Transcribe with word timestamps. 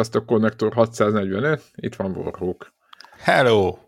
Sziasztok, 0.00 0.26
Connector 0.26 0.72
645, 0.72 1.62
itt 1.74 1.94
van 1.94 2.16
Warhawk. 2.16 2.72
Hello! 3.18 3.78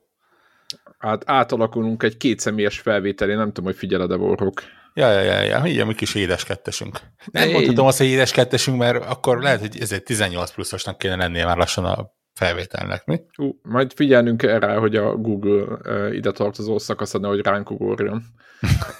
Hát 0.98 1.22
átalakulunk 1.26 2.02
egy 2.02 2.16
kétszemélyes 2.16 2.78
felvételé, 2.78 3.34
nem 3.34 3.46
tudom, 3.46 3.64
hogy 3.64 3.76
figyeled-e 3.76 4.16
Warhawk. 4.16 4.62
Ja, 4.94 5.10
ja, 5.10 5.20
ja, 5.20 5.42
ja, 5.42 5.66
így 5.66 5.86
mi 5.86 5.94
kis 5.94 6.14
édes 6.14 6.44
kettesünk. 6.44 7.00
Nem 7.30 7.42
hey. 7.42 7.52
mondhatom 7.52 7.86
azt, 7.86 7.98
hogy 7.98 8.06
édes 8.06 8.32
kettesünk, 8.32 8.78
mert 8.78 9.04
akkor 9.04 9.42
lehet, 9.42 9.60
hogy 9.60 9.80
ez 9.80 9.92
egy 9.92 10.02
18 10.02 10.50
pluszosnak 10.50 10.98
kéne 10.98 11.16
lennie 11.16 11.44
már 11.44 11.56
lassan 11.56 11.84
a 11.84 12.12
felvételnek, 12.34 13.04
mi? 13.04 13.20
Uh, 13.38 13.54
majd 13.62 13.92
figyelnünk 13.92 14.42
erre, 14.42 14.74
hogy 14.74 14.96
a 14.96 15.16
Google 15.16 15.62
uh, 15.62 16.14
ide 16.14 16.30
tartozó 16.30 16.78
szakasz 16.78 17.12
hogy 17.12 17.40
ránk 17.40 17.70
ugorjon. 17.70 18.22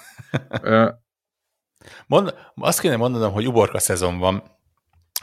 uh, 0.62 0.89
Mond, 2.06 2.34
azt 2.55 2.81
kéne 2.81 2.97
mondanom, 2.97 3.33
hogy 3.33 3.47
uborka 3.47 3.79
szezon 3.79 4.19
van, 4.19 4.42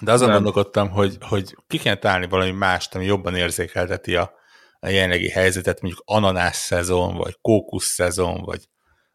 de 0.02 0.12
azon 0.12 0.27
Nem. 0.27 0.35
gondolkodtam, 0.35 0.89
hogy, 0.89 1.17
hogy 1.20 1.55
ki 1.67 1.77
kéne 1.77 1.95
találni 1.95 2.27
valami 2.27 2.52
mást, 2.52 2.95
ami 2.95 3.05
jobban 3.05 3.36
érzékelteti 3.36 4.16
a, 4.16 4.31
a 4.80 4.88
jelenlegi 4.88 5.30
helyzetet, 5.30 5.81
mondjuk 5.81 6.03
ananás 6.05 6.55
szezon, 6.55 7.16
vagy 7.16 7.38
kókusz 7.42 7.86
szezon, 7.86 8.42
vagy, 8.44 8.70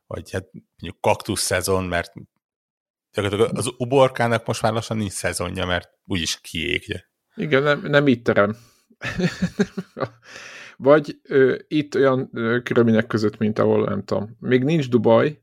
vagy 0.06 0.30
hát 0.30 0.48
mondjuk 0.52 1.00
kaktusz 1.00 1.40
szezon, 1.40 1.84
mert 1.84 2.12
gyakorlatilag 3.12 3.58
az 3.58 3.70
uborkának 3.76 4.46
most 4.46 4.62
már 4.62 4.72
lassan 4.72 4.96
nincs 4.96 5.12
szezonja, 5.12 5.66
mert 5.66 5.90
úgyis 6.04 6.40
kiégje. 6.40 7.12
Igen, 7.34 7.62
nem, 7.62 7.80
nem 7.82 8.06
itt 8.06 8.24
terem. 8.24 8.56
vagy 10.76 11.20
ö, 11.22 11.58
itt 11.68 11.94
olyan 11.94 12.30
ö, 12.32 12.60
körülmények 12.62 13.06
között, 13.06 13.38
mint 13.38 13.58
ahol 13.58 13.84
nem 13.84 14.04
tudom. 14.04 14.36
Még 14.40 14.64
nincs 14.64 14.88
Dubaj, 14.88 15.42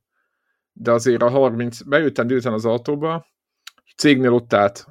de 0.74 0.92
azért 0.92 1.22
a 1.22 1.30
30, 1.30 1.82
bejöttem 1.82 2.28
délután 2.28 2.54
az 2.54 2.66
autóba, 2.66 3.26
cégnél 3.98 4.34
ott 4.34 4.54
állt, 4.54 4.88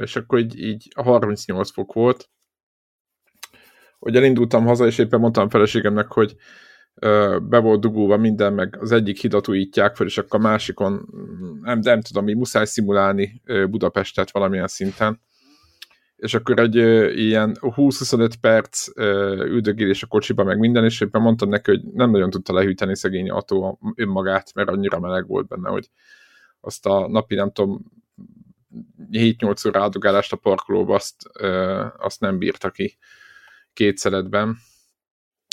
és 0.00 0.16
akkor 0.16 0.38
így, 0.38 0.58
így 0.58 0.88
a 0.94 1.02
38 1.02 1.70
fok 1.70 1.92
volt, 1.92 2.28
hogy 3.98 4.16
elindultam 4.16 4.66
haza, 4.66 4.86
és 4.86 4.98
éppen 4.98 5.20
mondtam 5.20 5.48
feleségemnek, 5.48 6.12
hogy 6.12 6.36
be 7.42 7.58
volt 7.58 7.80
dugulva 7.80 8.16
minden, 8.16 8.52
meg 8.52 8.76
az 8.80 8.92
egyik 8.92 9.20
hidat 9.20 9.48
újítják 9.48 9.96
fel, 9.96 10.06
és 10.06 10.18
akkor 10.18 10.40
a 10.40 10.42
másikon 10.42 11.08
nem, 11.62 11.78
nem 11.78 12.00
tudom, 12.00 12.24
mi 12.24 12.34
muszáj 12.34 12.64
szimulálni 12.64 13.42
Budapestet 13.70 14.30
valamilyen 14.30 14.66
szinten. 14.66 15.20
És 16.16 16.34
akkor 16.34 16.58
egy 16.58 16.74
ilyen 17.18 17.56
20-25 17.60 18.32
perc 18.40 18.98
üldögélés 19.46 20.02
a 20.02 20.06
kocsiba, 20.06 20.44
meg 20.44 20.58
minden, 20.58 20.84
és 20.84 21.00
éppen 21.00 21.22
mondtam 21.22 21.48
neki, 21.48 21.70
hogy 21.70 21.82
nem 21.82 22.10
nagyon 22.10 22.30
tudta 22.30 22.52
lehűteni 22.52 22.96
szegény 22.96 23.30
autó 23.30 23.78
önmagát, 23.94 24.54
mert 24.54 24.68
annyira 24.68 25.00
meleg 25.00 25.26
volt 25.26 25.48
benne, 25.48 25.68
hogy 25.68 25.90
azt 26.60 26.86
a 26.86 27.08
napi, 27.08 27.34
nem 27.34 27.52
tudom, 27.52 27.84
7-8 29.12 29.66
óra 29.68 29.80
áldogálást 29.82 30.32
a 30.32 30.36
parkolóba, 30.36 30.94
azt, 30.94 31.22
azt 31.98 32.20
nem 32.20 32.38
bírta 32.38 32.70
ki 32.70 32.98
két 33.72 33.96
szeletben. 33.96 34.58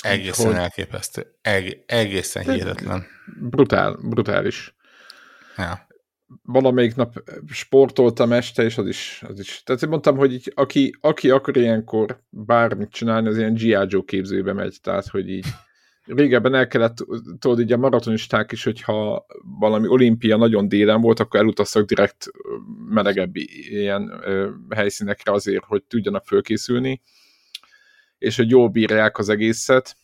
Egészen 0.04 0.46
hogy... 0.46 0.54
elképesztő. 0.54 1.26
Eg- 1.40 1.82
egészen 1.86 2.42
hihetetlen. 2.42 3.06
Brutál, 3.40 3.92
brutális. 3.92 4.74
Ja 5.56 5.86
valamelyik 6.42 6.94
nap 6.94 7.22
sportoltam 7.46 8.32
este, 8.32 8.62
és 8.62 8.78
az 8.78 8.86
is, 8.86 9.22
az 9.28 9.40
is. 9.40 9.62
Tehát 9.64 9.82
én 9.82 9.88
mondtam, 9.88 10.16
hogy 10.16 10.32
így, 10.32 10.52
aki, 10.54 10.96
aki 11.00 11.30
akar 11.30 11.56
ilyenkor 11.56 12.22
bármit 12.30 12.90
csinálni, 12.90 13.28
az 13.28 13.36
ilyen 13.36 13.54
G.I. 13.54 13.68
Joe 13.68 14.02
képzőbe 14.04 14.52
megy, 14.52 14.76
tehát 14.82 15.06
hogy 15.06 15.28
így 15.28 15.46
régebben 16.08 16.54
el 16.54 16.66
kellett, 16.66 16.96
tudod, 17.38 17.60
így 17.60 17.72
a 17.72 17.76
maratonisták 17.76 18.52
is, 18.52 18.64
hogyha 18.64 19.26
valami 19.58 19.88
olimpia 19.88 20.36
nagyon 20.36 20.68
délen 20.68 21.00
volt, 21.00 21.20
akkor 21.20 21.40
elutaztak 21.40 21.84
direkt 21.84 22.26
melegebb 22.88 23.36
ilyen 23.36 24.20
ö, 24.22 24.50
helyszínekre 24.74 25.32
azért, 25.32 25.64
hogy 25.64 25.84
tudjanak 25.84 26.24
fölkészülni, 26.24 27.02
és 28.18 28.36
hogy 28.36 28.50
jól 28.50 28.68
bírják 28.68 29.18
az 29.18 29.28
egészet, 29.28 29.96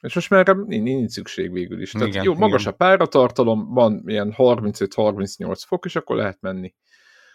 és 0.00 0.14
most 0.14 0.30
már 0.30 0.46
nincs, 0.46 0.82
nincs 0.82 1.10
szükség 1.10 1.52
végül 1.52 1.80
is. 1.80 1.90
Tehát 1.90 2.06
igen, 2.06 2.24
jó, 2.24 2.34
magas 2.34 2.60
igen. 2.60 2.72
a 2.72 2.76
páratartalom, 2.76 3.74
van 3.74 4.02
ilyen 4.06 4.34
35-38 4.36 5.62
fok, 5.66 5.84
és 5.84 5.96
akkor 5.96 6.16
lehet 6.16 6.40
menni 6.40 6.74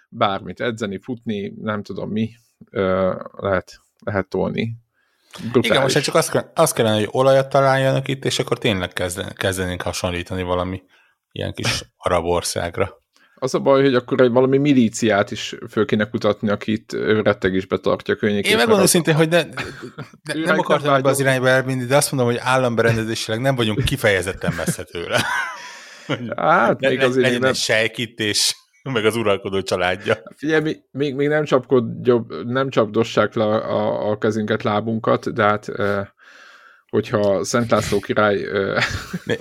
bármit, 0.10 0.60
edzeni, 0.60 1.00
futni, 1.00 1.54
nem 1.62 1.84
tudom 1.84 2.12
mi, 2.12 2.30
lehet, 3.32 3.82
lehet 4.00 4.28
tolni. 4.28 4.76
Brutális. 5.42 5.70
Igen, 5.70 5.82
most 5.82 6.02
csak 6.02 6.16
azt, 6.16 6.52
azt 6.56 6.74
kellene, 6.74 6.96
hogy 6.96 7.08
olajat 7.12 7.50
találjanak 7.50 8.08
itt, 8.08 8.26
és 8.26 8.40
akkor 8.40 8.58
tényleg 8.58 8.94
kezdenénk 9.36 9.82
hasonlítani 9.82 10.44
valami 10.44 10.82
ilyen 11.32 11.54
kis 11.54 11.84
arab 11.98 12.26
országra. 12.26 13.06
Az 13.40 13.54
a 13.54 13.60
baj, 13.60 13.82
hogy 13.82 13.96
akkor 13.96 14.22
egy 14.22 14.32
valami 14.32 14.58
milíciát 14.58 15.32
is 15.32 15.56
föl 15.70 15.86
kéne 15.86 16.10
kutatni, 16.10 16.50
akit 16.50 16.92
rettegésbe 17.24 17.78
tartja 17.78 18.16
környékét. 18.16 18.52
Én 18.52 18.58
megmondom 18.58 18.86
szintén, 18.86 19.16
hogy 19.16 19.30
ne, 19.30 19.44
ne, 20.24 20.34
nem 20.34 20.60
akartam 20.60 20.94
ebbe 20.94 21.10
az 21.10 21.20
irányba 21.20 21.50
elvinni, 21.50 21.86
de 21.86 21.96
azt 21.96 22.12
mondom, 22.12 22.32
hogy 22.32 22.40
államberendezésileg 22.44 23.42
nem 23.42 23.56
vagyunk 23.56 23.84
kifejezetten 23.84 24.54
messze 24.54 24.84
tőle. 24.84 25.22
Hát, 26.36 26.80
még 26.80 27.00
azért 27.00 27.26
legyen 27.26 27.40
nem... 27.40 27.50
egy 27.50 27.56
sejkítés, 27.56 28.56
meg 28.92 29.06
az 29.06 29.16
uralkodó 29.16 29.62
családja. 29.62 30.16
Figyelj, 30.36 30.82
még, 30.92 31.16
még 31.16 31.28
nem, 31.28 31.44
csapkodjobb, 31.44 32.46
nem 32.46 32.70
csapdossák 32.70 33.34
le 33.34 33.44
a, 33.46 34.10
a, 34.10 34.18
kezünket, 34.18 34.64
lábunkat, 34.64 35.34
de 35.34 35.44
hát 35.44 35.70
eh, 35.70 36.08
hogyha 36.90 37.44
Szent 37.44 37.72
László 37.72 38.00
király... 38.00 38.44
Eh, 38.44 38.84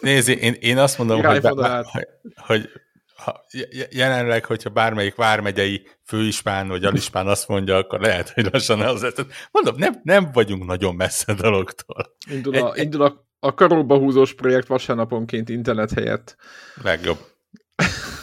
Nézd, 0.00 0.28
én, 0.28 0.56
én 0.60 0.78
azt 0.78 0.98
mondom, 0.98 1.24
hogy, 1.24 1.46
hogy, 1.46 2.06
hogy 2.36 2.70
ha, 3.16 3.44
jelenleg, 3.90 4.44
hogyha 4.44 4.70
bármelyik 4.70 5.14
vármegyei 5.14 5.86
főispán 6.04 6.68
vagy 6.68 6.84
alispán 6.84 7.26
azt 7.26 7.48
mondja, 7.48 7.76
akkor 7.76 8.00
lehet, 8.00 8.30
hogy 8.30 8.48
lassan 8.52 8.80
az 8.80 9.14
Mondom, 9.50 9.74
nem, 9.76 10.00
nem 10.02 10.30
vagyunk 10.32 10.66
nagyon 10.66 10.94
messze 10.94 11.34
dologtól. 11.34 12.16
Indul 12.30 12.56
a, 12.56 12.74
egy, 12.74 12.82
indul 12.82 13.02
a, 13.02 13.26
a 13.38 13.54
karolba 13.54 13.98
húzós 13.98 14.34
projekt 14.34 14.66
vasárnaponként 14.66 15.48
internet 15.48 15.92
helyett. 15.92 16.36
Legjobb. 16.82 17.18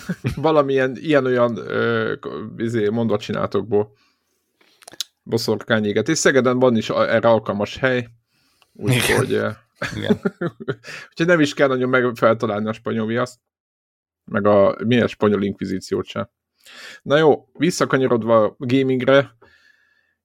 Valamilyen 0.35 0.95
ilyen-olyan 0.99 1.59
izé, 2.57 2.89
mondatcsináltokból 2.89 3.93
boszorkányéget. 5.23 6.09
És 6.09 6.17
Szegeden 6.17 6.59
van 6.59 6.75
is 6.75 6.89
erre 6.89 7.29
alkalmas 7.29 7.77
hely, 7.77 8.07
úgyhogy 8.73 9.29
Igen. 9.95 10.19
úgyhogy 11.09 11.25
nem 11.25 11.39
is 11.39 11.53
kell 11.53 11.67
nagyon 11.67 11.89
megfeltalálni 11.89 12.67
a 12.67 12.73
spanyol 12.73 13.05
viaszt 13.05 13.39
meg 14.25 14.45
a 14.45 14.77
milyen 14.85 15.07
spanyol 15.07 15.43
inkvizíciót 15.43 16.05
sem. 16.05 16.29
Na 17.01 17.17
jó, 17.17 17.47
visszakanyarodva 17.53 18.55
gamingre, 18.57 19.37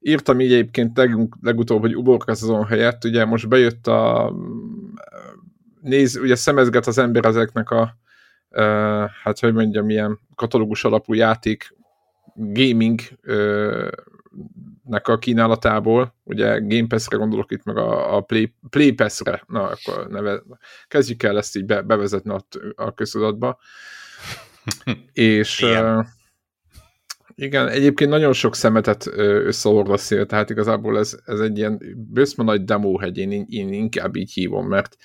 írtam 0.01 0.41
így 0.41 0.53
egyébként 0.53 0.97
leg, 0.97 1.17
legutóbb, 1.41 1.81
hogy 1.81 1.97
uborka 1.97 2.35
szezon 2.35 2.67
helyett, 2.67 3.05
ugye 3.05 3.25
most 3.25 3.49
bejött 3.49 3.87
a 3.87 4.33
néz, 5.81 6.17
ugye 6.17 6.35
szemezget 6.35 6.87
az 6.87 6.99
ember 6.99 7.25
ezeknek 7.25 7.71
a 7.71 7.97
hát 9.23 9.39
hogy 9.41 9.53
mondjam, 9.55 9.85
milyen 9.85 10.19
katalógus 10.35 10.85
alapú 10.85 11.15
játék 11.15 11.77
gaming 12.35 13.01
uh, 13.27 13.89
nek 14.85 15.09
a 15.09 15.19
kínálatából, 15.19 16.15
ugye 16.25 16.59
Game 16.59 16.87
Pass-re 16.87 17.17
gondolok 17.17 17.53
itt, 17.53 17.65
meg 17.65 17.77
a, 17.77 18.17
a 18.17 18.21
Play, 18.21 18.55
Play 18.71 18.93
Pass-re, 18.93 19.43
na 19.47 19.63
akkor 19.63 20.09
neve, 20.09 20.43
kezdjük 20.89 21.23
el 21.23 21.37
ezt 21.37 21.57
így 21.57 21.65
be, 21.65 21.83
bevezetni 21.83 22.31
a, 22.31 22.47
a 22.75 22.95
köztudatba. 22.95 23.59
és 25.13 25.61
igen. 25.61 25.99
Uh, 25.99 26.05
igen, 27.35 27.69
egyébként 27.69 28.11
nagyon 28.11 28.33
sok 28.33 28.55
szemetet 28.55 29.07
összeorva 29.17 29.97
szél, 29.97 30.27
tehát 30.27 30.51
igazából 30.51 30.99
ez, 30.99 31.19
ez 31.25 31.41
egy 31.41 31.59
ilyen 31.59 31.81
bőszma 31.97 32.45
nagy 32.45 32.65
demóhegy, 32.65 33.19
én, 33.19 33.47
én 33.49 33.73
inkább 33.73 34.17
így 34.17 34.33
hívom, 34.33 34.69
mert 34.69 34.97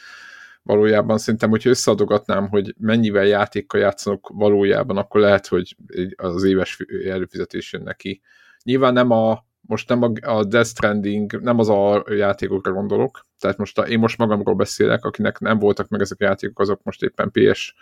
valójában 0.63 1.17
szerintem, 1.17 1.49
hogyha 1.49 1.69
összeadogatnám, 1.69 2.47
hogy 2.49 2.75
mennyivel 2.79 3.25
játékkal 3.25 3.79
játszanak 3.79 4.29
valójában, 4.33 4.97
akkor 4.97 5.21
lehet, 5.21 5.47
hogy 5.47 5.75
az 6.15 6.43
éves 6.43 6.77
előfizetés 7.05 7.73
jön 7.73 7.81
neki. 7.81 8.21
Nyilván 8.63 8.93
nem 8.93 9.11
a 9.11 9.45
most 9.67 9.89
nem 9.89 10.01
a, 10.01 10.11
a 10.21 10.43
Death 10.43 10.67
Stranding, 10.67 11.41
nem 11.41 11.59
az 11.59 11.69
a 11.69 12.03
játékokra 12.09 12.71
gondolok, 12.71 13.25
tehát 13.39 13.57
most 13.57 13.79
a, 13.79 13.87
én 13.87 13.99
most 13.99 14.17
magamról 14.17 14.55
beszélek, 14.55 15.05
akinek 15.05 15.39
nem 15.39 15.59
voltak 15.59 15.87
meg 15.87 16.01
ezek 16.01 16.21
a 16.21 16.23
játékok, 16.23 16.59
azok 16.59 16.83
most 16.83 17.03
éppen 17.03 17.31
PS 17.31 17.75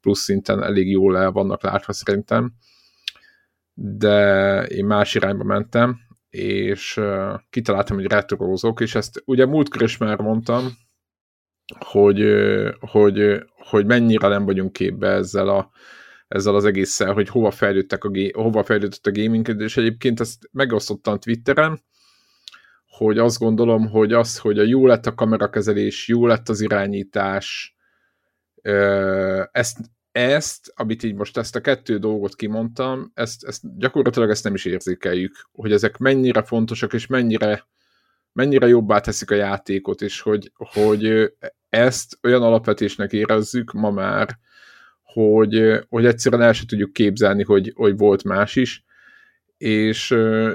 plusz 0.00 0.20
szinten 0.20 0.62
elég 0.62 0.90
jól 0.90 1.18
el 1.18 1.30
vannak 1.30 1.62
látva 1.62 1.92
szerintem, 1.92 2.52
de 3.74 4.62
én 4.66 4.84
más 4.84 5.14
irányba 5.14 5.44
mentem, 5.44 5.98
és 6.30 6.96
uh, 6.96 7.40
kitaláltam, 7.50 7.96
hogy 7.96 8.06
retrorózok, 8.06 8.80
és 8.80 8.94
ezt 8.94 9.22
ugye 9.24 9.46
múltkor 9.46 9.82
is 9.82 9.96
már 9.96 10.20
mondtam, 10.20 10.66
hogy, 11.78 12.24
hogy, 12.80 13.42
hogy 13.56 13.86
mennyire 13.86 14.28
nem 14.28 14.44
vagyunk 14.44 14.72
képbe 14.72 15.08
ezzel 15.08 15.48
a 15.48 15.70
ezzel 16.28 16.54
az 16.54 16.64
egésszel, 16.64 17.12
hogy 17.12 17.28
hova, 17.28 17.50
fejlődtek 17.50 18.04
a, 18.04 18.10
hova 18.32 18.64
fejlődött 18.64 19.06
a 19.06 19.12
gaming, 19.12 19.54
és 19.58 19.76
egyébként 19.76 20.20
ezt 20.20 20.48
megosztottam 20.52 21.18
Twitteren, 21.18 21.80
hogy 22.86 23.18
azt 23.18 23.38
gondolom, 23.38 23.88
hogy 23.88 24.12
az, 24.12 24.38
hogy 24.38 24.58
a 24.58 24.62
jó 24.62 24.86
lett 24.86 25.06
a 25.06 25.14
kamerakezelés, 25.14 26.08
jó 26.08 26.26
lett 26.26 26.48
az 26.48 26.60
irányítás, 26.60 27.76
ezt 29.52 29.78
ezt, 30.12 30.72
amit 30.74 31.02
így 31.02 31.14
most 31.14 31.38
ezt 31.38 31.56
a 31.56 31.60
kettő 31.60 31.98
dolgot 31.98 32.36
kimondtam, 32.36 33.10
ezt, 33.14 33.44
ezt 33.44 33.78
gyakorlatilag 33.78 34.30
ezt 34.30 34.44
nem 34.44 34.54
is 34.54 34.64
érzékeljük, 34.64 35.48
hogy 35.52 35.72
ezek 35.72 35.98
mennyire 35.98 36.42
fontosak, 36.42 36.92
és 36.92 37.06
mennyire, 37.06 37.66
mennyire 38.32 38.66
jobbá 38.66 39.00
teszik 39.00 39.30
a 39.30 39.34
játékot, 39.34 40.00
és 40.00 40.20
hogy, 40.20 40.52
hogy 40.54 41.32
ezt 41.68 42.18
olyan 42.22 42.42
alapvetésnek 42.42 43.12
érezzük 43.12 43.72
ma 43.72 43.90
már, 43.90 44.38
hogy, 45.02 45.80
hogy 45.88 46.06
egyszerűen 46.06 46.42
el 46.42 46.52
sem 46.52 46.66
tudjuk 46.66 46.92
képzelni, 46.92 47.42
hogy, 47.42 47.72
hogy 47.74 47.96
volt 47.96 48.24
más 48.24 48.56
is, 48.56 48.84
és 49.56 50.10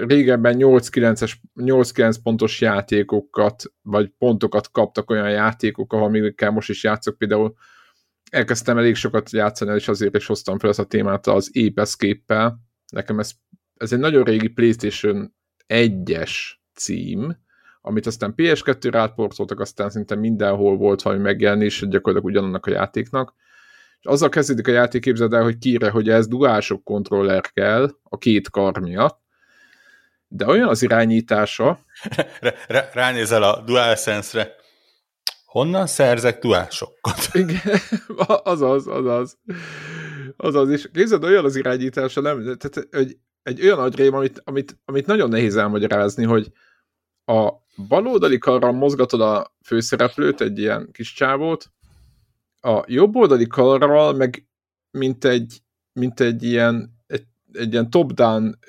régebben 0.08 0.56
8-9, 0.58 1.34
8-9 1.56 2.16
pontos 2.24 2.62
játékokat, 2.62 3.64
vagy 3.82 4.12
pontokat 4.18 4.72
kaptak 4.72 5.10
olyan 5.10 5.30
játékok, 5.30 5.94
amikkel 5.94 6.52
most 6.52 6.70
is 6.70 6.84
játszok, 6.84 7.18
például 7.18 7.56
elkezdtem 8.32 8.78
elég 8.78 8.96
sokat 8.96 9.32
játszani, 9.32 9.76
és 9.76 9.88
azért 9.88 10.16
is 10.16 10.26
hoztam 10.26 10.60
fel 10.60 10.70
ezt 10.70 10.80
a 10.80 10.86
témát 10.86 11.28
az 11.28 11.52
Ape 11.54 11.82
Escape-pel. 11.82 12.60
Nekem 12.92 13.20
ez, 13.20 13.32
ez 13.74 13.94
egy 13.94 14.00
nagyon 14.00 14.24
régi 14.24 14.48
PlayStation 14.48 15.36
1-es 15.68 16.32
cím, 16.74 17.38
amit 17.88 18.06
aztán 18.06 18.34
PS2-re 18.38 19.00
átportoltak, 19.00 19.60
aztán 19.60 19.90
szinte 19.90 20.16
mindenhol 20.16 20.78
volt 20.78 21.02
valami 21.02 21.22
megjelenés, 21.22 21.80
gyakorlatilag 21.80 22.26
ugyanannak 22.36 22.66
a 22.66 22.72
játéknak. 22.72 23.34
És 24.00 24.06
azzal 24.06 24.30
kezdődik 24.30 24.68
a 24.68 24.72
játék, 24.72 25.02
képzeld 25.02 25.34
el, 25.34 25.44
hogy 25.44 25.58
kire, 25.58 25.90
hogy 25.90 26.10
ez 26.10 26.28
duások 26.28 26.84
kontroller 26.84 27.42
kell 27.42 27.92
a 28.04 28.18
két 28.18 28.50
kar 28.50 28.80
miatt, 28.80 29.20
de 30.28 30.46
olyan 30.46 30.68
az 30.68 30.82
irányítása... 30.82 31.80
Ránézel 32.94 33.44
a 33.44 33.62
DualSense-re, 33.66 34.56
honnan 35.46 35.88
szerzek 35.88 36.40
duásokat? 36.40 37.30
Igen, 37.34 37.80
azaz, 38.44 38.88
azaz. 38.88 39.38
Azaz, 40.38 40.70
és 40.70 40.90
képzeld, 40.94 41.24
olyan 41.24 41.46
az 41.46 41.56
irányítása, 41.56 42.22
nem, 42.22 42.58
tehát 42.58 42.88
egy, 42.92 43.18
egy 43.44 43.62
olyan 43.62 43.80
agyrém, 43.80 44.14
amit, 44.14 44.42
amit, 44.44 44.78
amit 44.86 45.06
nagyon 45.06 45.30
nehéz 45.30 45.56
elmagyarázni, 45.56 46.24
hogy 46.24 46.52
a 47.28 47.52
baloldali 47.88 48.38
karral 48.38 48.72
mozgatod 48.72 49.22
a 49.22 49.54
főszereplőt, 49.66 50.42
egy 50.42 50.60
ilyen 50.60 50.90
kis 50.92 51.14
csávót, 51.14 51.72
a 52.62 52.84
jobboldali 52.86 53.48
karral 53.48 54.14
meg 54.14 54.48
mint 54.92 55.26
egy, 55.26 55.62
mint 55.94 56.20
egy 56.20 56.44
ilyen 56.44 56.96
egy 57.54 57.72
ilyen 57.72 57.90
top-down 57.90 58.60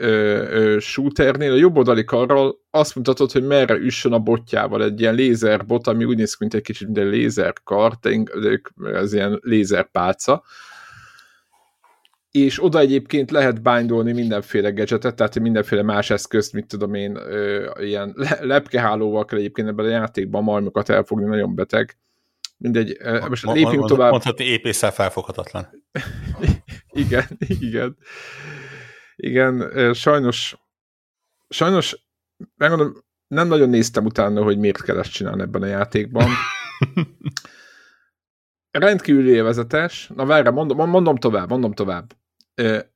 shooternél 0.79 1.53
a 1.53 1.57
jobb 1.57 1.77
oldali 1.77 2.05
karral 2.05 2.61
azt 2.71 2.95
mutatod, 2.95 3.33
hogy 3.33 3.47
merre 3.47 3.75
üssön 3.75 4.13
a 4.13 4.19
botjával, 4.19 4.83
egy 4.83 5.01
ilyen 5.01 5.15
lézerbot, 5.15 5.87
ami 5.87 6.05
úgy 6.05 6.17
néz 6.17 6.31
ki, 6.31 6.37
mint 6.41 6.55
egy 6.55 6.63
kicsit 6.63 6.87
mint 6.87 6.99
egy 6.99 7.11
lézerkar, 7.11 7.99
ez 8.93 9.13
ilyen 9.13 9.39
lézerpálca, 9.43 10.43
és 12.31 12.65
oda 12.65 12.79
egyébként 12.79 13.31
lehet 13.31 13.63
bindolni 13.63 14.13
mindenféle 14.13 14.71
gadgetet, 14.71 15.17
tehát 15.17 15.39
mindenféle 15.39 15.83
más 15.83 16.11
eszközt, 16.11 16.53
mit 16.53 16.67
tudom 16.67 16.95
én, 16.95 17.17
ö, 17.17 17.71
ilyen 17.81 18.15
lepkehálóval 18.41 19.25
kell 19.25 19.39
egyébként 19.39 19.69
ebben 19.69 19.87
a 19.87 19.89
játékban 19.89 20.43
malmokat 20.43 20.89
elfogni, 20.89 21.25
nagyon 21.25 21.55
beteg. 21.55 21.99
Mindegy, 22.57 22.97
most 23.29 23.45
lépjünk 23.45 23.75
mond, 23.75 23.89
tovább. 23.89 24.11
Mondhatni 24.11 24.45
épészel 24.45 24.91
felfoghatatlan. 24.91 25.69
igen, 26.93 27.25
igen. 27.39 27.97
Igen, 29.17 29.71
sajnos, 29.95 30.57
sajnos, 31.49 32.07
megmondom, 32.57 32.93
nem 33.29 33.49
nagyon 33.49 33.69
néztem 33.69 34.05
utána, 34.05 34.43
hogy 34.43 34.59
miért 34.59 34.83
kell 34.83 34.99
ezt 34.99 35.13
csinálni 35.13 35.43
ebben 35.43 35.63
a 35.63 35.67
játékban. 35.67 36.29
Rendkívül 38.71 39.29
élvezetes. 39.29 40.11
Na 40.15 40.27
várj, 40.27 40.49
mondom, 40.49 40.91
mondom 40.91 41.17
tovább, 41.17 41.49
mondom 41.49 41.73
tovább. 41.73 42.17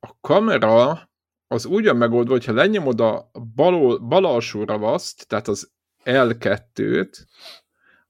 A 0.00 0.16
kamera 0.20 1.10
az 1.46 1.64
ugyan 1.64 1.96
megoldva, 1.96 2.32
hogyha 2.32 2.52
lenyomod 2.52 3.00
a 3.00 3.30
bal, 3.54 3.98
bal 3.98 4.24
alsó 4.24 4.64
ravaszt, 4.64 5.28
tehát 5.28 5.48
az 5.48 5.72
L2-t, 6.04 7.18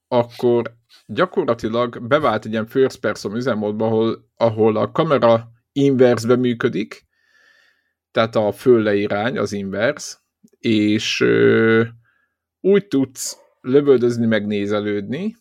akkor 0.08 0.76
gyakorlatilag 1.06 2.06
bevált 2.06 2.44
egy 2.44 2.50
ilyen 2.50 2.66
first 2.66 3.00
person 3.00 3.36
üzemmódba, 3.36 3.86
ahol, 3.86 4.28
ahol 4.36 4.76
a 4.76 4.90
kamera 4.90 5.48
inversbe 5.72 6.36
működik, 6.36 7.06
tehát 8.10 8.36
a 8.36 8.52
fölleirány 8.52 9.38
az 9.38 9.52
inverse, 9.52 10.16
és 10.58 11.20
ö, 11.20 11.84
úgy 12.60 12.86
tudsz 12.86 13.38
lövöldözni, 13.60 14.26
megnézelődni, 14.26 15.36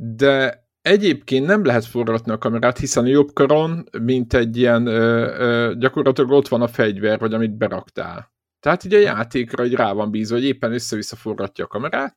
de 0.00 0.66
egyébként 0.82 1.46
nem 1.46 1.64
lehet 1.64 1.84
forgatni 1.84 2.32
a 2.32 2.38
kamerát, 2.38 2.78
hiszen 2.78 3.04
a 3.04 3.08
jobb 3.08 3.32
karon, 3.32 3.88
mint 4.02 4.34
egy 4.34 4.56
ilyen, 4.56 4.86
ö, 4.86 5.36
ö, 5.38 5.74
gyakorlatilag 5.78 6.30
ott 6.30 6.48
van 6.48 6.62
a 6.62 6.68
fegyver, 6.68 7.18
vagy 7.18 7.34
amit 7.34 7.56
beraktál. 7.56 8.32
Tehát 8.60 8.84
ugye 8.84 8.96
a 8.98 9.00
játékra 9.00 9.62
egy 9.62 9.74
rá 9.74 9.92
van 9.92 10.10
bízva, 10.10 10.34
hogy 10.34 10.44
éppen 10.44 10.72
össze-vissza 10.72 11.16
forgatja 11.16 11.64
a 11.64 11.68
kamerát, 11.68 12.16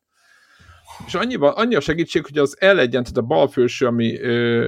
és 1.06 1.13
annyiban, 1.16 1.54
annyi 1.54 1.75
a 1.75 1.80
segítség, 1.80 2.25
hogy 2.25 2.38
az 2.38 2.57
L1 2.60 2.89
tehát 2.89 3.18
a 3.18 3.22
bal 3.22 3.48
felső, 3.48 3.86
ami 3.86 4.18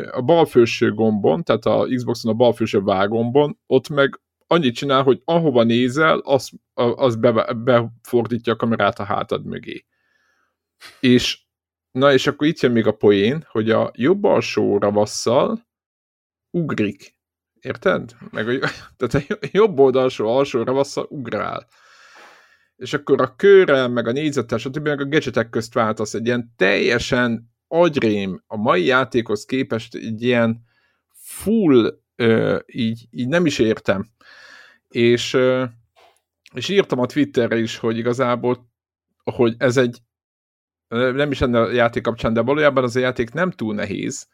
a 0.05 0.21
bal 0.21 0.45
felső 0.45 0.93
gombon, 0.93 1.43
tehát 1.43 1.65
a 1.65 1.87
Xboxon 1.95 2.31
a 2.31 2.35
bal 2.35 2.53
felső 2.53 2.81
vágombon, 2.81 3.57
ott 3.67 3.89
meg 3.89 4.19
annyit 4.47 4.75
csinál, 4.75 5.03
hogy 5.03 5.21
ahova 5.25 5.63
nézel, 5.63 6.17
az, 6.17 6.49
az 6.73 7.15
be, 7.15 7.53
befordítja 7.53 8.53
a 8.53 8.55
kamerát 8.55 8.99
a 8.99 9.03
hátad 9.03 9.45
mögé. 9.45 9.85
És 10.99 11.42
na 11.93 12.13
és 12.13 12.27
akkor 12.27 12.47
itt 12.47 12.59
jön 12.59 12.71
még 12.71 12.87
a 12.87 12.95
poén, 12.95 13.45
hogy 13.47 13.69
a 13.69 13.91
jobb 13.95 14.23
alsó 14.23 14.77
ravasszal 14.77 15.67
ugrik. 16.49 17.15
Érted? 17.59 18.15
Meg 18.31 18.47
a, 18.47 18.69
tehát 18.97 19.29
a 19.29 19.47
jobb 19.51 19.79
oldalsó 19.79 20.27
alsó 20.27 20.63
ravasszal 20.63 21.05
ugrál 21.09 21.67
és 22.75 22.93
akkor 22.93 23.21
a 23.21 23.35
körrel, 23.35 23.87
meg 23.87 24.07
a 24.07 24.11
négyzettel, 24.11 24.57
stb. 24.57 24.87
meg 24.87 25.01
a 25.01 25.05
gadgetek 25.05 25.49
közt 25.49 25.73
váltasz 25.73 26.13
egy 26.13 26.25
ilyen 26.25 26.53
teljesen 26.55 27.51
agyrém 27.67 28.43
a 28.47 28.57
mai 28.57 28.85
játékhoz 28.85 29.45
képest 29.45 29.95
egy 29.95 30.21
ilyen 30.21 30.63
full, 31.13 31.99
ö, 32.15 32.59
így, 32.65 33.07
így 33.11 33.27
nem 33.27 33.45
is 33.45 33.59
értem. 33.59 34.05
És, 34.87 35.33
ö, 35.33 35.63
és 36.53 36.69
írtam 36.69 36.99
a 36.99 37.05
Twitterre 37.05 37.57
is, 37.57 37.77
hogy 37.77 37.97
igazából, 37.97 38.69
hogy 39.23 39.55
ez 39.57 39.77
egy 39.77 39.97
nem 40.93 41.31
is 41.31 41.41
ennél 41.41 41.61
a 41.61 41.71
játék 41.71 42.03
kapcsán, 42.03 42.33
de 42.33 42.41
valójában 42.41 42.83
az 42.83 42.95
a 42.95 42.99
játék 42.99 43.33
nem 43.33 43.51
túl 43.51 43.73
nehéz, 43.73 44.27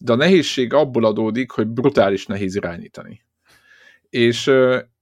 de 0.00 0.12
a 0.12 0.16
nehézség 0.16 0.72
abból 0.72 1.04
adódik, 1.04 1.50
hogy 1.50 1.66
brutális 1.66 2.26
nehéz 2.26 2.54
irányítani. 2.54 3.24
És, 4.10 4.50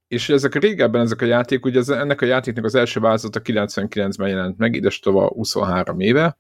és 0.08 0.28
ezek 0.28 0.54
régebben 0.54 1.00
ezek 1.00 1.20
a 1.20 1.24
játék, 1.24 1.64
ugye 1.64 1.78
ez, 1.78 1.88
ennek 1.88 2.20
a 2.20 2.26
játéknak 2.26 2.64
az 2.64 2.74
első 2.74 3.00
változata 3.00 3.40
99-ben 3.44 4.28
jelent 4.28 4.58
meg, 4.58 4.74
ides 4.74 4.98
tova 4.98 5.26
23 5.28 6.00
éve, 6.00 6.38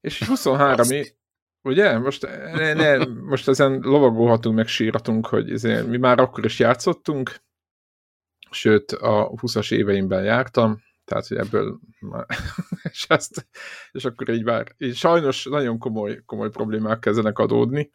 és 0.00 0.22
23 0.26 0.90
éve, 0.90 1.08
ugye? 1.62 1.98
Most, 1.98 2.22
ne, 2.54 2.72
ne, 2.72 3.04
most 3.06 3.48
ezen 3.48 3.80
lovagolhatunk, 3.82 4.56
meg 4.56 4.66
síratunk, 4.66 5.26
hogy 5.26 5.52
ezért, 5.52 5.86
mi 5.86 5.96
már 5.96 6.18
akkor 6.18 6.44
is 6.44 6.58
játszottunk, 6.58 7.34
sőt 8.50 8.92
a 8.92 9.30
20-as 9.30 9.72
éveimben 9.72 10.24
jártam, 10.24 10.82
tehát 11.08 11.26
hogy 11.26 11.36
ebből 11.36 11.78
és, 12.90 13.06
ezt, 13.08 13.46
és 13.92 14.04
akkor 14.04 14.28
így 14.28 14.44
már, 14.44 14.74
így 14.78 14.94
sajnos 14.94 15.44
nagyon 15.44 15.78
komoly, 15.78 16.22
komoly 16.26 16.50
problémák 16.50 16.98
kezdenek 16.98 17.38
adódni, 17.38 17.90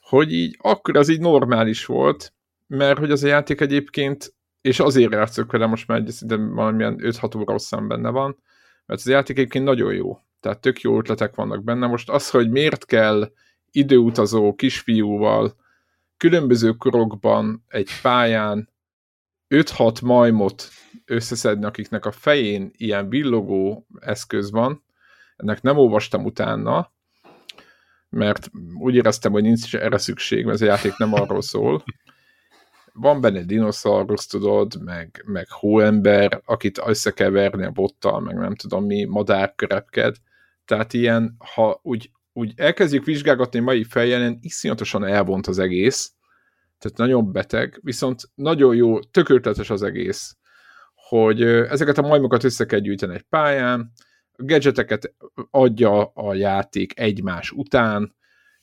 hogy 0.00 0.32
így 0.32 0.56
akkor 0.60 0.96
az 0.96 1.08
így 1.08 1.20
normális 1.20 1.86
volt, 1.86 2.32
mert 2.66 2.98
hogy 2.98 3.10
az 3.10 3.22
a 3.22 3.26
játék 3.26 3.60
egyébként, 3.60 4.34
és 4.60 4.80
azért 4.80 5.12
játszok 5.12 5.52
vele 5.52 5.66
most 5.66 5.86
már 5.86 6.02
szinte 6.06 6.36
valamilyen 6.36 6.98
5-6 7.02 7.36
óra 7.36 7.52
hosszan 7.52 7.88
benne 7.88 8.10
van, 8.10 8.38
mert 8.86 9.00
az 9.00 9.06
a 9.06 9.10
játék 9.10 9.38
egyébként 9.38 9.64
nagyon 9.64 9.94
jó. 9.94 10.18
Tehát 10.40 10.60
tök 10.60 10.80
jó 10.80 10.98
ötletek 10.98 11.34
vannak 11.34 11.64
benne. 11.64 11.86
Most 11.86 12.10
az, 12.10 12.30
hogy 12.30 12.50
miért 12.50 12.84
kell 12.84 13.32
időutazó 13.70 14.54
kisfiúval 14.54 15.56
különböző 16.16 16.72
korokban 16.72 17.64
egy 17.68 17.90
pályán 18.02 18.68
5-6 19.50 20.02
majmot 20.02 20.68
összeszedni, 21.04 21.64
akiknek 21.64 22.04
a 22.04 22.12
fején 22.12 22.70
ilyen 22.76 23.08
villogó 23.08 23.86
eszköz 24.00 24.50
van, 24.50 24.84
ennek 25.36 25.62
nem 25.62 25.76
olvastam 25.76 26.24
utána, 26.24 26.92
mert 28.08 28.50
úgy 28.78 28.94
éreztem, 28.94 29.32
hogy 29.32 29.42
nincs 29.42 29.74
erre 29.74 29.98
szükség, 29.98 30.44
mert 30.44 30.60
ez 30.60 30.68
a 30.68 30.70
játék 30.70 30.96
nem 30.96 31.12
arról 31.12 31.42
szól, 31.42 31.84
van 32.92 33.20
benne 33.20 33.44
dinoszaurusz, 33.44 34.26
tudod, 34.26 34.84
meg, 34.84 35.22
meg 35.26 35.50
hóember, 35.50 36.42
akit 36.44 36.80
össze 36.86 37.10
kell 37.10 37.36
a 37.36 37.70
bottal, 37.70 38.20
meg 38.20 38.36
nem 38.36 38.54
tudom 38.54 38.84
mi, 38.84 39.04
madárkörepked. 39.04 40.16
Tehát 40.64 40.92
ilyen, 40.92 41.36
ha 41.54 41.80
úgy, 41.82 42.10
úgy 42.32 42.52
elkezdjük 42.56 43.04
vizsgálgatni 43.04 43.58
mai 43.58 43.84
feljelen, 43.84 44.38
iszonyatosan 44.40 45.04
elvont 45.04 45.46
az 45.46 45.58
egész, 45.58 46.12
tehát 46.80 46.98
nagyon 46.98 47.32
beteg, 47.32 47.80
viszont 47.82 48.22
nagyon 48.34 48.74
jó, 48.74 49.00
tökéletes 49.00 49.70
az 49.70 49.82
egész, 49.82 50.36
hogy 50.94 51.42
ezeket 51.42 51.98
a 51.98 52.06
majmokat 52.06 52.44
össze 52.44 52.66
kell 52.66 52.78
gyűjteni 52.78 53.14
egy 53.14 53.26
pályán, 53.28 53.92
a 54.32 54.44
gadgeteket 54.44 55.14
adja 55.50 56.04
a 56.04 56.34
játék 56.34 57.00
egymás 57.00 57.50
után, 57.50 58.14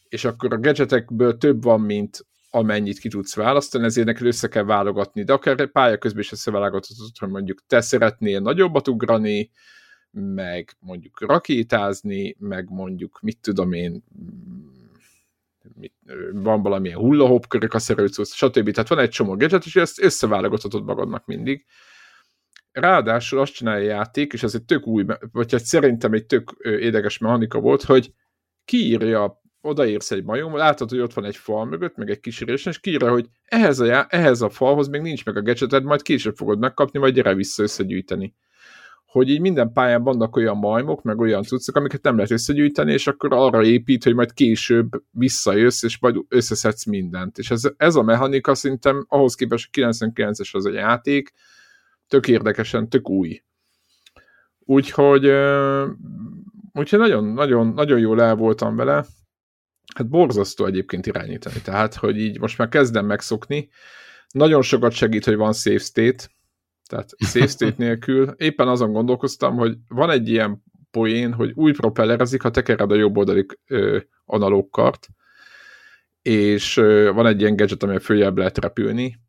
és 0.10 0.26
akkor 0.26 0.54
a 0.54 0.60
gadgetekből 0.60 1.38
több 1.38 1.64
van, 1.64 1.82
mint 1.82 2.26
amennyit 2.50 3.00
ki 3.00 3.10
tudsz 3.10 3.36
választani, 3.36 3.86
ezért 3.86 4.08
neked 4.08 4.26
össze 4.26 4.48
kell 4.48 4.64
válogatni, 4.64 5.24
de 5.24 5.34
akár 5.34 5.72
pálya 5.72 5.98
közben 5.98 6.22
is 6.22 6.32
összeválogatod, 6.32 6.96
hogy 7.20 7.30
mondjuk 7.30 7.64
te 7.68 7.82
szeretnél 7.82 8.40
nagyobbat 8.40 8.88
ugrani, 8.88 9.52
meg 10.12 10.76
mondjuk 10.80 11.22
rakétázni, 11.22 12.36
meg 12.40 12.70
mondjuk 12.70 13.20
mit 13.22 13.42
tudom 13.42 13.72
én, 13.72 14.04
van 16.31 16.62
valamilyen 16.62 16.98
hullahop 16.98 17.48
körök 17.48 17.74
a 17.74 17.79
szerőcusz, 17.79 18.34
stb. 18.34 18.72
Tehát 18.72 18.89
van 18.89 19.00
egy 19.00 19.10
csomó 19.10 19.36
gadget, 19.36 19.65
és 19.65 19.75
ezt 19.75 20.01
összeválogathatod 20.01 20.84
magadnak 20.84 21.25
mindig. 21.25 21.65
Ráadásul 22.72 23.39
azt 23.39 23.53
csinálja 23.53 23.93
a 23.93 23.96
játék, 23.96 24.34
és 24.34 24.43
ez 24.43 24.55
egy 24.55 24.63
tök 24.63 24.88
új, 24.88 25.05
vagy 25.31 25.53
egy 25.53 25.63
szerintem 25.63 26.13
egy 26.13 26.25
tök 26.25 26.51
édeges 26.62 27.17
mechanika 27.17 27.60
volt, 27.60 27.84
hogy 27.84 28.13
kiírja, 28.65 29.41
odaírsz 29.62 30.12
egy 30.12 30.24
majom, 30.24 30.55
látod, 30.55 30.89
hogy 30.89 31.00
ott 31.00 31.13
van 31.13 31.25
egy 31.25 31.36
fal 31.36 31.65
mögött, 31.65 31.96
meg 31.96 32.10
egy 32.10 32.19
kis 32.19 32.41
résen, 32.41 32.72
és 32.72 32.79
kiírja, 32.79 33.12
hogy 33.12 33.27
ehhez 33.43 33.79
a, 33.79 34.05
ehhez 34.10 34.41
a 34.41 34.50
falhoz 34.50 34.88
még 34.88 35.01
nincs 35.01 35.25
meg 35.25 35.38
a 35.38 35.41
gadgeted, 35.41 35.84
majd 35.84 36.01
később 36.01 36.36
fogod 36.36 36.60
megkapni, 36.60 37.00
vagy 37.00 37.13
gyere 37.13 37.34
vissza 37.34 37.63
összegyűjteni 37.63 38.36
hogy 39.08 39.30
így 39.30 39.40
minden 39.40 39.72
pályán 39.72 40.04
vannak 40.04 40.36
olyan 40.36 40.58
majmok, 40.58 41.02
meg 41.04 41.20
olyan 41.20 41.44
cuccok, 41.44 41.76
amiket 41.76 42.04
nem 42.04 42.16
lehet 42.16 42.32
összegyűjteni, 42.32 42.92
és 42.94 43.08
akkor 43.08 43.34
arra 43.34 43.64
épít, 43.64 44.04
hogy 44.04 44.16
majd 44.16 44.34
később 44.34 45.04
visszajössz, 45.12 45.84
és 45.84 46.00
majd 46.00 46.16
összeszedsz 46.28 46.86
mindent. 46.86 47.38
És 47.38 47.52
ez, 47.52 47.62
ez 47.78 47.96
a 47.96 48.04
mechanika 48.04 48.56
szerintem 48.56 49.06
ahhoz 49.10 49.36
képest, 49.36 49.70
hogy 49.72 49.84
99-es 49.84 50.52
az 50.52 50.66
a 50.66 50.72
játék, 50.72 51.34
tök 52.08 52.28
érdekesen, 52.28 52.90
tök 52.90 53.10
új. 53.10 53.42
Úgyhogy, 54.60 55.32
úgyhogy 56.74 57.00
nagyon, 57.00 57.24
nagyon, 57.24 57.68
nagyon 57.68 58.00
jól 58.00 58.22
el 58.22 58.36
voltam 58.36 58.76
vele. 58.76 59.06
Hát 59.96 60.10
borzasztó 60.10 60.66
egyébként 60.66 61.06
irányítani. 61.06 61.62
Tehát, 61.64 61.96
hogy 61.96 62.18
így 62.18 62.40
most 62.40 62.58
már 62.58 62.70
kezdem 62.70 63.06
megszokni. 63.06 63.70
Nagyon 64.30 64.62
sokat 64.62 64.92
segít, 64.92 65.26
hogy 65.26 65.36
van 65.36 65.54
safe 65.54 65.78
state, 65.78 66.30
tehát 66.88 67.10
safe 67.17 67.48
state 67.48 67.75
nélkül 67.86 68.34
éppen 68.38 68.67
azon 68.67 68.91
gondolkoztam, 68.91 69.56
hogy 69.56 69.77
van 69.88 70.10
egy 70.10 70.29
ilyen 70.29 70.63
poén, 70.91 71.34
hogy 71.34 71.51
új 71.56 71.72
propellerezik, 71.72 72.41
ha 72.41 72.51
tekered 72.51 72.91
a 72.91 72.96
jobb 72.96 73.17
oldali 73.17 73.46
ö, 73.67 74.00
analóg 74.25 74.70
kart, 74.70 75.08
és 76.22 76.77
ö, 76.77 77.12
van 77.13 77.25
egy 77.25 77.39
ilyen 77.39 77.56
gadget, 77.56 77.84
amivel 77.84 78.01
följebb 78.01 78.38
lehet 78.38 78.58
repülni, 78.58 79.20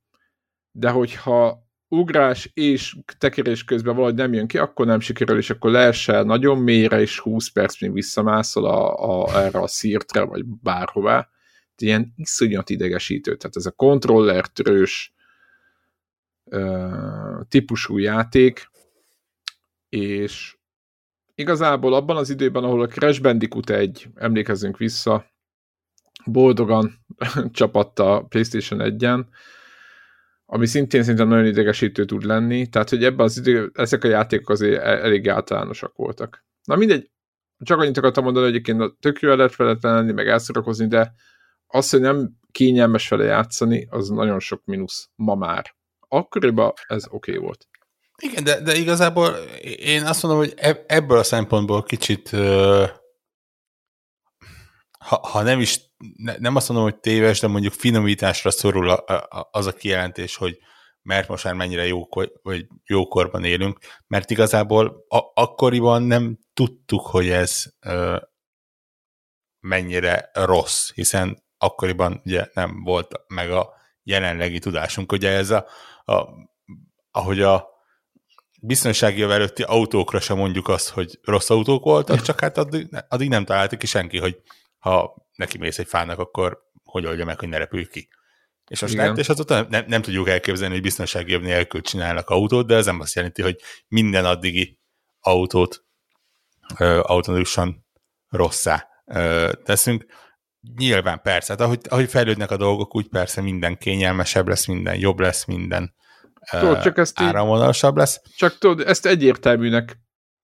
de 0.70 0.90
hogyha 0.90 1.66
ugrás 1.88 2.50
és 2.54 2.96
tekerés 3.18 3.64
közben 3.64 3.94
valahogy 3.94 4.14
nem 4.14 4.32
jön 4.32 4.46
ki, 4.46 4.58
akkor 4.58 4.86
nem 4.86 5.00
sikerül, 5.00 5.38
és 5.38 5.50
akkor 5.50 5.70
leesel 5.70 6.22
nagyon 6.22 6.58
mélyre, 6.58 7.00
és 7.00 7.18
20 7.18 7.48
perc 7.48 7.80
még 7.80 7.92
visszamászol 7.92 8.64
a, 8.64 8.94
a, 8.94 9.40
erre 9.44 9.60
a 9.60 9.66
szírtre, 9.66 10.22
vagy 10.22 10.44
bárhová. 10.44 11.28
Ilyen 11.76 12.12
iszonyat 12.16 12.70
idegesítő. 12.70 13.36
Tehát 13.36 13.56
ez 13.56 13.66
a 13.66 13.70
kontroller 13.70 14.46
trős, 14.46 15.12
típusú 17.48 17.98
játék, 17.98 18.70
és 19.88 20.56
igazából 21.34 21.94
abban 21.94 22.16
az 22.16 22.30
időben, 22.30 22.64
ahol 22.64 22.82
a 22.82 22.86
Crash 22.86 23.22
Bandicoot 23.22 23.70
egy, 23.70 24.08
emlékezzünk 24.14 24.76
vissza, 24.76 25.24
boldogan 26.24 27.04
csapatta 27.50 28.14
a 28.14 28.22
PlayStation 28.22 28.80
1-en, 28.82 29.24
ami 30.46 30.66
szintén 30.66 31.02
szerintem 31.02 31.28
nagyon 31.28 31.46
idegesítő 31.46 32.04
tud 32.04 32.22
lenni, 32.22 32.68
tehát 32.68 32.88
hogy 32.88 33.04
ebben 33.04 33.26
az 33.26 33.38
idő, 33.38 33.70
ezek 33.74 34.04
a 34.04 34.08
játékok 34.08 34.48
azért 34.48 34.82
e- 34.82 35.04
elég 35.04 35.28
általánosak 35.28 35.96
voltak. 35.96 36.44
Na 36.64 36.76
mindegy, 36.76 37.10
csak 37.58 37.78
annyit 37.78 37.96
akartam 37.96 38.24
mondani, 38.24 38.46
hogy 38.46 38.54
egyébként 38.54 38.98
tök 39.00 39.20
jó 39.20 39.34
lehet 39.34 39.56
vele 39.56 39.76
lenni, 39.80 40.12
meg 40.12 40.28
elszorakozni, 40.28 40.86
de 40.86 41.14
az, 41.66 41.90
hogy 41.90 42.00
nem 42.00 42.30
kényelmes 42.52 43.08
vele 43.08 43.24
játszani, 43.24 43.86
az 43.90 44.08
nagyon 44.08 44.40
sok 44.40 44.64
mínusz 44.64 45.10
ma 45.14 45.34
már 45.34 45.76
akkoriban 46.08 46.72
ez 46.86 47.04
oké 47.06 47.32
okay 47.32 47.44
volt. 47.44 47.68
Igen, 48.22 48.44
de, 48.44 48.60
de 48.60 48.74
igazából 48.74 49.28
én 49.62 50.04
azt 50.04 50.22
mondom, 50.22 50.40
hogy 50.40 50.54
ebből 50.86 51.18
a 51.18 51.22
szempontból 51.22 51.82
kicsit 51.82 52.30
ha, 54.98 55.20
ha 55.28 55.42
nem 55.42 55.60
is, 55.60 55.80
ne, 56.16 56.34
nem 56.38 56.56
azt 56.56 56.68
mondom, 56.68 56.86
hogy 56.86 57.00
téves, 57.00 57.40
de 57.40 57.46
mondjuk 57.46 57.72
finomításra 57.72 58.50
szorul 58.50 58.90
a, 58.90 59.14
a, 59.14 59.48
az 59.52 59.66
a 59.66 59.72
kijelentés, 59.72 60.36
hogy 60.36 60.58
mert 61.02 61.28
most 61.28 61.44
már 61.44 61.54
mennyire 61.54 61.86
jókor, 61.86 62.32
vagy 62.42 62.66
jókorban 62.86 63.44
élünk, 63.44 63.78
mert 64.06 64.30
igazából 64.30 65.04
a, 65.08 65.18
akkoriban 65.34 66.02
nem 66.02 66.38
tudtuk, 66.52 67.06
hogy 67.06 67.28
ez 67.28 67.64
ö, 67.80 68.16
mennyire 69.60 70.30
rossz, 70.32 70.90
hiszen 70.94 71.42
akkoriban 71.58 72.20
ugye 72.24 72.46
nem 72.52 72.82
volt 72.82 73.20
meg 73.26 73.50
a 73.50 73.72
jelenlegi 74.02 74.58
tudásunk. 74.58 75.12
Ugye 75.12 75.30
ez 75.30 75.50
a, 75.50 75.66
a, 76.08 76.28
ahogy 77.10 77.40
a 77.40 77.68
biztonsági 78.60 79.18
jöv 79.18 79.30
előtti 79.30 79.62
autókra 79.62 80.20
sem 80.20 80.36
mondjuk 80.36 80.68
azt, 80.68 80.88
hogy 80.88 81.18
rossz 81.22 81.50
autók 81.50 81.84
voltak, 81.84 82.20
csak 82.22 82.40
hát 82.40 82.58
addig, 82.58 82.88
addig 83.08 83.28
nem 83.28 83.44
találta 83.44 83.76
ki 83.76 83.86
senki, 83.86 84.18
hogy 84.18 84.40
ha 84.78 85.14
neki 85.34 85.58
mész 85.58 85.78
egy 85.78 85.86
fának, 85.86 86.18
akkor 86.18 86.66
hogy 86.84 87.06
oldja 87.06 87.24
meg, 87.24 87.38
hogy 87.38 87.48
ne 87.48 87.58
repülj 87.58 87.86
ki. 87.86 88.08
És 88.68 88.80
most 88.80 88.94
lett, 88.94 89.16
és 89.16 89.28
azóta 89.28 89.66
nem, 89.68 89.84
nem 89.86 90.02
tudjuk 90.02 90.28
elképzelni, 90.28 90.74
hogy 90.74 90.82
biztonsági 90.82 91.30
jöv 91.32 91.40
nélkül 91.40 91.80
csinálnak 91.80 92.30
autót, 92.30 92.66
de 92.66 92.74
ez 92.74 92.86
nem 92.86 93.00
azt 93.00 93.14
jelenti, 93.14 93.42
hogy 93.42 93.60
minden 93.88 94.24
addigi 94.24 94.78
autót 95.20 95.84
automatikusan 97.02 97.86
rosszá 98.28 98.88
ö, 99.06 99.52
teszünk. 99.64 100.06
Nyilván 100.76 101.20
persze, 101.22 101.52
hát 101.52 101.60
ahogy, 101.60 101.80
ahogy 101.88 102.08
fejlődnek 102.08 102.50
a 102.50 102.56
dolgok, 102.56 102.96
úgy 102.96 103.08
persze 103.08 103.40
minden 103.40 103.78
kényelmesebb 103.78 104.48
lesz, 104.48 104.66
minden 104.66 104.98
jobb 104.98 105.18
lesz, 105.18 105.44
minden 105.44 105.94
tudod, 106.50 106.82
csak 106.82 106.98
ezt 106.98 107.20
áramvonalasabb 107.20 107.96
lesz. 107.96 108.20
Csak 108.36 108.58
tudod, 108.58 108.86
ezt 108.86 109.06
egyértelműnek 109.06 109.98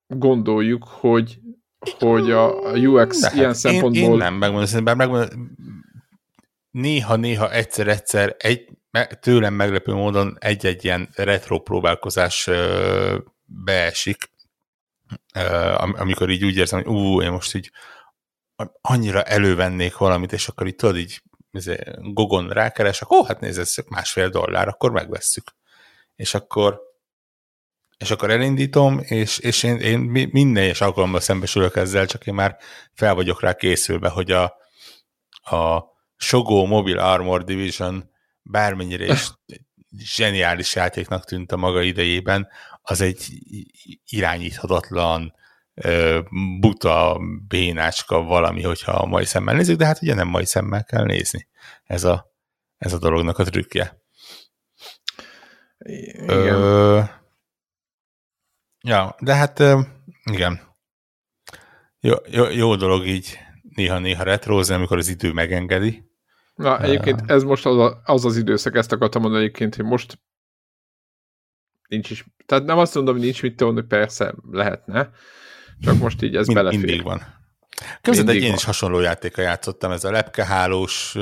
gondoljuk, 0.06 0.84
hogy 0.84 1.38
hogy 1.98 2.30
a 2.30 2.50
UX 2.72 3.20
De 3.20 3.30
ilyen 3.34 3.46
hát 3.46 3.54
szempontból... 3.54 4.02
Én, 4.02 4.10
én 4.10 4.16
nem 4.16 4.34
megmondom, 4.34 4.96
megmondom, 4.96 5.56
néha-néha 6.70 7.52
egyszer-egyszer 7.52 8.34
egy, 8.38 8.68
tőlem 9.20 9.54
meglepő 9.54 9.92
módon 9.92 10.36
egy-egy 10.40 10.84
ilyen 10.84 11.08
retro 11.14 11.58
próbálkozás 11.60 12.50
beesik, 13.44 14.30
amikor 15.92 16.30
így 16.30 16.44
úgy 16.44 16.56
érzem, 16.56 16.82
hogy 16.82 16.94
ú, 16.94 17.22
én 17.22 17.30
most 17.30 17.54
így 17.54 17.70
annyira 18.80 19.22
elővennék 19.22 19.96
valamit, 19.96 20.32
és 20.32 20.48
akkor 20.48 20.66
így 20.66 20.74
tudod, 20.74 20.96
így 20.96 21.22
izé, 21.50 21.78
gogon 22.00 22.48
rákeres, 22.48 23.02
akkor 23.02 23.18
ó, 23.18 23.24
hát 23.24 23.40
nézd, 23.40 23.58
ez 23.58 23.74
másfél 23.88 24.28
dollár, 24.28 24.68
akkor 24.68 24.90
megvesszük. 24.90 25.54
És 26.16 26.34
akkor 26.34 26.80
és 27.98 28.10
akkor 28.10 28.30
elindítom, 28.30 29.00
és, 29.02 29.38
és 29.38 29.62
én, 29.62 29.76
én 29.76 29.98
minden 30.30 30.62
egyes 30.62 30.80
alkalommal 30.80 31.20
szembesülök 31.20 31.76
ezzel, 31.76 32.06
csak 32.06 32.26
én 32.26 32.34
már 32.34 32.56
fel 32.92 33.14
vagyok 33.14 33.40
rá 33.40 33.54
készülve, 33.54 34.08
hogy 34.08 34.30
a, 34.30 34.44
a 35.56 35.84
Shogo 36.16 36.64
Mobile 36.66 37.02
Armor 37.02 37.44
Division 37.44 38.10
bármennyire 38.42 39.12
is 39.12 39.30
zseniális 39.98 40.74
játéknak 40.74 41.24
tűnt 41.24 41.52
a 41.52 41.56
maga 41.56 41.82
idejében, 41.82 42.48
az 42.82 43.00
egy 43.00 43.26
irányíthatatlan, 44.04 45.34
buta, 46.60 47.20
bénácska 47.48 48.22
valami, 48.22 48.62
hogyha 48.62 48.92
a 48.92 49.06
mai 49.06 49.24
szemmel 49.24 49.54
nézzük, 49.54 49.78
de 49.78 49.86
hát 49.86 50.02
ugye 50.02 50.14
nem 50.14 50.28
mai 50.28 50.44
szemmel 50.44 50.84
kell 50.84 51.04
nézni. 51.04 51.48
Ez 51.84 52.04
a, 52.04 52.32
ez 52.78 52.92
a 52.92 52.98
dolognak 52.98 53.38
a 53.38 53.44
trükkje. 53.44 54.02
Igen. 55.78 56.54
Ö, 56.54 57.00
ja, 58.80 59.16
de 59.18 59.34
hát 59.34 59.62
igen. 60.24 60.60
Jó, 62.00 62.14
jó, 62.26 62.44
jó 62.44 62.76
dolog 62.76 63.06
így 63.06 63.38
néha-néha 63.62 64.22
retrózni, 64.22 64.74
amikor 64.74 64.96
az 64.96 65.08
idő 65.08 65.32
megengedi. 65.32 66.12
Na, 66.54 66.80
egyébként 66.80 67.30
ez 67.30 67.42
most 67.42 67.66
az, 67.66 67.78
a, 67.78 68.00
az 68.04 68.24
az 68.24 68.36
időszak, 68.36 68.76
ezt 68.76 68.92
akartam 68.92 69.22
mondani 69.22 69.42
egyébként, 69.42 69.74
hogy 69.74 69.84
most 69.84 70.18
nincs 71.88 72.10
is, 72.10 72.24
tehát 72.46 72.64
nem 72.64 72.78
azt 72.78 72.94
mondom, 72.94 73.14
hogy 73.14 73.24
nincs 73.24 73.42
mit 73.42 73.56
tudni, 73.56 73.82
persze 73.82 74.34
lehetne, 74.50 75.10
csak 75.80 75.98
most 75.98 76.22
így 76.22 76.36
ez 76.36 76.46
Mind, 76.46 76.58
belefér. 76.58 76.78
Mindig 76.78 77.02
van. 77.02 77.42
Képzeld, 78.00 78.28
egy 78.28 78.36
én 78.36 78.46
van. 78.46 78.54
is 78.54 78.64
hasonló 78.64 79.00
játéka 79.00 79.42
játszottam, 79.42 79.90
ez 79.92 80.04
a 80.04 80.10
lepkehálós 80.10 81.14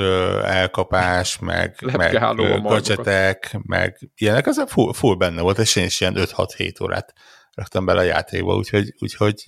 elkapás, 0.43 1.39
meg, 1.39 1.75
meg 1.97 2.19
gadgetek, 2.61 3.57
meg 3.61 4.09
ilyenek, 4.15 4.47
az 4.47 4.63
full, 4.67 4.93
full 4.93 5.15
benne 5.15 5.41
volt, 5.41 5.57
és 5.57 5.75
én 5.75 5.85
is 5.85 6.01
ilyen 6.01 6.15
5-6-7 6.17 6.83
órát 6.83 7.13
raktam 7.53 7.85
bele 7.85 7.99
a 7.99 8.03
játékba, 8.03 8.55
úgyhogy, 8.55 8.93
úgyhogy 8.99 9.43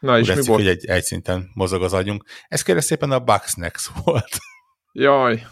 Na 0.00 0.18
és 0.18 0.26
mi 0.26 0.34
volt? 0.34 0.46
hogy 0.46 0.66
egy, 0.66 0.86
egy 0.86 1.04
szinten 1.04 1.50
mozog 1.54 1.82
az 1.82 1.92
agyunk. 1.92 2.24
Ez 2.48 2.62
kérlek 2.62 2.84
szépen 2.84 3.10
a 3.10 3.18
Bugsnax 3.18 3.90
volt. 4.04 4.38
Jaj. 4.92 5.46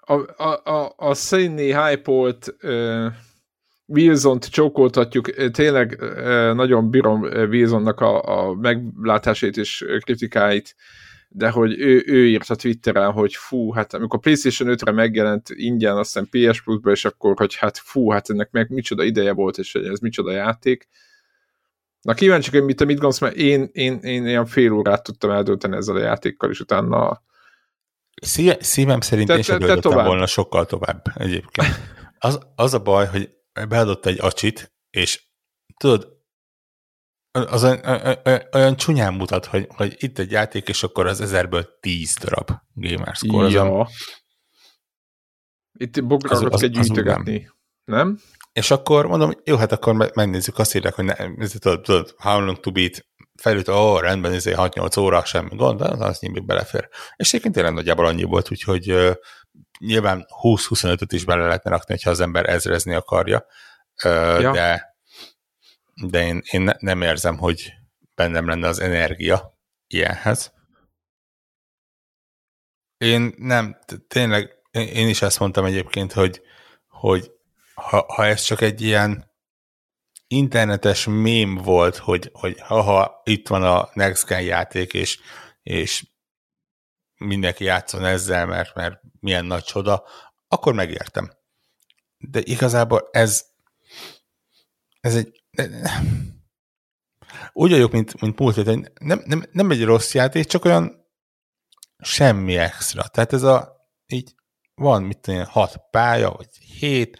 A, 0.00 0.42
a, 0.42 0.60
a, 0.64 0.94
a 0.96 1.14
színné 1.14 1.72
hype-olt 1.72 2.54
uh, 2.62 3.06
Wilson-t 3.92 4.50
csókoltatjuk, 4.50 5.50
tényleg 5.50 5.98
nagyon 6.54 6.90
bírom 6.90 7.22
Wilsonnak 7.22 8.00
a, 8.00 8.22
a 8.22 8.54
meglátásait 8.54 9.56
és 9.56 9.84
kritikáit, 10.00 10.74
de 11.28 11.50
hogy 11.50 11.80
ő, 11.80 12.02
ő 12.06 12.28
írt 12.28 12.50
a 12.50 12.54
Twitteren, 12.54 13.12
hogy 13.12 13.34
fú, 13.34 13.72
hát 13.72 13.94
amikor 13.94 14.20
PlayStation 14.20 14.76
5-re 14.76 14.92
megjelent 14.92 15.48
ingyen, 15.50 15.96
aztán 15.96 16.28
PS 16.30 16.62
Plus-ba, 16.62 16.90
és 16.90 17.04
akkor, 17.04 17.34
hogy 17.36 17.54
hát 17.54 17.78
fú, 17.78 18.10
hát 18.10 18.30
ennek 18.30 18.50
meg 18.50 18.70
micsoda 18.70 19.02
ideje 19.02 19.32
volt, 19.32 19.58
és 19.58 19.72
hogy 19.72 19.84
ez 19.84 19.98
micsoda 19.98 20.32
játék. 20.32 20.88
Na 22.00 22.14
kíváncsi, 22.14 22.50
hogy 22.50 22.64
mit, 22.64 22.76
te 22.76 22.84
mit 22.84 22.94
gondolsz, 22.94 23.20
mert 23.20 23.36
én, 23.36 23.68
én, 23.72 23.98
én 23.98 24.26
ilyen 24.26 24.46
fél 24.46 24.72
órát 24.72 25.02
tudtam 25.02 25.30
eldönteni 25.30 25.76
ezzel 25.76 25.96
a 25.96 26.00
játékkal, 26.00 26.50
és 26.50 26.60
utána 26.60 27.22
Szívem 28.60 29.00
szerint 29.00 29.28
te, 29.28 29.36
én 29.36 29.42
sem 29.42 29.80
volna 29.82 30.26
sokkal 30.26 30.66
tovább 30.66 31.02
egyébként. 31.14 31.68
Az, 32.18 32.38
az 32.54 32.74
a 32.74 32.78
baj, 32.78 33.06
hogy 33.06 33.39
beadott 33.68 34.06
egy 34.06 34.20
acsit, 34.20 34.72
és 34.90 35.22
tudod, 35.76 36.18
az 37.30 37.64
olyan, 37.64 37.80
olyan 38.52 38.76
csúnyán 38.76 39.14
mutat, 39.14 39.46
hogy, 39.46 39.66
hogy 39.68 39.94
itt 39.98 40.18
egy 40.18 40.30
játék, 40.30 40.68
és 40.68 40.82
akkor 40.82 41.06
az 41.06 41.20
ezerből 41.20 41.78
tíz 41.80 42.16
darab 42.20 42.50
gamerscore. 42.74 43.48
Ja. 43.48 43.88
Itt 45.72 46.04
bograkat 46.04 46.60
kell 46.60 46.68
gyűjtögetni, 46.68 47.50
nem? 47.84 48.18
És 48.52 48.70
akkor 48.70 49.06
mondom, 49.06 49.32
jó, 49.44 49.56
hát 49.56 49.72
akkor 49.72 50.12
megnézzük, 50.14 50.58
azt 50.58 50.74
írják, 50.74 50.94
hogy 50.94 51.04
ne, 51.04 51.14
tudod, 51.46 51.80
tudod, 51.80 52.14
how 52.16 52.40
long 52.40 52.60
to 52.60 52.70
beat, 52.70 53.06
felült, 53.40 53.68
ó, 53.68 53.98
rendben, 53.98 54.32
ez 54.32 54.44
6-8 54.46 55.00
óra, 55.00 55.24
semmi 55.24 55.56
gond, 55.56 55.82
de 55.82 56.04
az 56.04 56.18
nyilván 56.18 56.46
belefér. 56.46 56.88
És 57.16 57.28
egyébként 57.28 57.54
tényleg 57.54 57.72
nagyjából 57.72 58.06
annyi 58.06 58.22
volt, 58.22 58.50
úgyhogy 58.50 58.92
uh, 58.92 59.14
nyilván 59.78 60.26
20-25-öt 60.42 61.12
is 61.12 61.24
bele 61.24 61.44
lehetne 61.44 61.70
rakni, 61.70 61.96
ha 62.02 62.10
az 62.10 62.20
ember 62.20 62.48
ezrezni 62.48 62.94
akarja, 62.94 63.46
uh, 64.04 64.40
ja. 64.40 64.52
de, 64.52 64.96
de 66.02 66.26
én, 66.26 66.42
én 66.50 66.60
ne, 66.60 66.72
nem 66.78 67.02
érzem, 67.02 67.38
hogy 67.38 67.72
bennem 68.14 68.48
lenne 68.48 68.68
az 68.68 68.78
energia 68.78 69.58
ilyenhez. 69.86 70.52
Én 72.98 73.34
nem, 73.36 73.78
tényleg, 74.08 74.50
én 74.70 75.08
is 75.08 75.22
ezt 75.22 75.38
mondtam 75.38 75.64
egyébként, 75.64 76.12
hogy, 76.12 76.42
hogy 76.88 77.30
ha, 77.74 78.04
ha 78.08 78.26
ez 78.26 78.42
csak 78.42 78.60
egy 78.60 78.80
ilyen 78.80 79.29
internetes 80.32 81.06
mém 81.06 81.54
volt, 81.56 81.96
hogy, 81.96 82.30
hogy 82.32 82.60
ha 82.60 83.20
itt 83.24 83.48
van 83.48 83.62
a 83.62 83.90
Next 83.92 84.26
Gen 84.26 84.42
játék, 84.42 84.94
és, 84.94 85.20
és 85.62 86.06
mindenki 87.16 87.64
játszon 87.64 88.04
ezzel, 88.04 88.46
mert, 88.46 88.74
mert 88.74 89.00
milyen 89.20 89.44
nagy 89.44 89.64
csoda, 89.64 90.04
akkor 90.48 90.74
megértem. 90.74 91.32
De 92.18 92.40
igazából 92.44 93.08
ez 93.12 93.48
ez 95.00 95.14
egy 95.14 95.44
úgy 97.52 97.70
vagyok, 97.70 97.92
mint, 97.92 98.20
mint 98.20 98.38
múlt 98.38 98.54
hogy 98.54 98.90
nem, 99.00 99.22
nem, 99.24 99.44
nem 99.52 99.70
egy 99.70 99.84
rossz 99.84 100.14
játék, 100.14 100.46
csak 100.46 100.64
olyan 100.64 101.06
semmi 101.98 102.56
extra. 102.56 103.02
Tehát 103.08 103.32
ez 103.32 103.42
a 103.42 103.88
így 104.06 104.34
van, 104.74 105.02
mit 105.02 105.18
tudom, 105.18 105.44
hat 105.44 105.80
pálya, 105.90 106.30
vagy 106.30 106.56
hét, 106.56 107.18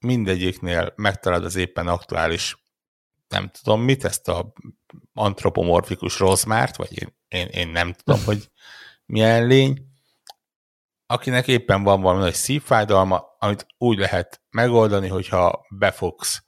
mindegyiknél 0.00 0.92
megtalálod 0.96 1.44
az 1.44 1.56
éppen 1.56 1.88
aktuális, 1.88 2.56
nem 3.28 3.50
tudom 3.62 3.82
mit, 3.82 4.04
ezt 4.04 4.28
a 4.28 4.52
antropomorfikus 5.12 6.18
rozmárt, 6.18 6.76
vagy 6.76 7.00
én, 7.02 7.16
én, 7.28 7.46
én 7.46 7.68
nem 7.68 7.92
tudom, 7.92 8.24
hogy 8.24 8.50
milyen 9.06 9.46
lény, 9.46 9.86
akinek 11.06 11.48
éppen 11.48 11.82
van 11.82 12.00
valami 12.00 12.22
nagy 12.22 12.34
szívfájdalma, 12.34 13.36
amit 13.38 13.66
úgy 13.78 13.98
lehet 13.98 14.42
megoldani, 14.50 15.08
hogyha 15.08 15.66
befogsz 15.78 16.42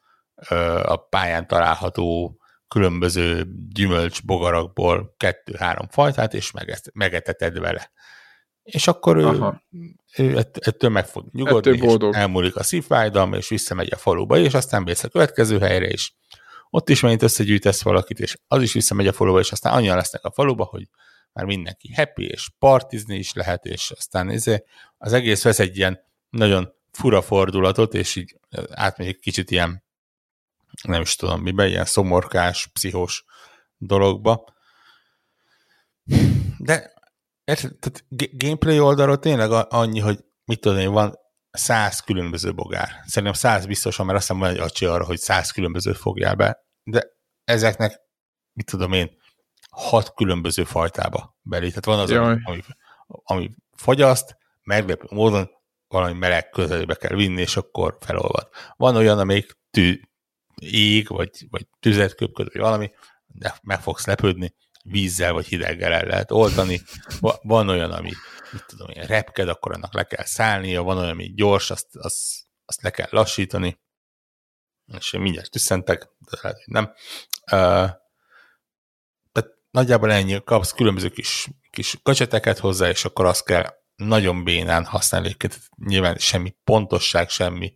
ö, 0.49 0.83
a 0.85 0.97
pályán 0.97 1.47
található 1.47 2.37
különböző 2.69 3.47
gyümölcs 3.69 4.25
bogarakból 4.25 5.15
kettő-három 5.17 5.89
fajtát, 5.89 6.35
és 6.35 6.53
megeteted 6.93 7.59
vele 7.59 7.91
és 8.63 8.87
akkor 8.87 9.17
ő, 9.17 9.61
ő 10.17 10.37
ettől 10.55 10.91
meg 10.91 11.07
fog 11.07 11.27
nyugodni, 11.33 11.77
és 11.77 11.97
elmúlik 12.11 12.57
a 12.57 12.63
szívfájdalma, 12.63 13.37
és 13.37 13.49
visszamegy 13.49 13.93
a 13.93 13.97
faluba, 13.97 14.39
és 14.39 14.55
aztán 14.55 14.83
mész 14.83 15.05
a 15.05 15.09
következő 15.09 15.59
helyre 15.59 15.89
is. 15.89 16.15
Ott 16.71 16.89
is 16.89 17.01
megint 17.01 17.23
összegyűjtesz 17.23 17.83
valakit, 17.83 18.19
és 18.21 18.37
az 18.47 18.63
is 18.63 18.73
visszamegy 18.73 19.07
a 19.07 19.13
faluba, 19.13 19.39
és 19.39 19.53
aztán 19.53 19.73
annyian 19.73 19.97
lesznek 19.97 20.25
a 20.25 20.31
faluba, 20.31 20.65
hogy 20.65 20.89
már 21.33 21.45
mindenki 21.45 21.93
happy, 21.95 22.27
és 22.27 22.49
partizni 22.59 23.17
is 23.17 23.33
lehet, 23.33 23.65
és 23.65 23.91
aztán 23.91 24.31
ez, 24.31 24.45
az 24.99 25.13
egész 25.13 25.43
vesz 25.43 25.59
egy 25.59 25.77
ilyen 25.77 26.01
nagyon 26.31 26.73
fura 26.91 27.23
fordulatot, 27.23 27.95
és 27.95 28.17
így 28.17 28.37
átmegy 28.71 29.07
egy 29.07 29.19
kicsit 29.19 29.51
ilyen, 29.51 29.85
nem 30.83 31.01
is 31.01 31.17
tudom 31.17 31.41
miben, 31.41 31.69
ilyen 31.69 31.85
szomorkás, 31.85 32.67
pszichos 32.67 33.25
dologba. 33.77 34.45
De 36.59 36.93
Érted? 37.51 37.77
Tehát 37.79 38.05
gameplay 38.33 38.81
oldalról 38.81 39.19
tényleg 39.19 39.51
annyi, 39.51 40.01
hogy 40.01 40.25
mit 40.45 40.61
tudom 40.61 40.79
én, 40.79 40.93
van 40.93 41.19
száz 41.51 42.01
különböző 42.01 42.55
bogár. 42.55 42.89
Szerintem 43.07 43.33
száz 43.33 43.67
biztosan, 43.67 44.07
mert 44.07 44.19
azt 44.19 44.27
hiszem 44.27 44.43
van 44.43 44.51
egy 44.51 44.59
acsi 44.59 44.85
arra, 44.85 45.05
hogy 45.05 45.19
száz 45.19 45.51
különböző 45.51 45.93
fogjál 45.93 46.35
be, 46.35 46.65
de 46.83 47.05
ezeknek, 47.45 48.01
mit 48.53 48.67
tudom 48.67 48.93
én, 48.93 49.19
hat 49.71 50.15
különböző 50.15 50.65
fajtába 50.65 51.39
belé. 51.43 51.69
Tehát 51.69 51.85
van 51.85 51.99
az, 51.99 52.11
ami, 52.11 52.41
ami, 52.45 52.63
ami 53.07 53.51
fogyaszt, 53.73 54.37
meglepő 54.63 55.07
módon 55.11 55.51
valami 55.89 56.19
meleg 56.19 56.49
közelébe 56.49 56.95
kell 56.95 57.17
vinni, 57.17 57.41
és 57.41 57.57
akkor 57.57 57.97
felolvad. 58.01 58.49
Van 58.77 58.97
olyan, 58.97 59.19
amelyik 59.19 59.59
tű, 59.71 60.01
ég, 60.63 61.09
vagy, 61.09 61.47
vagy 61.51 61.67
tüzet 61.81 62.15
köpköd, 62.15 62.53
vagy 62.53 62.63
valami, 62.63 62.91
de 63.27 63.59
meg 63.63 63.81
fogsz 63.81 64.07
lepődni, 64.07 64.55
vízzel 64.85 65.33
vagy 65.33 65.47
hideggel 65.47 65.93
el 65.93 66.05
lehet 66.05 66.31
oltani. 66.31 66.81
Van 67.43 67.69
olyan, 67.69 67.93
ami, 67.93 68.11
mit 68.53 68.65
tudom 68.67 68.89
én, 68.89 69.03
repked, 69.03 69.49
akkor 69.49 69.73
annak 69.73 69.95
le 69.95 70.05
kell 70.05 70.25
szállnia, 70.25 70.83
van 70.83 70.97
olyan, 70.97 71.11
ami 71.11 71.33
gyors, 71.35 71.71
azt, 71.71 71.97
azt, 71.97 72.19
azt 72.65 72.83
le 72.83 72.91
kell 72.91 73.09
lassítani, 73.11 73.81
és 74.99 75.13
én 75.13 75.21
mindjárt 75.21 75.51
tüsszentek, 75.51 76.09
de 76.19 76.39
lehet, 76.43 76.63
hogy 76.65 76.75
nem. 76.75 76.85
Uh, 77.43 77.91
tehát 79.33 79.51
nagyjából 79.71 80.13
ennyi, 80.13 80.43
kapsz 80.45 80.73
különböző 80.73 81.09
kis, 81.09 81.49
kis 81.71 81.97
kacseteket 82.03 82.59
hozzá, 82.59 82.89
és 82.89 83.05
akkor 83.05 83.27
azt 83.27 83.45
kell 83.45 83.79
nagyon 83.95 84.45
bénán 84.45 84.85
használni, 84.85 85.37
nyilván 85.77 86.17
semmi 86.17 86.55
pontosság, 86.65 87.29
semmi. 87.29 87.75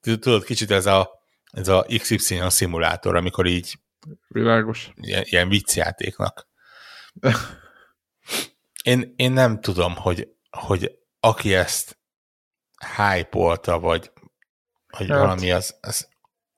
Tudod, 0.00 0.44
kicsit 0.44 0.70
ez 0.70 0.86
a, 0.86 1.10
ez 1.50 1.68
a 1.68 1.86
XY 1.98 2.40
szimulátor, 2.48 3.16
amikor 3.16 3.46
így 3.46 3.78
Világos. 4.28 4.90
Ilyen, 4.94 5.22
ilyen 5.26 5.48
viccjátéknak. 5.48 6.48
Én, 8.82 9.12
én 9.16 9.32
nem 9.32 9.60
tudom, 9.60 9.96
hogy, 9.96 10.28
hogy 10.50 10.98
aki 11.20 11.54
ezt 11.54 11.98
hype 12.96 13.58
vagy 13.64 14.12
hogy 14.88 15.08
hát. 15.08 15.18
valami 15.18 15.50
az, 15.50 15.76
az 15.80 16.08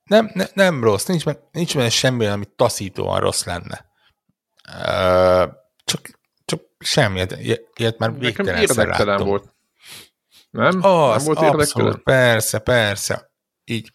nem, 0.04 0.30
ne, 0.34 0.44
nem 0.54 0.82
rossz, 0.82 1.04
nincs, 1.04 1.24
nincs 1.50 1.74
benne 1.74 1.90
semmi, 1.90 2.26
ami 2.26 2.44
taszítóan 2.56 3.20
rossz 3.20 3.44
lenne. 3.44 3.86
Uh, 4.68 5.52
csak, 5.84 6.20
csak 6.44 6.62
semmi, 6.78 7.26
ilyet 7.74 7.98
már 7.98 8.18
végtelenszer 8.18 8.86
láttam. 8.86 9.26
volt. 9.26 9.54
Nem? 10.50 10.82
Az, 10.82 11.24
nem 11.24 11.34
volt 11.34 11.54
abszolút, 11.54 12.02
persze, 12.02 12.58
persze. 12.58 13.30
Így 13.64 13.92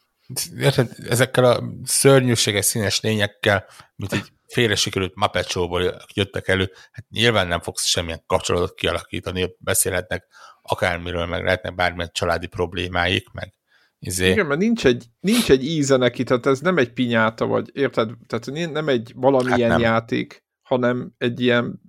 érted, 0.57 0.91
ezekkel 1.09 1.43
a 1.43 1.63
szörnyűséges 1.83 2.65
színes 2.65 3.01
lényekkel, 3.01 3.65
mint 3.95 4.13
egy 4.13 4.31
félre 4.47 4.75
sikerült 4.75 5.15
Muppet 5.15 5.49
Show-ból 5.49 6.05
jöttek 6.13 6.47
elő, 6.47 6.71
hát 6.91 7.05
nyilván 7.09 7.47
nem 7.47 7.59
fogsz 7.59 7.85
semmilyen 7.85 8.23
kapcsolatot 8.27 8.73
kialakítani, 8.73 9.55
beszélhetnek 9.57 10.27
akármiről, 10.61 11.25
meg 11.25 11.43
lehetnek 11.43 11.75
bármilyen 11.75 12.09
családi 12.13 12.47
problémáik, 12.47 13.31
meg 13.31 13.53
izé. 13.99 14.29
Igen, 14.31 14.45
mert 14.45 14.59
nincs 14.59 14.85
egy, 14.85 15.05
nincs 15.19 15.51
egy 15.51 15.65
íze 15.65 15.97
neki, 15.97 16.23
tehát 16.23 16.45
ez 16.45 16.59
nem 16.59 16.77
egy 16.77 16.93
pinyáta, 16.93 17.45
vagy 17.45 17.69
érted? 17.73 18.11
Tehát 18.27 18.71
nem 18.71 18.87
egy 18.87 19.11
valamilyen 19.15 19.69
hát 19.69 19.79
nem. 19.79 19.91
játék, 19.91 20.43
hanem 20.61 21.13
egy 21.17 21.41
ilyen 21.41 21.81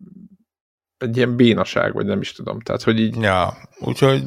egy 1.02 1.16
ilyen 1.16 1.36
bénaság, 1.36 1.92
vagy 1.92 2.06
nem 2.06 2.20
is 2.20 2.32
tudom. 2.32 2.60
Tehát, 2.60 2.82
hogy 2.82 3.00
így... 3.00 3.16
Ja, 3.16 3.56
úgyhogy, 3.78 4.22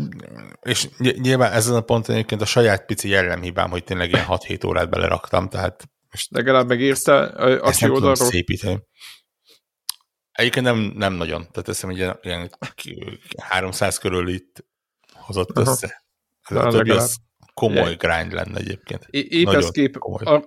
és 0.62 0.90
nyilván 0.98 1.52
ezen 1.52 1.76
a 1.76 1.82
ponton 1.82 2.16
egyébként 2.16 2.42
a 2.42 2.46
saját 2.46 2.86
pici 2.86 3.10
jellemhibám, 3.10 3.70
hogy 3.70 3.84
tényleg 3.84 4.10
ilyen 4.12 4.26
6-7 4.28 4.68
órát 4.68 4.90
beleraktam, 4.90 5.50
tehát 5.50 5.90
most 6.12 6.32
Legalább 6.32 6.68
megírta 6.68 7.28
a 7.30 7.68
ezt 7.68 7.82
nem 7.82 7.94
tudom 7.94 8.14
szépíteni. 8.14 8.84
Egyébként 10.32 10.66
nem, 10.66 10.78
nem 10.96 11.14
nagyon. 11.14 11.42
Tehát 11.52 11.68
ezt 11.68 11.82
hogy 11.82 11.98
ilyen, 11.98 12.20
ilyen 12.22 12.50
300 13.38 13.98
körül 13.98 14.30
itt 14.30 14.66
hozott 15.14 15.58
Aha. 15.58 15.72
össze. 15.72 16.06
Ez 16.42 16.58
a 16.58 16.68
többi 16.68 16.90
az 16.90 17.18
komoly 17.54 17.76
yeah. 17.76 17.98
grind 17.98 18.34
lenne 18.34 18.60
egyébként. 18.60 19.08
épp 19.10 19.48
ez 19.48 19.72
kép 19.72 19.98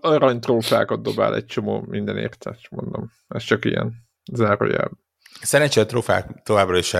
aranytrófákat 0.01 1.03
dobál 1.03 1.35
egy 1.35 1.47
csomó 1.47 1.81
mindenért, 1.81 2.38
tehát 2.38 2.61
mondom. 2.71 3.12
Ez 3.29 3.43
csak 3.43 3.64
ilyen 3.64 4.09
zárójel. 4.33 4.91
Szerencsére 5.42 5.87
a 5.87 5.88
trófák 5.88 6.42
továbbra 6.42 6.79
is 6.79 6.96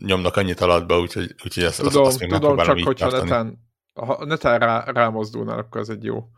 nyomnak 0.00 0.36
annyit 0.36 0.60
alatba, 0.60 1.00
úgyhogy, 1.00 1.34
úgyhogy 1.44 1.64
azt, 1.64 1.80
tudom, 1.80 2.04
azt 2.04 2.18
még 2.18 2.30
tudom, 2.30 2.56
csak 2.56 2.78
hogyha 2.78 3.10
netán, 3.10 3.58
ha 3.94 4.24
netán 4.24 4.58
rá, 4.58 4.84
rámozdulnál, 4.84 5.58
akkor 5.58 5.80
ez 5.80 5.88
egy 5.88 6.04
jó, 6.04 6.28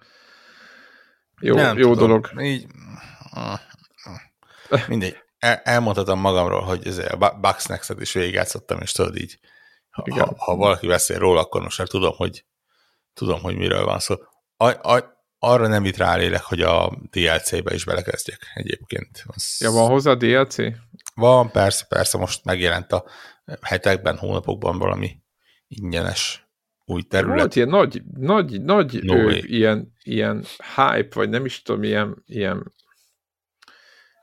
jó, 1.41 1.55
Nem 1.55 1.79
jó 1.79 1.93
tudom. 1.93 2.09
dolog. 2.09 2.31
Így, 2.43 2.67
mindegy. 4.89 5.17
el, 5.39 5.61
elmondhatom 5.65 6.21
magamról, 6.21 6.61
hogy 6.61 6.87
ez 6.87 6.99
a 6.99 7.39
Bugsnax-et 7.41 8.01
is 8.01 8.13
végigjátszottam, 8.13 8.81
és 8.81 8.93
tudod 8.93 9.17
így, 9.17 9.39
ha, 9.91 10.35
ha 10.37 10.57
valaki 10.57 10.87
beszél 10.87 11.19
róla, 11.19 11.41
akkor 11.41 11.63
most 11.63 11.79
már 11.79 11.89
tudom, 11.89 12.15
hogy 12.17 12.45
tudom, 13.15 13.41
hogy 13.41 13.57
miről 13.57 13.85
van 13.85 13.99
szó. 13.99 14.15
A, 14.57 14.95
a, 14.95 15.16
arra 15.47 15.67
nem 15.67 15.85
itt 15.85 15.97
rálélek, 15.97 16.43
hogy 16.43 16.61
a 16.61 16.99
DLC-be 17.11 17.75
is 17.75 17.85
belekezdjek 17.85 18.41
egyébként. 18.55 19.25
Az... 19.27 19.57
Ja, 19.61 19.71
van 19.71 19.89
hozzá 19.89 20.15
DLC? 20.15 20.57
Van, 21.15 21.51
persze, 21.51 21.85
persze, 21.89 22.19
most 22.19 22.45
megjelent 22.45 22.93
a 22.93 23.05
hetekben, 23.61 24.17
hónapokban 24.17 24.79
valami 24.79 25.17
ingyenes 25.69 26.49
új 26.85 27.03
terület. 27.03 27.39
Volt 27.39 27.57
ilyen 27.57 27.69
nagy, 27.69 28.03
nagy, 28.19 28.63
nagy 28.63 29.03
no 29.03 29.15
ő, 29.15 29.37
ilyen, 29.37 29.93
ilyen 30.03 30.45
hype, 30.77 31.15
vagy 31.15 31.29
nem 31.29 31.45
is 31.45 31.63
tudom, 31.63 31.83
ilyen, 31.83 32.23
ilyen 32.27 32.73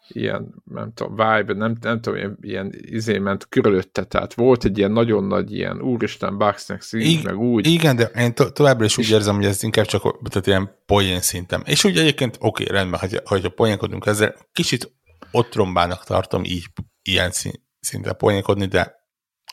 ilyen, 0.08 0.64
nem 0.64 0.94
tudom, 0.94 1.12
vibe, 1.12 1.54
nem, 1.54 1.78
nem 1.82 2.02
tudom, 2.02 2.18
ilyen, 2.20 2.38
ilyen 2.42 2.74
izé 2.76 3.18
ment 3.18 3.48
körülötte, 3.50 4.04
tehát 4.04 4.34
volt 4.34 4.64
egy 4.64 4.78
ilyen 4.78 4.92
nagyon 4.92 5.24
nagy 5.24 5.52
ilyen 5.54 5.82
úristen 5.82 6.38
Bugsnax 6.38 6.94
így, 6.94 7.24
meg 7.24 7.38
úgy. 7.38 7.68
Igen, 7.68 7.96
de 7.96 8.04
én 8.04 8.34
to- 8.34 8.54
továbbra 8.54 8.86
is 8.86 8.98
úgy 8.98 9.10
érzem, 9.10 9.36
hogy 9.36 9.46
ez 9.46 9.64
inkább 9.64 9.86
csak 9.86 10.30
tehát 10.30 10.48
ilyen 10.48 10.76
poén 10.86 11.22
szintem. 11.22 11.62
És 11.66 11.84
úgy 11.84 11.98
egyébként, 11.98 12.36
oké, 12.40 12.64
okay, 12.64 12.76
rendben, 12.76 13.00
hogy, 13.00 13.22
hogyha 13.24 13.50
poénkodunk 13.50 14.06
ezzel, 14.06 14.36
kicsit 14.54 14.92
otrombának 15.32 16.04
tartom 16.04 16.44
így 16.44 16.66
ilyen 17.02 17.32
szinten 17.80 18.16
poénkodni, 18.18 18.66
de 18.66 18.96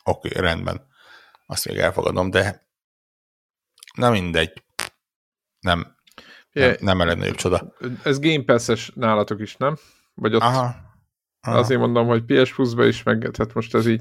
oké, 0.04 0.28
okay, 0.28 0.42
rendben. 0.42 0.88
Azt 1.46 1.68
még 1.68 1.76
elfogadom, 1.76 2.30
de 2.30 2.68
nem 3.94 4.12
mindegy. 4.12 4.62
Nem, 5.60 5.96
nem, 6.52 6.76
nem 6.80 7.00
a 7.00 7.04
legnagyobb 7.04 7.34
csoda. 7.34 7.74
Ez 8.02 8.18
Game 8.18 8.42
Pass-es 8.44 8.90
nálatok 8.94 9.40
is, 9.40 9.56
nem? 9.56 9.76
Vagy 10.20 10.34
ott 10.34 10.40
aha, 10.40 10.74
aha. 11.40 11.58
azért 11.58 11.80
mondom, 11.80 12.06
hogy 12.06 12.24
PS 12.24 12.54
Plus-ba 12.54 12.86
is 12.86 13.02
meg, 13.02 13.18
tehát 13.32 13.54
most 13.54 13.74
ez 13.74 13.86
így 13.86 14.00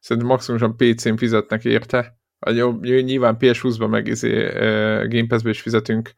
szerintem 0.00 0.30
maximumosan 0.30 0.76
PC-n 0.76 1.16
fizetnek 1.16 1.64
érte. 1.64 2.18
Jó, 2.50 2.72
nyilván 2.80 3.36
PS 3.36 3.60
Plus-ba 3.60 3.86
meg 3.86 4.06
izé, 4.06 4.48
Game 5.08 5.26
Pass-be 5.26 5.50
is 5.50 5.60
fizetünk, 5.60 6.14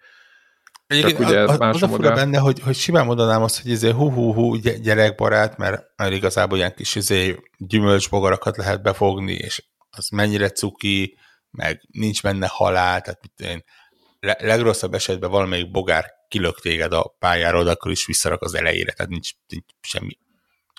Egyébként 0.86 1.18
ugye 1.18 1.40
az, 1.40 1.56
az 1.58 1.82
a 1.82 1.88
fura 1.88 2.14
benne, 2.14 2.38
hogy, 2.38 2.60
hogy 2.60 2.74
simán 2.74 3.06
mondanám 3.06 3.42
azt, 3.42 3.62
hogy 3.62 3.70
izé 3.70 3.90
hú-hú-hú 3.90 4.54
gyerekbarát, 4.82 5.56
mert, 5.56 5.84
mert 5.96 6.12
igazából 6.12 6.58
ilyen 6.58 6.74
kis 6.74 6.94
izé 6.94 7.36
gyümölcsbogarakat 7.58 8.56
lehet 8.56 8.82
befogni, 8.82 9.32
és 9.32 9.64
az 9.90 10.08
mennyire 10.08 10.50
cuki, 10.50 11.18
meg 11.50 11.80
nincs 11.90 12.22
benne 12.22 12.46
halál, 12.50 13.00
tehát 13.00 13.20
mit 13.22 13.50
én, 13.50 13.64
legrosszabb 14.20 14.94
esetben 14.94 15.30
valamelyik 15.30 15.70
bogár 15.70 16.04
kilök 16.28 16.60
téged 16.60 16.92
a 16.92 17.14
pályáról, 17.18 17.64
de 17.64 17.70
akkor 17.70 17.90
is 17.90 18.06
visszarak 18.06 18.42
az 18.42 18.54
elejére, 18.54 18.92
tehát 18.92 19.10
nincs, 19.10 19.30
nincs 19.46 19.64
semmi 19.80 20.18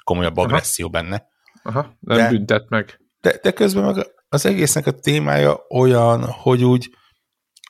komolyabb 0.04 0.38
agresszió 0.38 0.90
Aha. 0.92 1.04
benne. 1.04 1.28
Aha, 1.64 1.98
nem 2.00 2.18
de, 2.18 2.30
büntet 2.30 2.70
meg. 2.70 3.00
De, 3.22 3.40
de 3.42 3.52
közben 3.52 3.84
meg 3.84 4.08
az 4.30 4.46
egésznek 4.46 4.86
a 4.86 4.92
témája 4.92 5.66
olyan, 5.70 6.24
hogy 6.24 6.64
úgy, 6.64 6.90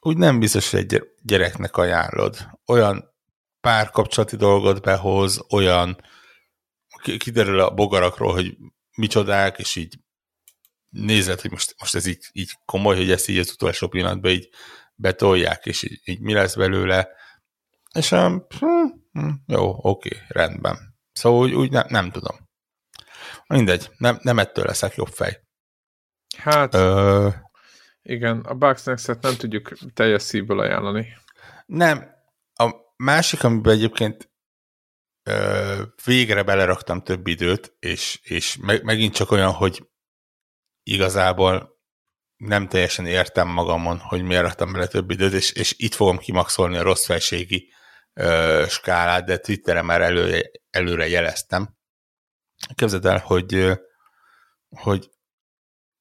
úgy 0.02 0.18
nem 0.18 0.40
biztos, 0.40 0.72
hogy 0.72 0.80
egy 0.80 1.04
gyereknek 1.22 1.78
ajánlod. 1.78 2.38
Olyan 2.66 3.14
párkapcsolati 3.62 4.36
dolgot 4.36 4.82
behoz, 4.82 5.46
olyan 5.50 5.98
kiderül 7.18 7.60
a 7.60 7.74
bogarakról, 7.74 8.34
hogy 8.34 8.58
micsodák, 8.96 9.60
és 9.60 9.76
így 9.76 10.00
nézed, 10.90 11.42
hogy 11.42 11.52
most, 11.52 11.76
most 11.80 11.96
ez 11.96 12.06
így, 12.06 12.26
így 12.32 12.52
komoly, 12.66 12.96
hogy 12.96 13.12
ezt 13.12 13.28
így 13.28 13.38
az 13.38 13.52
utolsó 13.52 13.88
pillanatban 13.88 14.32
így 14.32 14.50
betolják, 14.98 15.66
és 15.66 15.84
így, 15.84 16.02
így 16.04 16.20
mi 16.20 16.34
lesz 16.34 16.56
belőle. 16.56 17.10
És 17.94 18.12
um, 18.12 18.46
hm, 18.60 18.86
hm, 19.12 19.30
jó, 19.48 19.78
oké, 19.82 20.18
rendben. 20.28 20.96
Szóval 21.12 21.40
úgy, 21.40 21.54
úgy 21.54 21.72
nem, 21.72 21.86
nem 21.90 22.12
tudom. 22.12 22.36
Mindegy, 23.48 23.90
nem, 23.98 24.20
nem 24.22 24.40
ettől 24.40 24.66
leszek 24.66 24.96
jobb 24.96 25.08
fej. 25.08 25.42
Hát, 26.38 26.74
Ö... 26.74 27.30
igen, 28.02 28.40
a 28.40 28.54
Bugsnax-et 28.54 29.22
nem 29.22 29.36
tudjuk 29.36 29.78
teljes 29.94 30.22
szívből 30.22 30.60
ajánlani. 30.60 31.08
Nem. 31.66 32.16
A 32.54 32.72
másik, 32.96 33.44
amiben 33.44 33.74
egyébként 33.74 34.32
ö, 35.24 35.84
végre 36.06 36.44
beleraktam 36.44 37.02
több 37.02 37.28
időt, 37.28 37.76
és, 37.80 38.20
és 38.24 38.58
meg, 38.58 38.84
megint 38.84 39.14
csak 39.14 39.32
olyan, 39.32 39.52
hogy 39.52 39.90
igazából 40.84 41.77
nem 42.38 42.68
teljesen 42.68 43.06
értem 43.06 43.48
magamon, 43.48 44.00
hogy 44.00 44.22
miért 44.22 44.42
raktam 44.42 44.72
bele 44.72 44.88
több 44.88 45.12
időt, 45.12 45.34
és, 45.34 45.52
és 45.52 45.74
itt 45.78 45.94
fogom 45.94 46.18
kimaxolni 46.18 46.78
a 46.78 46.82
rossz 46.82 47.06
felségi 47.06 47.74
ö, 48.14 48.66
skálát, 48.70 49.26
de 49.26 49.38
Twitteren 49.38 49.86
már 49.86 50.02
elő, 50.02 50.52
előre 50.70 51.08
jeleztem. 51.08 51.76
Képzeld 52.76 53.06
el, 53.06 53.18
hogy, 53.18 53.80
hogy 54.70 55.10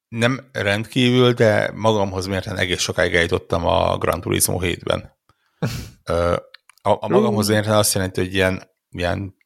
nem 0.09 0.49
rendkívül, 0.53 1.33
de 1.33 1.71
magamhoz 1.75 2.27
mérten 2.27 2.57
egész 2.57 2.81
sokáig 2.81 3.15
eljutottam 3.15 3.67
a 3.67 3.99
Gran 3.99 4.21
Turismo 4.21 4.59
7-ben. 4.63 5.15
A, 6.83 7.05
a 7.05 7.09
magamhoz 7.09 7.49
mérten 7.49 7.75
azt 7.75 7.95
jelenti, 7.95 8.21
hogy 8.21 8.35
ilyen, 8.35 8.71
ilyen 8.89 9.37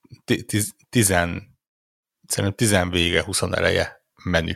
tizen, 0.88 1.58
szerintem 2.26 2.54
tizen 2.54 2.90
vége, 2.90 3.22
20 3.22 3.42
eleje 3.42 4.04
menü 4.24 4.52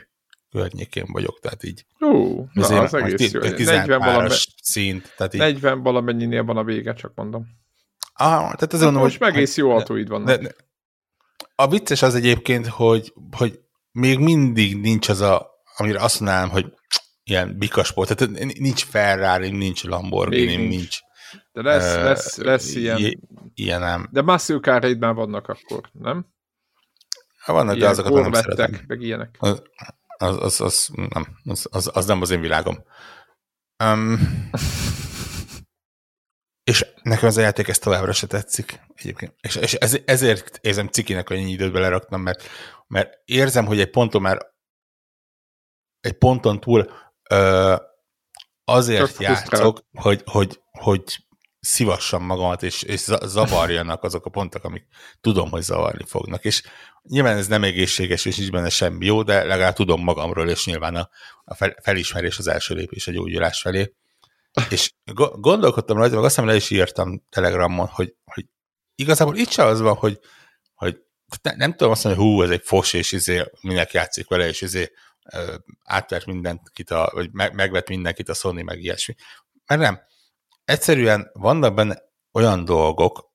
környékén 0.55 1.05
vagyok, 1.13 1.41
tehát 1.41 1.65
így. 1.65 1.85
Ú, 1.99 2.47
na, 2.53 2.81
az 2.81 2.95
egész 2.95 3.33
jó. 3.33 3.41
40 3.41 3.99
valami, 3.99 4.29
szint. 4.63 5.13
Tehát 5.17 5.35
így. 5.35 5.41
40 5.41 5.83
valamennyinél 5.83 6.45
van 6.45 6.57
a 6.57 6.65
vége, 6.65 6.93
csak 6.93 7.13
mondom. 7.15 7.47
Ah, 8.15 8.39
tehát 8.39 8.73
azon, 8.73 8.95
hát 8.95 9.03
most 9.03 9.19
meg 9.19 9.35
egész 9.35 9.57
jó 9.57 9.71
autóid 9.71 10.09
vannak. 10.09 10.27
De, 10.27 10.37
de, 10.37 10.55
a 11.55 11.69
vicces 11.69 12.03
az 12.03 12.15
egyébként, 12.15 12.67
hogy, 12.67 13.13
hogy 13.37 13.61
még 13.93 14.19
mindig 14.19 14.81
nincs 14.81 15.09
az 15.09 15.21
a, 15.21 15.51
amire 15.77 16.01
azt 16.01 16.21
mondanám, 16.21 16.49
hogy 16.49 16.73
ilyen 17.25 17.59
bikasport, 17.59 18.17
tehát 18.17 18.59
nincs 18.59 18.85
Ferrari, 18.85 19.51
nincs 19.51 19.85
Lamborghini, 19.85 20.57
nincs. 20.57 20.69
nincs. 20.69 20.99
De 21.53 21.63
lesz, 21.63 21.97
uh, 21.97 22.03
lesz, 22.03 22.37
lesz 22.37 22.75
ilyen. 22.75 23.21
Ilyen 23.55 23.81
nem. 23.81 24.09
De 24.11 24.23
Muscle 24.23 24.59
car 24.61 24.97
már 24.97 25.15
vannak 25.15 25.49
akkor, 25.49 25.89
nem? 25.93 26.27
Vannak, 27.47 27.77
ilyen 27.77 27.95
de 27.95 28.01
azokat 28.01 28.23
nem 28.23 28.33
szeretem. 28.33 28.81
meg 28.87 29.01
ilyenek. 29.01 29.37
Az, 29.39 29.63
az, 30.17 30.37
az, 30.37 30.61
az, 30.61 30.91
nem, 31.09 31.39
az, 31.45 31.67
az, 31.71 31.91
az 31.93 32.07
nem 32.07 32.21
az 32.21 32.31
én 32.31 32.41
világom. 32.41 32.85
Um, 33.85 34.19
és 36.65 36.87
nekem 37.03 37.29
az 37.29 37.37
a 37.37 37.41
játék 37.41 37.69
ezt 37.69 37.83
továbbra 37.83 38.13
se 38.13 38.27
tetszik 38.27 38.81
egyébként. 38.95 39.35
És, 39.41 39.57
és 39.57 39.75
ez, 39.75 39.99
ezért 40.05 40.59
érzem 40.63 40.89
cikinek, 40.89 41.29
hogy 41.29 41.37
ennyi 41.37 41.51
időt 41.51 41.73
beleraktam, 41.73 42.21
mert, 42.21 42.43
mert 42.87 43.21
érzem, 43.25 43.67
hogy 43.67 43.81
egy 43.81 43.91
ponton 43.91 44.23
már 44.23 44.53
egy 46.01 46.19
ponton 46.19 46.61
túl 46.61 46.91
ö, 47.31 47.77
azért 48.65 49.11
Csak 49.11 49.21
játszok, 49.21 49.81
hogy, 49.93 50.23
hogy, 50.25 50.63
hogy 50.71 51.27
szivassam 51.65 52.25
magamat, 52.25 52.63
és, 52.63 52.83
és 52.83 53.01
zavarjanak 53.25 54.03
azok 54.03 54.27
a 54.27 54.31
pontok, 54.31 54.65
amik 54.65 54.87
tudom, 55.21 55.51
hogy 55.51 55.63
zavarni 55.63 56.05
fognak. 56.07 56.45
És 56.45 56.63
nyilván 57.03 57.37
ez 57.37 57.47
nem 57.47 57.65
egészséges, 57.65 58.25
és 58.25 58.37
nincs 58.37 58.51
benne 58.51 58.69
semmi 58.69 59.07
jó, 59.07 59.23
de 59.23 59.45
legalább 59.45 59.75
tudom 59.75 60.03
magamról, 60.03 60.49
és 60.49 60.67
nyilván 60.67 60.95
a, 60.95 61.09
a 61.45 61.55
fel, 61.55 61.77
felismerés 61.83 62.39
az 62.39 62.47
első 62.47 62.75
lépés 62.75 63.07
a 63.07 63.13
gyógyulás 63.13 63.61
felé. 63.61 63.95
És 64.71 64.93
gondolkodtam 65.41 65.97
rajta, 65.97 66.15
meg 66.15 66.25
azt 66.25 66.35
hiszem 66.35 66.49
le 66.49 66.57
is 66.57 66.71
írtam 66.71 67.23
Telegramon, 67.31 67.87
hogy, 67.87 68.15
hogy 68.25 68.47
igazából 68.95 69.37
itt 69.37 69.51
sem 69.51 69.67
az 69.67 69.81
van, 69.81 69.95
hogy, 69.95 70.19
hogy 70.75 70.99
ne, 71.43 71.55
nem 71.57 71.71
tudom 71.71 71.93
azt 71.93 72.05
mondani, 72.05 72.27
hogy 72.27 72.35
hú, 72.35 72.43
ez 72.43 72.51
egy 72.51 72.63
fos, 72.65 72.93
és 72.93 73.13
izé, 73.13 73.45
mindenki 73.61 73.97
játszik 73.97 74.29
vele, 74.29 74.49
és 74.49 74.61
izé 74.61 74.93
átvert 75.85 76.27
mindenkit, 76.27 76.91
a, 76.91 77.11
vagy 77.13 77.33
meg, 77.33 77.55
megvet 77.55 77.89
mindenkit 77.89 78.29
a 78.29 78.35
Sony, 78.35 78.65
meg 78.65 78.83
ilyesmi. 78.83 79.15
Mert 79.67 79.81
nem. 79.81 80.01
Egyszerűen 80.65 81.31
vannak 81.33 81.75
benne 81.75 82.03
olyan 82.33 82.65
dolgok, 82.65 83.33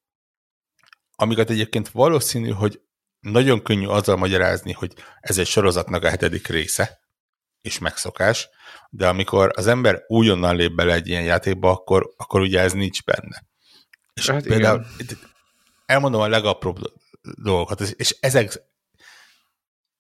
amiket 1.16 1.50
egyébként 1.50 1.90
valószínű, 1.90 2.50
hogy 2.50 2.82
nagyon 3.20 3.64
könnyű 3.64 3.86
azzal 3.86 4.16
magyarázni, 4.16 4.72
hogy 4.72 4.94
ez 5.20 5.38
egy 5.38 5.48
sorozatnak 5.48 6.04
a 6.04 6.10
hetedik 6.10 6.48
része, 6.48 7.00
és 7.62 7.80
megszokás, 7.80 8.50
de 8.90 9.08
amikor 9.08 9.52
az 9.56 9.68
ember 9.68 10.04
újonnan 10.08 10.56
lép 10.56 10.76
bele 10.76 10.94
egy 10.94 11.08
ilyen 11.08 11.24
játékba, 11.24 11.72
akkor, 11.72 12.14
akkor 12.18 12.42
ugye 12.42 12.60
ez 12.60 12.74
nincs 12.74 13.04
benne. 13.04 13.44
És 14.14 14.30
hát 14.30 14.44
például 14.44 14.86
igen. 14.98 15.18
elmondom 15.86 16.22
a 16.22 16.28
legapróbb 16.28 16.78
dolgokat, 17.22 17.82
és 17.82 18.18
ezek 18.20 18.62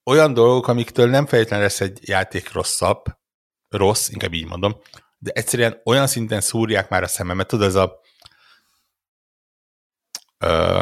olyan 0.03 0.33
dolgok, 0.33 0.67
amiktől 0.67 1.09
nem 1.09 1.25
feltétlenül 1.25 1.65
lesz 1.65 1.81
egy 1.81 1.99
játék 2.01 2.51
rosszabb, 2.51 3.03
rossz, 3.69 4.09
inkább 4.09 4.33
így 4.33 4.47
mondom, 4.47 4.81
de 5.19 5.31
egyszerűen 5.31 5.81
olyan 5.85 6.07
szinten 6.07 6.41
szúrják 6.41 6.89
már 6.89 7.03
a 7.03 7.07
szememet, 7.07 7.47
tudod, 7.47 7.67
ez 7.67 7.75
a 7.75 7.99
ö, 10.37 10.81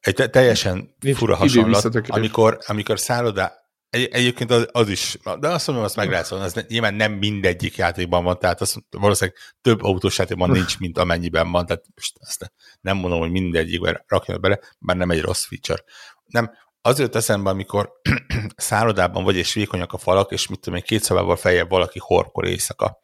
egy 0.00 0.30
teljesen 0.30 0.94
fura 1.14 1.36
hasonlat, 1.36 2.08
amikor, 2.08 2.58
amikor 2.66 2.98
szállodá, 2.98 3.52
Egy, 3.90 4.08
egyébként 4.12 4.50
az, 4.50 4.68
az, 4.72 4.88
is, 4.88 5.18
de 5.40 5.48
azt 5.48 5.66
mondom, 5.66 5.84
azt 5.84 5.96
meg 5.96 6.10
lehet 6.10 6.26
szólni, 6.26 6.44
az 6.44 6.64
nyilván 6.68 6.94
nem 6.94 7.12
mindegyik 7.12 7.76
játékban 7.76 8.24
van, 8.24 8.38
tehát 8.38 8.60
az 8.60 8.76
valószínűleg 8.90 9.38
több 9.60 9.82
autós 9.82 10.18
játékban 10.18 10.50
nincs, 10.50 10.78
mint 10.84 10.98
amennyiben 10.98 11.50
van, 11.50 11.66
tehát 11.66 11.84
most 11.94 12.16
azt 12.20 12.52
nem 12.80 12.96
mondom, 12.96 13.18
hogy 13.18 13.30
mindegyikben 13.30 14.04
rakjon 14.06 14.40
bele, 14.40 14.60
bár 14.78 14.96
nem 14.96 15.10
egy 15.10 15.20
rossz 15.20 15.46
feature. 15.46 15.82
Nem, 16.24 16.50
azért 16.86 17.14
eszembe, 17.14 17.50
amikor 17.50 17.92
szállodában 18.56 19.24
vagy, 19.24 19.36
és 19.36 19.52
vékonyak 19.52 19.92
a 19.92 19.98
falak, 19.98 20.30
és 20.30 20.46
mit 20.46 20.60
tudom 20.60 20.78
én, 20.78 20.84
két 20.84 21.02
szabával 21.02 21.36
feljebb 21.36 21.68
valaki 21.68 21.98
horkol 22.02 22.46
éjszaka. 22.46 23.02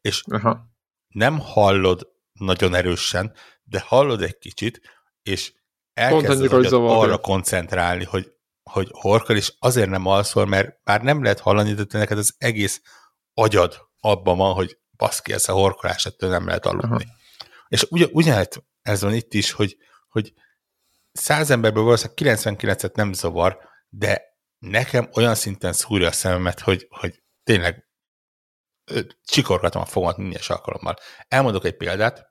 És 0.00 0.22
Aha. 0.30 0.66
nem 1.08 1.38
hallod 1.38 2.12
nagyon 2.32 2.74
erősen, 2.74 3.34
de 3.62 3.80
hallod 3.80 4.22
egy 4.22 4.38
kicsit, 4.38 4.80
és 5.22 5.52
elkezded 5.94 6.72
arra 6.72 7.18
koncentrálni, 7.18 8.04
hogy, 8.04 8.32
hogy 8.70 8.88
horkol, 8.90 9.36
és 9.36 9.54
azért 9.58 9.88
nem 9.88 10.06
alszol, 10.06 10.46
mert 10.46 10.80
bár 10.84 11.02
nem 11.02 11.22
lehet 11.22 11.40
hallani, 11.40 11.72
de 11.72 11.84
te 11.84 11.98
neked 11.98 12.18
az 12.18 12.34
egész 12.38 12.82
agyad 13.34 13.88
abban 14.00 14.36
van, 14.36 14.54
hogy 14.54 14.78
baszki, 14.96 15.32
ez 15.32 15.48
a 15.48 15.52
horkolás, 15.52 16.06
ettől 16.06 16.30
nem 16.30 16.46
lehet 16.46 16.66
aludni. 16.66 17.04
Aha. 17.04 17.14
És 17.68 17.86
ugy, 17.90 18.08
ugyanett 18.12 18.64
ez 18.82 19.02
van 19.02 19.14
itt 19.14 19.34
is, 19.34 19.52
hogy, 19.52 19.76
hogy 20.08 20.32
száz 21.18 21.50
emberből 21.50 21.82
valószínűleg 21.82 22.38
99-et 22.38 22.94
nem 22.94 23.12
zavar, 23.12 23.58
de 23.88 24.22
nekem 24.58 25.08
olyan 25.14 25.34
szinten 25.34 25.72
szúrja 25.72 26.08
a 26.08 26.12
szememet, 26.12 26.60
hogy, 26.60 26.86
hogy 26.90 27.22
tényleg 27.42 27.88
csikorgatom 29.24 29.82
a 29.82 29.86
fogamat 29.86 30.16
minden 30.16 30.40
alkalommal. 30.46 30.96
Elmondok 31.28 31.64
egy 31.64 31.76
példát, 31.76 32.26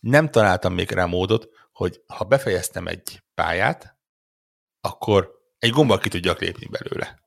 nem 0.00 0.30
találtam 0.30 0.74
még 0.74 0.90
rá 0.90 1.04
módot, 1.04 1.48
hogy 1.72 2.02
ha 2.06 2.24
befejeztem 2.24 2.86
egy 2.86 3.22
pályát, 3.34 3.98
akkor 4.80 5.30
egy 5.58 5.70
gombbal 5.70 5.98
ki 5.98 6.08
tudjak 6.08 6.40
lépni 6.40 6.66
belőle. 6.66 7.20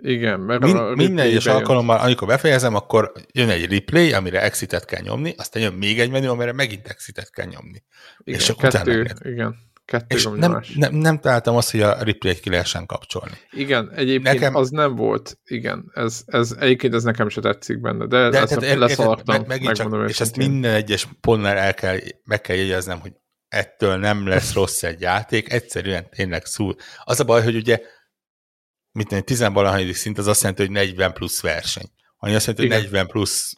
Igen, 0.00 0.40
mert 0.40 0.60
Min, 0.60 0.76
a 0.76 0.94
minden 0.94 1.26
egyes 1.26 1.46
alkalommal, 1.46 1.98
amikor 1.98 2.28
befejezem, 2.28 2.74
akkor 2.74 3.12
jön 3.32 3.48
egy 3.48 3.72
replay, 3.72 4.12
amire 4.12 4.42
exitet 4.42 4.84
kell 4.84 5.00
nyomni, 5.00 5.34
aztán 5.36 5.62
jön 5.62 5.72
még 5.72 6.00
egy 6.00 6.10
menü, 6.10 6.26
amire 6.26 6.52
megint 6.52 6.86
exitet 6.86 7.30
kell 7.30 7.46
nyomni. 7.46 7.82
Igen, 8.18 8.40
és 8.40 8.46
kettő, 8.58 9.00
utána 9.00 9.30
igen. 9.30 9.56
Kettő 9.84 10.16
és 10.16 10.28
nem, 10.36 10.62
nem, 10.74 10.94
nem 10.94 11.18
találtam 11.18 11.56
azt, 11.56 11.70
hogy 11.70 11.80
a 11.80 12.02
replay-t 12.02 12.40
ki 12.40 12.50
lehessen 12.50 12.86
kapcsolni. 12.86 13.34
Igen, 13.50 13.90
egyébként 13.94 14.34
nekem... 14.34 14.54
az 14.54 14.70
nem 14.70 14.94
volt, 14.94 15.38
igen, 15.44 15.90
ez, 15.94 16.22
ez, 16.26 16.56
egyébként 16.58 16.94
ez 16.94 17.02
nekem 17.02 17.28
se 17.28 17.40
tetszik 17.40 17.80
benne, 17.80 18.06
de, 18.06 18.28
de 18.28 18.40
ezt 18.40 18.74
leszartam, 18.74 19.36
meg, 19.36 19.46
megint 19.46 19.72
csak, 19.72 20.08
És 20.08 20.20
ezt 20.20 20.36
minden 20.36 20.74
egyes 20.74 21.08
pontnál 21.20 21.56
el 21.56 21.74
kell, 21.74 21.98
meg 22.24 22.40
kell 22.40 22.56
jegyeznem, 22.56 23.00
hogy 23.00 23.12
ettől 23.48 23.96
nem 23.96 24.26
lesz 24.26 24.54
rossz 24.54 24.82
egy 24.82 25.00
játék, 25.00 25.52
egyszerűen 25.52 26.10
tényleg 26.10 26.44
szúr. 26.44 26.74
Az 27.04 27.20
a 27.20 27.24
baj, 27.24 27.42
hogy 27.42 27.56
ugye 27.56 27.80
mit 28.96 29.08
tenni, 29.08 29.22
10 29.22 29.96
szint 29.96 30.18
az 30.18 30.26
azt 30.26 30.40
jelenti, 30.40 30.62
hogy 30.62 30.70
40 30.70 31.12
plusz 31.12 31.40
verseny. 31.40 31.90
Ami 32.18 32.34
azt 32.34 32.46
jelenti, 32.46 32.68
hogy 32.68 32.82
40 32.82 33.06
plusz 33.06 33.52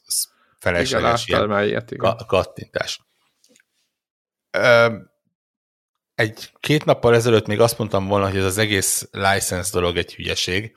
felesleges 0.58 1.26
igen, 1.26 1.64
ilyen 1.64 1.86
ka- 1.96 2.26
kattintás. 2.26 3.00
Ö, 4.50 4.96
egy 6.14 6.52
két 6.60 6.84
nappal 6.84 7.14
ezelőtt 7.14 7.46
még 7.46 7.60
azt 7.60 7.78
mondtam 7.78 8.06
volna, 8.06 8.26
hogy 8.28 8.36
ez 8.36 8.44
az 8.44 8.58
egész 8.58 9.08
license 9.10 9.70
dolog 9.72 9.96
egy 9.96 10.14
hülyeség. 10.14 10.76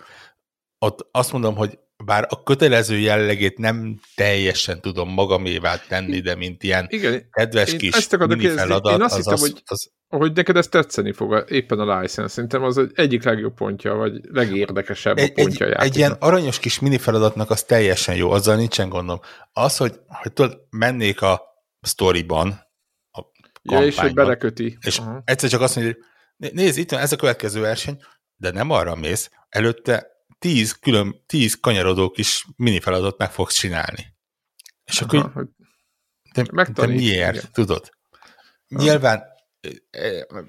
Ott 0.80 1.08
azt 1.12 1.32
mondom, 1.32 1.56
hogy 1.56 1.80
bár 2.06 2.26
a 2.30 2.44
kötelező 2.44 2.98
jellegét 2.98 3.58
nem 3.58 4.00
teljesen 4.16 4.82
tudom 4.82 5.10
magamévá 5.10 5.78
tenni, 5.88 6.20
de 6.20 6.36
mint 6.36 6.64
ilyen 6.64 6.86
Igen, 6.90 7.28
kedves 7.32 7.76
kis 7.76 8.10
mini 8.10 8.48
feladat, 8.48 8.94
én 8.94 9.02
azt 9.02 9.18
az, 9.18 9.18
hittem, 9.18 9.34
az, 9.34 9.42
hogy, 9.42 9.62
az, 9.66 9.92
hogy 10.08 10.34
neked 10.34 10.58
ez 10.58 10.68
tetszeni 10.68 11.12
fog 11.12 11.46
éppen 11.48 11.80
a 11.80 12.00
license. 12.00 12.28
Szerintem 12.28 12.64
az 12.64 12.82
egyik 12.94 13.24
legjobb 13.24 13.54
pontja, 13.54 13.94
vagy 13.94 14.20
legérdekesebb 14.30 15.18
egy, 15.18 15.30
a 15.30 15.34
pontja 15.34 15.66
egy, 15.66 15.74
egy 15.74 15.98
ilyen 15.98 16.16
aranyos 16.20 16.60
kis 16.60 16.80
mini 16.80 16.98
feladatnak 16.98 17.50
az 17.50 17.64
teljesen 17.64 18.16
jó, 18.16 18.32
azzal 18.32 18.56
nincsen 18.56 18.90
gondom. 18.90 19.20
Az, 19.52 19.78
hogy, 19.78 19.94
hogy 20.08 20.34
tudod, 20.34 20.60
mennék 20.70 21.22
a 21.22 21.42
storyban, 21.82 22.48
a 23.12 23.22
ja, 23.62 23.86
és 23.86 24.00
hogy 24.00 24.14
beleköti. 24.14 24.78
És 24.82 25.00
uh-huh. 25.00 25.18
egyszer 25.24 25.50
csak 25.50 25.62
azt 25.62 25.76
mondja, 25.76 25.94
hogy 25.94 26.54
nézd, 26.54 26.78
itt 26.78 26.92
van 26.92 27.00
ez 27.00 27.12
a 27.12 27.16
következő 27.16 27.62
verseny, 27.62 28.02
de 28.36 28.52
nem 28.52 28.70
arra 28.70 28.96
mész, 28.96 29.30
előtte 29.50 30.11
tíz 30.42 30.72
külön, 30.80 31.24
tíz 31.26 31.58
kanyarodó 31.60 32.10
kis 32.10 32.46
mini 32.56 32.80
feladatot 32.80 33.18
meg 33.18 33.32
fogsz 33.32 33.56
csinálni. 33.56 34.16
És 34.84 35.02
Aha, 35.02 35.18
akkor 35.18 35.48
de, 36.34 36.44
de 36.74 36.88
miért, 36.88 37.36
igen. 37.36 37.50
tudod? 37.52 37.92
Nyilván, 38.68 39.24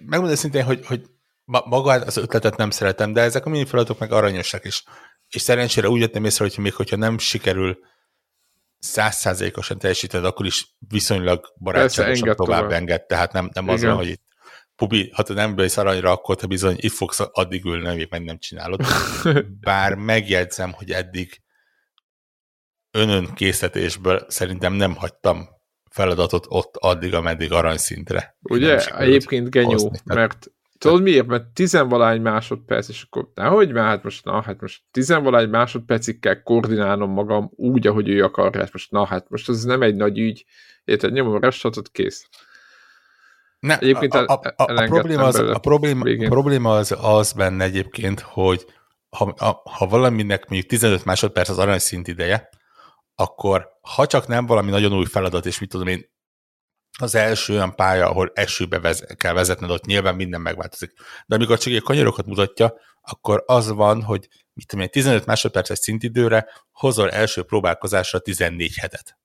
megmondom 0.06 0.36
szintén, 0.36 0.64
hogy, 0.64 0.86
hogy 0.86 1.06
maga 1.44 1.92
az 1.92 2.16
ötletet 2.16 2.56
nem 2.56 2.70
szeretem, 2.70 3.12
de 3.12 3.20
ezek 3.20 3.46
a 3.46 3.48
mini 3.48 3.64
feladatok 3.64 3.98
meg 3.98 4.12
aranyosak 4.12 4.64
is. 4.64 4.84
És 5.28 5.42
szerencsére 5.42 5.88
úgy 5.88 6.00
jöttem 6.00 6.24
észre, 6.24 6.44
hogy 6.44 6.58
még 6.58 6.74
hogyha 6.74 6.96
nem 6.96 7.18
sikerül 7.18 7.78
százszázalékosan 8.78 9.78
teljesíted, 9.78 10.24
akkor 10.24 10.46
is 10.46 10.76
viszonylag 10.88 11.52
barátságosan 11.58 12.28
tovább, 12.28 12.36
tovább 12.36 12.70
enged, 12.70 13.06
tehát 13.06 13.32
nem, 13.32 13.50
nem 13.52 13.68
az 13.68 13.82
van, 13.82 13.96
hogy 13.96 14.08
itt 14.08 14.31
Pubi, 14.82 15.10
ha 15.14 15.22
te 15.22 15.34
nem 15.34 15.54
bejsz 15.54 15.76
aranyra, 15.76 16.10
akkor 16.10 16.36
te 16.36 16.46
bizony 16.46 16.76
itt 16.78 16.92
fogsz 16.92 17.20
addig 17.32 17.64
ülni, 17.64 17.88
amíg 17.88 18.06
meg 18.10 18.24
nem 18.24 18.38
csinálod. 18.38 18.80
Bár 19.60 19.94
megjegyzem, 19.94 20.72
hogy 20.72 20.90
eddig 20.90 21.42
önön 22.90 23.34
készítésből 23.34 24.26
szerintem 24.28 24.72
nem 24.72 24.94
hagytam 24.94 25.48
feladatot 25.90 26.46
ott 26.48 26.76
addig, 26.76 27.14
ameddig 27.14 27.52
aranyszintre. 27.52 28.36
Ugye? 28.42 28.96
Egyébként 28.96 29.50
genyó, 29.50 29.92
mert 30.04 30.52
tudod 30.78 31.02
miért? 31.02 31.26
Mert 31.26 31.46
tizenvalány 31.46 32.20
másodperc, 32.20 32.88
és 32.88 33.02
akkor 33.02 33.30
nehogy 33.34 33.72
már, 33.72 33.86
hát 33.86 34.02
most, 34.02 34.24
na, 34.24 34.42
hát 34.42 34.60
most 34.60 34.82
tizenvalány 34.90 35.48
másodpercig 35.48 36.20
kell 36.20 36.42
koordinálnom 36.42 37.10
magam 37.10 37.50
úgy, 37.54 37.86
ahogy 37.86 38.08
ő 38.08 38.24
akar, 38.24 38.54
hát 38.54 38.72
most, 38.72 38.90
na, 38.90 39.06
hát 39.06 39.30
most 39.30 39.48
ez 39.48 39.64
nem 39.64 39.82
egy 39.82 39.94
nagy 39.94 40.18
ügy, 40.18 40.44
érted, 40.84 41.12
nyomom 41.12 41.34
a 41.34 41.40
restartot, 41.40 41.90
kész. 41.90 42.28
Ne, 43.62 43.78
egyébként 43.78 44.14
a, 44.14 44.24
a, 44.26 44.32
a, 44.56 44.82
a, 44.82 44.84
probléma 44.84 45.24
az, 45.24 45.34
a, 45.34 45.58
probléma, 45.58 46.24
a 46.24 46.28
probléma 46.28 46.76
az, 46.76 46.96
az 47.00 47.32
benne 47.32 47.64
egyébként, 47.64 48.20
hogy 48.20 48.66
ha, 49.08 49.24
a, 49.24 49.70
ha 49.70 49.86
valaminek 49.86 50.48
mondjuk 50.48 50.70
15 50.70 51.04
másodperc 51.04 51.48
az 51.48 51.58
aranyszint 51.58 52.08
ideje, 52.08 52.48
akkor 53.14 53.68
ha 53.80 54.06
csak 54.06 54.26
nem 54.26 54.46
valami 54.46 54.70
nagyon 54.70 54.92
új 54.92 55.04
feladat, 55.04 55.46
és 55.46 55.58
mit 55.58 55.68
tudom 55.68 55.86
én, 55.86 56.10
az 56.98 57.14
első 57.14 57.52
olyan 57.52 57.74
pálya, 57.74 58.08
ahol 58.08 58.30
esőbe 58.34 58.80
vez, 58.80 59.04
kell 59.16 59.32
vezetned, 59.32 59.70
ott 59.70 59.84
nyilván 59.84 60.14
minden 60.14 60.40
megváltozik. 60.40 60.92
De 61.26 61.34
amikor 61.34 61.58
csak 61.58 61.72
egy 61.72 61.82
kanyarokat 61.82 62.26
mutatja, 62.26 62.74
akkor 63.00 63.42
az 63.46 63.68
van, 63.68 64.02
hogy 64.02 64.28
mit 64.52 64.66
tudom 64.66 64.84
én, 64.84 64.90
15 64.90 65.26
másodperces 65.26 65.78
szintidőre 65.78 66.46
hozol 66.72 67.10
első 67.10 67.42
próbálkozásra 67.42 68.18
14 68.18 68.74
hetet. 68.76 69.18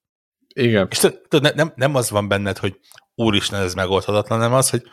Igen. 0.56 0.88
És 0.92 0.98
tudod, 1.28 1.56
nem, 1.56 1.72
nem 1.76 1.96
az 1.96 2.10
van 2.10 2.28
benned, 2.28 2.58
hogy 2.58 2.80
úristen, 3.18 3.62
ez 3.62 3.74
megoldhatatlan, 3.74 4.40
nem 4.40 4.54
az, 4.54 4.70
hogy 4.70 4.84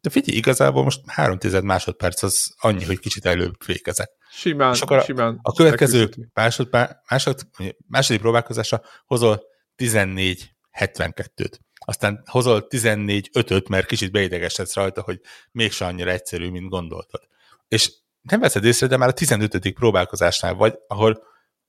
de 0.00 0.10
figyelj, 0.10 0.38
igazából 0.38 0.82
most 0.82 1.00
három 1.06 1.38
tized 1.38 1.64
másodperc 1.64 2.22
az 2.22 2.54
annyi, 2.58 2.84
hogy 2.84 2.98
kicsit 2.98 3.26
előbb 3.26 3.54
fékezek. 3.58 4.10
Simán, 4.30 4.72
és 4.72 4.80
akkor 4.80 5.02
simán. 5.02 5.38
A 5.42 5.52
következő 5.52 6.08
másod, 6.32 6.68
másod, 7.08 7.40
második 7.86 8.20
próbálkozásra 8.20 8.82
hozol 9.06 9.42
14-72-t. 9.76 11.52
Aztán 11.74 12.22
hozol 12.26 12.66
14-5-öt, 12.68 13.68
mert 13.68 13.86
kicsit 13.86 14.12
beidegesedsz 14.12 14.74
rajta, 14.74 15.02
hogy 15.02 15.20
mégsem 15.52 15.88
annyira 15.88 16.10
egyszerű, 16.10 16.50
mint 16.50 16.68
gondoltad. 16.68 17.20
És 17.68 17.92
nem 18.20 18.40
veszed 18.40 18.64
észre, 18.64 18.86
de 18.86 18.96
már 18.96 19.08
a 19.08 19.12
15. 19.12 19.72
próbálkozásnál 19.72 20.54
vagy, 20.54 20.74
ahol, 20.86 21.22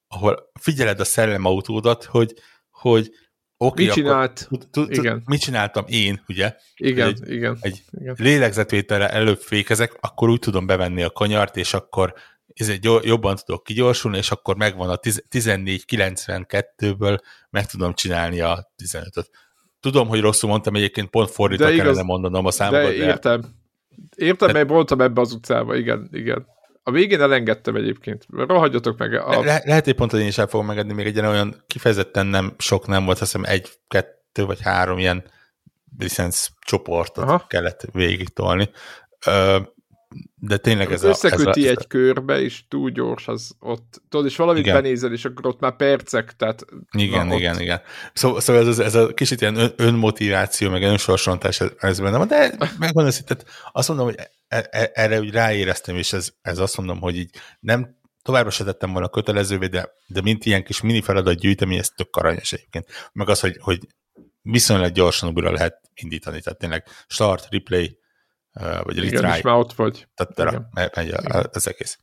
ahol 0.08 0.52
figyeled 0.60 1.00
a 1.00 1.06
szellemautódat, 1.06 2.04
hogy, 2.04 2.34
hogy 2.70 3.12
Okay, 3.62 3.86
mit 3.86 3.94
csinált? 3.94 4.50
igen. 4.88 5.22
Mit 5.26 5.40
csináltam 5.40 5.86
én, 5.88 6.24
ugye? 6.28 6.56
Igen, 6.76 7.08
egy, 7.08 7.32
igen. 7.32 7.58
Egy 7.62 7.84
igen. 8.00 8.16
lélegzetvételre 8.18 9.10
előbb 9.10 9.38
fékezek, 9.38 9.98
akkor 10.00 10.30
úgy 10.30 10.40
tudom 10.40 10.66
bevenni 10.66 11.04
a 11.04 11.10
kanyart, 11.10 11.58
és 11.58 11.74
akkor 11.74 12.14
ez 12.54 12.70
egy 12.70 12.84
jobban 12.84 13.38
tudok 13.46 13.64
kigyorsulni, 13.64 14.18
és 14.18 14.32
akkor 14.32 14.56
megvan 14.56 14.90
a 14.90 14.98
14.92-ből 14.98 17.20
meg 17.50 17.66
tudom 17.66 17.94
csinálni 17.94 18.40
a 18.40 18.72
15-öt. 18.84 19.30
Tudom, 19.80 20.08
hogy 20.08 20.20
rosszul 20.20 20.50
mondtam, 20.50 20.76
egyébként 20.76 21.10
pont 21.10 21.30
fordítva 21.30 21.70
igaz, 21.70 21.86
kellene 21.86 22.04
mondanom 22.04 22.46
a 22.46 22.52
számokat. 22.52 22.88
De 22.88 22.94
értem. 22.94 23.42
Értem, 24.16 24.48
de... 24.48 24.54
mert 24.54 24.70
voltam 24.70 25.02
ebbe 25.02 25.22
az 25.22 25.34
utcába, 25.34 25.76
igen, 25.76 26.10
igen. 26.12 26.48
A 26.90 26.92
végén 26.92 27.22
elengedtem 27.22 27.76
egyébként. 27.76 28.26
Rohadjatok 28.30 28.98
meg. 28.98 29.14
A... 29.14 29.44
Le, 29.44 29.62
lehet, 29.66 29.86
hogy 29.86 29.94
pont, 29.94 30.12
hogy 30.12 30.20
én 30.20 30.28
is 30.28 30.38
el 30.38 30.48
fogom 30.48 30.66
megedni, 30.66 30.94
még 30.94 31.06
egy 31.06 31.20
olyan 31.20 31.64
kifejezetten 31.68 32.26
nem 32.26 32.56
sok 32.58 32.88
nem 32.88 33.06
volt, 33.06 33.22
azt 33.22 33.32
hiszem 33.32 33.52
egy, 33.52 33.70
kettő 33.88 34.46
vagy 34.46 34.62
három 34.62 34.98
ilyen 34.98 35.24
licensz 35.98 36.50
csoportot 36.60 37.24
Aha. 37.24 37.46
kellett 37.48 37.86
végig 37.92 38.30
tolni. 38.30 38.70
Ö, 39.26 39.58
de 40.36 40.58
tényleg 40.58 40.92
ez 40.92 41.04
Összeköti 41.04 41.68
a... 41.68 41.70
egy 41.70 41.88
körbe, 41.88 42.42
és 42.42 42.68
túl 42.68 42.90
gyors, 42.90 43.28
az 43.28 43.56
ott, 43.60 44.02
tudod, 44.10 44.26
és 44.26 44.36
valamit 44.36 44.62
igen. 44.62 44.82
benézel, 44.82 45.12
és 45.12 45.26
akkor 45.26 45.48
ott 45.48 45.60
már 45.60 45.76
percek, 45.76 46.36
tehát... 46.36 46.66
Igen, 46.92 47.28
na, 47.28 47.36
igen, 47.36 47.56
ott... 47.56 47.62
igen. 47.62 47.82
Szóval, 48.14 48.42
szóval 48.42 48.68
ez, 48.68 48.80
ez 48.80 48.96
a 48.96 49.14
kicsit 49.14 49.42
ilyen 49.42 49.56
ön, 49.56 49.74
önmotiváció, 49.76 50.70
meg 50.70 50.84
önsorsontás 50.84 51.62
ez, 51.62 51.72
ez 51.78 52.00
benne 52.00 52.18
van, 52.18 52.28
de 52.28 52.56
megmondom, 52.80 53.14
hogy 53.28 53.38
azt 53.72 53.88
mondom, 53.88 54.06
hogy 54.06 54.16
e, 54.48 54.68
e, 54.70 54.92
erre 54.94 55.20
úgy 55.20 55.32
ráéreztem, 55.32 55.96
és 55.96 56.14
ez, 56.14 56.30
ez 56.42 56.60
azt 56.60 56.78
mondom, 56.78 57.00
hogy 57.00 57.18
így 57.18 57.30
nem 57.60 57.98
továbbra 58.22 58.50
se 58.50 58.64
tettem 58.64 58.92
volna 58.92 59.10
kötelezővé, 59.10 59.68
de, 59.68 59.90
de 60.08 60.22
mint 60.22 60.46
ilyen 60.46 60.64
kis 60.64 60.82
mini 60.82 61.02
feladat 61.02 61.40
gyűjteni, 61.40 61.78
ez 61.78 61.90
tök 61.90 62.16
aranyos 62.16 62.54
egyébként. 62.54 62.86
Meg 63.14 63.30
az, 63.30 63.40
hogy, 63.40 63.58
hogy 63.62 63.88
viszonylag 64.42 64.92
gyorsan 64.92 65.32
újra 65.36 65.52
lehet 65.52 65.82
indítani, 65.94 66.42
tehát 66.42 66.60
tényleg 66.60 66.84
start, 67.08 67.48
replay, 67.50 67.99
vagy 68.60 68.96
retry. 68.96 69.08
Igen, 69.08 69.36
és 69.36 69.42
már 69.42 69.56
ott 69.56 69.74
vagy. 69.74 70.08
Tehát 70.16 70.96
megy 70.96 71.14
az 71.52 71.68
egész. 71.68 72.00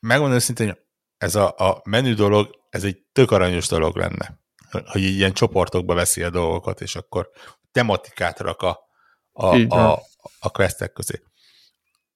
Megmondom 0.00 0.36
őszintén, 0.36 0.66
hogy 0.66 0.78
ez 1.18 1.34
a, 1.34 1.54
a 1.56 1.80
menü 1.84 2.14
dolog, 2.14 2.50
ez 2.70 2.84
egy 2.84 3.02
tök 3.12 3.30
aranyos 3.30 3.68
dolog 3.68 3.96
lenne. 3.96 4.38
Hogy 4.70 5.00
így 5.00 5.16
ilyen 5.16 5.32
csoportokba 5.32 5.94
veszi 5.94 6.22
a 6.22 6.30
dolgokat, 6.30 6.80
és 6.80 6.96
akkor 6.96 7.30
tematikát 7.72 8.40
rak 8.40 8.62
a, 8.62 8.78
a, 9.32 9.76
a, 9.76 10.02
a 10.38 10.50
questek 10.50 10.92
közé. 10.92 11.22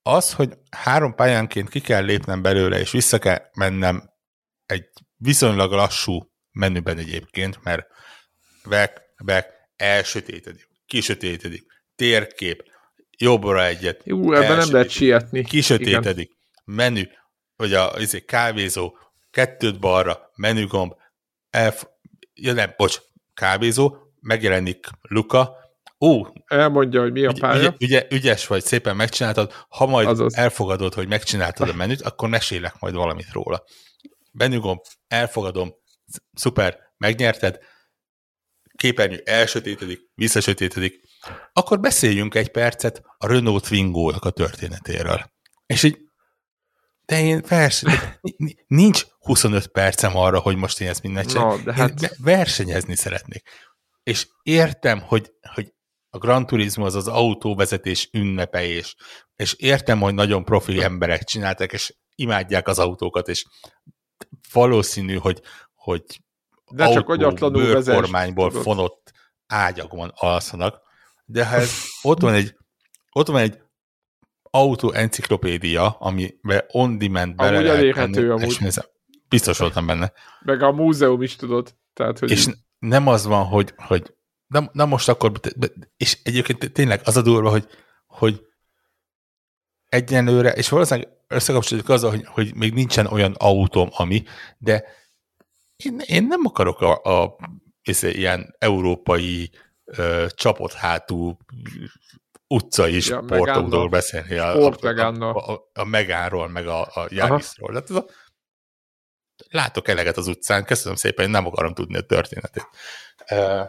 Az, 0.03 0.33
hogy 0.33 0.59
három 0.71 1.15
pályánként 1.15 1.69
ki 1.69 1.81
kell 1.81 2.05
lépnem 2.05 2.43
belőle, 2.43 2.79
és 2.79 2.91
vissza 2.91 3.19
kell 3.19 3.39
mennem 3.53 4.11
egy 4.67 4.89
viszonylag 5.17 5.73
lassú 5.73 6.33
menüben 6.51 6.99
egyébként, 6.99 7.63
mert 7.63 7.87
back, 8.69 9.03
back, 9.25 9.49
elsötétedik, 9.77 10.69
kisötétedik, 10.87 11.67
térkép, 11.95 12.73
jobbra 13.17 13.67
egyet. 13.67 14.01
Jó, 14.05 14.33
ebben 14.33 14.57
nem 14.57 14.73
lehet 14.73 14.91
sietni. 14.91 15.45
Kisötétedik, 15.45 16.31
Igen. 16.31 16.37
menü, 16.65 17.03
vagy 17.57 17.73
a 17.73 17.93
izé, 17.99 18.21
kávézó, 18.21 18.97
kettőt 19.31 19.81
balra, 19.81 20.31
menügomb, 20.35 20.93
elf, 21.51 21.85
ja 22.35 22.53
nem, 22.53 22.75
bocs, 22.77 22.99
kávézó, 23.35 23.97
megjelenik 24.21 24.87
Luka, 25.01 25.57
ó, 26.01 26.27
elmondja, 26.47 27.01
hogy 27.01 27.13
mi 27.13 27.25
a 27.25 27.33
pálya. 27.41 27.75
Ügy, 27.79 27.93
ügy, 27.93 28.07
ügyes 28.11 28.47
vagy, 28.47 28.65
szépen 28.65 28.97
megcsináltad, 28.97 29.53
ha 29.69 29.87
majd 29.87 30.09
Azaz. 30.09 30.35
elfogadod, 30.35 30.95
hogy 30.95 31.09
megcsináltad 31.09 31.69
a 31.69 31.75
menüt, 31.75 32.01
akkor 32.01 32.29
mesélek 32.29 32.75
majd 32.79 32.95
valamit 32.95 33.33
róla. 33.33 33.65
Menügomb, 34.33 34.81
elfogadom, 35.07 35.75
szuper, 36.33 36.79
megnyerted, 36.97 37.59
képernyő 38.77 39.23
elsötétedik, 39.25 40.01
visszasötétedik, 40.15 41.01
akkor 41.53 41.81
beszéljünk 41.81 42.35
egy 42.35 42.51
percet 42.51 43.03
a 43.19 43.27
Renault 43.27 43.65
twingo 43.65 44.13
a 44.21 44.31
történetéről. 44.31 45.33
És 45.67 45.83
így, 45.83 45.99
de 47.05 47.21
én 47.21 47.45
vers, 47.49 47.85
nincs 48.67 49.05
25 49.19 49.67
percem 49.67 50.17
arra, 50.17 50.39
hogy 50.39 50.57
most 50.57 50.81
én 50.81 50.89
ezt 50.89 51.03
mindent 51.03 51.29
csinálom. 51.29 51.63
No, 51.65 51.73
hát... 51.73 52.03
Én 52.03 52.09
versenyezni 52.19 52.97
szeretnék. 52.97 53.49
És 54.03 54.29
értem, 54.43 55.01
hogy, 55.01 55.33
hogy 55.55 55.73
a 56.11 56.19
Gran 56.19 56.47
Turismo 56.47 56.85
az 56.85 56.95
az 56.95 57.09
autóvezetés 57.09 58.09
ünnepe, 58.13 58.65
és, 58.65 58.95
és 59.37 59.55
értem, 59.55 60.01
hogy 60.01 60.15
nagyon 60.15 60.45
profi 60.45 60.83
emberek 60.83 61.25
csináltak, 61.25 61.73
és 61.73 61.95
imádják 62.15 62.69
az 62.69 62.79
autókat, 62.79 63.29
és 63.29 63.45
valószínű, 64.53 65.17
hogy, 65.17 65.41
hogy 65.75 66.03
de 66.71 66.93
csak 66.93 67.09
autó, 67.09 67.51
bőrkormányból 67.51 68.51
fonott 68.51 69.13
ágyakban 69.47 70.13
alszanak, 70.15 70.81
de 71.25 71.47
ha 71.47 71.57
ez, 71.57 71.73
ott 72.03 72.21
van 72.21 72.35
egy, 72.35 72.57
ott 73.13 73.27
van 73.27 73.41
egy 73.41 73.59
autó 74.43 74.93
enciklopédia, 74.93 75.91
amiben 75.91 76.65
on-demand 76.69 77.35
bele 77.35 77.57
amúgy 77.57 77.69
elérhető, 77.69 78.33
amúgy. 78.33 78.47
És 78.47 78.59
nézem, 78.59 78.85
biztos 79.29 79.59
voltam 79.59 79.87
benne. 79.87 80.13
Meg 80.41 80.63
a 80.63 80.73
múzeum 80.73 81.23
is 81.23 81.37
tudod. 81.37 81.75
Tehát, 81.93 82.19
hogy 82.19 82.31
és 82.31 82.47
így... 82.47 82.55
nem 82.79 83.09
az 83.09 83.27
van, 83.27 83.45
hogy, 83.45 83.75
hogy 83.77 84.15
na, 84.47 84.71
na 84.73 84.87
most 84.87 85.09
akkor, 85.09 85.33
és 85.97 86.19
egyébként 86.23 86.73
tényleg 86.73 87.01
az 87.05 87.17
a 87.17 87.23
durva, 87.23 87.51
hogy, 87.51 87.67
hogy 88.07 88.47
egyenlőre, 89.89 90.53
és 90.53 90.69
valószínűleg 90.69 91.11
összekapcsolódik 91.29 91.89
azzal, 91.89 92.11
hogy, 92.11 92.25
hogy 92.27 92.55
még 92.55 92.73
nincsen 92.73 93.07
olyan 93.07 93.33
autóm, 93.33 93.89
ami, 93.93 94.23
de 94.59 94.85
én, 95.77 96.01
én 96.07 96.27
nem 96.27 96.41
akarok 96.45 96.81
a, 96.81 97.01
a, 97.03 97.23
a 97.23 97.37
izé, 97.83 98.11
ilyen 98.11 98.55
európai 98.59 99.51
ö, 99.85 100.27
csapott 100.35 100.73
hátú 100.73 101.37
utcai 102.47 102.93
ja, 102.93 103.01
sportokról 103.01 103.89
beszélni. 103.89 104.37
A, 104.37 104.67
a, 104.67 105.53
a, 105.53 105.71
a 105.73 105.85
Megánról, 105.85 106.49
meg 106.49 106.67
a, 106.67 106.81
a 106.81 107.07
Yarisról. 107.09 107.69
Tehát 107.69 107.91
ez 107.91 107.97
a, 107.97 108.07
látok 109.49 109.89
eleget 109.89 110.17
az 110.17 110.27
utcán, 110.27 110.65
köszönöm 110.65 110.97
szépen, 110.97 111.25
én 111.25 111.31
nem 111.31 111.47
akarom 111.47 111.75
tudni 111.75 111.97
a 111.97 112.01
történetét. 112.01 112.69
Uh, 113.31 113.69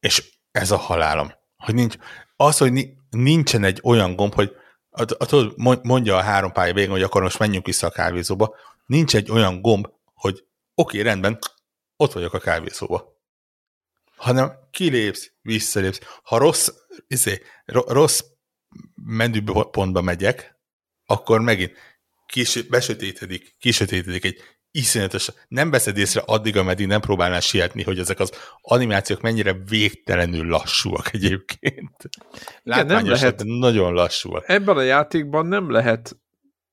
és 0.00 0.38
ez 0.50 0.70
a 0.70 0.76
halálom. 0.76 1.32
Hogy 1.56 1.74
nincs, 1.74 1.96
az, 2.36 2.58
hogy 2.58 2.88
nincsen 3.10 3.64
egy 3.64 3.80
olyan 3.82 4.16
gomb, 4.16 4.34
hogy 4.34 4.56
tudod, 5.18 5.52
mondja 5.82 6.16
a 6.16 6.22
három 6.22 6.52
pálya 6.52 6.72
végén, 6.72 6.90
hogy 6.90 7.02
akkor 7.02 7.22
most 7.22 7.38
menjünk 7.38 7.66
vissza 7.66 7.86
a 7.86 7.90
kávézóba, 7.90 8.56
nincs 8.86 9.14
egy 9.16 9.30
olyan 9.30 9.60
gomb, 9.60 9.86
hogy 10.14 10.44
oké, 10.74 10.98
okay, 10.98 11.02
rendben, 11.02 11.38
ott 11.96 12.12
vagyok 12.12 12.34
a 12.34 12.38
kávézóba 12.38 13.19
hanem 14.20 14.52
kilépsz, 14.70 15.32
visszalépsz. 15.42 16.00
Ha 16.22 16.38
rossz, 16.38 16.68
izé, 17.06 17.42
rossz 17.64 18.20
menüpontba 18.94 20.00
megyek, 20.00 20.58
akkor 21.06 21.40
megint 21.40 21.72
kis, 22.26 22.62
besötétedik, 22.62 23.54
kisötétedik 23.58 24.24
egy 24.24 24.38
iszonyatos, 24.70 25.28
nem 25.48 25.70
veszed 25.70 25.96
észre 25.96 26.22
addig, 26.26 26.56
ameddig 26.56 26.86
nem 26.86 27.00
próbálnál 27.00 27.40
sietni, 27.40 27.82
hogy 27.82 27.98
ezek 27.98 28.20
az 28.20 28.32
animációk 28.60 29.20
mennyire 29.20 29.52
végtelenül 29.52 30.46
lassúak 30.46 31.12
egyébként. 31.12 32.08
Igen, 32.62 32.86
nem 32.86 33.06
lehet, 33.06 33.42
nagyon 33.44 33.92
lassúak. 33.92 34.48
Ebben 34.48 34.76
a 34.76 34.82
játékban 34.82 35.46
nem 35.46 35.70
lehet 35.70 36.16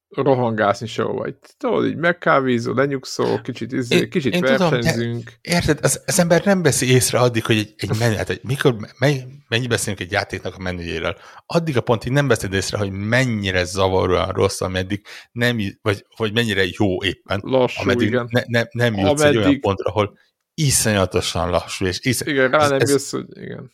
rohangászni 0.10 0.88
sehova. 0.88 1.28
Tudod, 1.58 1.86
így 1.86 1.96
megkávézol, 1.96 2.76
lenyugszol, 2.76 3.42
kicsit, 3.42 3.72
izé, 3.72 3.96
én, 3.96 4.10
kicsit 4.10 4.34
én 4.34 4.42
versenyzünk. 4.42 5.24
Tudom, 5.24 5.40
érted, 5.42 5.80
az, 5.82 6.02
az, 6.06 6.20
ember 6.20 6.46
nem 6.46 6.62
veszi 6.62 6.92
észre 6.92 7.20
addig, 7.20 7.46
hogy 7.46 7.58
egy, 7.58 7.74
egy 7.78 7.98
menü, 8.00 8.16
hát, 8.16 8.44
mikor, 8.44 8.76
mennyi, 9.00 9.22
mennyi 9.48 9.68
beszélünk 9.68 10.02
egy 10.02 10.12
játéknak 10.12 10.56
a 10.56 10.62
menüjéről, 10.62 11.18
addig 11.46 11.78
a 11.78 11.82
pontig 11.82 12.12
nem 12.12 12.28
veszed 12.28 12.54
észre, 12.54 12.78
hogy 12.78 12.92
mennyire 12.92 13.64
zavaróan 13.64 14.30
rossz, 14.30 14.62
ameddig 14.62 15.06
nem, 15.32 15.58
vagy, 15.82 16.06
vagy 16.18 16.34
mennyire 16.34 16.64
jó 16.78 17.04
éppen, 17.04 17.40
Lassú, 17.44 17.82
ameddig 17.82 18.08
igen. 18.08 18.28
Ne, 18.30 18.42
ne, 18.48 18.64
nem 18.72 18.96
jutsz 18.96 19.22
ameddig... 19.22 19.40
egy 19.40 19.46
olyan 19.46 19.60
pontra, 19.60 19.90
ahol 19.90 20.18
iszonyatosan 20.54 21.50
lassú. 21.50 21.86
És 21.86 22.00
iszony... 22.02 22.28
Igen, 22.28 22.52
rá 22.52 22.64
ez, 22.64 22.70
nem 22.70 22.80
jössz, 22.80 23.12
hogy 23.12 23.26
igen. 23.30 23.72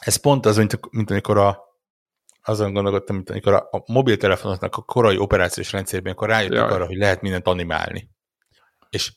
Ez 0.00 0.16
pont 0.16 0.46
az, 0.46 0.56
mint, 0.56 0.78
mint 0.90 1.10
amikor 1.10 1.38
a 1.38 1.67
azon 2.48 2.72
gondolkodtam, 2.72 3.16
mint 3.16 3.30
amikor 3.30 3.52
a, 3.52 3.68
a 3.70 3.82
mobiltelefonoknak 3.92 4.76
a 4.76 4.82
korai 4.82 5.18
operációs 5.18 5.72
rendszerben, 5.72 6.12
akkor 6.12 6.28
rájöttek 6.28 6.58
Jaj. 6.58 6.70
arra, 6.70 6.86
hogy 6.86 6.96
lehet 6.96 7.22
mindent 7.22 7.46
animálni. 7.46 8.10
És 8.90 9.12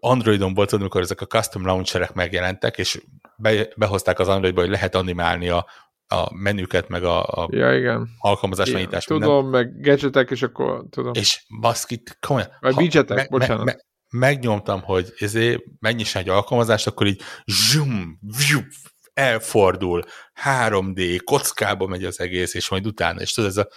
Androidon 0.00 0.54
volt, 0.54 0.72
amikor 0.72 1.00
ezek 1.00 1.20
a 1.20 1.26
custom 1.26 1.66
launcherek 1.66 2.12
megjelentek, 2.12 2.78
és 2.78 3.02
be, 3.36 3.68
behozták 3.76 4.18
az 4.18 4.28
Androidba, 4.28 4.60
hogy 4.60 4.70
lehet 4.70 4.94
animálni 4.94 5.48
a, 5.48 5.66
a 6.06 6.34
menüket, 6.34 6.88
meg 6.88 7.04
a, 7.04 7.22
a 7.22 7.48
ja, 7.50 7.76
igen. 7.76 8.08
alkalmazás 8.18 8.66
igen. 8.66 8.78
megnyitás. 8.78 9.04
Tudom, 9.04 9.42
minden. 9.42 9.60
meg 9.60 9.80
gadgetek, 9.80 10.30
és 10.30 10.42
akkor 10.42 10.84
tudom. 10.90 11.12
És 11.14 11.44
baszkit, 11.60 12.18
komolyan. 12.26 12.48
Vagy 12.60 12.76
widgetek, 12.76 13.16
me, 13.16 13.26
bocsánat. 13.38 13.64
Me, 13.64 13.72
me, 13.72 13.78
megnyomtam, 14.18 14.82
hogy 14.82 15.12
ezért 15.18 15.62
megnyissa 15.78 16.18
egy 16.18 16.28
alkalmazást, 16.28 16.86
akkor 16.86 17.06
így 17.06 17.22
zsum, 17.44 18.18
vjup, 18.20 18.66
elfordul, 19.14 20.04
3D, 20.44 21.20
kockába 21.24 21.86
megy 21.86 22.04
az 22.04 22.20
egész, 22.20 22.54
és 22.54 22.68
majd 22.68 22.86
utána, 22.86 23.20
és 23.20 23.32
tudod, 23.32 23.50
ez 23.50 23.56
a 23.56 23.68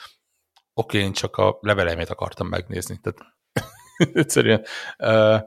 oké, 0.74 1.00
én 1.00 1.14
csak 1.14 1.36
a 1.36 1.58
leveleimet 1.62 2.10
akartam 2.10 2.48
megnézni, 2.48 3.00
tehát 3.02 3.36
egyszerűen 4.14 4.66
uh, 4.98 5.42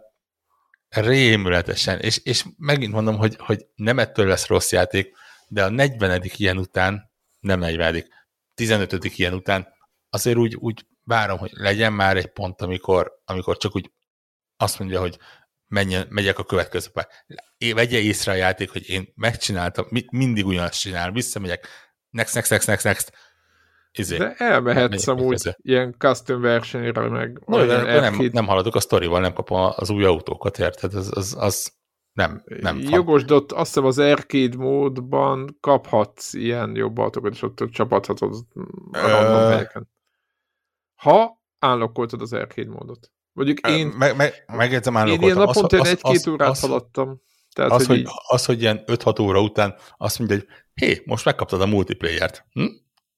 rémületesen, 0.89 1.99
és, 1.99 2.19
és 2.19 2.45
megint 2.57 2.93
mondom, 2.93 3.17
hogy, 3.17 3.37
hogy 3.39 3.67
nem 3.75 3.99
ettől 3.99 4.27
lesz 4.27 4.47
rossz 4.47 4.73
játék, 4.73 5.17
de 5.49 5.65
a 5.65 5.69
40. 5.69 6.23
ilyen 6.37 6.59
után, 6.59 7.11
nem 7.41 7.59
40. 7.59 8.05
15. 8.55 9.05
ilyen 9.05 9.35
után 9.35 9.69
azért 10.11 10.37
úgy, 10.37 10.55
úgy 10.55 10.87
várom, 11.05 11.39
hogy 11.39 11.51
legyen 11.53 11.93
már 11.93 12.17
egy 12.17 12.33
pont, 12.33 12.61
amikor, 12.61 13.21
amikor 13.25 13.57
csak 13.57 13.77
úgy 13.77 13.93
azt 14.57 14.79
mondja, 14.79 15.01
hogy 15.01 15.19
menjen, 15.69 16.07
megyek 16.11 16.39
a 16.39 16.45
következő 16.45 16.89
pár. 16.93 17.09
Vegye 17.75 17.99
észre 17.99 18.33
a 18.33 18.35
játék, 18.35 18.71
hogy 18.71 18.89
én 18.89 19.13
megcsináltam, 19.15 19.87
mindig 20.11 20.47
ugyanazt 20.47 20.81
csinálom, 20.81 21.15
visszamegyek, 21.15 21.67
next, 22.11 22.35
next, 22.35 22.51
next, 22.51 22.67
next, 22.67 22.85
next. 22.85 23.13
Izé, 23.93 24.17
De 24.17 24.35
elmehetsz 24.35 25.07
amúgy 25.07 25.33
közül. 25.33 25.53
ilyen 25.57 25.95
custom 25.99 26.41
versenyre, 26.41 27.09
meg 27.09 27.41
no, 27.47 27.67
de 27.67 28.01
nem, 28.01 28.29
nem 28.33 28.47
haladok 28.47 28.75
a 28.75 28.81
sztorival, 28.81 29.21
nem 29.21 29.33
kapom 29.33 29.73
az 29.77 29.91
új 29.91 30.05
autókat, 30.05 30.59
érted? 30.59 30.95
Az, 30.95 31.11
az, 31.17 31.37
az 31.39 31.73
nem, 32.13 32.43
nem. 32.45 32.79
Jogos, 32.81 33.25
de 33.25 33.35
ott 33.35 33.53
azt 33.53 33.67
hiszem 33.67 33.85
az 33.85 33.99
arcade 33.99 34.57
módban 34.57 35.57
kaphatsz 35.61 36.35
ilyen 36.35 36.77
jobb 36.77 36.99
autókat, 36.99 37.33
és 37.33 37.43
ott 37.43 37.65
csapathatod 37.71 38.45
a 38.93 39.09
random 39.09 39.51
helyeken. 39.51 39.89
Ha 40.95 41.43
állokkoltad 41.59 42.21
az 42.21 42.33
arcade 42.33 42.71
módot. 42.71 43.13
Mondjuk 43.39 43.69
én... 43.69 43.87
Meg, 43.87 44.17
meg, 44.17 44.45
megjegyzem, 44.47 45.07
Én 45.07 45.23
ilyen 45.23 45.37
naponta 45.37 45.83
egy-két 45.83 46.27
órát 46.27 46.49
az, 46.49 46.61
haladtam. 46.61 47.21
Tehát, 47.55 47.71
az, 47.71 47.79
hogy, 47.79 47.87
hogy, 47.87 47.99
így... 47.99 48.07
az, 48.29 48.45
hogy 48.45 48.61
ilyen 48.61 48.83
5-6 48.87 49.21
óra 49.21 49.41
után 49.41 49.75
azt 49.97 50.19
mondja, 50.19 50.37
hogy 50.37 50.47
hé, 50.75 51.03
most 51.05 51.25
megkaptad 51.25 51.61
a 51.61 51.67
multiplayer-t. 51.67 52.47
Hm? 52.53 52.67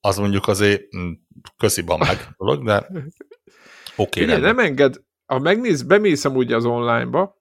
Az 0.01 0.17
mondjuk 0.17 0.49
azért 0.49 0.83
hm, 0.91 1.11
kösziban 1.57 1.99
meg 1.99 2.29
dolog, 2.39 2.65
de 2.65 2.87
oké. 3.97 4.25
Okay, 4.25 4.41
nem 4.41 4.59
enged, 4.59 5.01
ha 5.27 5.39
megnéz, 5.39 5.83
bemész 5.83 6.25
amúgy 6.25 6.53
az 6.53 6.65
online-ba, 6.65 7.39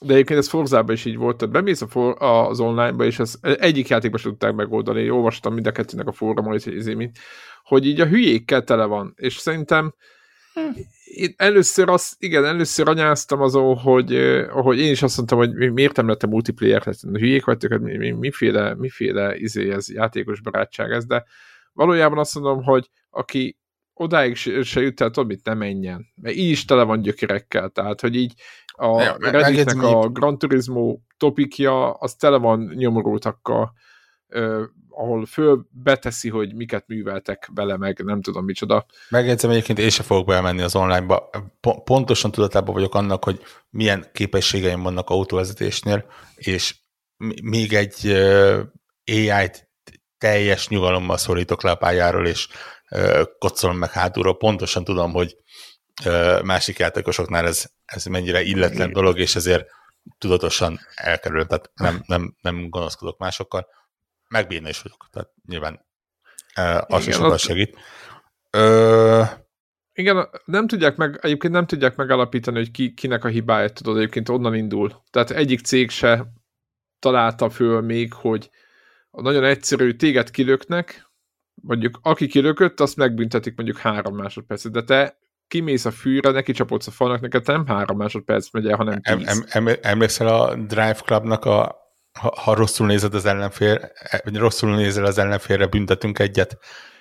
de 0.00 0.12
egyébként 0.12 0.38
ez 0.38 0.48
Forzában 0.48 0.94
is 0.94 1.04
így 1.04 1.16
volt, 1.16 1.36
tehát 1.36 1.54
bemész 1.54 1.80
a 1.80 1.86
for, 1.86 2.16
az 2.18 2.60
online-ba, 2.60 3.04
és 3.04 3.18
ez 3.18 3.34
egyik 3.40 3.88
játékban 3.88 4.20
sem 4.20 4.30
tudták 4.30 4.54
megoldani, 4.54 5.02
Én 5.02 5.10
olvastam 5.10 5.54
mind 5.54 5.66
a 5.66 5.72
kettőnek 5.72 6.06
a 6.06 6.12
fórumon, 6.12 6.60
hogy, 6.60 7.10
hogy 7.62 7.86
így 7.86 8.00
a 8.00 8.06
hülyékkel 8.06 8.64
tele 8.64 8.84
van, 8.84 9.12
és 9.16 9.36
szerintem 9.36 9.94
hm. 10.54 10.80
Én 11.06 11.34
először 11.36 11.88
azt, 11.88 12.14
igen, 12.18 12.44
először 12.44 12.88
anyáztam 12.88 13.40
azon, 13.40 13.76
hogy, 13.76 14.18
hogy 14.50 14.78
én 14.78 14.90
is 14.90 15.02
azt 15.02 15.16
mondtam, 15.16 15.38
hogy 15.38 15.72
miért 15.72 15.96
nem 15.96 16.08
lettem 16.08 16.30
multiplayer, 16.30 16.82
tehát 16.82 17.00
hülyék 17.00 17.44
vagytok, 17.44 17.70
hát 17.70 17.80
mi, 17.80 17.96
mi, 17.96 18.10
miféle, 18.10 18.74
miféle 18.74 19.36
izé 19.36 19.70
ez, 19.70 19.92
játékos 19.92 20.40
barátság 20.40 20.90
ez, 20.90 21.06
de 21.06 21.24
valójában 21.72 22.18
azt 22.18 22.34
mondom, 22.34 22.62
hogy 22.62 22.90
aki 23.10 23.58
odáig 23.94 24.36
se, 24.36 24.62
se 24.62 24.80
jut 24.80 25.00
el, 25.00 25.10
tudod, 25.10 25.28
mit 25.28 25.44
nem 25.44 25.58
menjen. 25.58 26.06
Mert 26.22 26.34
így 26.34 26.50
is 26.50 26.64
tele 26.64 26.82
van 26.82 27.00
gyökerekkel, 27.00 27.68
tehát, 27.68 28.00
hogy 28.00 28.16
így 28.16 28.34
a 28.66 29.02
ja, 29.02 29.16
Redditnek 29.18 29.82
a 29.82 30.08
Gran 30.08 30.38
Turismo 30.38 30.98
topikja, 31.16 31.92
az 31.92 32.14
tele 32.14 32.36
van 32.36 32.72
nyomorultakkal, 32.74 33.72
ahol 34.98 35.26
föl 35.26 35.66
beteszi, 35.70 36.28
hogy 36.28 36.54
miket 36.54 36.86
műveltek 36.86 37.50
vele, 37.54 37.76
meg 37.76 38.04
nem 38.04 38.22
tudom 38.22 38.44
micsoda. 38.44 38.86
Megjegyzem 39.08 39.50
egyébként, 39.50 39.78
én 39.78 39.90
sem 39.90 40.04
fogok 40.04 40.26
bemenni 40.26 40.62
az 40.62 40.76
online-ba. 40.76 41.30
Pontosan 41.84 42.30
tudatában 42.30 42.74
vagyok 42.74 42.94
annak, 42.94 43.24
hogy 43.24 43.40
milyen 43.70 44.06
képességeim 44.12 44.82
vannak 44.82 45.10
autóvezetésnél, 45.10 46.06
és 46.34 46.76
még 47.42 47.72
egy 47.72 48.06
AI-t 49.06 49.68
teljes 50.18 50.68
nyugalommal 50.68 51.16
szorítok 51.16 51.62
le 51.62 51.70
a 51.70 51.74
pályáról, 51.74 52.26
és 52.26 52.48
kocolom 53.38 53.76
meg 53.76 53.90
hátulról. 53.90 54.36
Pontosan 54.36 54.84
tudom, 54.84 55.12
hogy 55.12 55.36
másik 56.42 56.78
játékosoknál 56.78 57.46
ez, 57.46 57.64
ez 57.84 58.04
mennyire 58.04 58.42
illetlen 58.42 58.92
dolog, 58.92 59.18
és 59.18 59.36
ezért 59.36 59.66
tudatosan 60.18 60.80
elkerül, 60.94 61.46
tehát 61.46 61.70
nem, 61.74 62.02
nem, 62.06 62.36
nem 62.40 62.68
gonoszkodok 62.68 63.18
másokkal. 63.18 63.66
Megbírni 64.28 64.68
is 64.68 64.82
vagyok, 64.82 65.08
tehát 65.12 65.30
nyilván 65.46 65.86
az 66.86 67.06
is 67.06 67.14
sokat 67.14 67.38
segít. 67.38 67.78
Ö... 68.50 69.22
Igen, 69.92 70.28
nem 70.44 70.66
tudják 70.66 70.96
meg, 70.96 71.18
egyébként 71.22 71.52
nem 71.52 71.66
tudják 71.66 71.96
megalapítani, 71.96 72.56
hogy 72.56 72.70
ki, 72.70 72.94
kinek 72.94 73.24
a 73.24 73.28
hibája, 73.28 73.68
tudod, 73.68 73.96
egyébként 73.96 74.28
onnan 74.28 74.54
indul. 74.54 75.02
Tehát 75.10 75.30
egyik 75.30 75.60
cég 75.60 75.90
se 75.90 76.32
találta 76.98 77.50
föl 77.50 77.80
még, 77.80 78.12
hogy 78.12 78.50
nagyon 79.10 79.44
egyszerű, 79.44 79.92
téged 79.92 80.30
kilöknek, 80.30 81.10
mondjuk 81.54 81.98
aki 82.02 82.26
kilökött, 82.26 82.80
azt 82.80 82.96
megbüntetik 82.96 83.56
mondjuk 83.56 83.78
három 83.78 84.16
másodpercet, 84.16 84.72
de 84.72 84.82
te 84.82 85.18
kimész 85.48 85.84
a 85.84 85.90
fűre, 85.90 86.30
neki 86.30 86.52
csapodsz 86.52 86.86
a 86.86 86.90
falnak, 86.90 87.20
neked 87.20 87.46
nem 87.46 87.66
három 87.66 87.96
másodperc 87.96 88.50
megy 88.50 88.66
el, 88.66 88.76
hanem 88.76 89.00
tíz. 89.00 89.44
Em, 89.48 89.66
em, 89.66 89.76
emlékszel 89.82 90.26
a 90.26 90.54
Drive 90.54 91.00
Clubnak 91.04 91.44
a 91.44 91.85
ha, 92.20 92.34
ha 92.40 92.54
rosszul 92.54 92.86
nézed 92.86 93.14
az 93.14 93.26
ellenfél, 93.26 93.92
vagy 94.24 94.36
rosszul 94.36 94.74
nézel 94.74 95.04
az 95.04 95.18
ellenfélre, 95.18 95.66
büntetünk 95.66 96.18
egyet 96.18 96.58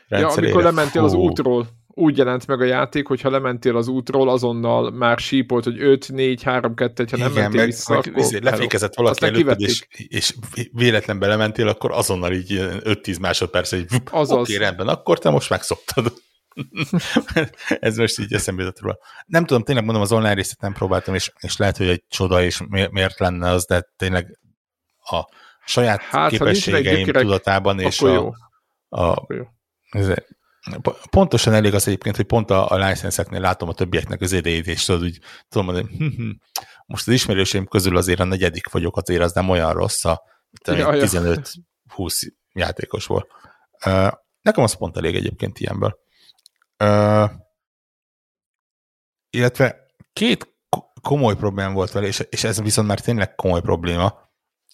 Ja, 0.07 0.27
amikor 0.27 0.63
lementél 0.63 1.01
Fú. 1.01 1.07
az 1.07 1.13
útról, 1.13 1.67
úgy 1.87 2.17
jelent 2.17 2.47
meg 2.47 2.61
a 2.61 2.63
játék, 2.63 3.07
hogy 3.07 3.21
ha 3.21 3.29
lementél 3.29 3.77
az 3.77 3.87
útról, 3.87 4.29
azonnal 4.29 4.91
már 4.91 5.17
sípolt, 5.17 5.63
hogy 5.63 5.81
5, 5.81 6.11
4, 6.11 6.43
3, 6.43 6.75
2, 6.75 7.03
1, 7.03 7.11
ha 7.11 7.17
nem 7.17 7.31
Igen, 7.31 7.41
mentél 7.41 7.59
meg, 7.59 7.69
vissza, 7.69 7.93
meg, 7.93 8.13
akkor 8.15 8.41
lefékezett 8.41 8.95
valaki 8.95 9.25
előtted, 9.25 9.61
és, 9.61 9.85
és 9.89 10.35
véletlen 10.71 11.19
belementél, 11.19 11.67
akkor 11.67 11.91
azonnal 11.91 12.33
így 12.33 12.53
5-10 12.59 13.19
másodperc, 13.19 13.69
hogy 13.69 13.85
oké, 14.11 14.33
okay, 14.33 14.57
rendben, 14.57 14.87
akkor 14.87 15.19
te 15.19 15.29
most 15.29 15.49
megszoktad. 15.49 16.13
Ez 17.79 17.97
most 17.97 18.19
így 18.19 18.33
eszembe 18.33 18.63
jutott 18.63 18.81
róla. 18.81 18.97
Nem 19.25 19.45
tudom, 19.45 19.63
tényleg 19.63 19.83
mondom, 19.83 20.03
az 20.03 20.11
online 20.11 20.33
részét 20.33 20.61
nem 20.61 20.73
próbáltam, 20.73 21.13
és, 21.13 21.31
és 21.39 21.57
lehet, 21.57 21.77
hogy 21.77 21.87
egy 21.87 22.03
csoda, 22.09 22.43
és 22.43 22.61
miért 22.89 23.19
lenne 23.19 23.49
az, 23.49 23.65
de 23.65 23.89
tényleg 23.95 24.39
a 25.09 25.29
saját 25.65 26.01
hát, 26.01 26.29
képességeim 26.29 27.11
tudatában, 27.11 27.79
és 27.79 28.01
a, 28.01 28.13
jó. 28.13 28.31
a, 28.89 29.25
jó. 29.27 29.43
Ez, 29.89 30.13
pontosan 31.09 31.53
elég 31.53 31.73
az 31.73 31.87
egyébként, 31.87 32.15
hogy 32.15 32.25
pont 32.25 32.49
a, 32.49 32.69
a 32.69 32.75
licenszeknél 32.87 33.39
látom 33.39 33.69
a 33.69 33.73
többieknek 33.73 34.21
az 34.21 34.31
idejét, 34.31 34.67
és 34.67 34.85
tudod, 34.85 35.03
úgy 35.03 35.19
tudom 35.49 35.65
mondani, 35.65 35.95
hm, 35.97 36.05
hm, 36.05 36.29
most 36.85 37.07
az 37.07 37.13
ismerőseim 37.13 37.65
közül 37.65 37.97
azért 37.97 38.19
a 38.19 38.23
negyedik 38.23 38.69
vagyok, 38.69 38.97
azért 38.97 39.21
az 39.21 39.33
nem 39.33 39.49
olyan 39.49 39.73
rossz, 39.73 40.05
a 40.05 40.23
15-20 40.63 42.31
játékosból. 42.53 43.27
Nekem 44.41 44.63
az 44.63 44.73
pont 44.73 44.97
elég 44.97 45.15
egyébként 45.15 45.59
ilyenből. 45.59 45.99
Illetve 49.29 49.85
két 50.13 50.53
komoly 51.01 51.35
probléma 51.35 51.73
volt 51.73 51.91
vele, 51.91 52.07
és, 52.07 52.23
és 52.29 52.43
ez 52.43 52.61
viszont 52.61 52.87
már 52.87 52.99
tényleg 52.99 53.35
komoly 53.35 53.61
probléma. 53.61 54.24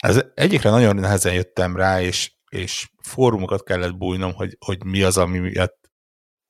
Ez 0.02 0.22
egyikre 0.34 0.70
nagyon 0.70 0.96
nehezen 0.96 1.34
jöttem 1.34 1.76
rá, 1.76 2.02
és, 2.02 2.32
és 2.50 2.90
fórumokat 3.04 3.64
kellett 3.64 3.98
bújnom, 3.98 4.34
hogy, 4.34 4.58
hogy 4.66 4.84
mi 4.84 5.02
az, 5.02 5.18
ami 5.18 5.38
miatt, 5.38 5.80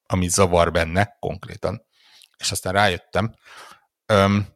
ami 0.05 0.27
zavar 0.27 0.71
benne 0.71 1.15
konkrétan. 1.19 1.85
És 2.37 2.51
aztán 2.51 2.73
rájöttem. 2.73 3.33
Um, 4.13 4.47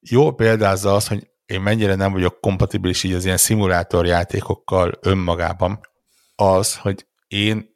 jó 0.00 0.34
példázza 0.34 0.94
az, 0.94 1.08
hogy 1.08 1.30
én 1.46 1.60
mennyire 1.60 1.94
nem 1.94 2.12
vagyok 2.12 2.40
kompatibilis 2.40 3.02
így 3.02 3.12
az 3.12 3.24
ilyen 3.24 3.36
szimulátorjátékokkal 3.36 4.92
önmagában, 5.00 5.80
az, 6.34 6.76
hogy 6.76 7.06
én 7.28 7.74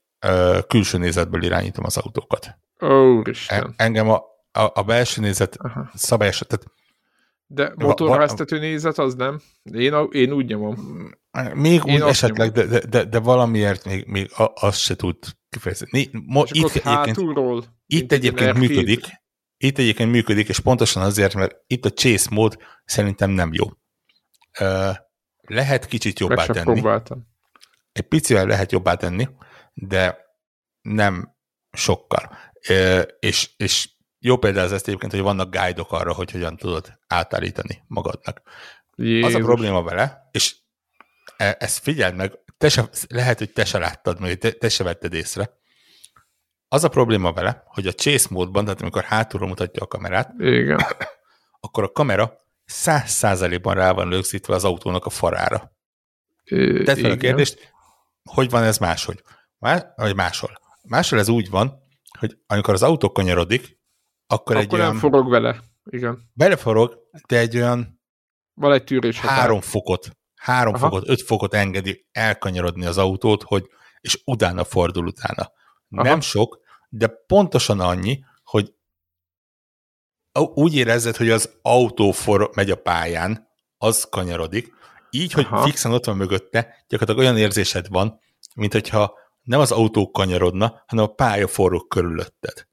külső 0.66 0.98
nézetből 0.98 1.42
irányítom 1.42 1.84
az 1.84 1.96
autókat. 1.96 2.58
Ó, 2.82 3.20
Isten. 3.20 3.74
E, 3.76 3.84
engem 3.84 4.10
a, 4.10 4.16
a, 4.52 4.70
a 4.74 4.82
belső 4.82 5.20
nézet 5.20 5.56
Aha. 5.56 5.90
szabályos, 5.94 6.42
tehát 6.46 6.66
de 7.52 7.72
motorháztető 7.76 8.58
nézet 8.58 8.98
az 8.98 9.14
nem? 9.14 9.40
Én, 9.62 9.94
én 10.10 10.32
úgy 10.32 10.46
nyomom. 10.46 10.76
Még 11.54 11.82
én 11.84 12.02
úgy 12.02 12.08
esetleg, 12.08 12.52
de, 12.52 12.66
de, 12.66 12.80
de, 12.86 13.04
de 13.04 13.18
valamiért 13.18 13.84
még, 13.84 14.06
még 14.06 14.30
azt 14.54 14.78
se 14.78 14.96
tud 14.96 15.16
kifejezni. 15.48 16.08
Mo, 16.26 16.42
itt 16.42 16.50
egyébként, 16.50 16.84
hátulról, 16.84 17.64
itt 17.86 18.12
egyébként 18.12 18.58
működik, 18.58 19.00
itt 19.56 19.78
egyébként 19.78 20.10
működik, 20.10 20.48
és 20.48 20.60
pontosan 20.60 21.02
azért, 21.02 21.34
mert 21.34 21.56
itt 21.66 21.84
a 21.84 21.90
chase 21.90 22.28
mód 22.30 22.56
szerintem 22.84 23.30
nem 23.30 23.50
jó. 23.52 23.66
Lehet 25.40 25.86
kicsit 25.86 26.18
jobbá 26.18 26.34
Meg 26.34 26.46
tenni. 26.46 26.80
Próbáltam. 26.80 27.28
Egy 27.92 28.06
picivel 28.08 28.46
lehet 28.46 28.72
jobbá 28.72 28.94
tenni, 28.94 29.28
de 29.74 30.18
nem 30.80 31.36
sokkal. 31.72 32.36
És, 33.18 33.50
és 33.56 33.88
jó 34.20 34.36
példa 34.36 34.60
ez 34.60 34.72
ezt 34.72 34.88
egyébként, 34.88 35.12
hogy 35.12 35.20
vannak 35.20 35.56
guide-ok 35.56 35.92
arra, 35.92 36.12
hogy 36.12 36.30
hogyan 36.30 36.56
tudod 36.56 36.98
átállítani 37.06 37.82
magadnak. 37.86 38.42
Jézus. 38.96 39.34
Az 39.34 39.40
a 39.40 39.44
probléma 39.44 39.82
vele, 39.82 40.28
és 40.30 40.56
e, 41.36 41.56
ezt 41.58 41.78
figyeld 41.78 42.14
meg, 42.14 42.38
te 42.58 42.68
se, 42.68 42.88
lehet, 43.08 43.38
hogy 43.38 43.52
te 43.52 43.64
se 43.64 43.78
láttad, 43.78 44.20
meg 44.20 44.38
te, 44.38 44.50
te 44.50 44.68
se 44.68 44.84
vetted 44.84 45.12
észre. 45.12 45.58
Az 46.68 46.84
a 46.84 46.88
probléma 46.88 47.32
vele, 47.32 47.62
hogy 47.66 47.86
a 47.86 47.92
chase 47.92 48.26
módban, 48.30 48.64
tehát 48.64 48.80
amikor 48.80 49.02
hátulról 49.02 49.48
mutatja 49.48 49.82
a 49.82 49.86
kamerát, 49.86 50.32
Igen. 50.38 50.80
akkor 51.60 51.84
a 51.84 51.92
kamera 51.92 52.38
száz 52.64 53.10
százalékban 53.10 53.74
rá 53.74 53.92
van 53.92 54.10
rögzítve 54.10 54.54
az 54.54 54.64
autónak 54.64 55.06
a 55.06 55.10
farára. 55.10 55.72
Tedd 56.84 56.96
fel 56.96 57.10
a 57.10 57.16
kérdést, 57.16 57.72
hogy 58.22 58.50
van 58.50 58.62
ez 58.62 58.78
máshogy? 58.78 59.22
Má, 59.58 59.92
vagy 59.96 60.14
máshol. 60.14 60.60
Máshol 60.82 61.18
ez 61.18 61.28
úgy 61.28 61.50
van, 61.50 61.82
hogy 62.18 62.38
amikor 62.46 62.74
az 62.74 62.82
autó 62.82 63.12
kanyarodik, 63.12 63.79
akkor, 64.30 64.56
akkor 64.56 64.56
egy 64.56 64.70
nem 64.70 64.80
olyan... 64.80 64.96
forog 64.96 65.30
vele, 65.30 65.60
igen. 65.84 66.30
Beleforog, 66.32 66.98
de 67.28 67.38
egy 67.38 67.56
olyan 67.56 68.00
van 68.54 68.72
egy 68.72 68.84
tűrés 68.84 69.20
három 69.20 69.60
fokot, 69.60 70.16
három 70.34 70.74
Aha. 70.74 70.84
fokot, 70.88 71.08
öt 71.08 71.22
fokot 71.22 71.54
engedi 71.54 72.06
elkanyarodni 72.12 72.86
az 72.86 72.98
autót, 72.98 73.42
hogy 73.42 73.68
és 74.00 74.22
utána 74.24 74.64
fordul 74.64 75.06
utána. 75.06 75.52
Aha. 75.90 76.02
Nem 76.02 76.20
sok, 76.20 76.60
de 76.88 77.08
pontosan 77.26 77.80
annyi, 77.80 78.24
hogy 78.42 78.74
úgy 80.54 80.74
érezzed, 80.74 81.16
hogy 81.16 81.30
az 81.30 81.58
autó 81.62 82.10
for, 82.10 82.50
megy 82.54 82.70
a 82.70 82.76
pályán, 82.76 83.48
az 83.76 84.06
kanyarodik, 84.10 84.72
így, 85.10 85.32
hogy 85.32 85.46
Aha. 85.50 85.62
fixen 85.62 85.92
ott 85.92 86.04
van 86.04 86.16
mögötte, 86.16 86.84
gyakorlatilag 86.88 87.18
olyan 87.18 87.38
érzésed 87.38 87.88
van, 87.88 88.20
mint 88.54 88.72
hogyha 88.72 89.18
nem 89.42 89.60
az 89.60 89.72
autó 89.72 90.10
kanyarodna, 90.10 90.84
hanem 90.86 91.04
a 91.04 91.14
pálya 91.14 91.48
forró 91.48 91.80
körülötted. 91.80 92.68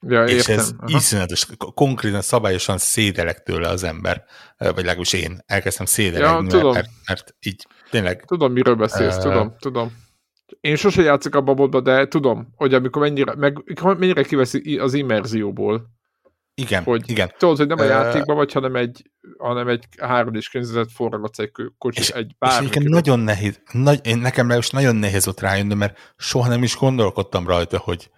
Ja, 0.00 0.24
és 0.24 0.32
értem. 0.36 0.58
ez 0.58 0.72
Aha. 0.78 0.96
iszonyatos, 0.98 1.46
konkrétan 1.74 2.20
szabályosan 2.22 2.78
szédelek 2.78 3.42
tőle 3.42 3.68
az 3.68 3.82
ember, 3.82 4.24
vagy 4.58 4.74
legalábbis 4.76 5.12
én 5.12 5.38
elkezdtem 5.46 5.86
szédelegni, 5.86 6.56
Ja, 6.58 6.70
mert, 6.70 6.88
mert, 7.06 7.34
így 7.40 7.66
tényleg 7.90 8.24
Tudom, 8.26 8.52
miről 8.52 8.74
beszélsz, 8.74 9.16
Ö, 9.16 9.20
tudom, 9.20 9.54
tudom. 9.58 10.04
Én 10.60 10.76
sose 10.76 11.02
játszok 11.02 11.34
a 11.34 11.40
módba, 11.40 11.80
de 11.80 12.08
tudom, 12.08 12.52
hogy 12.56 12.74
amikor 12.74 13.02
mennyire, 13.02 13.34
meg, 13.34 13.74
mennyire 13.82 14.22
kiveszi 14.22 14.78
az 14.78 14.94
immerzióból. 14.94 15.94
igen, 16.54 16.82
Hogy- 16.82 17.10
igen. 17.10 17.32
Tudod, 17.38 17.56
hogy 17.56 17.66
nem 17.66 17.78
a 17.78 17.82
játékban 17.84 18.36
vagy, 18.36 18.52
hanem 18.52 18.76
egy, 18.76 19.10
hanem 19.38 19.68
egy 19.68 19.84
3D-s 19.96 20.48
környezetet 20.48 20.92
forgatsz 20.92 21.38
egy 21.38 21.50
kocsi, 21.78 22.00
És- 22.00 22.10
egy 22.10 22.36
És 22.40 22.56
egyébként 22.56 22.88
nagyon 22.88 23.18
nehéz, 23.18 23.60
nagy, 23.72 24.06
én 24.06 24.18
nekem 24.18 24.46
most 24.46 24.72
nagyon 24.72 24.96
nehéz 24.96 25.24
volt 25.24 25.40
rájönni, 25.40 25.74
mert 25.74 26.14
soha 26.16 26.48
nem 26.48 26.62
is 26.62 26.76
gondolkodtam 26.76 27.46
rajta, 27.46 27.78
hogy, 27.78 28.10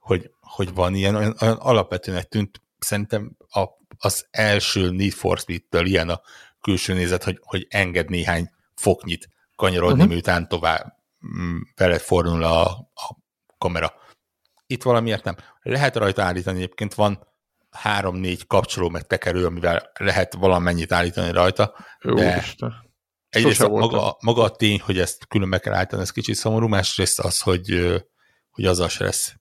hogy, 0.00 0.30
hogy 0.50 0.74
van 0.74 0.94
ilyen, 0.94 1.14
olyan, 1.14 1.36
olyan 1.40 1.56
alapvetőnek 1.56 2.28
tűnt, 2.28 2.62
szerintem 2.78 3.36
a, 3.48 3.64
az 3.98 4.26
első 4.30 4.90
Need 4.90 5.12
for 5.12 5.38
Speed-től 5.38 5.86
ilyen 5.86 6.08
a 6.08 6.20
külső 6.60 6.94
nézet, 6.94 7.24
hogy, 7.24 7.40
hogy 7.42 7.66
enged 7.70 8.08
néhány 8.08 8.50
foknyit 8.74 9.28
kanyarodni, 9.56 9.94
uh-huh. 9.94 10.08
Miután 10.08 10.48
tovább 10.48 10.96
mm, 11.38 11.58
veled 11.76 12.00
fordul 12.00 12.42
a, 12.42 12.64
a 12.94 13.16
kamera. 13.58 13.92
Itt 14.66 14.82
valamiért 14.82 15.24
nem. 15.24 15.36
Lehet 15.62 15.96
rajta 15.96 16.22
állítani, 16.22 16.56
egyébként 16.56 16.94
van 16.94 17.26
három-négy 17.70 18.46
kapcsoló 18.46 18.88
meg 18.88 19.06
tekerő, 19.06 19.46
amivel 19.46 19.90
lehet 19.98 20.34
valamennyit 20.34 20.92
állítani 20.92 21.32
rajta. 21.32 21.74
Jó, 22.00 22.14
de- 22.14 22.36
Isten. 22.36 22.88
Egyrészt 23.28 23.68
maga, 23.68 24.16
maga 24.20 24.42
a 24.42 24.50
tény, 24.50 24.80
hogy 24.80 24.98
ezt 24.98 25.26
külön 25.26 25.48
meg 25.48 25.60
kell 25.60 25.74
állítani, 25.74 26.02
ez 26.02 26.10
kicsit 26.10 26.34
szomorú, 26.34 26.66
másrészt 26.66 27.20
az, 27.20 27.40
hogy, 27.40 27.94
hogy 28.50 28.64
azzal 28.64 28.88
se 28.88 29.04
lesz 29.04 29.34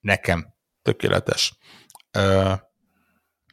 nekem 0.00 0.53
tökéletes. 0.84 1.58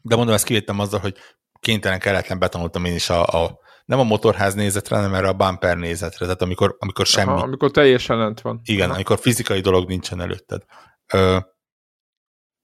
De 0.02 0.16
mondom, 0.16 0.36
ezt 0.36 0.46
kivétem 0.46 0.80
azzal, 0.80 1.00
hogy 1.00 1.16
kénytelen 1.60 2.00
kelletlen 2.00 2.40
betanultam 2.40 2.86
én 2.86 2.96
is 2.96 3.10
a, 3.10 3.44
a 3.44 3.60
nem 3.86 4.00
a 4.00 4.04
motorház 4.04 4.54
nézetre, 4.54 4.96
hanem 4.96 5.14
erre 5.14 5.28
a 5.28 5.34
bumper 5.34 5.78
nézetre, 5.78 6.26
tehát 6.26 6.42
amikor, 6.42 6.76
amikor 6.80 7.06
semmi, 7.06 7.32
Aha, 7.32 7.42
amikor 7.42 7.72
teljesen 7.72 8.18
lent 8.18 8.42
van. 8.42 8.62
igen, 8.64 8.86
Aha. 8.86 8.94
amikor 8.96 9.20
fizikai 9.20 9.60
dolog 9.60 9.88
nincsen 9.88 10.22
előtted. 10.22 10.64
Ö, 11.14 11.38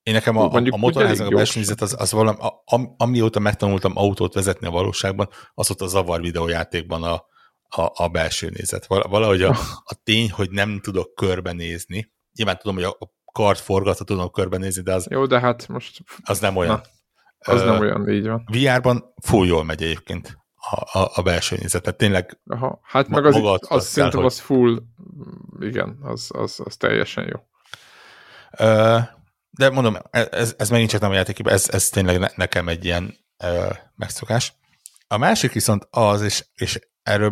én 0.03 0.13
nekem 0.13 0.37
a, 0.37 0.47
Hú, 0.49 0.55
a 0.55 1.01
elég 1.01 1.21
a 1.21 1.29
belső 1.29 1.59
nézet, 1.59 1.81
az, 1.81 1.95
az 1.99 2.11
valami, 2.11 2.37
a, 2.39 2.61
am, 2.65 2.93
amióta 2.97 3.39
megtanultam 3.39 3.91
autót 3.95 4.33
vezetni 4.33 4.67
a 4.67 4.71
valóságban, 4.71 5.29
az 5.53 5.71
ott 5.71 5.81
a 5.81 5.87
zavar 5.87 6.21
videójátékban 6.21 7.03
a, 7.03 7.13
a, 7.81 8.03
a 8.03 8.07
belső 8.07 8.49
nézet. 8.49 8.85
Val- 8.85 9.07
Valahogy 9.07 9.41
a, 9.41 9.49
a 9.91 9.95
tény, 10.03 10.31
hogy 10.31 10.49
nem 10.49 10.79
tudok 10.81 11.15
körbenézni, 11.15 12.13
nyilván 12.37 12.57
tudom, 12.57 12.75
hogy 12.75 12.83
a, 12.83 12.95
a 12.99 13.16
kart 13.37 13.59
forgatva 13.59 14.03
tudom 14.03 14.31
körbenézni, 14.31 14.81
de 14.81 14.93
az, 14.93 15.07
Jó, 15.09 15.25
de 15.25 15.39
hát 15.39 15.67
most 15.67 15.99
az 16.23 16.39
nem 16.39 16.55
olyan. 16.55 16.81
az 17.39 17.61
Ö, 17.61 17.65
nem 17.65 17.79
olyan, 17.79 18.09
így 18.09 18.27
van. 18.27 18.43
VR-ban 18.51 19.13
full 19.23 19.47
jól 19.47 19.63
megy 19.63 19.83
egyébként 19.83 20.37
a, 20.55 20.99
a, 20.99 21.11
a 21.13 21.21
belső 21.21 21.55
nézet. 21.59 21.81
Tehát 21.81 21.97
tényleg 21.97 22.39
Aha, 22.45 22.79
hát 22.83 23.07
meg 23.07 23.25
az, 23.25 23.33
maga 23.33 23.51
az, 23.51 23.59
az 23.69 23.85
szerintem 23.85 24.19
kell, 24.19 24.27
az 24.27 24.39
full, 24.39 24.81
igen, 25.59 25.97
az, 26.01 26.29
az, 26.33 26.59
az 26.63 26.75
teljesen 26.75 27.27
jó. 27.33 27.39
Ö, 28.67 28.97
De 29.49 29.69
mondom, 29.69 29.97
ez, 30.11 30.55
ez 30.57 30.69
megint 30.69 30.89
csak 30.89 31.01
nem 31.01 31.11
a 31.11 31.13
játékében, 31.13 31.53
ez, 31.53 31.69
ez 31.69 31.89
tényleg 31.89 32.19
ne, 32.19 32.27
nekem 32.35 32.67
egy 32.67 32.85
ilyen 32.85 33.17
ö, 33.43 33.69
megszokás. 33.95 34.53
A 35.07 35.17
másik 35.17 35.51
viszont 35.51 35.87
az, 35.89 36.21
és, 36.21 36.45
és 36.55 36.79
erről 37.03 37.29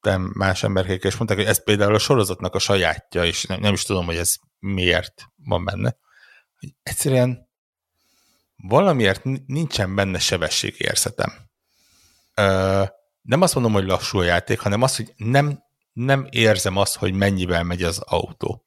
beszélgettem 0.00 0.32
más 0.38 0.62
emberkékkel, 0.62 1.10
és 1.10 1.16
mondták, 1.16 1.38
hogy 1.38 1.46
ez 1.46 1.64
például 1.64 1.94
a 1.94 1.98
sorozatnak 1.98 2.54
a 2.54 2.58
sajátja, 2.58 3.24
és 3.24 3.44
nem, 3.44 3.60
nem 3.60 3.72
is 3.72 3.82
tudom, 3.82 4.04
hogy 4.04 4.16
ez 4.16 4.34
miért 4.58 5.24
van 5.36 5.64
benne. 5.64 5.96
Hogy 6.58 6.74
egyszerűen 6.82 7.48
valamiért 8.56 9.24
ni- 9.24 9.42
nincsen 9.46 9.94
benne 9.94 10.18
sebességérzetem. 10.18 11.32
Ö, 12.34 12.84
nem 13.22 13.40
azt 13.42 13.54
mondom, 13.54 13.72
hogy 13.72 13.84
lassú 13.84 14.18
a 14.18 14.22
játék, 14.24 14.60
hanem 14.60 14.82
az, 14.82 14.96
hogy 14.96 15.12
nem, 15.16 15.58
nem 15.92 16.26
érzem 16.30 16.76
azt, 16.76 16.96
hogy 16.96 17.12
mennyivel 17.14 17.62
megy 17.62 17.82
az 17.82 17.98
autó. 17.98 18.64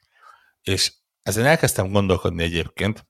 És 0.61 0.93
ezen 1.21 1.45
elkezdtem 1.45 1.91
gondolkodni 1.91 2.43
egyébként, 2.43 3.05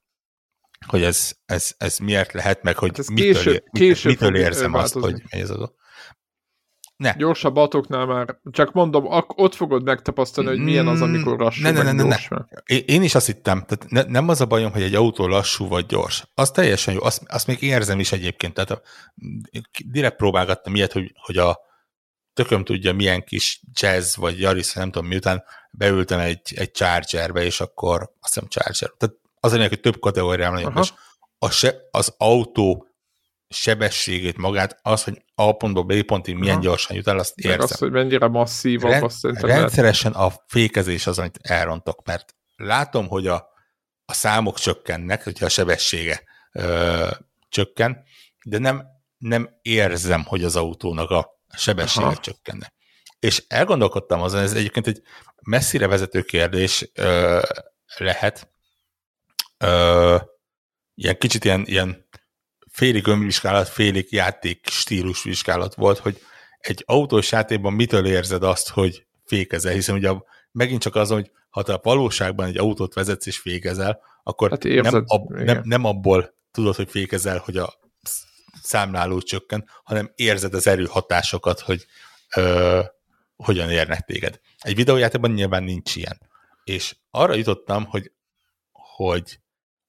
hogy 0.87 1.03
ez, 1.03 1.31
ez, 1.45 1.73
ez 1.77 1.97
miért 1.97 2.33
lehet, 2.33 2.63
meg 2.63 2.77
hogy 2.77 2.97
Hát 2.97 3.09
mitől, 3.09 3.33
később- 3.33 3.63
később 3.71 4.11
mitől 4.11 4.27
fog 4.29 4.37
érzem 4.37 4.73
azt, 4.73 4.93
változni. 4.93 5.11
hogy 5.21 5.29
megy 5.31 5.41
az 5.41 5.49
autó. 5.49 5.75
Ne, 7.01 7.13
Gyorsabb 7.13 7.55
autóknál 7.55 8.05
már, 8.05 8.39
csak 8.51 8.71
mondom, 8.73 9.05
ak- 9.07 9.33
ott 9.35 9.55
fogod 9.55 9.83
megtapasztalni, 9.83 10.49
hogy 10.49 10.59
milyen 10.59 10.87
az, 10.87 11.01
amikor 11.01 11.39
lassú, 11.39 11.61
Ne, 11.61 11.71
ne, 11.71 11.81
ne, 11.81 11.91
ne, 11.91 12.03
mert- 12.03 12.29
Én, 12.85 13.03
is 13.03 13.15
azt 13.15 13.25
hittem, 13.25 13.65
tehát 13.67 13.89
ne, 13.89 14.03
nem 14.03 14.27
az 14.29 14.41
a 14.41 14.45
bajom, 14.45 14.71
hogy 14.71 14.81
egy 14.81 14.95
autó 14.95 15.27
lassú 15.27 15.67
vagy 15.67 15.85
gyors. 15.85 16.23
Az 16.33 16.51
teljesen 16.51 16.93
jó, 16.93 17.03
azt, 17.03 17.23
azt 17.27 17.47
még 17.47 17.61
érzem 17.61 17.99
is 17.99 18.11
egyébként. 18.11 18.53
Tehát 18.53 18.71
a, 18.71 18.81
direkt 19.85 20.15
próbálgattam 20.15 20.75
ilyet, 20.75 20.91
hogy, 20.91 21.11
hogy 21.25 21.37
a 21.37 21.59
tököm 22.33 22.63
tudja, 22.63 22.93
milyen 22.93 23.23
kis 23.23 23.61
jazz 23.79 24.15
vagy 24.15 24.39
Yaris, 24.39 24.73
nem 24.73 24.91
tudom 24.91 25.07
miután 25.07 25.43
beültem 25.71 26.19
egy, 26.19 26.53
egy 26.55 26.71
Chargerbe, 26.71 27.43
és 27.43 27.61
akkor 27.61 28.11
azt 28.19 28.33
hiszem 28.33 28.49
Charger. 28.49 28.89
Tehát 28.97 29.15
az 29.39 29.53
ennek, 29.53 29.69
hogy 29.69 29.79
több 29.79 29.99
kategóriám 29.99 30.55
Aha. 30.55 30.79
és 30.79 30.93
a 31.39 31.49
se, 31.49 31.75
az 31.91 32.13
autó 32.17 32.85
sebességét 33.51 34.37
magát, 34.37 34.79
az, 34.81 35.03
hogy 35.03 35.23
A 35.35 35.51
pontból 35.51 35.83
B 35.83 36.03
pontig 36.03 36.35
milyen 36.35 36.55
Aha. 36.55 36.63
gyorsan 36.63 36.95
jut 36.95 37.07
el, 37.07 37.19
azt 37.19 37.35
Meg 37.35 37.45
érzem. 37.45 37.67
az, 37.71 37.77
hogy 37.79 37.91
mennyire 37.91 38.27
masszívabb, 38.27 38.91
Rend, 38.91 39.03
azt 39.03 39.17
szerintem 39.17 39.47
lehet. 39.47 39.61
rendszeresen 39.61 40.11
a 40.11 40.31
fékezés 40.47 41.07
az, 41.07 41.19
amit 41.19 41.39
elrontok, 41.41 42.05
mert 42.05 42.35
látom, 42.55 43.07
hogy 43.07 43.27
a, 43.27 43.47
a 44.05 44.13
számok 44.13 44.59
csökkennek, 44.59 45.23
hogyha 45.23 45.45
a 45.45 45.49
sebessége 45.49 46.23
ö, 46.51 47.09
csökken, 47.49 48.03
de 48.45 48.57
nem, 48.57 48.87
nem 49.17 49.49
érzem, 49.61 50.23
hogy 50.23 50.43
az 50.43 50.55
autónak 50.55 51.09
a 51.09 51.29
sebessége 51.55 52.05
Aha. 52.05 52.15
csökkenne. 52.17 52.73
És 53.19 53.43
elgondolkodtam 53.47 54.21
azon, 54.21 54.41
ez 54.41 54.53
egyébként 54.53 54.87
egy 54.87 55.01
messzire 55.41 55.87
vezető 55.87 56.21
kérdés 56.21 56.91
ö, 56.93 57.39
lehet, 57.97 58.51
ö, 59.57 60.17
ilyen 60.95 61.17
kicsit 61.17 61.45
ilyen, 61.45 61.63
ilyen 61.65 62.09
félig 62.71 63.07
önvizsgálat, 63.07 63.67
félig 63.67 64.07
játék 64.11 64.67
stílus 64.69 65.23
vizsgálat 65.23 65.75
volt, 65.75 65.97
hogy 65.97 66.21
egy 66.59 66.83
autós 66.85 67.31
játékban 67.31 67.73
mitől 67.73 68.05
érzed 68.05 68.43
azt, 68.43 68.69
hogy 68.69 69.05
fékezel, 69.25 69.73
hiszen 69.73 69.95
ugye 69.95 70.11
megint 70.51 70.81
csak 70.81 70.95
az, 70.95 71.09
hogy 71.09 71.31
ha 71.49 71.63
te 71.63 71.73
a 71.73 71.79
valóságban 71.83 72.45
egy 72.45 72.57
autót 72.57 72.93
vezetsz 72.93 73.25
és 73.25 73.37
fékezel, 73.37 74.01
akkor 74.23 74.49
Hát 74.49 74.65
érzed, 74.65 74.93
nem, 74.93 75.03
ab, 75.07 75.31
igen. 75.31 75.45
nem, 75.45 75.61
nem 75.63 75.85
abból 75.85 76.35
tudod, 76.51 76.75
hogy 76.75 76.89
fékezel, 76.89 77.37
hogy 77.37 77.57
a 77.57 77.73
sz- 78.03 78.25
számláló 78.61 79.21
csökken, 79.21 79.69
hanem 79.83 80.11
érzed 80.15 80.53
az 80.53 80.67
erőhatásokat, 80.67 81.59
hogy 81.59 81.85
ö, 82.35 82.79
hogyan 83.35 83.69
érnek 83.69 83.99
téged. 83.99 84.39
Egy 84.59 84.75
videójátékban 84.75 85.31
nyilván 85.31 85.63
nincs 85.63 85.95
ilyen. 85.95 86.21
És 86.63 86.95
arra 87.11 87.33
jutottam, 87.33 87.85
hogy, 87.85 88.11
hogy 88.71 89.39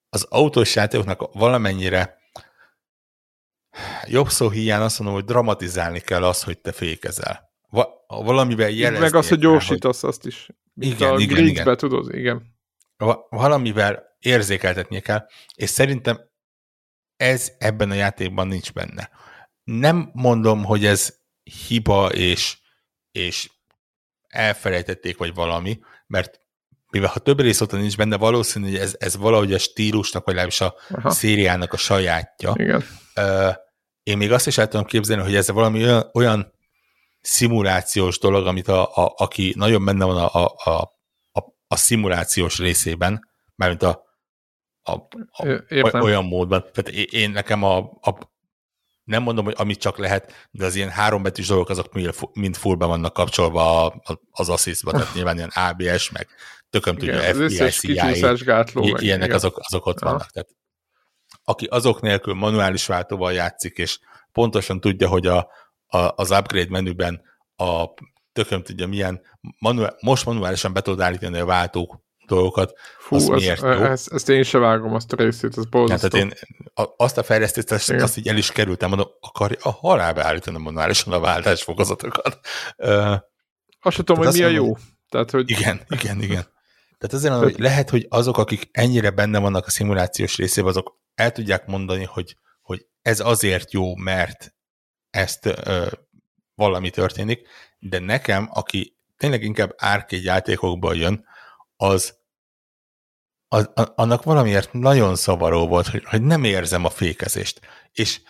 az 0.08 0.26
autós 0.28 0.74
játékoknak 0.74 1.32
valamennyire 1.32 2.21
jobb 4.06 4.28
szó 4.28 4.50
hiány 4.50 4.80
azt 4.80 4.98
mondom, 4.98 5.16
hogy 5.16 5.26
dramatizálni 5.26 6.00
kell 6.00 6.24
az, 6.24 6.42
hogy 6.42 6.58
te 6.58 6.72
fékezel. 6.72 7.50
Va- 7.70 8.04
valamivel 8.06 8.68
jelezni 8.70 9.04
Meg 9.04 9.14
az, 9.14 9.28
hogy 9.28 9.38
gyorsítasz 9.38 10.02
azt 10.02 10.26
is. 10.26 10.48
Mint 10.74 10.94
Igen, 10.94 11.14
a 11.14 11.18
igen, 11.18 11.46
igen. 11.46 11.76
tudod, 11.76 12.14
igen. 12.14 12.56
va- 12.96 13.26
valamivel 13.30 14.16
érzékeltetnie 14.18 15.00
kell, 15.00 15.26
és 15.54 15.70
szerintem 15.70 16.20
ez 17.16 17.52
ebben 17.58 17.90
a 17.90 17.94
játékban 17.94 18.46
nincs 18.46 18.72
benne. 18.72 19.10
Nem 19.64 20.10
mondom, 20.12 20.64
hogy 20.64 20.84
ez 20.84 21.18
hiba, 21.66 22.12
és, 22.12 22.58
és 23.12 23.50
elfelejtették, 24.28 25.16
vagy 25.16 25.34
valami, 25.34 25.80
mert 26.06 26.40
mivel 26.92 27.08
ha 27.08 27.18
több 27.18 27.40
rész 27.40 27.60
óta 27.60 27.76
nincs 27.76 27.96
benne, 27.96 28.16
valószínű, 28.16 28.64
hogy 28.66 28.76
ez, 28.76 28.96
ez 28.98 29.16
valahogy 29.16 29.52
a 29.52 29.58
stílusnak, 29.58 30.24
vagy 30.24 30.34
legalábbis 30.34 30.60
a 30.60 30.74
Aha, 30.88 31.10
szériának 31.10 31.72
a 31.72 31.76
sajátja. 31.76 32.52
igen. 32.56 32.84
Én 34.02 34.16
még 34.16 34.32
azt 34.32 34.46
is 34.46 34.58
el 34.58 34.68
tudom 34.68 34.86
képzelni, 34.86 35.22
hogy 35.22 35.34
ez 35.34 35.50
valami 35.50 35.82
olyan, 35.82 36.10
olyan 36.12 36.52
szimulációs 37.20 38.18
dolog, 38.18 38.46
amit 38.46 38.68
a, 38.68 38.82
a, 38.82 39.14
aki 39.16 39.54
nagyon 39.56 39.84
benne 39.84 40.04
van 40.04 40.16
a, 40.16 40.34
a, 40.44 40.54
a, 40.64 40.70
a, 41.32 41.40
a 41.66 41.76
szimulációs 41.76 42.58
részében, 42.58 43.28
mármint 43.54 43.82
a, 43.82 44.02
a, 44.82 44.92
a, 45.32 45.46
Értem. 45.68 46.00
olyan 46.00 46.24
módban. 46.24 46.64
Tehát 46.72 46.88
én, 46.88 47.30
nekem 47.30 47.62
a, 47.62 47.76
a 47.78 48.30
nem 49.04 49.22
mondom, 49.22 49.44
hogy 49.44 49.54
amit 49.58 49.80
csak 49.80 49.98
lehet, 49.98 50.48
de 50.50 50.64
az 50.64 50.74
ilyen 50.74 50.90
hárombetűs 50.90 51.46
dolgok 51.46 51.68
azok 51.68 51.92
mind, 52.32 52.56
fullban 52.56 52.88
vannak 52.88 53.12
kapcsolva 53.12 53.84
a- 53.84 54.00
a- 54.04 54.20
az 54.30 54.48
asszisztba, 54.48 54.90
tehát 54.90 55.14
nyilván 55.14 55.36
ilyen 55.36 55.52
ABS, 55.54 56.10
meg 56.10 56.28
tököm 56.72 56.96
tudja, 56.96 57.14
Igen, 57.14 57.24
az 57.24 57.34
FBI, 57.34 57.44
összes 57.44 57.78
CIA, 57.78 58.34
gátló. 58.44 58.84
I- 58.84 58.94
ilyenek 58.98 59.24
igen. 59.24 59.36
azok, 59.36 59.58
azok 59.58 59.86
ott 59.86 60.00
vannak. 60.00 60.30
Tehát, 60.30 60.48
aki 61.44 61.66
azok 61.66 62.00
nélkül 62.00 62.34
manuális 62.34 62.86
váltóval 62.86 63.32
játszik, 63.32 63.78
és 63.78 63.98
pontosan 64.32 64.80
tudja, 64.80 65.08
hogy 65.08 65.26
a, 65.26 65.48
a, 65.86 66.12
az 66.14 66.30
upgrade 66.30 66.70
menüben 66.70 67.22
a 67.56 67.84
tököm 68.32 68.62
tudja 68.62 68.86
milyen, 68.86 69.20
manuál, 69.58 69.96
most 70.00 70.24
manuálisan 70.24 70.72
be 70.72 70.80
tudod 70.80 71.00
állítani 71.00 71.38
a 71.38 71.44
váltók 71.44 72.00
dolgokat, 72.26 72.72
Fú, 72.98 73.16
az, 73.16 73.28
az 73.28 73.40
miért 73.40 73.60
jó. 73.60 73.68
Ezt, 73.68 74.12
ezt 74.12 74.28
én 74.28 74.42
sem 74.42 74.60
vágom, 74.60 74.94
azt 74.94 75.12
a 75.12 75.16
részét, 75.16 75.56
az 75.56 75.66
borzasztó. 75.66 76.08
Tehát 76.08 76.26
én 76.26 76.38
azt 76.96 77.18
a 77.18 77.22
fejlesztést, 77.22 77.70
azt, 77.70 77.90
azt 77.90 78.16
így 78.16 78.28
el 78.28 78.36
is 78.36 78.52
kerültem, 78.52 78.88
mondom, 78.88 79.08
akarja 79.20 79.58
a 79.62 79.70
halálba 79.70 80.22
állítani 80.22 80.58
manuálisan 80.58 81.12
a 81.12 81.20
váltásfokozatokat. 81.20 82.38
Uh, 82.76 83.16
azt 83.80 83.96
sem 83.96 84.04
tudom, 84.04 84.24
hogy 84.24 84.34
mi 84.34 84.42
a 84.42 84.48
jó. 84.48 84.76
Tehát, 85.08 85.30
hogy... 85.30 85.50
Igen, 85.50 85.80
igen, 85.88 86.22
igen. 86.22 86.46
Tehát 87.02 87.16
azért 87.16 87.32
mondom, 87.32 87.50
hogy 87.50 87.60
lehet, 87.60 87.90
hogy 87.90 88.06
azok, 88.08 88.38
akik 88.38 88.68
ennyire 88.72 89.10
benne 89.10 89.38
vannak 89.38 89.66
a 89.66 89.70
szimulációs 89.70 90.36
részében, 90.36 90.70
azok 90.70 91.00
el 91.14 91.32
tudják 91.32 91.66
mondani, 91.66 92.04
hogy, 92.04 92.36
hogy 92.60 92.86
ez 93.02 93.20
azért 93.20 93.72
jó, 93.72 93.96
mert 93.96 94.54
ezt 95.10 95.46
ö, 95.46 95.86
valami 96.54 96.90
történik, 96.90 97.48
de 97.78 97.98
nekem, 97.98 98.48
aki 98.52 98.98
tényleg 99.16 99.42
inkább 99.42 99.74
árkégy 99.76 100.24
játékokból 100.24 100.96
jön, 100.96 101.24
az, 101.76 102.18
az, 103.48 103.70
annak 103.74 104.22
valamiért 104.22 104.72
nagyon 104.72 105.16
szavaró 105.16 105.68
volt, 105.68 105.86
hogy, 105.86 106.04
hogy 106.04 106.22
nem 106.22 106.44
érzem 106.44 106.84
a 106.84 106.90
fékezést. 106.90 107.60
És 107.92 108.20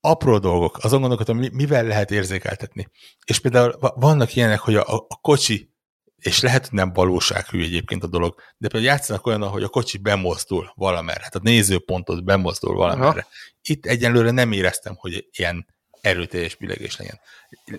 apró 0.00 0.38
dolgok, 0.38 0.78
azon 0.80 1.00
gondolkodom, 1.00 1.38
mivel 1.52 1.84
lehet 1.84 2.10
érzékeltetni. 2.10 2.88
És 3.24 3.40
például 3.40 3.78
vannak 3.80 4.36
ilyenek, 4.36 4.60
hogy 4.60 4.74
a, 4.74 4.94
a 5.08 5.18
kocsi, 5.20 5.76
és 6.18 6.40
lehet, 6.40 6.68
hogy 6.68 6.78
nem 6.78 6.92
valósághű 6.92 7.62
egyébként 7.62 8.02
a 8.02 8.06
dolog, 8.06 8.34
de 8.56 8.68
például 8.68 8.92
játszanak 8.92 9.26
olyan, 9.26 9.48
hogy 9.48 9.62
a 9.62 9.68
kocsi 9.68 9.98
bemozdul 9.98 10.72
valamerre, 10.74 11.18
tehát 11.18 11.34
a 11.34 11.40
nézőpontot 11.42 12.24
bemozdul 12.24 12.74
valamerre. 12.74 13.08
Aha. 13.08 13.28
Itt 13.62 13.86
egyelőre 13.86 14.30
nem 14.30 14.52
éreztem, 14.52 14.94
hogy 14.96 15.28
ilyen 15.32 15.66
erőteljes 16.00 16.54
billegés 16.54 16.96
legyen. 16.96 17.20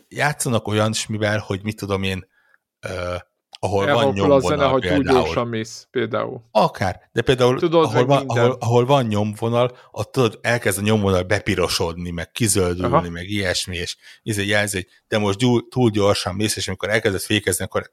Játszanak 0.07 0.67
olyan, 0.67 0.93
mivel, 1.07 1.39
hogy 1.39 1.63
mit 1.63 1.77
tudom 1.77 2.03
én, 2.03 2.27
uh, 2.87 3.15
ahol 3.61 3.87
Elhakol 3.87 4.05
van 4.05 4.13
nyomvonal 4.13 4.37
a 4.37 4.47
zene, 4.47 4.65
hogy 4.65 4.81
túl 4.81 5.03
gyorsan 5.03 5.47
mész, 5.47 5.87
például. 5.91 6.43
Akár, 6.51 7.09
de 7.11 7.21
például 7.21 7.59
tudod, 7.59 7.85
ahol, 7.85 8.05
van, 8.05 8.23
ahol, 8.27 8.57
ahol 8.59 8.85
van 8.85 9.05
nyomvonal, 9.05 9.77
ott 9.91 10.11
tudod, 10.11 10.39
elkezd 10.41 10.77
a 10.79 10.81
nyomvonal 10.81 11.23
bepirosodni, 11.23 12.09
meg 12.09 12.31
kizöldülni, 12.31 12.93
Aha. 12.93 13.09
meg 13.09 13.29
ilyesmi, 13.29 13.75
és 13.75 13.97
egy 14.23 14.47
jelzi, 14.47 14.75
hogy 14.75 14.87
te 15.07 15.17
most 15.17 15.39
túl 15.69 15.89
gyorsan 15.89 16.35
mész, 16.35 16.55
és 16.55 16.67
amikor 16.67 16.89
elkezdesz 16.89 17.25
fékezni, 17.25 17.65
akkor 17.65 17.91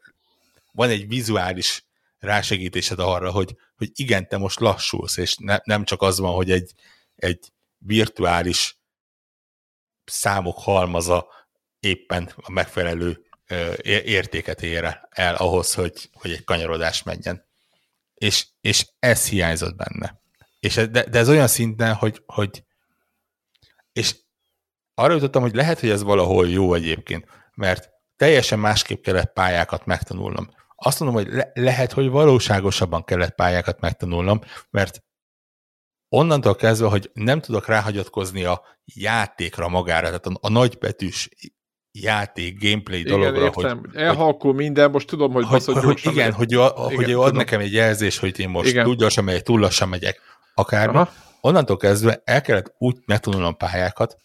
van 0.76 0.90
egy 0.90 1.08
vizuális 1.08 1.84
rásegítésed 2.18 2.98
arra, 2.98 3.30
hogy, 3.30 3.56
hogy 3.76 3.90
igen, 3.94 4.28
te 4.28 4.36
most 4.36 4.60
lassulsz, 4.60 5.16
és 5.16 5.36
ne, 5.36 5.58
nem 5.64 5.84
csak 5.84 6.02
az 6.02 6.18
van, 6.18 6.34
hogy 6.34 6.50
egy, 6.50 6.72
egy 7.16 7.52
virtuális 7.78 8.78
számok 10.04 10.58
halmaza 10.58 11.26
éppen 11.80 12.32
a 12.36 12.50
megfelelő 12.50 13.24
értéket 14.04 14.62
ér 14.62 15.00
el 15.08 15.34
ahhoz, 15.34 15.74
hogy, 15.74 16.10
hogy 16.12 16.30
egy 16.30 16.44
kanyarodás 16.44 17.02
menjen. 17.02 17.44
És, 18.14 18.46
és 18.60 18.86
ez 18.98 19.28
hiányzott 19.28 19.74
benne. 19.76 20.20
És 20.60 20.74
de, 20.74 20.86
de 21.04 21.18
ez 21.18 21.28
olyan 21.28 21.46
szinten, 21.46 21.94
hogy, 21.94 22.22
hogy 22.26 22.64
és 23.92 24.16
arra 24.94 25.12
jutottam, 25.12 25.42
hogy 25.42 25.54
lehet, 25.54 25.80
hogy 25.80 25.90
ez 25.90 26.02
valahol 26.02 26.48
jó 26.48 26.74
egyébként, 26.74 27.28
mert 27.54 27.90
teljesen 28.16 28.58
másképp 28.58 29.02
kellett 29.02 29.32
pályákat 29.32 29.86
megtanulnom. 29.86 30.50
Azt 30.76 31.00
mondom, 31.00 31.22
hogy 31.22 31.32
le, 31.32 31.50
lehet, 31.54 31.92
hogy 31.92 32.08
valóságosabban 32.08 33.04
kellett 33.04 33.34
pályákat 33.34 33.80
megtanulnom, 33.80 34.40
mert 34.70 35.04
onnantól 36.08 36.54
kezdve, 36.54 36.88
hogy 36.88 37.10
nem 37.14 37.40
tudok 37.40 37.66
ráhagyatkozni 37.66 38.44
a 38.44 38.62
játékra 38.84 39.68
magára, 39.68 40.06
tehát 40.06 40.26
a, 40.26 40.38
a 40.40 40.48
nagybetűs 40.48 41.28
játék, 42.00 42.62
gameplay 42.62 43.00
igen, 43.00 43.18
dologra, 43.18 43.44
értem. 43.44 43.78
hogy... 43.78 43.96
Elhalkul 43.96 44.50
hogy, 44.50 44.60
minden, 44.62 44.90
most 44.90 45.06
tudom, 45.06 45.32
hogy 45.32 45.44
hogy, 45.44 45.64
hogy, 45.64 45.82
hogy 45.82 46.00
igen, 46.02 46.32
hogy, 46.32 46.52
ő, 46.52 46.56
igen, 46.56 46.96
hogy 46.96 47.10
ő 47.10 47.20
ad 47.20 47.34
nekem 47.34 47.60
egy 47.60 47.72
jelzés, 47.72 48.18
hogy 48.18 48.38
én 48.38 48.48
most 48.48 48.68
igen. 48.68 48.84
túl 48.84 48.94
gyorsan 48.94 49.24
megyek, 49.24 49.42
túl 49.42 49.60
lassan 49.60 49.88
megyek, 49.88 50.20
akármi. 50.54 50.96
Aha. 50.96 51.12
Onnantól 51.40 51.76
kezdve 51.76 52.22
el 52.24 52.40
kellett 52.40 52.74
úgy 52.78 52.96
megtanulnom 53.06 53.56
pályákat, 53.56 54.16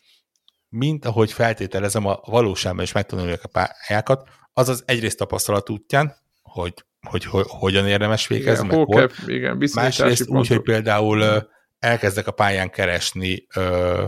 mint 0.70 1.06
ahogy 1.06 1.32
feltételezem 1.32 2.06
a 2.06 2.20
valóságban 2.26 2.84
is 2.84 2.92
megtanuljuk 2.92 3.44
a 3.44 3.48
pályákat, 3.48 4.30
azaz 4.54 4.84
egyrészt 4.86 5.18
tapasztalat 5.18 5.70
útján, 5.70 6.16
hogy, 6.52 6.74
hogy, 7.08 7.26
hogy 7.26 7.46
hogyan 7.48 7.88
érdemes 7.88 8.28
végezni, 8.28 8.66
igen, 8.66 8.78
meg 8.78 8.88
hol. 8.88 9.10
Igen, 9.26 9.70
Másrészt 9.74 10.30
úgy, 10.30 10.48
hogy 10.48 10.62
például 10.62 11.50
elkezdek 11.80 12.28
a 12.28 12.32
pályán 12.32 12.70
keresni 12.70 13.46
ö, 13.56 14.06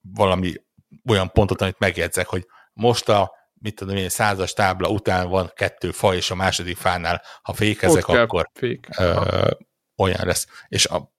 valami 0.00 0.54
olyan 1.08 1.30
pontot, 1.30 1.60
amit 1.60 1.78
megjegyzek, 1.78 2.26
hogy 2.26 2.46
most 2.72 3.08
a 3.08 3.34
mit 3.60 3.74
tudom 3.74 3.96
én, 3.96 4.08
százas 4.08 4.52
tábla 4.52 4.88
után 4.88 5.28
van 5.28 5.52
kettő 5.54 5.90
fa, 5.90 6.14
és 6.14 6.30
a 6.30 6.34
második 6.34 6.76
fánál, 6.76 7.22
ha 7.42 7.52
fékezek, 7.52 8.08
Ott 8.08 8.16
akkor 8.16 8.50
fék. 8.54 8.88
ö, 8.98 9.50
olyan 9.96 10.26
lesz. 10.26 10.46
És 10.68 10.86
a, 10.86 11.12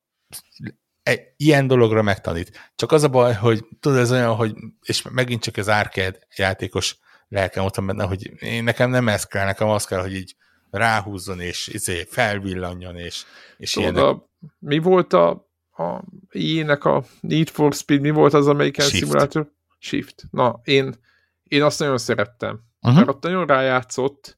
egy, 1.04 1.22
ilyen 1.38 1.68
dologra 1.68 2.02
megtanít. 2.02 2.72
Csak 2.76 2.92
az 2.92 3.04
a 3.04 3.08
baj, 3.08 3.34
hogy 3.34 3.66
tudod, 3.80 3.98
ez 3.98 4.12
olyan, 4.12 4.36
hogy, 4.36 4.56
és 4.82 5.02
megint 5.10 5.44
csak 5.44 5.58
az 5.58 5.68
arcade 5.68 6.20
játékos 6.36 6.98
lelkem 7.30 7.66
ott 7.66 7.86
benne, 7.86 8.04
hogy 8.04 8.44
én 8.44 8.64
nekem 8.64 8.90
nem 8.90 9.08
ez 9.08 9.24
kell, 9.24 9.46
nekem 9.46 9.70
az 9.70 9.86
kell, 9.86 10.02
hogy 10.02 10.16
így 10.16 10.36
ráhúzzon, 10.70 11.40
és 11.40 11.68
izé, 11.68 12.04
felvillanjon, 12.10 12.96
és, 12.96 13.24
és 13.58 13.72
Tudod, 13.72 13.98
a, 13.98 14.30
mi 14.60 14.78
volt 14.78 15.14
a, 15.14 15.30
a 15.72 16.04
ilyenek 16.30 16.86
a 16.86 17.04
Need 17.22 17.50
for 17.50 17.74
Speed, 17.74 18.02
mi 18.02 18.10
volt 18.10 18.34
az 18.34 18.48
American 18.48 18.86
Shift. 18.86 19.04
Simulator? 19.04 19.52
Shift. 19.80 20.24
Na, 20.32 20.60
én, 20.64 20.96
én 21.44 21.64
azt 21.64 21.80
nagyon 21.80 21.98
szerettem. 21.98 22.60
Uh-huh. 22.82 22.96
Mert 22.96 23.10
ott 23.10 23.24
nagyon 23.24 23.46
rájátszott, 23.46 24.38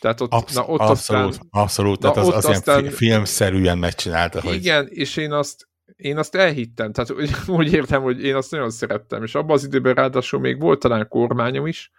tehát 0.00 0.20
ott, 0.20 0.32
Absz- 0.32 0.54
na, 0.54 0.64
ott 0.64 0.80
abszolút, 0.80 1.28
aztán, 1.28 1.46
abszolút, 1.50 2.00
tehát 2.00 2.16
az, 2.16 2.28
az 2.28 2.44
aztán, 2.44 2.80
ilyen 2.80 2.92
filmszerűen 2.92 3.78
megcsinálta. 3.78 4.40
Hogy... 4.40 4.54
Igen, 4.54 4.86
és 4.88 5.16
én 5.16 5.32
azt, 5.32 5.68
én 5.96 6.18
azt 6.18 6.34
elhittem, 6.34 6.92
tehát 6.92 7.10
úgy, 7.10 7.30
úgy 7.58 7.72
értem, 7.72 8.02
hogy 8.02 8.24
én 8.24 8.34
azt 8.34 8.50
nagyon 8.50 8.70
szerettem, 8.70 9.22
és 9.22 9.34
abban 9.34 9.56
az 9.56 9.64
időben 9.64 9.94
ráadásul 9.94 10.40
még 10.40 10.60
volt 10.60 10.78
talán 10.78 11.08
kormányom 11.08 11.66
is, 11.66 11.90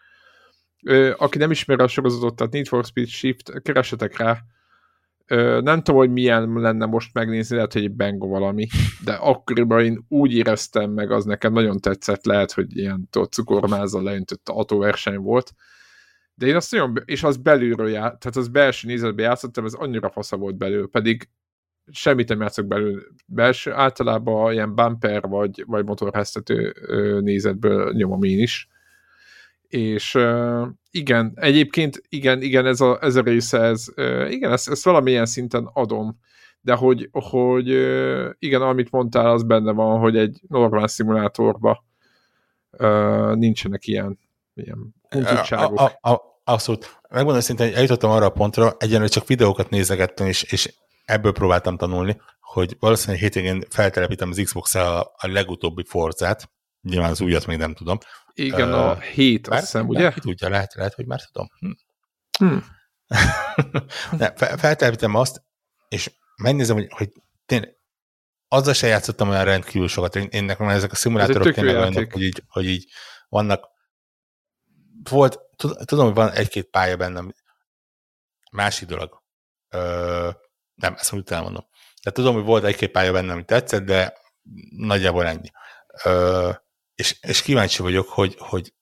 aki 1.18 1.38
nem 1.38 1.52
ismeri 1.52 1.84
a 1.84 1.88
sorozatot, 1.88 2.36
tehát 2.36 2.54
Need 2.54 2.68
for 2.68 2.86
Speed 2.86 3.08
Shift, 3.08 3.62
keresetek 3.62 4.18
rá, 4.18 4.38
nem 5.62 5.82
tudom, 5.82 5.96
hogy 5.96 6.12
milyen 6.12 6.54
lenne 6.54 6.86
most 6.86 7.14
megnézni, 7.14 7.56
lehet, 7.56 7.74
hogy 7.74 7.84
egy 7.84 7.92
bengo 7.92 8.28
valami, 8.28 8.68
de 9.04 9.14
akkoriban 9.14 9.84
én 9.84 10.06
úgy 10.08 10.34
éreztem 10.34 10.92
meg, 10.92 11.12
az 11.12 11.26
nekem 11.26 11.54
nagyon 11.54 11.80
tetszett, 11.80 12.26
lehet, 12.26 12.52
hogy 12.52 12.78
ilyen 12.78 13.08
cukormázal 13.30 14.04
leöntött 14.04 14.50
autóverseny 14.50 15.18
volt, 15.18 15.52
de 16.34 16.46
én 16.46 16.56
azt 16.56 16.72
nagyon, 16.72 17.02
és 17.06 17.24
az 17.24 17.38
belülről 17.38 17.90
ját, 17.90 18.20
tehát 18.20 18.36
az 18.36 18.48
belső 18.48 18.88
nézetben 18.88 19.26
játszottam, 19.26 19.66
ez 19.66 19.74
annyira 19.74 20.10
fasza 20.10 20.38
volt 20.38 20.58
belül, 20.58 20.90
pedig 20.90 21.30
semmit 21.92 22.30
nem 22.30 22.42
játszok 22.42 22.68
belül. 22.68 23.04
Belső, 23.26 23.72
általában 23.72 24.52
ilyen 24.52 24.76
bumper 24.76 25.22
vagy, 25.22 25.64
vagy 25.68 25.86
motorháztető 25.86 26.76
nézetből 27.22 27.92
nyomom 27.94 28.24
én 28.24 28.40
is. 28.40 28.70
És 29.70 30.18
igen, 30.92 31.32
egyébként 31.36 32.02
igen, 32.10 32.42
igen, 32.42 32.66
ez 32.66 32.82
a, 32.82 32.98
ez 33.02 33.16
a 33.16 33.22
része, 33.22 33.60
ez, 33.60 33.86
igen, 34.30 34.52
ezt, 34.52 34.70
ezt 34.70 34.84
valamilyen 34.84 35.26
szinten 35.26 35.70
adom, 35.74 36.20
de 36.62 36.74
hogy, 36.74 37.10
hogy 37.12 37.68
igen, 38.40 38.62
amit 38.62 38.92
mondtál, 38.92 39.32
az 39.32 39.44
benne 39.44 39.72
van, 39.72 40.00
hogy 40.00 40.18
egy 40.18 40.40
normál 40.48 40.88
szimulátorban 40.88 41.78
nincsenek 43.34 43.88
ilyen, 43.88 44.20
ilyen 44.54 44.96
huncutságok. 45.10 45.80
A, 45.80 45.98
a, 46.02 46.12
a, 46.12 46.42
abszolút. 46.44 47.00
Megmondom 47.10 47.42
szintén, 47.42 47.68
hogy 47.68 47.76
eljutottam 47.76 48.12
arra 48.12 48.26
a 48.26 48.30
pontra, 48.30 48.76
egyenlően 48.78 49.10
csak 49.10 49.28
videókat 49.28 49.70
nézegettem, 49.70 50.28
és, 50.28 50.44
és 50.44 50.74
ebből 51.06 51.32
próbáltam 51.32 51.78
tanulni, 51.78 52.22
hogy 52.40 52.76
valószínűleg 52.80 53.22
hétvégén 53.22 53.64
feltelepítem 53.70 54.30
az 54.30 54.42
Xbox-el 54.44 54.98
a, 54.98 55.12
a 55.18 55.28
legutóbbi 55.28 55.84
Forzát, 55.84 56.50
nyilván 56.82 57.10
az 57.10 57.22
újat 57.22 57.48
még 57.48 57.58
nem 57.58 57.74
tudom, 57.74 57.98
igen, 58.40 58.74
uh, 58.74 58.80
a 58.80 59.00
hét, 59.00 59.48
azt 59.48 59.60
hiszem, 59.60 59.88
ugye? 59.88 60.12
Ki 60.12 60.20
tudja, 60.20 60.50
lehet, 60.50 60.74
lehet, 60.74 60.94
hogy 60.94 61.06
már 61.06 61.22
tudom. 61.32 61.48
Hm. 61.60 61.72
Hmm. 62.38 62.66
ne, 64.20 64.34
feltelepítem 64.36 65.16
azt, 65.16 65.44
és 65.88 66.12
megnézem, 66.36 66.76
hogy, 66.76 66.88
hogy 66.90 67.12
tényleg 67.46 67.78
azzal 68.48 68.74
se 68.74 68.88
játszottam 68.88 69.30
olyan 69.30 69.44
rendkívül 69.44 69.88
sokat. 69.88 70.16
Én, 70.16 70.28
én 70.32 70.44
nekem 70.44 70.68
ezek 70.68 70.92
a 70.92 70.96
szimulátorok 70.96 71.54
tényleg 71.54 71.76
olyanok, 71.76 72.12
hogy 72.12 72.22
így, 72.22 72.44
hogy 72.48 72.66
így 72.66 72.92
vannak. 73.30 73.68
Volt, 75.10 75.40
tudom, 75.86 76.06
hogy 76.06 76.14
van 76.14 76.32
egy-két 76.32 76.70
pálya 76.70 76.98
bennem. 76.98 77.34
Másik 78.52 78.88
dolog. 78.88 79.24
Ö, 79.70 80.30
nem, 80.76 80.94
ezt 80.94 81.12
most 81.12 81.32
elmondom. 81.32 81.66
Tehát 82.02 82.18
tudom, 82.18 82.34
hogy 82.34 82.44
volt 82.44 82.64
egy-két 82.64 82.92
pálya 82.92 83.12
bennem, 83.12 83.32
ami 83.32 83.46
tetszett, 83.46 83.84
de 83.84 84.14
nagyjából 84.70 85.26
ennyi. 85.26 85.50
Ö, 86.04 86.52
és, 87.00 87.18
és 87.22 87.42
kíváncsi 87.42 87.82
vagyok, 87.82 88.10
hogy, 88.10 88.36
hogy 88.40 88.74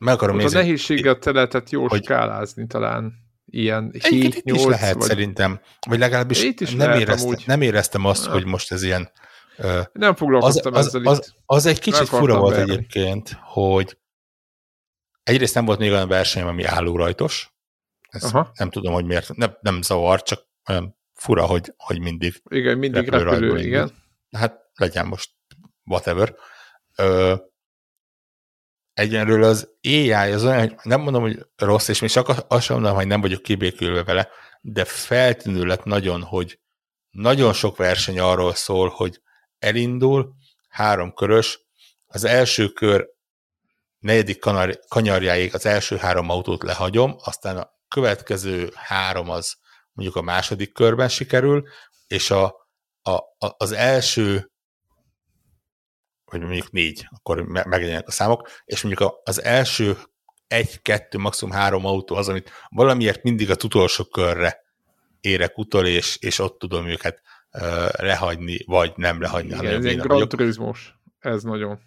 meg 0.00 0.14
akarom 0.14 0.36
Ott 0.36 0.42
nézni. 0.42 0.58
A 0.58 0.60
nehézséget 0.60 1.20
te 1.20 1.32
lehetett 1.32 1.70
jól 1.70 1.88
hogy, 1.88 2.04
skálázni 2.04 2.66
talán. 2.66 3.12
Ilyen 3.46 3.90
7-8 3.98 4.42
is 4.44 4.64
lehet 4.64 4.94
vagy... 4.94 5.08
szerintem. 5.08 5.60
Vagy 5.86 5.98
legalábbis 5.98 6.42
is 6.42 6.74
nem, 6.74 6.98
éreztem, 6.98 7.28
úgy. 7.28 7.42
nem 7.46 7.60
éreztem 7.60 8.04
azt, 8.04 8.26
hogy 8.26 8.44
most 8.44 8.72
ez 8.72 8.82
ilyen... 8.82 9.10
Uh, 9.58 9.80
nem 9.92 10.14
foglalkoztam 10.14 10.74
az, 10.74 10.86
ezzel 10.86 11.00
az, 11.04 11.18
az, 11.18 11.34
az 11.46 11.66
egy 11.66 11.78
kicsit 11.78 12.08
fura 12.08 12.38
volt 12.38 12.56
egyébként, 12.56 13.38
hogy 13.42 13.98
egyrészt 15.22 15.54
nem 15.54 15.64
volt 15.64 15.78
még 15.78 15.90
olyan 15.90 16.08
versenyem, 16.08 16.48
ami 16.48 16.64
állórajtos, 16.64 17.54
Aha. 18.20 18.50
nem 18.54 18.70
tudom, 18.70 18.92
hogy 18.92 19.04
miért. 19.04 19.36
Nem, 19.36 19.56
nem 19.60 19.82
zavar, 19.82 20.22
csak 20.22 20.46
olyan 20.68 20.98
fura, 21.14 21.46
hogy, 21.46 21.72
hogy 21.76 22.00
mindig. 22.00 22.42
Igen, 22.48 22.78
mindig 22.78 23.08
repülő, 23.08 23.30
repülő 23.30 23.58
igen. 23.58 23.92
Hát 24.30 24.70
legyen 24.74 25.06
most 25.06 25.30
whatever. 25.84 26.34
Ö, 26.96 27.34
egyenről 28.92 29.42
az 29.42 29.68
AI 29.82 30.12
az 30.12 30.44
olyan, 30.44 30.58
hogy 30.58 30.74
nem 30.82 31.00
mondom, 31.00 31.22
hogy 31.22 31.46
rossz, 31.56 31.88
és 31.88 32.00
még 32.00 32.10
csak 32.10 32.28
azt 32.48 32.64
sem 32.64 32.76
mondom, 32.76 32.94
hogy 32.94 33.06
nem 33.06 33.20
vagyok 33.20 33.42
kibékülve 33.42 34.04
vele, 34.04 34.28
de 34.60 34.84
feltűnő 34.84 35.64
lett 35.64 35.84
nagyon, 35.84 36.22
hogy 36.22 36.60
nagyon 37.10 37.52
sok 37.52 37.76
verseny 37.76 38.20
arról 38.20 38.54
szól, 38.54 38.88
hogy 38.88 39.20
elindul, 39.58 40.34
három 40.68 41.12
körös, 41.12 41.60
az 42.06 42.24
első 42.24 42.68
kör 42.68 43.08
negyedik 43.98 44.38
kanyarjáig 44.88 45.54
az 45.54 45.66
első 45.66 45.96
három 45.96 46.28
autót 46.28 46.62
lehagyom, 46.62 47.16
aztán 47.18 47.56
a 47.56 47.70
következő 47.88 48.70
három 48.74 49.30
az 49.30 49.56
mondjuk 49.92 50.16
a 50.16 50.22
második 50.22 50.72
körben 50.72 51.08
sikerül, 51.08 51.64
és 52.06 52.30
a, 52.30 52.44
a, 53.02 53.10
a, 53.10 53.54
az 53.56 53.72
első 53.72 54.52
vagy 56.24 56.40
mondjuk 56.40 56.70
négy, 56.70 57.06
akkor 57.10 57.42
megjelennek 57.46 58.08
a 58.08 58.10
számok, 58.10 58.50
és 58.64 58.82
mondjuk 58.82 59.20
az 59.24 59.42
első 59.42 59.96
egy, 60.46 60.82
kettő, 60.82 61.18
maximum 61.18 61.54
három 61.54 61.86
autó 61.86 62.14
az, 62.14 62.28
amit 62.28 62.50
valamiért 62.68 63.22
mindig 63.22 63.50
a 63.50 63.56
utolsó 63.64 64.04
körre 64.04 64.64
érek 65.20 65.58
utol, 65.58 65.86
és, 65.86 66.16
és 66.20 66.38
ott 66.38 66.58
tudom 66.58 66.86
őket 66.86 67.22
uh, 67.52 67.88
lehagyni, 67.92 68.58
vagy 68.66 68.92
nem 68.96 69.20
lehagyni. 69.20 69.54
Igen, 69.54 69.74
ez 69.74 69.84
egy 69.84 69.98
Gran 69.98 70.28
Turismos. 70.28 70.94
Ez 71.18 71.42
nagyon. 71.42 71.78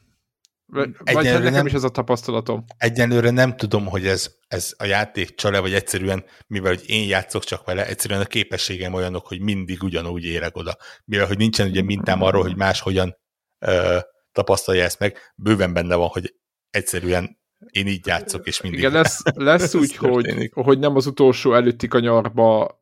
Vagy 0.66 0.90
hát 1.06 1.24
nekem 1.24 1.52
nem, 1.52 1.66
is 1.66 1.74
ez 1.74 1.84
a 1.84 1.90
tapasztalatom. 1.90 2.66
Egyenlőre 2.78 3.30
nem 3.30 3.56
tudom, 3.56 3.86
hogy 3.86 4.08
ez, 4.08 4.36
ez 4.48 4.74
a 4.78 4.86
játék 4.86 5.36
csale, 5.36 5.60
vagy 5.60 5.74
egyszerűen, 5.74 6.26
mivel 6.48 6.74
hogy 6.74 6.84
én 6.90 7.08
játszok 7.08 7.44
csak 7.44 7.66
vele, 7.66 7.88
egyszerűen 7.88 8.22
a 8.22 8.26
képességem 8.26 8.94
olyanok, 8.94 9.28
hogy 9.28 9.42
mindig 9.42 9.84
ugyanúgy 9.84 10.24
érek 10.24 10.58
oda. 10.58 10.78
Mivel, 11.06 11.28
hogy 11.28 11.38
nincsen 11.38 11.68
ugye 11.68 11.82
mintám 11.82 12.22
arról, 12.22 12.42
hogy 12.42 12.56
más 12.56 12.80
hogyan 12.80 13.18
uh, 13.66 14.00
tapasztalja 14.38 14.84
ezt 14.84 15.00
meg, 15.00 15.18
bőven 15.36 15.74
benne 15.74 15.96
van, 15.96 16.08
hogy 16.08 16.36
egyszerűen 16.70 17.38
én 17.72 17.88
így 17.88 18.06
játszok, 18.06 18.48
és 18.48 18.62
mindig. 18.62 18.80
Igen, 18.80 18.92
lesz, 18.92 19.22
lesz 19.36 19.74
úgy, 19.82 19.96
hogy, 19.96 20.50
hogy 20.54 20.80
nem 20.80 20.96
az 20.96 21.06
utolsó 21.06 21.54
előtti 21.54 21.88
kanyarba 21.88 22.80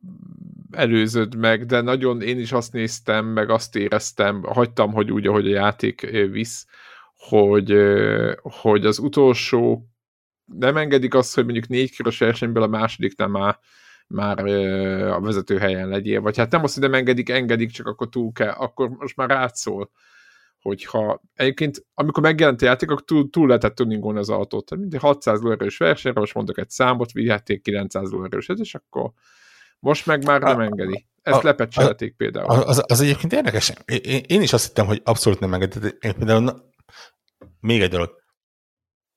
előzöd 0.71 1.35
meg, 1.35 1.65
de 1.65 1.81
nagyon 1.81 2.21
én 2.21 2.39
is 2.39 2.51
azt 2.51 2.73
néztem, 2.73 3.25
meg 3.25 3.49
azt 3.49 3.75
éreztem, 3.75 4.43
hagytam, 4.43 4.93
hogy 4.93 5.11
úgy, 5.11 5.27
ahogy 5.27 5.47
a 5.47 5.55
játék 5.55 6.01
visz, 6.31 6.65
hogy, 7.15 7.75
hogy 8.41 8.85
az 8.85 8.99
utolsó 8.99 9.89
nem 10.45 10.77
engedik 10.77 11.13
azt, 11.13 11.35
hogy 11.35 11.43
mondjuk 11.43 11.67
négy 11.67 11.95
körös 11.95 12.17
versenyből 12.17 12.63
a 12.63 12.67
második 12.67 13.17
nem 13.17 13.31
már, 13.31 13.59
már 14.07 14.39
a 15.07 15.19
vezető 15.21 15.57
helyen 15.57 15.87
legyél, 15.87 16.21
vagy 16.21 16.37
hát 16.37 16.51
nem 16.51 16.63
azt, 16.63 16.73
hogy 16.73 16.83
nem 16.83 16.93
engedik, 16.93 17.29
engedik, 17.29 17.71
csak 17.71 17.87
akkor 17.87 18.09
túl 18.09 18.31
kell, 18.31 18.53
akkor 18.53 18.89
most 18.89 19.15
már 19.15 19.29
rátszól 19.29 19.91
hogyha 20.65 21.21
egyébként, 21.33 21.85
amikor 21.93 22.23
megjelent 22.23 22.61
a 22.61 22.65
játék, 22.65 22.89
akkor 22.89 23.03
túl, 23.03 23.29
túl 23.29 23.47
lehetett 23.47 23.75
tuningolni 23.75 24.19
az 24.19 24.29
autót. 24.29 24.65
Tehát 24.65 24.83
mindig 24.83 24.99
600 24.99 25.41
lóerős 25.41 25.77
versenyre, 25.77 26.19
most 26.19 26.33
mondok 26.33 26.57
egy 26.57 26.69
számot, 26.69 27.11
vihették 27.11 27.61
900 27.61 28.11
lóerős, 28.11 28.49
és 28.55 28.75
akkor 28.75 29.11
most 29.79 30.05
meg 30.05 30.25
már 30.25 30.41
nem 30.41 30.59
engedi. 30.59 31.07
Ezt 31.21 31.41
lepecselték 31.41 32.15
például. 32.15 32.49
Az, 32.49 32.83
az 32.87 33.01
egyébként 33.01 33.33
érdekes. 33.33 33.73
Én, 33.85 34.23
én 34.27 34.41
is 34.41 34.53
azt 34.53 34.67
hittem, 34.67 34.85
hogy 34.85 35.01
abszolút 35.03 35.39
nem 35.39 35.53
engedi. 35.53 35.77
Én 35.99 36.15
például, 36.15 36.41
na, 36.41 36.55
még 37.59 37.81
egy 37.81 37.89
dolog. 37.89 38.09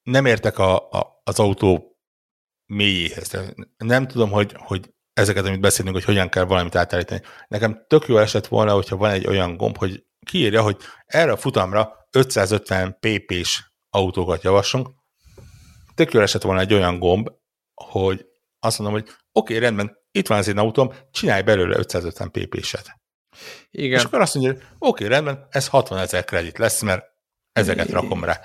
Nem 0.02 0.26
értek 0.26 0.58
a, 0.58 0.90
a, 0.90 1.20
az 1.24 1.38
autó 1.38 1.98
mélyéhez. 2.66 3.38
Nem 3.76 4.06
tudom, 4.06 4.30
hogy, 4.30 4.54
hogy 4.56 4.94
ezeket, 5.18 5.46
amit 5.46 5.60
beszélünk, 5.60 5.94
hogy 5.94 6.04
hogyan 6.04 6.28
kell 6.28 6.44
valamit 6.44 6.74
átállítani. 6.74 7.20
Nekem 7.48 7.84
tök 7.86 8.06
jó 8.06 8.18
esett 8.18 8.46
volna, 8.46 8.72
hogyha 8.72 8.96
van 8.96 9.10
egy 9.10 9.26
olyan 9.26 9.56
gomb, 9.56 9.76
hogy 9.76 10.04
kiírja, 10.26 10.62
hogy 10.62 10.76
erre 11.06 11.32
a 11.32 11.36
futamra 11.36 12.08
550 12.10 12.98
pp-s 13.00 13.62
autókat 13.90 14.42
javaslunk. 14.42 14.88
Tök 15.94 16.12
jó 16.12 16.20
esett 16.20 16.42
volna 16.42 16.60
egy 16.60 16.74
olyan 16.74 16.98
gomb, 16.98 17.28
hogy 17.74 18.26
azt 18.58 18.78
mondom, 18.78 19.00
hogy 19.00 19.08
oké, 19.08 19.16
okay, 19.32 19.58
rendben, 19.58 19.96
itt 20.10 20.26
van 20.26 20.38
az 20.38 20.48
én 20.48 20.58
autóm, 20.58 20.92
csinálj 21.10 21.42
belőle 21.42 21.78
550 21.78 22.30
pp-set. 22.30 22.86
Igen. 23.70 23.98
És 23.98 24.04
akkor 24.04 24.20
azt 24.20 24.34
mondja, 24.34 24.52
hogy 24.52 24.62
oké, 24.62 25.04
okay, 25.04 25.14
rendben, 25.14 25.46
ez 25.50 25.68
60 25.68 25.98
ezer 25.98 26.24
kredit 26.24 26.58
lesz, 26.58 26.82
mert 26.82 27.04
ezeket 27.52 27.88
rakom 27.88 28.24
rá. 28.24 28.40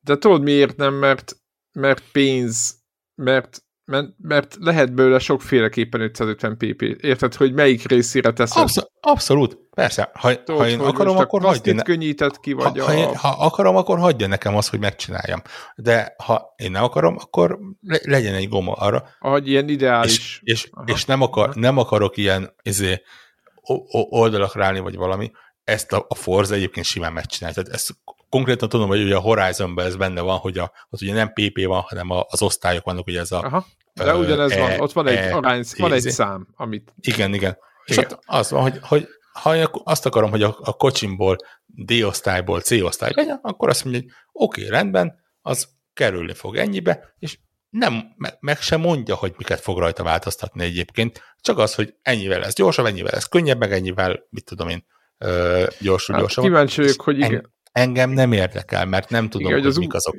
De 0.00 0.16
tudod 0.16 0.42
miért 0.42 0.76
nem? 0.76 0.94
Mert, 0.94 1.36
mert 1.72 2.02
pénz, 2.12 2.82
mert 3.14 3.62
mert, 3.90 4.08
mert 4.22 4.56
lehet 4.60 4.94
belőle 4.94 5.18
sokféleképpen 5.18 6.00
550 6.00 6.56
pp. 6.56 6.82
Érted, 6.82 7.34
hogy 7.34 7.52
melyik 7.52 7.88
részére 7.88 8.32
teszed? 8.32 8.62
Abszolút, 8.62 8.90
abszolút. 9.00 9.58
persze. 9.74 10.10
Ha, 10.14 10.42
Tudod, 10.42 10.60
ha 10.60 10.68
én 10.68 10.80
akarom, 10.80 11.16
akkor 11.16 11.42
hagyja. 11.42 11.74
Ne... 11.74 11.82
könnyített 11.82 12.40
ki, 12.40 12.52
vagy 12.52 12.78
ha, 12.78 12.84
a... 12.84 12.86
ha, 12.86 12.94
én, 12.94 13.16
ha 13.16 13.28
akarom, 13.28 13.76
akkor 13.76 13.98
hagyja 13.98 14.26
nekem 14.26 14.56
azt, 14.56 14.68
hogy 14.68 14.78
megcsináljam. 14.78 15.42
De 15.76 16.14
ha 16.24 16.54
én 16.56 16.70
nem 16.70 16.82
akarom, 16.82 17.16
akkor 17.20 17.58
le, 17.80 17.98
legyen 18.02 18.34
egy 18.34 18.48
gomba 18.48 18.72
arra. 18.72 19.08
Ahogy 19.18 19.48
ilyen 19.48 19.68
ideális. 19.68 20.18
És, 20.18 20.40
és, 20.42 20.70
és 20.84 21.04
nem, 21.04 21.22
akar, 21.22 21.54
nem 21.54 21.78
akarok 21.78 22.16
ilyen 22.16 22.54
izé, 22.62 23.02
oldalakra 24.10 24.64
állni, 24.64 24.78
vagy 24.78 24.96
valami. 24.96 25.30
Ezt 25.64 25.92
a, 25.92 26.04
a 26.08 26.14
Forza 26.14 26.54
egyébként 26.54 26.86
simán 26.86 27.12
megcsinálja. 27.12 27.62
Tehát 27.62 27.74
ezt 27.74 27.94
konkrétan 28.30 28.68
tudom, 28.68 28.88
hogy 28.88 29.02
ugye 29.02 29.16
a 29.16 29.20
Horizonban 29.20 29.84
ez 29.84 29.96
benne 29.96 30.20
van, 30.20 30.38
hogy 30.38 30.58
a, 30.58 30.72
ott 30.90 31.00
ugye 31.00 31.12
nem 31.12 31.32
PP 31.32 31.64
van, 31.64 31.80
hanem 31.80 32.10
a, 32.10 32.24
az 32.28 32.42
osztályok 32.42 32.84
vannak, 32.84 33.06
ugye 33.06 33.20
ez 33.20 33.32
a 33.32 33.42
Aha. 33.42 33.66
De 33.94 34.16
ugyanez 34.16 34.50
e, 34.52 34.60
van, 34.60 34.80
ott 34.80 34.92
van 34.92 35.06
egy, 35.06 35.16
e, 35.16 35.36
arány, 35.36 35.64
van 35.78 35.92
egy 35.92 36.00
szám, 36.00 36.48
amit... 36.56 36.92
Igen, 37.00 37.34
igen. 37.34 37.58
És 37.84 37.96
igen. 37.96 38.18
az 38.26 38.50
van, 38.50 38.62
hogy, 38.62 38.78
hogy 38.82 39.08
ha 39.32 39.50
azt 39.84 40.06
akarom, 40.06 40.30
hogy 40.30 40.42
a, 40.42 40.56
a 40.60 40.72
kocsimból 40.72 41.36
D-osztályból 41.66 42.60
C-osztály 42.60 43.12
legyen, 43.14 43.38
akkor 43.42 43.68
azt 43.68 43.84
mondja, 43.84 44.02
hogy 44.02 44.10
oké, 44.32 44.60
okay, 44.60 44.72
rendben, 44.72 45.14
az 45.42 45.68
kerülni 45.92 46.34
fog 46.34 46.56
ennyibe, 46.56 47.14
és 47.18 47.38
nem, 47.70 48.14
meg, 48.16 48.36
meg 48.40 48.60
sem 48.60 48.80
mondja, 48.80 49.14
hogy 49.14 49.34
miket 49.36 49.60
fog 49.60 49.78
rajta 49.78 50.02
változtatni 50.02 50.64
egyébként, 50.64 51.22
csak 51.40 51.58
az, 51.58 51.74
hogy 51.74 51.94
ennyivel 52.02 52.38
lesz 52.40 52.54
gyorsabb, 52.54 52.86
ennyivel 52.86 53.12
lesz 53.12 53.28
könnyebb, 53.28 53.58
meg 53.58 53.72
ennyivel, 53.72 54.26
mit 54.30 54.44
tudom 54.44 54.68
én, 54.68 54.84
gyorsul, 55.80 56.14
hát, 56.14 56.22
gyorsabb. 56.22 56.44
Kíváncsi 56.44 56.80
vagyok, 56.80 57.00
hogy 57.00 57.18
igen. 57.18 57.52
Engem 57.72 58.10
nem 58.10 58.32
érdekel, 58.32 58.86
mert 58.86 59.10
nem 59.10 59.28
tudom, 59.28 59.46
igen, 59.46 59.58
hogy, 59.58 59.68
az 59.68 59.76
mik 59.76 59.94
azok. 59.94 60.16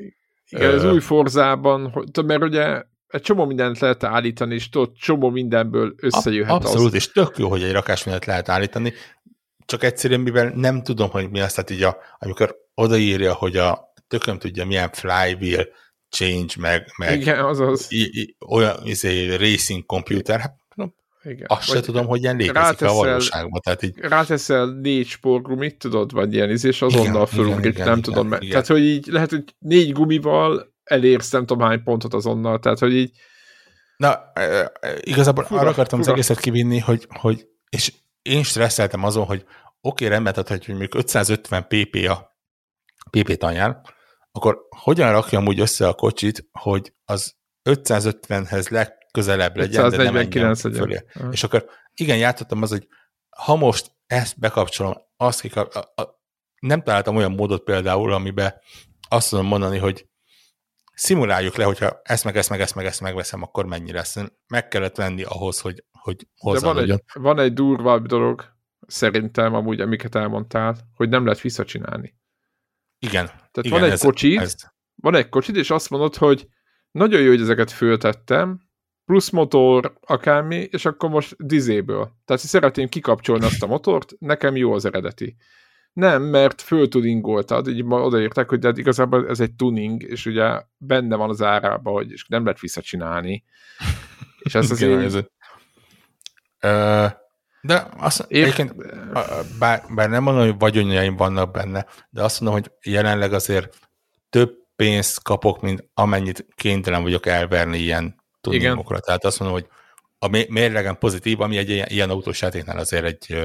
Igen, 0.49 0.74
az 0.74 0.84
új 0.84 0.99
forzában, 0.99 2.10
mert 2.26 2.43
ugye 2.43 2.84
egy 3.08 3.22
csomó 3.22 3.45
mindent 3.45 3.80
lehet 3.80 4.04
állítani, 4.04 4.54
és 4.54 4.70
tudod, 4.70 4.95
csomó 4.95 5.30
mindenből 5.30 5.93
összejöhet 5.97 6.54
Abszolút, 6.54 6.88
az. 6.88 6.93
és 6.93 7.12
tök 7.12 7.38
jó, 7.38 7.49
hogy 7.49 7.64
egy 7.64 7.72
rakás 7.72 8.04
mindent 8.04 8.26
lehet 8.26 8.49
állítani, 8.49 8.93
csak 9.66 9.84
egyszerűen, 9.84 10.20
mivel 10.20 10.52
nem 10.56 10.84
tudom, 10.84 11.10
hogy 11.10 11.30
mi 11.30 11.39
az, 11.39 11.54
tehát 11.54 11.70
így 11.70 11.84
a, 11.84 11.97
amikor 12.20 12.56
odaírja, 12.74 13.34
hogy 13.34 13.58
a 13.58 13.93
tököm 14.08 14.38
tudja, 14.38 14.66
milyen 14.66 14.89
flywheel 14.91 15.68
change, 16.10 16.54
meg, 16.60 16.86
meg 16.97 17.22
Igen, 17.22 17.45
azaz. 17.45 17.86
I, 17.89 18.22
I, 18.22 18.36
olyan 18.47 18.76
izé, 18.84 19.36
racing 19.36 19.86
computer, 19.86 20.39
hát 20.39 20.56
igen. 21.24 21.45
Azt 21.47 21.63
se 21.63 21.80
tudom, 21.80 22.05
hogy 22.05 22.22
ilyen 22.22 22.36
létezik 22.36 22.61
ráteszel, 22.61 22.89
a 22.89 22.93
valóságban. 22.93 23.61
Tehát 23.61 23.84
így... 23.84 23.97
Ráteszel 23.97 24.65
négy 24.65 25.07
sportgumit, 25.07 25.78
tudod, 25.78 26.11
vagy 26.11 26.34
ilyen 26.34 26.49
izé, 26.49 26.67
és 26.67 26.82
azonnal 26.82 27.26
fölugrik, 27.26 27.78
nem 27.78 27.88
igen, 27.88 28.01
tudom. 28.01 28.28
Igen. 28.28 28.49
Tehát, 28.49 28.67
hogy 28.67 28.84
így 28.84 29.07
lehet, 29.07 29.30
hogy 29.30 29.43
négy 29.59 29.91
gumival 29.91 30.74
elérsz 30.84 31.32
nem 31.32 31.45
tudom 31.45 31.67
hány 31.67 31.84
pontot 31.84 32.13
azonnal, 32.13 32.59
tehát 32.59 32.80
hogy 32.80 32.93
így 32.93 33.11
Na, 33.97 34.19
igazából 34.99 35.43
fura, 35.43 35.59
arra 35.59 35.69
akartam 35.69 35.99
fura. 35.99 36.11
az 36.11 36.17
egészet 36.17 36.39
kivinni, 36.39 36.80
hogy, 36.80 37.07
hogy 37.09 37.47
és 37.69 37.93
én 38.22 38.43
stresszeltem 38.43 39.03
azon, 39.03 39.26
hogy 39.26 39.41
oké, 39.41 39.55
okay, 39.82 40.07
rendben, 40.07 40.34
tehát 40.34 40.49
hogy 40.49 40.63
mondjuk 40.67 40.95
550 40.95 41.67
pp 41.67 41.95
a 42.09 42.38
pp 43.09 43.34
tanyán, 43.34 43.82
akkor 44.32 44.57
hogyan 44.69 45.11
rakjam 45.11 45.47
úgy 45.47 45.59
össze 45.59 45.88
a 45.88 45.93
kocsit, 45.93 46.47
hogy 46.51 46.93
az 47.05 47.36
550-hez 47.69 48.69
legközelebb 49.12 49.57
legyen, 49.57 49.89
de 49.89 50.03
nem 50.03 50.16
legyen 50.16 50.55
fölé. 50.55 51.05
És 51.32 51.43
akkor 51.43 51.66
igen, 51.93 52.18
játszottam 52.18 52.62
az, 52.62 52.70
hogy 52.70 52.88
ha 53.30 53.55
most 53.55 53.91
ezt 54.07 54.39
bekapcsolom, 54.39 54.93
azt 55.18 55.41
kikap, 55.41 55.74
a, 55.74 56.01
a, 56.01 56.22
nem 56.59 56.84
találtam 56.84 57.16
olyan 57.16 57.32
módot 57.32 57.64
például, 57.64 58.14
amiben 58.14 58.53
azt 59.09 59.30
tudom 59.30 59.45
mondani, 59.45 59.78
hogy 59.78 60.07
szimuláljuk 60.93 61.55
le, 61.55 61.64
hogyha 61.64 61.99
ezt 62.03 62.24
meg 62.24 62.38
ezt 62.38 62.49
meg 62.49 62.62
ezt 62.62 62.76
meg 62.76 62.86
ezt 62.86 63.01
megveszem, 63.01 63.41
akkor 63.41 63.66
mennyi 63.66 63.91
lesz. 63.91 64.18
Meg 64.47 64.68
kellett 64.68 64.95
venni 64.95 65.24
ahhoz, 65.24 65.59
hogy, 65.59 65.84
hogy 65.91 66.28
hozzá 66.38 66.74
van 66.74 66.78
egy, 66.78 67.03
van 67.14 67.39
egy 67.39 67.53
durvább 67.53 68.05
dolog, 68.05 68.45
szerintem 68.88 69.53
amúgy, 69.53 69.82
amiket 69.82 70.16
elmondtál, 70.16 70.78
hogy 70.93 71.09
nem 71.09 71.26
lehet 71.26 71.41
visszacsinálni. 71.41 72.16
Igen. 72.99 73.26
Tehát 73.26 73.57
igen, 73.62 73.72
van 73.80 73.84
egy 73.84 73.91
ez, 73.91 74.01
kocsid, 74.01 74.39
ez... 74.39 74.55
van 74.95 75.16
egy 75.16 75.30
kocsid, 75.30 75.55
és 75.55 75.70
azt 75.70 75.89
mondod, 75.89 76.16
hogy 76.16 76.47
nagyon 76.91 77.22
jó, 77.22 77.30
hogy 77.30 77.41
ezeket 77.41 77.72
föltettem, 77.72 78.70
plusz 79.12 79.30
motor, 79.30 79.93
akármi, 80.01 80.68
és 80.72 80.86
akkor 80.86 81.09
most 81.09 81.36
dizéből. 81.38 82.12
Tehát 82.26 82.41
szeretném 82.41 82.89
kikapcsolni 82.89 83.45
azt 83.45 83.64
a 83.64 83.68
motort, 83.68 84.14
nekem 84.20 84.55
jó 84.55 84.74
az 84.74 84.86
eredeti. 84.86 85.36
Nem, 85.93 86.24
mert 86.24 86.62
föltuningoltad, 86.62 87.68
így 87.68 87.84
odaírták, 87.88 88.49
hogy 88.49 88.59
de 88.59 88.68
hát 88.68 88.78
igazából 88.78 89.30
ez 89.30 89.39
egy 89.39 89.53
tuning, 89.53 90.03
és 90.03 90.26
ugye 90.26 90.62
benne 90.78 91.16
van 91.16 91.30
az 91.30 91.41
árában, 91.41 91.93
hogy 91.93 92.12
és 92.12 92.26
nem 92.28 92.43
lehet 92.43 92.59
visszacsinálni. 92.59 93.43
És 94.39 94.55
ez 94.55 94.72
azért... 94.72 95.32
De 97.62 97.88
azt 97.97 98.26
egyébként, 98.30 98.76
bár, 99.59 99.84
bár 99.95 100.09
nem 100.09 100.24
mondom, 100.24 100.43
hogy 100.43 100.59
vagyonjaim 100.59 101.16
vannak 101.16 101.51
benne, 101.51 101.86
de 102.09 102.24
azt 102.24 102.41
mondom, 102.41 102.62
hogy 102.62 102.72
jelenleg 102.93 103.34
azért 103.34 103.78
több 104.30 104.53
pénzt 104.76 105.24
kapok, 105.24 105.62
mint 105.62 105.89
amennyit 105.93 106.45
kénytelen 106.55 107.03
vagyok 107.03 107.26
elverni 107.26 107.78
ilyen 107.78 108.20
tudningokra. 108.41 108.99
Tehát 108.99 109.25
azt 109.25 109.39
mondom, 109.39 109.57
hogy 109.57 109.67
a 110.19 110.27
mérlegen 110.49 110.97
pozitív, 110.97 111.41
ami 111.41 111.57
egy 111.57 111.69
ilyen, 111.69 111.87
ilyen 111.89 112.09
autós 112.09 112.41
játéknál 112.41 112.77
azért 112.77 113.05
egy 113.05 113.37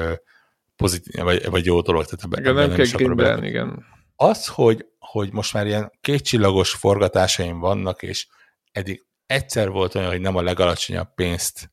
pozitív, 0.76 1.22
vagy, 1.22 1.51
vagy 1.51 1.64
jó 1.64 1.80
dolog. 1.80 2.05
Tehát 2.05 2.24
ebben, 2.24 2.40
igen, 2.40 2.55
nem, 2.55 2.68
nem 2.68 2.76
kell 2.76 2.86
grimben, 2.86 3.44
igen. 3.44 3.84
Az, 4.16 4.47
hogy, 4.47 4.86
hogy 4.99 5.32
most 5.32 5.53
már 5.53 5.66
ilyen 5.66 5.92
kétcsillagos 6.01 6.70
forgatásaim 6.70 7.59
vannak, 7.59 8.03
és 8.03 8.26
eddig 8.72 9.05
egyszer 9.26 9.70
volt 9.70 9.94
olyan, 9.94 10.11
hogy 10.11 10.20
nem 10.20 10.36
a 10.36 10.42
legalacsonyabb 10.42 11.14
pénzt 11.14 11.70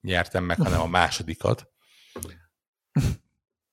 nyertem 0.00 0.44
meg, 0.44 0.56
hanem 0.60 0.80
a 0.80 0.86
másodikat. 0.86 1.68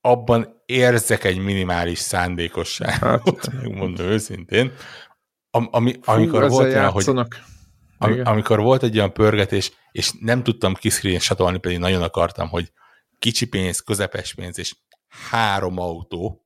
Abban 0.02 0.62
érzek 0.66 1.24
egy 1.24 1.38
minimális 1.38 2.00
szándékosságot, 2.00 3.46
hát. 3.46 3.64
mondom 3.82 4.06
őszintén. 4.06 4.72
Am, 5.52 5.68
ami, 5.72 5.94
Fú, 6.02 6.12
amikor 6.12 6.50
volt 6.50 6.74
olyan, 6.74 6.90
hogy 6.90 7.06
am, 7.98 8.22
amikor 8.24 8.60
volt 8.60 8.84
egy 8.84 8.98
olyan 8.98 9.14
pörgetés, 9.14 9.72
és 9.92 10.12
nem 10.20 10.44
tudtam 10.44 10.74
kiszkrinsatolni, 10.74 11.58
pedig 11.58 11.78
nagyon 11.78 12.02
akartam, 12.02 12.50
hogy 12.50 12.72
kicsi 13.20 13.48
pénz, 13.48 13.80
közepes 13.80 14.34
pénz, 14.34 14.60
és 14.60 14.76
három 15.30 15.80
autó, 15.80 16.46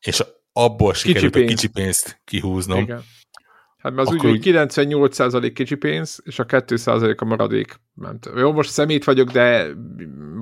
és 0.00 0.22
abból 0.52 0.94
sikerült 0.94 1.32
kicsi 1.32 1.44
a 1.44 1.48
kicsi 1.48 1.68
pénzt 1.68 2.20
kihúznom. 2.24 2.82
Igen 2.82 3.02
Hát 3.80 3.94
mert 3.94 4.08
az 4.08 4.14
úgy, 4.14 4.20
hogy 4.20 4.40
98% 4.42 5.50
kicsi 5.54 5.74
pénz, 5.74 6.20
és 6.24 6.38
a 6.38 6.46
2% 6.46 7.18
a 7.18 7.24
maradék. 7.24 7.80
Nem 7.94 8.18
tudom. 8.18 8.38
Jó, 8.38 8.52
most 8.52 8.70
szemét 8.70 9.04
vagyok, 9.04 9.30
de 9.30 9.66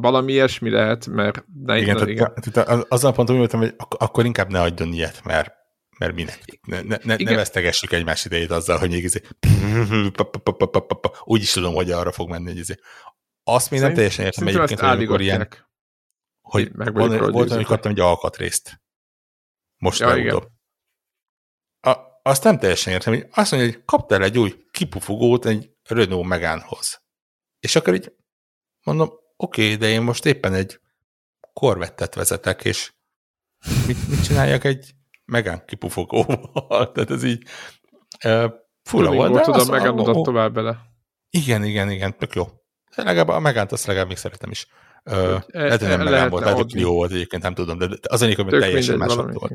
valami 0.00 0.32
ilyesmi 0.32 0.70
lehet, 0.70 1.06
mert... 1.06 1.44
Ne, 1.64 1.78
igen, 1.78 1.94
tehát, 1.94 2.10
igen. 2.10 2.32
Tehát 2.52 2.86
azzal 2.88 3.12
pont 3.12 3.30
úgy 3.30 3.36
voltam, 3.36 3.60
hogy 3.60 3.74
akkor 3.88 4.24
inkább 4.24 4.50
ne 4.50 4.60
adjon 4.60 4.92
ilyet, 4.92 5.20
mert, 5.24 5.52
mert 5.98 6.14
minek? 6.14 6.58
Ne, 6.66 6.80
ne, 6.82 6.96
ne, 7.02 7.16
ne 7.16 7.34
vesztegessük 7.34 7.92
egymás 7.92 8.24
idejét 8.24 8.50
azzal, 8.50 8.78
hogy 8.78 8.90
még 8.90 9.02
izé, 9.02 9.20
úgy 11.24 11.42
is 11.42 11.52
tudom, 11.52 11.74
hogy 11.74 11.90
arra 11.90 12.12
fog 12.12 12.28
menni, 12.28 12.48
hogy 12.48 12.58
izé. 12.58 12.74
Azt 13.42 13.70
még 13.70 13.80
nem 13.80 13.94
teljesen 13.94 14.24
értem 14.24 14.46
egyébként, 14.46 14.80
hogy 14.80 14.88
amikor 14.88 15.20
ilyen, 15.20 15.48
hogy 16.40 16.70
volt, 16.74 17.52
hogy 17.52 17.64
kaptam 17.64 17.90
egy 17.90 18.00
alkatrészt. 18.00 18.80
Most 19.76 20.00
ja, 20.00 20.08
legutóbb 20.08 20.48
azt 22.28 22.44
nem 22.44 22.58
teljesen 22.58 22.92
értem, 22.92 23.14
hogy 23.14 23.26
azt 23.30 23.50
mondja, 23.50 23.70
hogy 23.70 23.84
kaptál 23.84 24.22
egy 24.22 24.38
új 24.38 24.64
kipufogót 24.70 25.46
egy 25.46 25.70
Renault 25.82 26.26
Megánhoz. 26.26 27.02
És 27.60 27.76
akkor 27.76 27.94
így 27.94 28.12
mondom, 28.82 29.08
oké, 29.36 29.64
okay, 29.64 29.76
de 29.76 29.88
én 29.88 30.02
most 30.02 30.24
éppen 30.24 30.54
egy 30.54 30.80
korvettet 31.52 32.14
vezetek, 32.14 32.64
és 32.64 32.92
mit, 33.86 34.08
mit 34.08 34.24
csináljak 34.24 34.64
egy 34.64 34.94
Megán 35.28 35.62
kipufogóval? 35.66 36.92
Tehát 36.92 37.10
ez 37.10 37.24
így 37.24 37.42
uh, 38.24 38.52
fura 38.82 39.12
volt. 39.12 39.32
De 39.32 39.40
tudom, 39.40 39.68
Megán 39.68 40.22
tovább 40.22 40.54
bele. 40.54 40.78
Igen, 41.30 41.64
igen, 41.64 41.90
igen, 41.90 42.18
tök 42.18 42.34
jó. 42.34 42.44
Legalább 42.94 43.28
a 43.28 43.38
Megánt 43.38 43.72
azt 43.72 43.86
legalább 43.86 44.08
még 44.08 44.16
szeretem 44.16 44.50
is. 44.50 44.66
Uh, 45.04 45.14
e, 45.14 45.44
lehet, 45.50 45.80
hogy 45.80 45.88
nem 45.88 46.02
Megán 46.02 46.30
volt, 46.30 46.42
lehet, 46.42 46.58
hogy 46.58 46.72
Clio 46.72 46.92
volt 46.92 47.12
egyébként, 47.12 47.42
nem 47.42 47.54
tudom, 47.54 47.78
de 47.78 47.88
az 48.08 48.22
egyik, 48.22 48.36
hogy 48.36 48.46
teljesen 48.46 48.98
más 48.98 49.14
volt. 49.14 49.52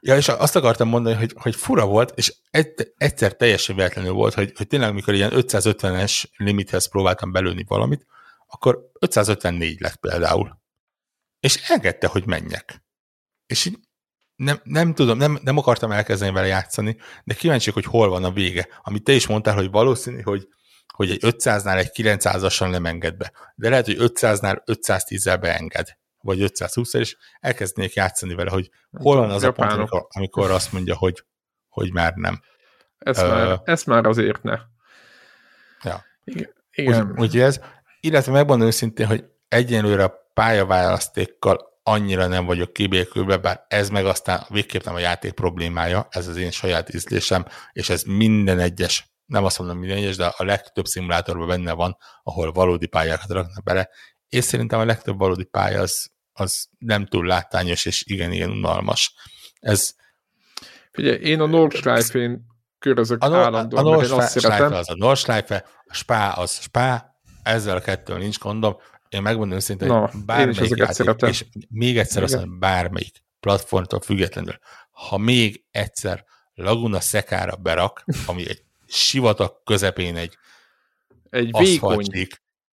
Ja, 0.00 0.16
és 0.16 0.28
azt 0.28 0.56
akartam 0.56 0.88
mondani, 0.88 1.16
hogy, 1.16 1.34
hogy 1.34 1.54
fura 1.54 1.86
volt, 1.86 2.12
és 2.14 2.34
egy, 2.50 2.92
egyszer 2.96 3.36
teljesen 3.36 3.76
véletlenül 3.76 4.12
volt, 4.12 4.34
hogy, 4.34 4.52
hogy 4.56 4.66
tényleg, 4.66 4.94
mikor 4.94 5.14
ilyen 5.14 5.30
550-es 5.34 6.24
limithez 6.36 6.88
próbáltam 6.88 7.32
belőni 7.32 7.64
valamit, 7.68 8.06
akkor 8.46 8.90
554 9.00 9.80
lett 9.80 9.96
például. 9.96 10.60
És 11.40 11.70
engedte, 11.70 12.06
hogy 12.06 12.26
menjek. 12.26 12.82
És 13.52 13.64
így 13.64 13.78
nem, 14.36 14.60
nem 14.62 14.94
tudom, 14.94 15.18
nem, 15.18 15.38
nem 15.42 15.58
akartam 15.58 15.90
elkezdeni 15.90 16.32
vele 16.32 16.46
játszani, 16.46 16.96
de 17.24 17.34
kíváncsiak, 17.34 17.74
hogy 17.74 17.84
hol 17.84 18.08
van 18.08 18.24
a 18.24 18.30
vége. 18.30 18.68
Amit 18.82 19.04
te 19.04 19.12
is 19.12 19.26
mondtál, 19.26 19.54
hogy 19.54 19.70
valószínű, 19.70 20.20
hogy, 20.20 20.48
hogy 20.94 21.10
egy 21.10 21.18
500-nál 21.22 21.78
egy 21.78 21.90
900-asan 21.94 22.70
nem 22.70 22.86
enged 22.86 23.16
be. 23.16 23.32
De 23.54 23.68
lehet, 23.68 23.86
hogy 23.86 23.96
500-nál 23.98 24.62
510-el 24.66 25.38
beenged 25.40 25.96
vagy 26.20 26.40
520 26.40 26.94
és 26.94 27.16
elkezdenék 27.40 27.94
játszani 27.94 28.34
vele, 28.34 28.50
hogy 28.50 28.70
hol 28.90 29.16
van 29.16 29.30
az 29.30 29.42
Japánok. 29.42 29.72
a 29.72 29.76
pont, 29.76 29.78
amikor, 29.78 30.06
amikor 30.10 30.50
azt 30.50 30.72
mondja, 30.72 30.96
hogy, 30.96 31.24
hogy 31.68 31.92
már 31.92 32.14
nem. 32.14 32.40
Ez, 32.98 33.18
uh, 33.18 33.28
már, 33.28 33.60
ez 33.64 33.84
már 33.84 34.06
azért 34.06 34.42
ne. 34.42 34.58
Ja. 35.82 36.04
Igen. 36.74 37.10
Úgy, 37.10 37.20
úgy 37.20 37.38
ez, 37.38 37.60
illetve 38.00 38.32
megmondom 38.32 38.66
őszintén, 38.66 39.06
hogy 39.06 39.24
egyenlőre 39.48 40.04
a 40.04 40.30
pályaválasztékkal 40.34 41.71
annyira 41.82 42.26
nem 42.26 42.44
vagyok 42.44 42.72
kibékülve, 42.72 43.36
bár 43.36 43.64
ez 43.68 43.88
meg 43.88 44.06
aztán 44.06 44.46
végképp 44.48 44.84
nem 44.84 44.94
a 44.94 44.98
játék 44.98 45.32
problémája, 45.32 46.06
ez 46.10 46.26
az 46.28 46.36
én 46.36 46.50
saját 46.50 46.94
ízlésem, 46.94 47.46
és 47.72 47.88
ez 47.88 48.02
minden 48.02 48.58
egyes, 48.58 49.12
nem 49.26 49.44
azt 49.44 49.58
mondom 49.58 49.78
minden 49.78 49.96
egyes, 49.96 50.16
de 50.16 50.26
a 50.26 50.44
legtöbb 50.44 50.86
szimulátorban 50.86 51.48
benne 51.48 51.72
van, 51.72 51.96
ahol 52.22 52.52
valódi 52.52 52.86
pályákat 52.86 53.30
raknak 53.30 53.64
bele, 53.64 53.88
és 54.28 54.44
szerintem 54.44 54.80
a 54.80 54.84
legtöbb 54.84 55.18
valódi 55.18 55.44
pálya 55.44 55.80
az, 55.80 56.10
az 56.32 56.68
nem 56.78 57.06
túl 57.06 57.26
látványos, 57.26 57.84
és 57.84 58.04
igen-igen 58.06 58.50
unalmas. 58.50 59.14
Ez... 59.60 59.94
Figyelj, 60.90 61.16
én 61.16 61.40
a 61.40 61.46
Nordschleife-én 61.46 62.46
körözök 62.78 63.22
a 63.22 63.28
no, 63.28 63.36
állandóan, 63.36 63.86
a 63.86 63.90
Nordschleife 63.90 64.76
az 64.76 64.90
a 64.90 64.94
Nordschleife, 64.94 65.64
a 65.84 65.94
Spa 65.94 66.32
az 66.32 66.60
Spa, 66.60 67.12
ezzel 67.42 67.76
a 67.76 67.80
kettől 67.80 68.18
nincs 68.18 68.38
gondom. 68.38 68.76
Én 69.12 69.22
megmondom 69.22 69.56
őszintén, 69.56 69.88
hogy 69.88 70.00
no, 70.12 70.20
bármelyik 70.24 70.76
játék, 70.76 71.28
és 71.28 71.44
még 71.68 71.98
egyszer 71.98 72.22
azt 72.22 72.34
mondom, 72.34 72.58
bármelyik 72.58 73.22
platformtól 73.40 74.00
függetlenül, 74.00 74.58
ha 74.90 75.18
még 75.18 75.64
egyszer 75.70 76.24
Laguna 76.54 77.00
Szekára 77.00 77.56
berak, 77.56 78.04
ami 78.26 78.48
egy 78.48 78.64
sivatag 78.86 79.62
közepén 79.64 80.16
egy 80.16 80.36
egy 81.30 81.50
vékony, 81.58 82.28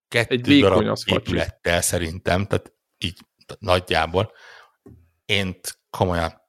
kettő 0.07 0.51
egy 0.51 0.61
darab 0.61 0.97
épülettel 1.05 1.81
szerintem, 1.81 2.45
tehát 2.45 2.73
így 2.97 3.17
nagyjából. 3.59 4.31
Én 5.25 5.59
komolyan 5.89 6.41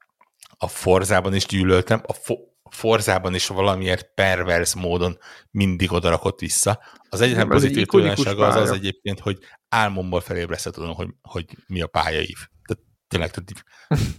a 0.59 0.69
Forzában 0.69 1.35
is 1.35 1.47
gyűlöltem, 1.47 2.03
a, 2.07 2.13
fo- 2.13 2.50
Forzában 2.71 3.35
is 3.35 3.47
valamiért 3.47 4.15
pervers 4.15 4.75
módon 4.75 5.19
mindig 5.51 5.93
odarakott 5.93 6.41
vissza. 6.41 6.83
Az 7.09 7.21
egyetlen 7.21 7.49
pozitív 7.49 7.87
tulajdonsága 7.87 8.47
az 8.47 8.57
az 8.57 8.71
egyébként, 8.71 9.21
hogy 9.21 9.39
álmomból 9.69 10.21
felébreszte 10.21 10.71
tudom, 10.71 10.95
hogy, 10.95 11.09
hogy 11.23 11.45
mi 11.67 11.81
a 11.81 11.87
pályaív. 11.87 12.39
Tehát 12.65 12.83
tényleg, 13.09 13.31
tehát 13.31 13.65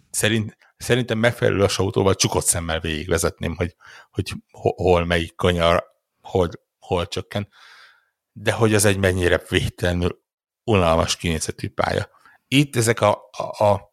szerint, 0.10 0.58
szerintem 0.78 1.18
megfelelő 1.18 1.64
a 1.64 1.70
autóval 1.76 2.16
csukott 2.16 2.46
szemmel 2.46 2.80
végigvezetném, 2.80 3.56
hogy, 3.56 3.76
hogy 4.12 4.34
hol 4.52 5.06
melyik 5.06 5.36
kanyar, 5.36 5.84
hol, 6.22 6.50
hol 6.80 7.08
csökken 7.08 7.48
de 8.34 8.52
hogy 8.52 8.74
az 8.74 8.86
egy 8.86 8.98
mennyire 8.98 9.42
védtelenül 9.50 10.24
unalmas 10.64 11.16
kinézetű 11.16 11.70
pálya. 11.70 12.10
Itt 12.48 12.76
ezek 12.76 13.02
a, 13.02 13.30
a, 13.32 13.64
a 13.66 13.91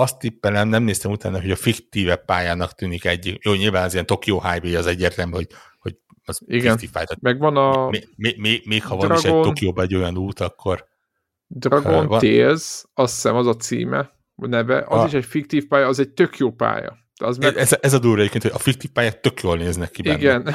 azt 0.00 0.18
tippelem, 0.18 0.68
nem 0.68 0.82
néztem 0.82 1.10
utána, 1.10 1.40
hogy 1.40 1.50
a 1.50 1.56
fiktíve 1.56 2.16
pályának 2.16 2.74
tűnik 2.74 3.04
egy, 3.04 3.38
jó, 3.42 3.54
nyilván 3.54 3.84
az 3.84 3.92
ilyen 3.92 4.06
Tokyo 4.06 4.40
Highway 4.40 4.74
az 4.74 4.86
egyértelmű, 4.86 5.32
hogy, 5.32 5.46
hogy 5.78 5.96
az 6.24 6.40
Igen, 6.46 6.78
meg 7.20 7.38
van 7.38 7.56
a... 7.56 7.88
Még, 7.88 8.08
még, 8.16 8.38
még, 8.38 8.62
még 8.66 8.82
ha 8.84 8.96
Dragon, 8.96 9.08
van 9.08 9.16
is 9.16 9.24
egy 9.24 9.40
Tokióban 9.40 9.84
egy 9.84 9.94
olyan 9.94 10.16
út, 10.16 10.40
akkor... 10.40 10.86
Dragon 11.46 12.06
uh, 12.06 12.20
Tales, 12.20 12.84
azt 12.94 13.14
hiszem 13.14 13.36
az 13.36 13.46
a 13.46 13.56
címe, 13.56 13.98
a 14.36 14.46
neve, 14.46 14.84
az 14.88 15.00
a, 15.00 15.06
is 15.06 15.12
egy 15.12 15.24
fiktív 15.24 15.66
pálya, 15.66 15.86
az 15.86 15.98
egy 15.98 16.10
tök 16.10 16.36
jó 16.36 16.50
pálya. 16.50 16.96
Az 17.20 17.36
meg... 17.36 17.56
ez, 17.56 17.76
ez 17.80 17.92
a 17.92 17.98
durva 17.98 18.18
egyébként, 18.18 18.42
hogy 18.42 18.52
a 18.54 18.58
fiktív 18.58 18.90
pályák 18.90 19.20
tök 19.20 19.40
jól 19.42 19.56
néznek 19.56 19.90
ki 19.90 20.02
benne. 20.02 20.16
Igen, 20.16 20.54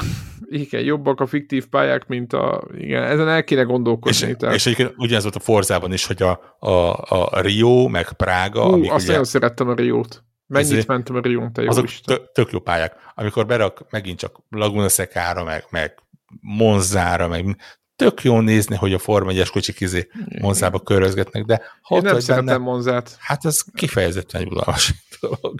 igen, 0.54 0.82
jobbak 0.82 1.20
a 1.20 1.26
fiktív 1.26 1.66
pályák, 1.66 2.06
mint 2.06 2.32
a... 2.32 2.62
Igen, 2.78 3.02
ezen 3.02 3.28
el 3.28 3.44
kéne 3.44 3.62
gondolkodni. 3.62 4.28
És, 4.28 4.34
tehát. 4.38 4.54
és 4.54 4.66
egyébként 4.66 4.92
ugyanez 4.96 5.22
volt 5.22 5.36
a 5.36 5.40
Forzában 5.40 5.92
is, 5.92 6.06
hogy 6.06 6.22
a, 6.22 6.56
a, 6.58 6.70
a 7.08 7.40
Rio, 7.40 7.88
meg 7.88 8.12
Prága... 8.12 8.62
Hú, 8.62 8.72
amik 8.72 8.92
azt 8.92 9.02
ugye, 9.02 9.10
nagyon 9.10 9.24
szerettem 9.24 9.68
a 9.68 9.74
Riót. 9.74 10.24
Mennyit 10.46 10.70
ezért, 10.70 10.86
mentem 10.86 11.16
a 11.16 11.20
Rión, 11.20 11.52
te 11.52 11.62
jó 11.62 11.68
Azok 11.68 11.88
tök, 12.04 12.32
tök 12.32 12.50
jó 12.50 12.58
pályák. 12.58 12.94
Amikor 13.14 13.46
berak 13.46 13.86
megint 13.90 14.18
csak 14.18 14.40
Laguna 14.48 14.88
Secara, 14.88 15.44
meg, 15.44 15.64
meg 15.70 15.94
Monzára, 16.40 17.28
meg 17.28 17.56
tök 17.96 18.22
jó 18.22 18.40
nézni, 18.40 18.76
hogy 18.76 18.92
a 18.92 18.98
Forma 18.98 19.30
1-es 19.32 19.48
kocsik 19.52 19.80
izé 19.80 20.08
Monzába 20.40 20.80
körözgetnek, 20.80 21.44
de 21.44 21.62
ha 21.82 21.96
Én 21.96 22.02
nem 22.02 22.20
szeretem 22.20 22.44
benne, 22.44 22.58
Monzát. 22.58 23.16
Hát 23.18 23.44
ez 23.44 23.62
kifejezetten 23.74 24.42
nyugalmas 24.42 24.94
dolog. 25.20 25.54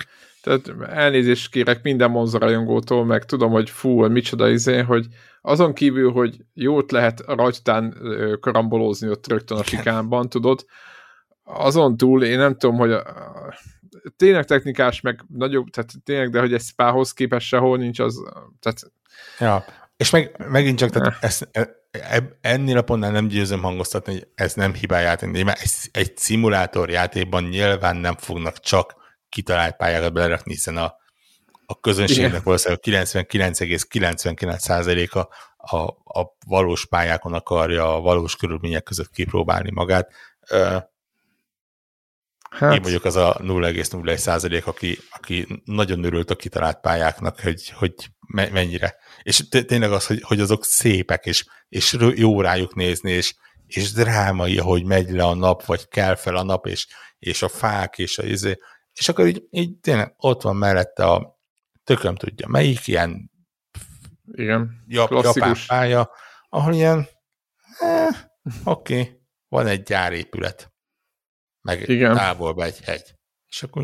Tehát 0.44 0.72
elnézést 0.90 1.50
kérek 1.50 1.82
minden 1.82 2.10
Monza 2.10 2.38
rajongótól, 2.38 3.04
meg 3.04 3.24
tudom, 3.24 3.50
hogy 3.50 3.70
fú, 3.70 4.06
micsoda 4.06 4.48
izé, 4.48 4.80
hogy 4.80 5.06
azon 5.40 5.72
kívül, 5.72 6.12
hogy 6.12 6.36
jót 6.54 6.90
lehet 6.90 7.22
rajtán 7.26 7.96
karambolózni 8.40 9.08
ott 9.08 9.26
rögtön 9.26 9.58
a 9.58 9.62
sikánban, 9.62 10.28
tudod, 10.28 10.64
azon 11.44 11.96
túl 11.96 12.24
én 12.24 12.38
nem 12.38 12.56
tudom, 12.56 12.76
hogy 12.76 12.92
a, 12.92 13.04
tényleg 14.16 14.44
technikás, 14.44 15.00
meg 15.00 15.24
nagyobb, 15.28 15.68
tehát 15.68 15.90
tényleg, 16.04 16.30
de 16.30 16.40
hogy 16.40 16.52
egy 16.52 16.62
spához 16.62 17.12
képest 17.12 17.46
sehol 17.46 17.76
nincs, 17.76 17.98
az, 17.98 18.22
tehát... 18.60 18.92
Ja, 19.38 19.64
és 19.96 20.10
meg, 20.10 20.46
megint 20.48 20.78
csak, 20.78 20.90
tehát 20.90 21.16
ezt, 21.20 21.48
e, 21.52 22.36
ennél 22.40 22.76
a 22.76 22.82
pontnál 22.82 23.10
nem 23.10 23.26
győzöm 23.26 23.62
hangoztatni, 23.62 24.12
hogy 24.12 24.28
ez 24.34 24.54
nem 24.54 24.74
hibáját, 24.74 25.26
mert 25.26 25.60
egy, 25.60 25.70
egy 25.92 26.16
szimulátor 26.16 26.90
játékban 26.90 27.44
nyilván 27.44 27.96
nem 27.96 28.16
fognak 28.16 28.60
csak 28.60 29.02
kitalált 29.34 29.76
pályákat 29.76 30.12
belerakni, 30.12 30.52
hiszen 30.52 30.76
a, 30.76 30.94
a 31.66 31.80
közönségnek 31.80 32.30
Igen. 32.30 32.42
valószínűleg 32.44 32.80
99,99%-a 32.82 35.18
a, 35.76 35.78
a 36.20 36.36
valós 36.46 36.86
pályákon 36.86 37.32
akarja 37.32 37.94
a 37.94 38.00
valós 38.00 38.36
körülmények 38.36 38.82
között 38.82 39.10
kipróbálni 39.10 39.70
magát. 39.70 40.12
Hát... 42.50 42.74
Én 42.74 42.82
vagyok 42.82 43.04
az 43.04 43.16
a 43.16 43.36
0,01 43.40 44.16
százalék, 44.16 44.66
aki, 44.66 44.98
aki 45.10 45.62
nagyon 45.64 46.04
örült 46.04 46.30
a 46.30 46.36
kitalált 46.36 46.80
pályáknak, 46.80 47.40
hogy, 47.40 47.70
hogy 47.70 47.94
mennyire. 48.28 48.96
És 49.22 49.48
tényleg 49.48 49.92
az, 49.92 50.06
hogy, 50.06 50.22
hogy 50.22 50.40
azok 50.40 50.64
szépek, 50.64 51.26
és, 51.26 51.44
és 51.68 51.96
jó 52.14 52.40
rájuk 52.40 52.74
nézni, 52.74 53.10
és, 53.10 53.34
és 53.66 53.92
drámai, 53.92 54.58
hogy 54.58 54.84
megy 54.84 55.10
le 55.10 55.24
a 55.24 55.34
nap, 55.34 55.64
vagy 55.64 55.88
kell 55.88 56.14
fel 56.14 56.36
a 56.36 56.42
nap, 56.42 56.66
és, 56.66 56.86
és 57.18 57.42
a 57.42 57.48
fák, 57.48 57.98
és 57.98 58.18
a 58.18 58.22
izé. 58.22 58.58
És 58.94 59.08
akkor 59.08 59.26
így, 59.26 59.46
így 59.50 59.78
tényleg 59.78 60.14
ott 60.16 60.42
van 60.42 60.56
mellette 60.56 61.04
a 61.04 61.40
tököm 61.84 62.14
tudja 62.14 62.48
melyik, 62.48 62.86
ilyen 62.86 63.30
Igen, 64.32 64.84
jap, 64.86 65.10
japán 65.10 65.56
pálya, 65.66 66.10
ahol 66.48 66.74
ilyen 66.74 67.08
eh, 67.78 68.08
oké, 68.64 69.00
okay, 69.00 69.20
van 69.48 69.66
egy 69.66 69.82
gyárépület 69.82 70.74
meg 71.64 71.88
Igen. 71.88 72.14
távolba 72.14 72.64
egy 72.64 72.80
hegy. 72.80 73.14
És 73.46 73.62
akkor 73.62 73.82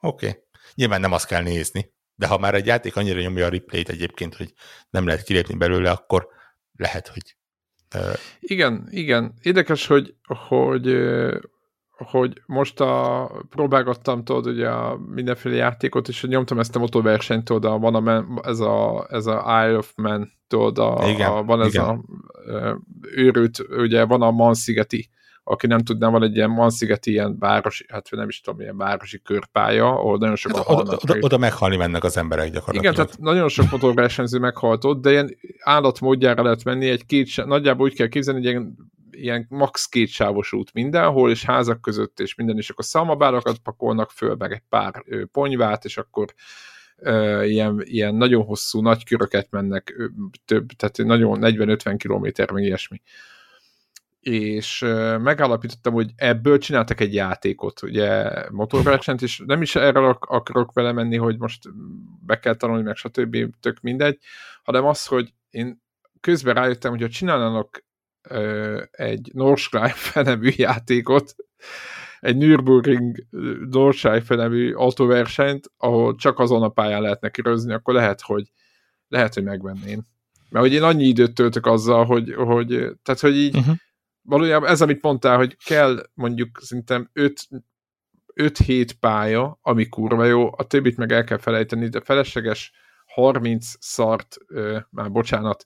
oké. 0.00 0.28
Okay. 0.28 0.40
Nyilván 0.74 1.00
nem 1.00 1.12
azt 1.12 1.26
kell 1.26 1.42
nézni, 1.42 1.94
de 2.14 2.26
ha 2.26 2.38
már 2.38 2.54
egy 2.54 2.66
játék 2.66 2.96
annyira 2.96 3.20
nyomja 3.20 3.46
a 3.46 3.48
replayt 3.48 3.88
egyébként, 3.88 4.34
hogy 4.34 4.52
nem 4.90 5.06
lehet 5.06 5.22
kilépni 5.22 5.54
belőle, 5.54 5.90
akkor 5.90 6.28
lehet, 6.72 7.08
hogy... 7.08 7.36
Uh... 7.94 8.14
Igen, 8.40 8.86
igen. 8.90 9.34
Érdekes, 9.40 9.86
hogy, 9.86 10.14
hogy 10.48 10.86
hogy 12.06 12.42
most 12.46 12.80
a, 12.80 13.30
próbálgattam, 13.48 14.24
tudod, 14.24 14.46
ugye 14.46 14.68
a 14.68 14.98
mindenféle 15.14 15.54
játékot, 15.54 16.08
és 16.08 16.22
nyomtam 16.22 16.58
ezt 16.58 16.76
a 16.76 16.78
motorversenyt, 16.78 17.44
tudod, 17.44 17.64
a, 17.64 17.78
van 17.78 17.94
a, 17.94 18.24
ez, 18.42 18.60
a, 18.60 19.06
ez 19.10 19.26
a 19.26 19.64
Isle 19.66 19.76
of 19.76 19.92
Man, 19.96 20.32
tudod, 20.48 20.78
a, 20.78 21.08
igen, 21.08 21.30
a, 21.30 21.42
van 21.42 21.60
ez 21.60 21.74
igen. 21.74 21.84
a, 21.84 21.90
a 21.90 22.80
őrült, 23.00 23.58
ugye 23.70 24.04
van 24.04 24.22
a 24.22 24.30
Manszigeti 24.30 25.10
aki 25.44 25.66
nem 25.66 25.78
tudná, 25.78 26.08
van 26.08 26.22
egy 26.22 26.36
ilyen 26.36 26.50
Manszigeti 26.50 27.10
ilyen 27.10 27.36
városi, 27.38 27.86
hát 27.88 28.08
nem 28.10 28.28
is 28.28 28.40
tudom, 28.40 28.60
ilyen 28.60 28.76
városi 28.76 29.22
körpálya, 29.22 29.88
ahol 29.88 30.18
nagyon 30.18 30.36
sok 30.36 30.56
hát, 30.56 30.68
oda, 30.68 30.98
oda, 31.02 31.16
oda, 31.20 31.38
meghalni 31.38 31.76
mennek 31.76 32.04
az 32.04 32.16
emberek 32.16 32.50
gyakorlatilag. 32.50 32.94
Igen, 32.94 33.06
tehát 33.06 33.20
nagyon 33.20 33.48
sok 33.48 33.70
motorversenyző 33.70 34.38
meghalt 34.38 34.84
ott, 34.84 35.02
de 35.02 35.10
ilyen 35.10 35.36
állatmódjára 35.60 36.42
lehet 36.42 36.64
menni, 36.64 36.88
egy 36.88 37.06
két, 37.06 37.44
nagyjából 37.44 37.86
úgy 37.86 37.94
kell 37.94 38.08
képzelni, 38.08 38.40
hogy 38.40 38.48
ilyen, 38.50 38.76
ilyen 39.16 39.46
max 39.48 39.86
kétsávos 39.86 40.52
út 40.52 40.72
mindenhol, 40.72 41.30
és 41.30 41.44
házak 41.44 41.80
között, 41.80 42.20
és 42.20 42.34
minden, 42.34 42.56
és 42.56 42.70
akkor 42.70 42.84
szalmabárakat 42.84 43.58
pakolnak 43.58 44.10
föl, 44.10 44.34
meg 44.34 44.52
egy 44.52 44.62
pár 44.68 45.02
ö, 45.06 45.24
ponyvát, 45.24 45.84
és 45.84 45.96
akkor 45.98 46.34
ö, 46.96 47.42
ilyen, 47.44 47.80
ilyen 47.84 48.14
nagyon 48.14 48.44
hosszú 48.44 48.80
nagy 48.80 49.04
köröket 49.04 49.50
mennek, 49.50 49.94
ö, 49.96 50.06
több, 50.44 50.66
tehát 50.66 50.96
nagyon 50.96 51.38
40-50 51.40 51.94
kilométer, 51.98 52.50
meg 52.50 52.62
ilyesmi 52.62 53.00
és 54.22 54.78
megállapítottam, 55.18 55.92
hogy 55.92 56.10
ebből 56.16 56.58
csináltak 56.58 57.00
egy 57.00 57.14
játékot, 57.14 57.82
ugye 57.82 58.32
motorversenyt, 58.50 59.22
és 59.22 59.42
nem 59.46 59.62
is 59.62 59.74
erre 59.74 60.08
akarok 60.08 60.72
vele 60.72 60.92
menni, 60.92 61.16
hogy 61.16 61.38
most 61.38 61.62
be 62.26 62.38
kell 62.38 62.54
tanulni, 62.54 62.82
meg 62.82 62.96
stb. 62.96 63.36
tök 63.60 63.80
mindegy, 63.80 64.18
hanem 64.62 64.84
az, 64.84 65.06
hogy 65.06 65.34
én 65.50 65.82
közben 66.20 66.54
rájöttem, 66.54 66.90
hogyha 66.90 67.08
csinálnának 67.08 67.84
egy 68.90 69.30
Nordschleife 69.32 70.22
nevű 70.30 70.50
játékot, 70.56 71.34
egy 72.20 72.36
Nürburgring 72.36 73.26
Nordschleife 73.70 74.34
nevű 74.34 74.72
autóversenyt, 74.72 75.70
ahol 75.76 76.14
csak 76.14 76.38
azon 76.38 76.62
a 76.62 76.68
pályán 76.68 77.02
lehetne 77.02 77.30
kirözni, 77.30 77.72
akkor 77.72 77.94
lehet, 77.94 78.20
hogy 78.20 78.52
lehet, 79.08 79.34
hogy 79.34 79.44
megvenném. 79.44 80.02
Mert 80.50 80.64
hogy 80.64 80.74
én 80.74 80.82
annyi 80.82 81.04
időt 81.04 81.34
töltök 81.34 81.66
azzal, 81.66 82.04
hogy, 82.04 82.34
hogy 82.34 82.66
tehát, 83.02 83.20
hogy 83.20 83.36
így 83.36 83.56
uh-huh 83.56 83.76
valójában 84.22 84.68
ez, 84.68 84.80
amit 84.80 85.02
mondtál, 85.02 85.36
hogy 85.36 85.56
kell 85.64 86.06
mondjuk 86.14 86.58
szerintem 86.62 87.10
5-7 88.34 88.90
pálya, 89.00 89.58
ami 89.62 89.88
kurva 89.88 90.24
jó, 90.24 90.50
a 90.56 90.66
többit 90.66 90.96
meg 90.96 91.12
el 91.12 91.24
kell 91.24 91.38
felejteni, 91.38 91.88
de 91.88 92.00
felesleges 92.00 92.72
30 93.06 93.72
szart, 93.78 94.36
ö, 94.46 94.78
már 94.90 95.10
bocsánat, 95.10 95.64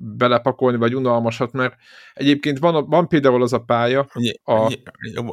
belepakolni, 0.00 0.76
vagy 0.76 0.94
unalmasat, 0.94 1.52
mert 1.52 1.74
egyébként 2.14 2.58
van, 2.58 2.86
van 2.88 3.08
például 3.08 3.42
az 3.42 3.52
a 3.52 3.58
pálya, 3.58 4.06
a, 4.44 4.72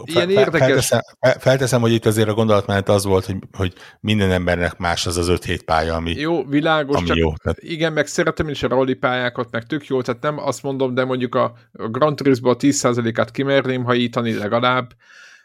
ilyen 0.06 0.30
érdekes... 0.30 0.88
Felteszem, 0.88 1.00
felteszem, 1.40 1.82
hogy 1.82 1.92
itt 1.92 2.06
azért 2.06 2.30
a 2.30 2.34
gondolatmenet 2.34 2.90
az 2.90 3.06
volt, 3.06 3.26
hogy, 3.26 3.38
hogy 3.52 3.74
minden 4.00 4.32
embernek 4.32 4.78
más 4.78 5.06
az 5.06 5.18
az 5.18 5.28
5-7 5.32 5.60
pálya, 5.66 5.96
ami 5.96 6.12
Jó, 6.12 6.46
világos, 6.46 6.98
ami 6.98 7.08
csak 7.08 7.18
jó, 7.18 7.34
tehát... 7.34 7.58
igen, 7.62 7.94
meg 7.94 8.08
szeretem 8.08 8.50
is 8.50 8.64
a 8.64 8.68
rally 8.68 8.94
pályákat, 8.94 9.52
meg 9.52 9.64
tök 9.64 9.88
jó, 9.88 10.02
tehát 10.02 10.22
nem 10.22 10.38
azt 10.40 10.64
mondom, 10.64 10.94
de 10.94 11.06
mondjuk 11.06 11.36
a, 11.36 11.54
a 11.72 11.88
Grand 11.88 12.16
Turismo 12.16 12.50
a 12.50 12.56
10%-át 12.56 13.32
kimerném 13.32 13.84
hajítani 13.84 14.34
legalább, 14.34 14.94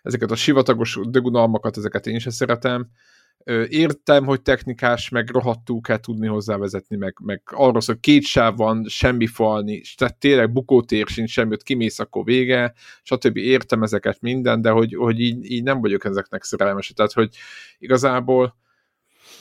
ezeket 0.02 0.30
a 0.30 0.36
sivatagos 0.36 0.98
dögunalmakat, 1.02 1.76
ezeket 1.76 2.06
én 2.06 2.18
sem 2.18 2.32
szeretem, 2.32 2.90
értem, 3.68 4.24
hogy 4.24 4.43
technikás, 4.43 5.09
meg 5.09 5.30
rohadtul 5.30 5.80
kell 5.80 6.01
tudni 6.01 6.26
hozzávezetni, 6.26 6.97
meg, 6.97 7.16
meg 7.22 7.43
arról 7.45 7.80
hogy 7.86 8.01
két 8.01 8.22
sáv 8.22 8.57
van, 8.57 8.84
semmi 8.88 9.26
falni, 9.26 9.82
tehát 9.97 10.18
tényleg 10.18 10.53
bukótér 10.53 11.07
sincs 11.07 11.30
semmi, 11.30 11.53
ott 11.53 11.62
kimész, 11.62 11.99
akkor 11.99 12.24
vége, 12.24 12.72
stb. 13.03 13.36
Értem 13.36 13.82
ezeket 13.82 14.20
minden, 14.20 14.61
de 14.61 14.70
hogy, 14.70 14.95
hogy 14.95 15.20
így, 15.20 15.51
így 15.51 15.62
nem 15.62 15.80
vagyok 15.80 16.05
ezeknek 16.05 16.45
szerelmes. 16.45 16.93
Tehát, 16.95 17.12
hogy 17.12 17.36
igazából 17.78 18.59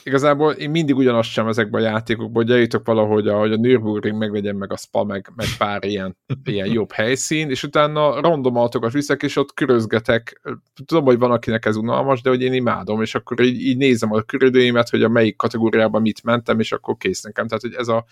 igazából 0.02 0.52
én 0.52 0.70
mindig 0.70 0.96
ugyanazt 0.96 1.30
sem 1.30 1.48
ezekben 1.48 1.82
a 1.82 1.84
játékokban, 1.84 2.42
hogy 2.42 2.52
eljutok 2.52 2.86
valahogy, 2.86 3.28
hogy 3.28 3.52
a 3.52 3.56
Nürburgring 3.56 4.16
megvegyem 4.16 4.56
meg 4.56 4.72
a 4.72 4.76
Spa, 4.76 5.04
meg, 5.04 5.32
meg 5.34 5.46
pár 5.58 5.84
ilyen, 5.84 6.16
ilyen 6.44 6.72
jobb 6.72 6.92
helyszín, 6.92 7.50
és 7.50 7.62
utána 7.62 8.20
random 8.20 8.56
autokat 8.56 8.92
viszek, 8.92 9.22
és 9.22 9.36
ott 9.36 9.54
körözgetek. 9.54 10.40
Tudom, 10.86 11.04
hogy 11.04 11.18
van, 11.18 11.30
akinek 11.30 11.66
ez 11.66 11.76
unalmas, 11.76 12.22
de 12.22 12.30
hogy 12.30 12.42
én 12.42 12.52
imádom, 12.52 13.02
és 13.02 13.14
akkor 13.14 13.40
így, 13.40 13.60
így 13.60 13.76
nézem 13.76 14.12
a 14.12 14.22
körülményemet, 14.22 14.88
hogy 14.88 15.02
a 15.02 15.08
melyik 15.08 15.36
kategóriában 15.36 16.02
mit 16.02 16.22
mentem, 16.22 16.60
és 16.60 16.72
akkor 16.72 16.96
kész 16.96 17.22
nekem. 17.22 17.46
Tehát, 17.46 17.62
hogy 17.62 17.74
ez 17.74 17.88
a, 17.88 18.04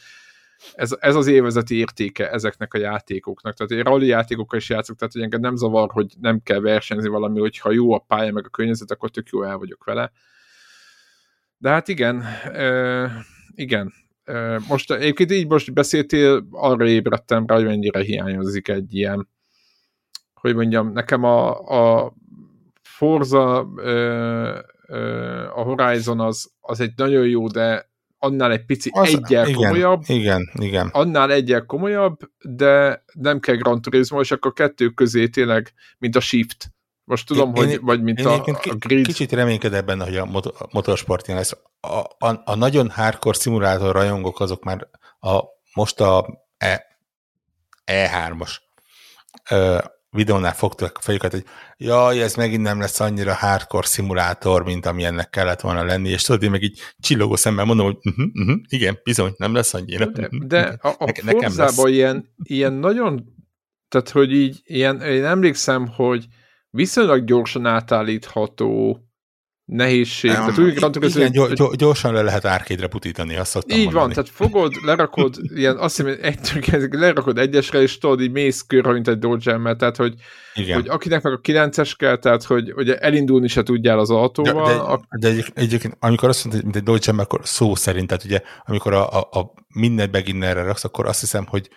ez, 0.74 0.96
ez 1.00 1.14
az 1.14 1.26
évezeti 1.26 1.78
értéke 1.78 2.30
ezeknek 2.30 2.74
a 2.74 2.78
játékoknak. 2.78 3.54
Tehát 3.54 3.72
én 3.72 3.92
rally 3.92 4.06
játékokkal 4.06 4.58
is 4.58 4.68
játszok, 4.68 4.96
tehát 4.96 5.12
hogy 5.12 5.22
engem 5.22 5.40
nem 5.40 5.56
zavar, 5.56 5.90
hogy 5.92 6.06
nem 6.20 6.40
kell 6.42 6.60
versenyezni 6.60 7.10
valami, 7.10 7.40
hogyha 7.40 7.72
jó 7.72 7.92
a 7.92 8.04
pálya, 8.06 8.32
meg 8.32 8.44
a 8.46 8.48
környezet, 8.50 8.90
akkor 8.90 9.10
tök 9.10 9.28
jó 9.28 9.42
el 9.42 9.58
vagyok 9.58 9.84
vele 9.84 10.12
de 11.58 11.68
hát 11.68 11.88
igen, 11.88 12.24
uh, 12.46 13.10
igen. 13.54 13.92
Uh, 14.26 14.56
most 14.68 14.92
egyébként 14.92 15.32
így 15.32 15.46
most 15.46 15.72
beszéltél, 15.72 16.46
arra 16.50 16.86
ébredtem 16.86 17.46
rá, 17.46 17.54
hogy 17.54 17.64
mennyire 17.64 18.00
hiányozik 18.00 18.68
egy 18.68 18.94
ilyen, 18.94 19.28
hogy 20.34 20.54
mondjam, 20.54 20.92
nekem 20.92 21.24
a, 21.24 21.58
a 21.58 22.14
Forza, 22.82 23.62
uh, 23.62 24.58
uh, 24.88 25.58
a 25.58 25.62
Horizon 25.62 26.20
az, 26.20 26.50
az 26.60 26.80
egy 26.80 26.92
nagyon 26.96 27.26
jó, 27.26 27.48
de 27.48 27.90
annál 28.18 28.52
egy 28.52 28.64
pici 28.64 28.90
az, 28.92 29.08
egyel 29.08 29.48
igen, 29.48 29.60
komolyabb. 29.60 30.02
Igen, 30.06 30.50
igen. 30.54 30.88
Annál 30.92 31.32
egyel 31.32 31.64
komolyabb, 31.64 32.18
de 32.38 33.04
nem 33.12 33.40
kell 33.40 33.54
Gran 33.54 33.82
Turismo, 33.82 34.20
és 34.20 34.30
akkor 34.30 34.52
kettő 34.52 34.88
közé 34.88 35.28
tényleg, 35.28 35.72
mint 35.98 36.16
a 36.16 36.20
Shift 36.20 36.72
most 37.08 37.26
tudom, 37.26 37.54
én, 37.54 37.66
hogy 37.66 37.80
vagy 37.80 38.02
mint 38.02 38.20
a, 38.20 38.44
a 38.44 38.74
grid. 38.78 39.06
Kicsit 39.06 39.32
reménykedek 39.32 39.84
benne, 39.84 40.04
hogy 40.04 40.16
a 40.16 40.28
motorsport 40.72 41.26
ilyen 41.26 41.38
lesz. 41.38 41.52
A, 41.80 42.26
a, 42.26 42.42
a 42.44 42.54
nagyon 42.54 42.90
hardcore 42.90 43.38
szimulátor 43.38 43.94
rajongók 43.94 44.40
azok 44.40 44.64
már 44.64 44.88
a, 45.20 45.40
most 45.74 46.00
a 46.00 46.26
e, 46.56 46.86
E3-as 47.86 48.56
videónál 50.10 50.54
fogtak 50.54 50.96
a 50.96 51.00
fejüket, 51.00 51.32
hogy 51.32 51.44
jaj, 51.76 52.22
ez 52.22 52.34
megint 52.34 52.62
nem 52.62 52.80
lesz 52.80 53.00
annyira 53.00 53.34
hardcore 53.34 53.86
szimulátor, 53.86 54.64
mint 54.64 54.86
ami 54.86 55.04
ennek 55.04 55.30
kellett 55.30 55.60
volna 55.60 55.84
lenni, 55.84 56.08
és 56.08 56.22
tudod, 56.22 56.42
én 56.42 56.50
meg 56.50 56.62
így 56.62 56.80
csillogó 57.00 57.36
szemmel 57.36 57.64
mondom, 57.64 57.86
hogy 57.86 57.96
uh-huh, 58.02 58.26
uh-huh, 58.34 58.60
igen, 58.68 59.00
bizony, 59.04 59.34
nem 59.36 59.54
lesz 59.54 59.74
annyira. 59.74 60.06
De, 60.06 60.28
de 60.30 60.78
a, 60.80 60.88
a 60.88 61.04
ne, 61.22 61.32
nekem 61.32 61.52
lesz. 61.56 61.84
ilyen, 61.84 62.34
ilyen 62.42 62.72
nagyon, 62.72 63.24
tehát 63.88 64.10
hogy 64.10 64.32
így, 64.32 64.60
ilyen, 64.64 65.00
én 65.00 65.24
emlékszem, 65.24 65.86
hogy 65.86 66.26
viszonylag 66.70 67.24
gyorsan 67.24 67.66
átállítható 67.66 69.02
nehézség. 69.68 70.30
Nem, 70.30 70.40
tehát 70.40 70.58
úgy 70.58 71.16
igen, 71.16 71.56
hogy... 71.56 71.76
gyorsan 71.76 72.12
le 72.12 72.22
lehet 72.22 72.44
árkédre 72.44 72.86
putítani, 72.86 73.36
azt 73.36 73.50
szoktam 73.50 73.78
Így 73.78 73.84
mondani. 73.84 74.04
van, 74.04 74.14
tehát 74.14 74.30
fogod, 74.30 74.74
lerakod, 74.84 75.36
ilyen, 75.54 75.76
azt 75.76 75.96
hiszem, 75.96 76.18
egy, 76.22 76.88
lerakod 76.90 77.38
egyesre, 77.38 77.82
és 77.82 77.98
tudod, 77.98 78.20
így 78.20 78.30
mész 78.30 78.62
körre, 78.66 78.92
mint 78.92 79.08
egy 79.08 79.18
dodge 79.18 79.76
tehát 79.76 79.96
hogy, 79.96 80.14
igen. 80.54 80.74
hogy 80.74 80.88
akinek 80.88 81.22
meg 81.22 81.32
a 81.32 81.40
9-es 81.40 81.92
kell, 81.96 82.16
tehát 82.16 82.42
hogy, 82.42 82.72
hogy 82.74 82.90
elindulni 82.90 83.48
se 83.48 83.62
tudjál 83.62 83.98
az 83.98 84.10
autóval. 84.10 84.66
De, 84.66 84.72
de, 84.72 84.78
a... 84.78 85.00
de 85.18 85.28
egy, 85.28 85.44
egyébként, 85.54 85.96
amikor 86.00 86.28
azt 86.28 86.44
mondod, 86.44 86.62
mint 86.62 86.76
egy 86.76 86.82
dodge 86.82 87.12
akkor 87.16 87.40
szó 87.42 87.74
szerint, 87.74 88.06
tehát 88.06 88.24
ugye, 88.24 88.40
amikor 88.64 88.92
a, 88.92 89.18
a, 89.18 89.28
a 89.38 89.52
minden 89.74 90.10
beginnerre 90.10 90.62
raksz, 90.62 90.84
akkor 90.84 91.06
azt 91.06 91.20
hiszem, 91.20 91.46
hogy 91.46 91.68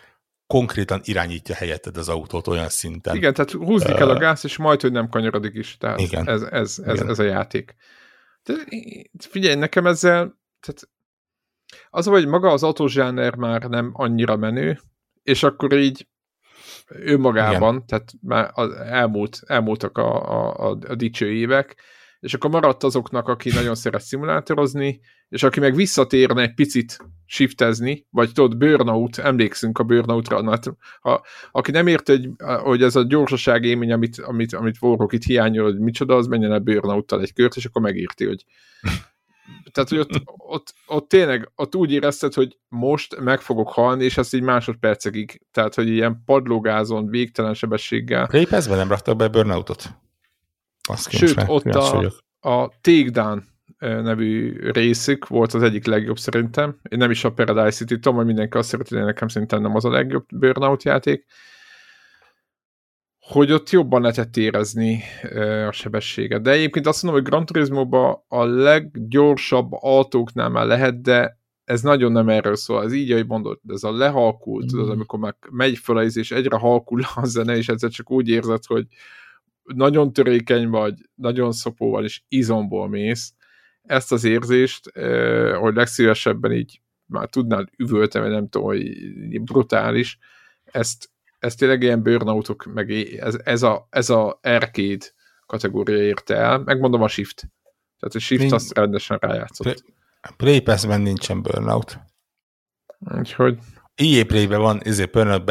konkrétan 0.51 1.01
irányítja 1.03 1.55
helyetted 1.55 1.97
az 1.97 2.09
autót 2.09 2.47
olyan 2.47 2.69
szinten. 2.69 3.15
Igen, 3.15 3.33
tehát 3.33 3.51
húzni 3.51 3.93
kell 3.93 4.09
a 4.09 4.17
gáz, 4.17 4.45
és 4.45 4.57
majd, 4.57 4.81
hogy 4.81 4.91
nem 4.91 5.09
kanyarodik 5.09 5.53
is. 5.55 5.77
Tehát 5.77 5.99
igen, 5.99 6.27
ez, 6.27 6.41
ez, 6.41 6.79
ez, 6.85 6.95
igen. 6.95 7.09
ez 7.09 7.19
a 7.19 7.23
játék. 7.23 7.75
De 8.43 8.53
figyelj, 9.29 9.55
nekem 9.55 9.85
ezzel, 9.85 10.39
tehát 10.59 10.89
az, 11.89 12.05
hogy 12.05 12.27
maga 12.27 12.51
az 12.51 12.63
autózsáner 12.63 13.35
már 13.35 13.61
nem 13.61 13.89
annyira 13.93 14.35
menő, 14.35 14.79
és 15.23 15.43
akkor 15.43 15.73
így 15.73 16.07
ő 16.87 17.17
magában, 17.17 17.85
tehát 17.85 18.11
már 18.21 18.51
az 18.53 18.71
elmúlt, 18.71 19.39
elmúltak 19.45 19.97
a, 19.97 20.29
a, 20.31 20.69
a, 20.69 20.77
a 20.87 20.95
dicső 20.95 21.31
évek, 21.31 21.75
és 22.21 22.33
akkor 22.33 22.49
maradt 22.49 22.83
azoknak, 22.83 23.27
aki 23.27 23.49
nagyon 23.49 23.75
szeret 23.75 24.01
szimulátorozni, 24.01 24.99
és 25.29 25.43
aki 25.43 25.59
meg 25.59 25.75
visszatérne 25.75 26.41
egy 26.41 26.53
picit 26.53 26.97
shiftezni, 27.25 28.05
vagy 28.09 28.31
tudod, 28.31 28.57
burnout, 28.57 29.17
emlékszünk 29.17 29.79
a 29.79 29.83
burnoutra, 29.83 30.49
hát, 30.49 30.73
ha, 31.01 31.25
aki 31.51 31.71
nem 31.71 31.87
ért, 31.87 32.07
hogy, 32.07 32.29
hogy 32.37 32.83
ez 32.83 32.95
a 32.95 33.03
gyorsaság 33.03 33.63
élmény, 33.63 33.91
amit, 33.91 34.19
amit, 34.19 34.53
amit 34.53 34.81
Warrock 34.81 35.13
itt 35.13 35.23
hiányol, 35.23 35.63
hogy 35.63 35.79
micsoda, 35.79 36.15
az 36.15 36.27
menjen 36.27 36.51
el 36.51 36.59
burnouttal 36.59 37.21
egy 37.21 37.33
kört, 37.33 37.55
és 37.55 37.65
akkor 37.65 37.81
megírti, 37.81 38.25
hogy 38.25 38.45
tehát, 39.71 39.89
hogy 39.89 39.99
ott, 39.99 40.21
ott, 40.37 40.73
ott, 40.87 41.09
tényleg 41.09 41.51
ott 41.55 41.75
úgy 41.75 41.91
érezted, 41.91 42.33
hogy 42.33 42.57
most 42.67 43.19
meg 43.19 43.41
fogok 43.41 43.69
halni, 43.69 44.03
és 44.03 44.17
ezt 44.17 44.33
így 44.33 44.41
másodpercekig, 44.41 45.41
tehát, 45.51 45.75
hogy 45.75 45.87
ilyen 45.87 46.21
padlógázon, 46.25 47.07
végtelen 47.09 47.53
sebességgel. 47.53 48.27
Répezve 48.31 48.75
nem 48.75 48.89
raktak 48.89 49.15
be 49.17 49.27
burnoutot? 49.27 49.89
Azt 50.89 51.09
Sőt, 51.09 51.43
ott 51.47 51.65
a, 51.65 52.11
a 52.39 52.69
Takedown 52.81 53.43
nevű 53.79 54.59
részük 54.71 55.27
volt 55.27 55.53
az 55.53 55.63
egyik 55.63 55.85
legjobb 55.85 56.19
szerintem. 56.19 56.79
Én 56.89 56.97
nem 56.97 57.11
is 57.11 57.23
a 57.23 57.31
Paradise 57.31 57.77
City, 57.77 57.93
tudom, 57.93 58.15
hogy 58.15 58.25
mindenki 58.25 58.57
azt 58.57 58.69
szereti, 58.69 58.95
de 58.95 59.03
nekem 59.03 59.27
szerintem 59.27 59.61
nem 59.61 59.75
az 59.75 59.85
a 59.85 59.89
legjobb 59.89 60.25
Burnout 60.33 60.83
játék. 60.83 61.25
Hogy 63.19 63.51
ott 63.51 63.69
jobban 63.69 64.01
lehetett 64.01 64.37
érezni 64.37 65.03
a 65.67 65.71
sebességet. 65.71 66.41
De 66.41 66.51
egyébként 66.51 66.87
azt 66.87 67.03
mondom, 67.03 67.21
hogy 67.21 67.31
Gran 67.31 67.45
turismo 67.45 67.87
a 68.27 68.43
leggyorsabb 68.43 69.71
autóknál 69.71 70.49
már 70.49 70.65
lehet, 70.65 71.01
de 71.01 71.39
ez 71.63 71.81
nagyon 71.81 72.11
nem 72.11 72.29
erről 72.29 72.55
szól. 72.55 72.83
Ez 72.83 72.93
így, 72.93 73.11
ahogy 73.11 73.27
mondod, 73.27 73.59
ez 73.67 73.83
a 73.83 73.91
lehalkult, 73.91 74.65
mm. 74.65 74.67
tudod, 74.67 74.89
amikor 74.89 75.19
már 75.19 75.35
megy 75.49 75.77
föl 75.77 76.01
és 76.01 76.31
egyre 76.31 76.57
halkul 76.57 77.01
a 77.15 77.25
zene, 77.25 77.57
és 77.57 77.69
egyszer 77.69 77.89
csak 77.89 78.11
úgy 78.11 78.29
érzed, 78.29 78.65
hogy 78.65 78.85
nagyon 79.63 80.13
törékeny 80.13 80.69
vagy, 80.69 80.93
nagyon 81.15 81.51
szopóval 81.51 82.03
és 82.03 82.21
izomból 82.27 82.87
mész, 82.89 83.33
ezt 83.81 84.11
az 84.11 84.23
érzést, 84.23 84.91
hogy 85.59 85.75
legszívesebben 85.75 86.51
így 86.51 86.81
már 87.05 87.29
tudnál 87.29 87.69
üvölteni, 87.77 88.29
nem 88.29 88.49
tudom, 88.49 88.67
hogy 88.67 89.41
brutális, 89.41 90.17
ezt, 90.63 91.09
ezt 91.39 91.57
tényleg 91.57 91.81
ilyen 91.81 92.03
burnoutok, 92.03 92.63
meg 92.73 92.91
ez, 92.91 93.37
ez, 93.43 93.63
a, 93.63 93.87
ez 93.89 94.09
a 94.09 94.39
arcade 94.41 95.05
kategória 95.45 96.03
érte 96.03 96.35
el, 96.35 96.57
megmondom 96.57 97.01
a 97.01 97.07
Shift. 97.07 97.49
Tehát 97.99 98.15
a 98.15 98.19
Shift 98.19 98.41
Nincs, 98.41 98.53
azt 98.53 98.77
rendesen 98.77 99.17
rájátszott. 99.21 99.83
Play 100.37 100.61
Pass-ben 100.61 101.01
nincsen 101.01 101.41
burnout. 101.41 101.99
Úgyhogy... 102.99 103.57
EA 103.95 104.25
Play-ben 104.25 104.59
van, 104.59 104.81
ezért 104.83 105.11
burnout 105.11 105.45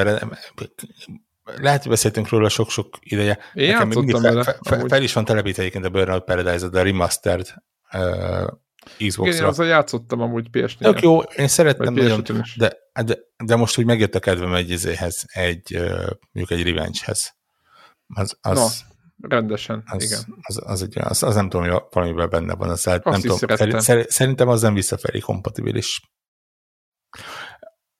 lehet, 1.56 1.80
hogy 1.80 1.90
beszéltünk 1.90 2.28
róla 2.28 2.48
sok-sok 2.48 2.98
ideje. 3.00 3.38
Én 3.54 3.72
Nekem 3.72 3.88
mindig 3.88 4.16
fel, 4.16 4.42
fel, 4.42 4.58
fel, 4.62 4.84
fel, 4.88 5.02
is 5.02 5.12
van 5.12 5.24
telepítve 5.24 5.62
egyébként 5.62 5.84
a 5.84 5.90
Burnout 5.90 6.24
Paradise, 6.24 6.68
de 6.68 6.80
a 6.80 6.82
remastered 6.82 7.54
uh, 7.92 8.46
Xbox-ra. 9.06 9.34
Igen, 9.34 9.44
azzal 9.44 9.66
játszottam 9.66 10.20
amúgy 10.20 10.48
ps 10.50 10.76
Tök 10.76 11.00
jó, 11.00 11.20
én 11.20 11.48
szerettem 11.48 11.94
nagyon, 11.94 12.22
de, 12.56 12.76
de, 13.04 13.18
de, 13.44 13.56
most 13.56 13.78
úgy 13.78 13.84
megjött 13.84 14.14
a 14.14 14.18
kedvem 14.18 14.54
egy 14.54 14.70
izéhez, 14.70 15.24
egy, 15.26 15.78
mondjuk 16.32 16.58
egy 16.58 16.62
Revenge-hez. 16.62 17.34
Az, 18.14 18.38
az, 18.40 18.84
Na, 19.16 19.28
rendesen, 19.28 19.82
az, 19.86 20.02
igen. 20.02 20.20
Az, 20.42 20.60
az, 20.64 20.82
egy, 20.82 20.98
az, 20.98 21.22
az, 21.22 21.34
nem 21.34 21.48
tudom, 21.48 21.68
hogy 21.68 21.82
valamiben 21.90 22.30
benne 22.30 22.54
van. 22.54 22.68
Az, 22.68 22.86
Azt 22.86 23.04
nem 23.04 23.20
tudom, 23.20 23.80
szer, 23.80 24.06
szerintem 24.08 24.48
az 24.48 24.62
nem 24.62 24.74
visszafelé 24.74 25.18
kompatibilis. 25.18 26.00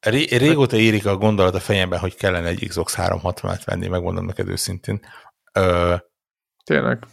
Ré, 0.01 0.37
régóta 0.37 0.77
érik 0.77 1.07
a 1.07 1.17
gondolat 1.17 1.55
a 1.55 1.61
fejemben, 1.61 1.99
hogy 1.99 2.15
kellene 2.15 2.49
egy 2.49 2.69
Xbox 2.69 2.95
360-at 2.97 3.63
venni, 3.65 3.89
megmondom 3.89 4.25
neked 4.25 4.49
őszintén. 4.49 5.01
Ö, 5.53 5.95
Tényleg. 6.65 7.07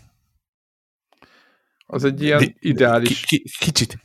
Az 1.85 2.03
egy 2.03 2.21
ilyen 2.21 2.55
ideális... 2.59 3.25
Ki, 3.25 3.37
ki, 3.37 3.49
kicsit, 3.59 3.97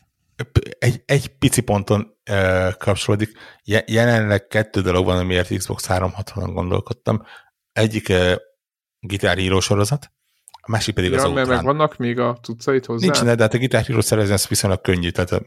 egy, 0.78 1.02
egy 1.06 1.28
pici 1.28 1.60
ponton 1.60 2.18
ö, 2.30 2.68
kapcsolódik. 2.78 3.32
Je, 3.64 3.84
jelenleg 3.86 4.46
kettő 4.46 4.80
dolog 4.80 5.04
van, 5.04 5.18
amiért 5.18 5.56
Xbox 5.56 5.86
360-on 5.88 6.50
gondolkodtam. 6.52 7.22
Egyik 7.72 8.08
ö, 8.08 8.34
gitáríró 8.98 9.60
sorozat, 9.60 10.12
a 10.64 10.70
másik 10.70 10.94
pedig 10.94 11.10
ja, 11.10 11.24
az 11.24 11.32
mert 11.32 11.48
meg 11.48 11.64
vannak 11.64 11.96
még 11.96 12.18
a 12.18 12.38
cuccait 12.42 12.86
hozzá? 12.86 13.04
Nincs, 13.04 13.22
de 13.36 13.42
hát 13.42 13.54
a 13.54 13.58
gitáríró 13.58 14.00
szerezni 14.00 14.32
ez 14.32 14.46
viszonylag 14.46 14.80
könnyű, 14.80 15.10
tehát 15.10 15.42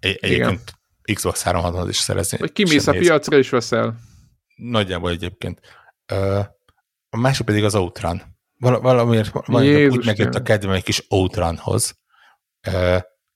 egyébként 0.00 0.77
Xbox 1.14 1.42
360 1.42 1.88
is 1.88 1.96
szerezni. 1.96 2.38
Vagy 2.38 2.52
kimész 2.52 2.86
a 2.86 2.92
piacra 2.92 3.36
és 3.36 3.50
veszel. 3.50 3.98
Nagyjából 4.56 5.10
egyébként. 5.10 5.60
A 7.10 7.16
másik 7.16 7.46
pedig 7.46 7.64
az 7.64 7.74
Outrun. 7.74 8.22
Val- 8.58 8.82
valamiért, 8.82 9.30
valamiért 9.46 9.92
úgy 9.92 10.06
megjött 10.06 10.34
a 10.34 10.42
kedvem 10.42 10.74
egy 10.74 10.82
kis 10.82 11.04
Outrunhoz. 11.08 11.98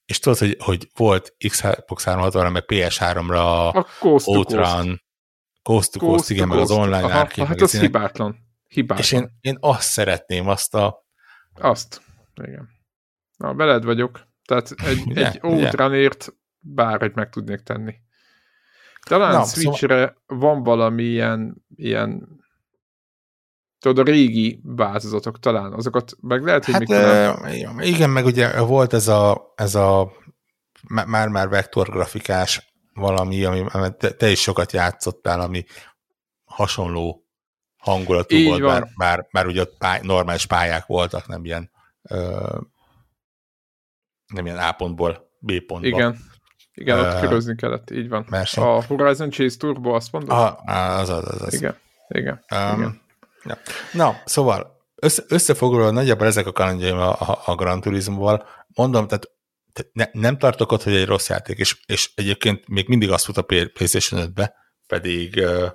És 0.05 0.19
tudod, 0.19 0.39
hogy, 0.39 0.57
hogy 0.59 0.89
volt 0.97 1.35
Xbox 1.49 2.05
360-ra, 2.07 2.53
meg 2.53 2.65
PS3-ra 2.67 3.73
a 3.75 3.87
Coast 3.99 4.27
Outrun, 4.27 5.03
Coast 5.63 5.93
to 5.93 5.99
Coast, 5.99 6.15
Coast 6.15 6.31
igen, 6.31 6.49
meg 6.49 6.59
az 6.59 6.71
online 6.71 7.05
Aha, 7.05 7.19
árkép. 7.19 7.45
Hát 7.45 7.61
az 7.61 7.81
hibátlan. 7.81 8.37
hibátlan. 8.69 9.05
És 9.05 9.13
én, 9.13 9.39
én 9.41 9.57
azt 9.61 9.89
szeretném, 9.89 10.49
azt 10.49 10.75
a... 10.75 11.05
Azt, 11.55 12.03
igen. 12.43 12.69
Na, 13.37 13.55
veled 13.55 13.85
vagyok. 13.85 14.21
Tehát 14.45 14.71
egy, 14.71 15.03
egy 15.25 15.39
Outrunért 15.43 16.35
bárhogy 16.63 17.15
meg 17.15 17.29
tudnék 17.29 17.61
tenni. 17.61 17.95
Talán 19.03 19.33
Na, 19.33 19.45
Switchre 19.45 19.99
szóval... 19.99 20.23
van 20.27 20.63
valami 20.63 21.03
ilyen, 21.03 21.65
ilyen 21.77 22.41
tudod, 23.79 24.09
a 24.09 24.11
régi 24.11 24.61
változatok 24.65 25.39
talán, 25.39 25.73
azokat 25.73 26.13
meg 26.21 26.43
lehet, 26.45 26.65
hogy 26.65 26.75
hát, 26.75 26.81
mikor 26.81 26.97
nem... 26.97 27.81
Igen, 27.81 28.11
meg 28.11 28.25
ugye 28.25 28.61
volt 28.61 28.93
ez 28.93 29.09
a, 29.09 29.53
ez 29.55 29.75
a 29.75 30.13
már-már 30.89 31.49
vektorgrafikás 31.49 32.73
valami, 32.95 33.45
ami 33.45 33.91
te, 33.99 34.11
te 34.11 34.31
is 34.31 34.41
sokat 34.41 34.73
játszottál, 34.73 35.41
ami 35.41 35.65
hasonló 36.45 37.27
hangulatú 37.77 38.35
Így 38.35 38.47
volt, 38.47 38.61
van. 38.61 38.71
bár, 38.71 38.89
bár, 38.97 39.29
bár 39.31 39.47
ugye 39.47 39.61
ott 39.61 39.77
pály, 39.79 40.01
normális 40.03 40.47
pályák 40.47 40.87
voltak, 40.87 41.27
nem 41.27 41.45
ilyen 41.45 41.71
ö, 42.03 42.59
nem 44.27 44.47
ilyen 44.47 44.59
A 44.59 44.73
pontból 44.73 45.31
B 45.39 45.61
pontba. 45.67 45.87
Igen. 45.87 46.19
Igen, 46.75 46.99
ott 46.99 47.21
körözni 47.21 47.55
kellett, 47.55 47.91
így 47.91 48.09
van. 48.09 48.27
Verseny. 48.29 48.65
A 48.65 48.83
Horizon 48.83 49.31
Chase 49.31 49.57
Turbo, 49.57 49.91
azt 49.91 50.13
mondod? 50.13 50.31
Ah, 50.31 50.99
az, 50.99 51.09
az, 51.09 51.29
az, 51.29 51.43
az. 51.43 51.55
Igen, 51.55 51.77
igen. 52.09 52.45
Um, 52.55 52.79
igen. 52.79 53.01
Ja. 53.45 53.59
Na, 53.93 54.21
szóval 54.25 54.81
össze, 54.95 55.23
összefoglalva 55.29 55.91
nagyjából 55.91 56.27
ezek 56.27 56.47
a 56.47 56.53
kalandjaim 56.53 56.97
a, 56.97 57.21
a, 57.21 57.43
a 57.45 57.55
Gran 57.55 57.81
Turismo-val. 57.81 58.47
Mondom, 58.75 59.07
tehát 59.07 59.31
ne, 59.93 60.05
nem 60.13 60.39
tartok 60.39 60.73
ott, 60.73 60.83
hogy 60.83 60.95
egy 60.95 61.07
rossz 61.07 61.29
játék, 61.29 61.59
és, 61.59 61.81
és 61.87 62.11
egyébként 62.15 62.69
még 62.69 62.89
mindig 62.89 63.11
azt 63.11 63.25
fut 63.25 63.37
a 63.37 63.43
PlayStation 63.43 64.31
5-be, 64.31 64.55
pedig, 64.87 65.37
uh, 65.37 65.71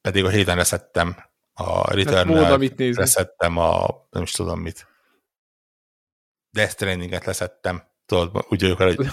pedig 0.00 0.24
a 0.24 0.28
héten 0.28 0.56
reszettem 0.56 1.16
a 1.54 1.94
return 1.94 2.32
reszettem 2.94 3.56
a 3.56 3.86
nem 4.10 4.22
is 4.22 4.30
tudom 4.30 4.60
mit. 4.60 4.86
Death 6.50 6.74
Training-et 6.74 7.24
leszettem. 7.24 7.82
Tudod, 8.06 8.46
úgy 8.48 8.60
vagyok 8.60 8.78
hogy 8.78 9.10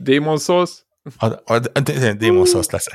Demon 0.00 0.38
Souls? 0.38 0.84
A, 1.18 1.26
a, 1.26 1.60
a, 1.72 1.80
Demon 2.16 2.46
Souls 2.46 2.70
lesz. 2.70 2.86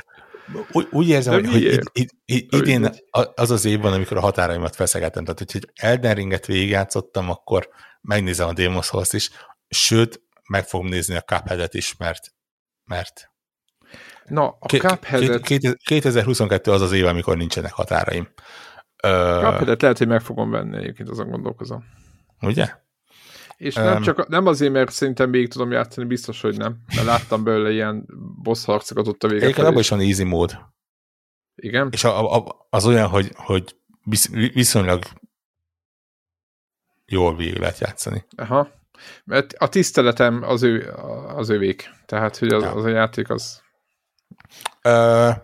Úgy, 0.72 0.88
úgy 0.90 1.08
érzem, 1.08 1.34
hogy, 1.34 1.46
hogy 1.50 1.62
id, 1.62 1.82
id, 1.92 2.10
id, 2.24 2.54
idén 2.54 2.90
az 3.34 3.50
az 3.50 3.64
év 3.64 3.80
van, 3.80 3.92
amikor 3.92 4.16
a 4.16 4.20
határaimat 4.20 4.76
feszegettem. 4.76 5.24
Tehát, 5.24 5.38
hogyha 5.38 5.58
Elden 5.74 6.14
Ringet 6.14 6.46
végigjátszottam, 6.46 7.30
akkor 7.30 7.68
megnézem 8.00 8.48
a 8.48 8.52
Demon 8.52 8.82
Souls 8.82 9.12
is, 9.12 9.30
sőt, 9.68 10.22
meg 10.48 10.64
fogom 10.64 10.86
nézni 10.86 11.16
a 11.16 11.20
Cuphead-et 11.20 11.74
is, 11.74 11.96
mert, 11.96 12.34
mert 12.84 13.30
Na, 14.24 14.56
a 14.60 14.66
Cuphead-et... 14.66 15.42
2022 15.84 16.70
az 16.70 16.80
az 16.80 16.92
év, 16.92 17.06
amikor 17.06 17.36
nincsenek 17.36 17.72
határaim. 17.72 18.28
Cuphead-et 18.96 19.82
lehet, 19.82 19.98
hogy 19.98 20.08
meg 20.08 20.20
fogom 20.20 20.50
venni, 20.50 20.76
egyébként 20.76 21.08
azon 21.08 21.30
gondolkozom. 21.30 21.84
Ugye? 22.40 22.66
És 23.60 23.76
um, 23.76 23.82
nem, 23.82 24.02
csak, 24.02 24.28
nem 24.28 24.46
azért, 24.46 24.72
mert 24.72 24.90
szerintem 24.90 25.30
még 25.30 25.48
tudom 25.48 25.70
játszani, 25.70 26.06
biztos, 26.06 26.40
hogy 26.40 26.56
nem. 26.56 26.76
Mert 26.94 27.06
láttam 27.06 27.44
belőle 27.44 27.70
ilyen 27.70 28.06
boss 28.42 28.64
harcokat 28.64 29.06
ott 29.06 29.22
a 29.22 29.28
vége. 29.28 29.42
Egyébként 29.42 29.66
abban 29.66 29.80
is 29.80 29.88
van 29.88 30.00
easy 30.00 30.24
mód. 30.24 30.58
Igen? 31.54 31.88
És 31.92 32.04
a, 32.04 32.36
a, 32.36 32.66
az 32.70 32.86
olyan, 32.86 33.08
hogy, 33.08 33.30
hogy 33.34 33.76
viszonylag 34.52 35.02
jól 37.06 37.36
végig 37.36 37.58
lehet 37.58 37.78
játszani. 37.78 38.24
Aha. 38.36 38.70
Mert 39.24 39.52
a 39.52 39.68
tiszteletem 39.68 40.42
az, 40.42 40.62
ő, 40.62 40.92
az 41.36 41.48
övék. 41.48 41.90
Tehát, 42.06 42.36
hogy 42.36 42.48
az, 42.48 42.62
az 42.62 42.84
a 42.84 42.88
játék 42.88 43.30
az... 43.30 43.62
Uh, 44.84 45.34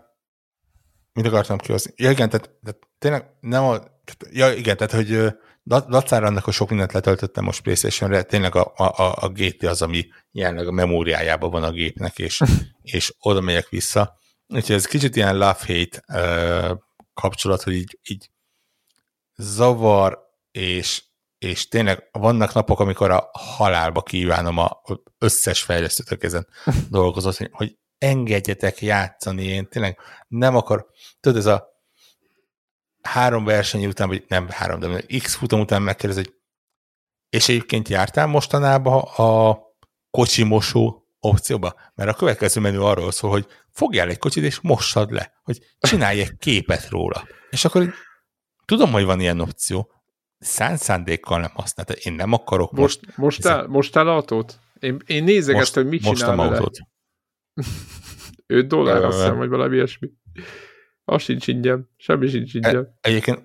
mit 1.12 1.26
akartam 1.26 1.58
kihozni? 1.58 1.92
Ja, 1.96 2.10
igen, 2.10 2.28
tehát, 2.28 2.50
tehát 2.62 2.80
tényleg 2.98 3.30
nem 3.40 3.64
a... 3.64 3.78
Tehát, 3.78 4.28
ja, 4.30 4.52
igen, 4.52 4.76
tehát, 4.76 4.92
hogy 4.92 5.36
dacára 5.66 6.26
annak, 6.26 6.44
hogy 6.44 6.54
sok 6.54 6.68
mindent 6.68 6.92
letöltöttem 6.92 7.44
most 7.44 7.62
Playstation-re, 7.62 8.22
tényleg 8.22 8.54
a, 8.54 8.72
a, 8.76 9.14
a 9.20 9.28
GT 9.28 9.62
az, 9.62 9.82
ami 9.82 10.06
jelenleg 10.30 10.66
a 10.66 10.72
memóriájában 10.72 11.50
van 11.50 11.62
a 11.62 11.70
gépnek, 11.70 12.18
és, 12.18 12.42
és 12.82 13.14
oda 13.18 13.40
megyek 13.40 13.68
vissza. 13.68 14.14
Úgyhogy 14.48 14.74
ez 14.74 14.86
kicsit 14.86 15.16
ilyen 15.16 15.38
love-hate 15.38 16.02
uh, 16.08 16.78
kapcsolat, 17.14 17.62
hogy 17.62 17.74
így, 17.74 17.98
így 18.02 18.30
zavar, 19.36 20.18
és, 20.50 21.02
és 21.38 21.68
tényleg 21.68 22.08
vannak 22.12 22.52
napok, 22.52 22.80
amikor 22.80 23.10
a 23.10 23.30
halálba 23.32 24.02
kívánom 24.02 24.58
a 24.58 24.82
összes 25.18 25.62
fejlesztőtök 25.62 26.22
ezen 26.22 26.46
dolgozott, 26.90 27.50
hogy 27.52 27.78
engedjetek 27.98 28.80
játszani, 28.82 29.44
én 29.44 29.68
tényleg 29.68 29.98
nem 30.28 30.56
akar, 30.56 30.86
tudod, 31.20 31.38
ez 31.38 31.46
a 31.46 31.75
három 33.06 33.44
verseny 33.44 33.86
után, 33.86 34.08
vagy 34.08 34.24
nem 34.28 34.48
három, 34.48 34.80
de 34.80 35.02
x 35.18 35.34
futam 35.34 35.60
után 35.60 35.82
megkérdez, 35.82 36.16
hogy 36.16 36.34
és 37.28 37.48
egyébként 37.48 37.88
jártál 37.88 38.26
mostanában 38.26 39.02
a 39.02 39.58
kocsimosó 40.10 41.06
opcióba? 41.20 41.74
Mert 41.94 42.10
a 42.10 42.14
következő 42.14 42.60
menü 42.60 42.78
arról 42.78 43.12
szól, 43.12 43.30
hogy 43.30 43.46
fogjál 43.70 44.08
egy 44.08 44.18
kocsit, 44.18 44.44
és 44.44 44.60
mossad 44.60 45.10
le, 45.10 45.32
hogy 45.42 45.58
csinálj 45.78 46.20
egy 46.20 46.36
képet 46.38 46.88
róla. 46.88 47.26
És 47.50 47.64
akkor 47.64 47.94
tudom, 48.64 48.92
hogy 48.92 49.04
van 49.04 49.20
ilyen 49.20 49.40
opció, 49.40 49.92
szánt 50.38 50.78
szándékkal 50.78 51.40
nem 51.40 51.50
használta. 51.54 51.92
Én 51.92 52.12
nem 52.12 52.32
akarok 52.32 52.72
most... 52.72 53.00
Most, 53.06 53.16
mostál, 53.16 53.66
mostál 53.66 54.08
autót? 54.08 54.58
Én, 54.80 55.02
én 55.06 55.24
nézegettem, 55.24 55.58
most, 55.58 55.74
hogy 55.74 55.86
mit 55.86 56.02
csinál 56.02 56.38
autót. 56.38 56.78
5 58.46 58.66
dollár, 58.66 59.04
azt 59.04 59.16
hiszem, 59.16 59.36
vagy 59.36 59.48
valami 59.48 59.74
ilyesmi. 59.74 60.10
Az 61.08 61.22
sincs 61.22 61.46
ingyen, 61.46 61.88
semmi 61.96 62.28
sincs 62.28 62.54
e- 62.54 62.56
ingyen. 62.56 62.76
E, 62.76 63.08
egyébként 63.08 63.42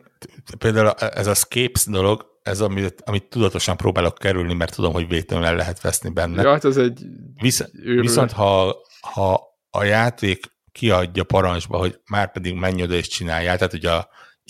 például 0.58 0.90
ez 0.90 1.28
a 1.28 1.34
Scapes 1.34 1.86
dolog, 1.86 2.40
ez 2.44 2.62
amit, 2.62 3.02
amit 3.06 3.24
tudatosan 3.24 3.78
próbálok 3.78 4.18
kerülni, 4.18 4.54
mert 4.54 4.76
tudom, 4.76 4.94
hogy 4.94 5.08
véletlenül 5.08 5.46
el 5.46 5.56
lehet 5.56 5.82
veszni 5.82 6.10
benne. 6.10 6.42
Ja, 6.42 6.52
hát 6.52 6.66
ez 6.66 6.78
egy 6.78 7.06
Visz, 7.42 7.64
Viszont 7.84 8.32
ha, 8.32 8.76
ha 9.02 9.42
a 9.70 9.84
játék 9.84 10.46
kiadja 10.72 11.24
parancsba, 11.24 11.78
hogy 11.78 12.00
már 12.10 12.32
pedig 12.32 12.54
menj 12.54 12.82
oda 12.82 12.94
és 12.94 13.08
csináljál, 13.08 13.58
tehát 13.58 13.72
hogy 13.72 13.86
a 13.86 14.10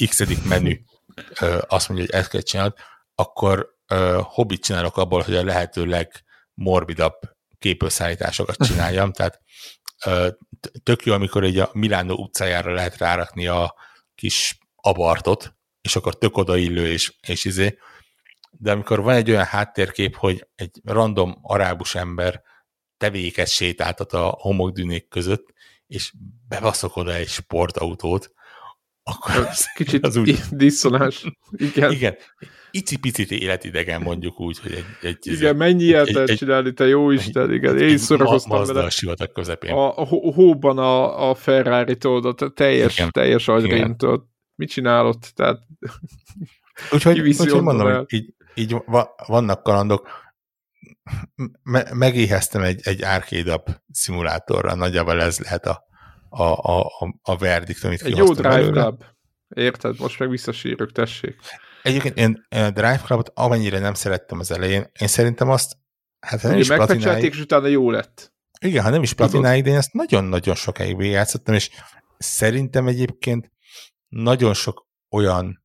x 0.10 0.44
menü 0.48 0.78
azt 1.68 1.90
mondja, 1.90 2.06
hogy 2.06 2.16
ezt 2.20 2.30
kell 2.30 2.42
csinálni, 2.42 2.74
akkor 3.16 3.70
hobbit 4.22 4.64
csinálok 4.64 4.98
abból, 4.98 5.22
hogy 5.22 5.36
a 5.36 5.44
lehető 5.44 5.86
legmorbidabb 5.86 7.20
képösszállításokat 7.60 8.58
csináljam, 8.68 9.12
tehát 9.12 9.42
tök 10.84 11.06
jó, 11.06 11.14
amikor 11.14 11.44
egy 11.44 11.58
a 11.58 11.70
Milánó 11.74 12.16
utcájára 12.16 12.74
lehet 12.74 12.98
rárakni 12.98 13.48
a 13.48 13.76
kis 14.16 14.58
abartot, 14.76 15.56
és 15.82 15.96
akkor 15.96 16.18
tök 16.18 16.38
odaillő, 16.38 16.88
és, 16.88 17.14
és 17.28 17.46
izé, 17.46 17.78
de 18.52 18.72
amikor 18.72 19.02
van 19.02 19.16
egy 19.16 19.30
olyan 19.30 19.46
háttérkép, 19.46 20.16
hogy 20.16 20.48
egy 20.56 20.82
random 20.84 21.40
arábus 21.42 21.96
ember 21.96 22.42
tevéket 22.98 23.48
sétáltat 23.48 24.14
a 24.14 24.38
homokdűnék 24.40 25.08
között, 25.08 25.54
és 25.88 26.14
bevaszok 26.48 26.96
oda 26.96 27.14
egy 27.14 27.28
sportautót, 27.28 28.32
akkor 29.04 29.36
az, 29.36 29.66
kicsit 29.74 30.06
az 30.06 30.16
úgy... 30.16 30.40
diszonás. 30.52 31.26
Igen. 31.52 31.92
Igen. 31.92 32.16
Icipicit 32.72 33.32
életidegen 33.32 34.02
mondjuk 34.02 34.40
úgy, 34.40 34.60
hogy 34.60 34.72
egy... 34.72 34.86
egy 35.02 35.18
igen, 35.28 35.56
mennyi 35.56 35.84
ilyet 35.84 36.12
lehet 36.12 36.38
csinálni, 36.38 36.74
te 36.74 36.88
jó 36.88 37.10
Isten, 37.12 37.54
igen. 37.54 37.78
Én 37.78 37.94
is 37.94 38.02
szórakoztam 38.02 38.66
vele. 38.66 38.84
a 38.84 38.90
sivatag 38.90 39.32
közepén. 39.32 39.72
A, 39.72 39.98
a 39.98 40.06
hóban 40.06 40.78
a, 40.78 41.30
a 41.30 41.36
Ferrari-tól, 41.36 42.36
a 42.38 42.50
teljes, 42.50 42.98
igen. 42.98 43.12
teljes 43.12 43.48
agyréntől. 43.48 44.30
Mit 44.56 44.70
csinálott? 44.70 45.32
Tehát... 45.36 45.60
Úgyhogy, 46.94 47.20
úgyhogy 47.20 47.62
mondom, 47.62 47.94
hogy 47.94 48.06
így, 48.08 48.34
így 48.56 48.76
vannak 49.28 49.64
kalandok. 49.64 50.10
Me, 51.64 51.86
megéheztem 51.94 52.62
egy, 52.62 52.80
egy 52.84 53.04
arcade 53.04 53.64
szimulátorra, 53.92 54.76
nagyjából 54.76 55.22
ez 55.22 55.40
lehet 55.40 55.66
a, 55.66 55.84
a, 56.30 56.44
a, 56.44 56.92
a 57.22 57.38
verdikt, 57.38 57.84
amit 57.84 58.02
Egy 58.02 58.18
jó 58.18 58.34
Drive. 58.34 58.94
Érted? 59.56 60.00
Most 60.00 60.20
meg 60.20 60.30
visszasírok, 60.30 60.92
tessék. 60.92 61.36
Egyébként 61.84 62.18
én 62.18 62.46
a 62.50 62.70
Drive 62.70 63.02
Clubot 63.06 63.32
amennyire 63.34 63.80
nem 63.80 63.94
szerettem 63.94 64.40
az 64.40 64.52
elején, 64.52 64.92
én 65.00 65.08
szerintem 65.08 65.50
azt, 65.50 65.78
hát 66.20 66.44
nem 66.44 66.58
is 66.58 66.68
platináig... 66.68 67.24
és 67.24 67.40
utána 67.40 67.68
jó 67.68 67.92
lett. 67.92 68.34
Igen, 68.60 68.84
ha 68.84 68.90
nem 68.90 69.04
is 69.04 69.14
platináig, 69.14 69.64
de 69.64 69.70
én 69.70 69.76
ezt 69.76 69.94
nagyon-nagyon 69.94 70.56
sokáig 70.56 70.98
végigjátszottam, 70.98 71.54
és 71.54 71.70
szerintem 72.18 72.88
egyébként 72.88 73.52
nagyon 74.08 74.54
sok 74.54 74.88
olyan 75.16 75.64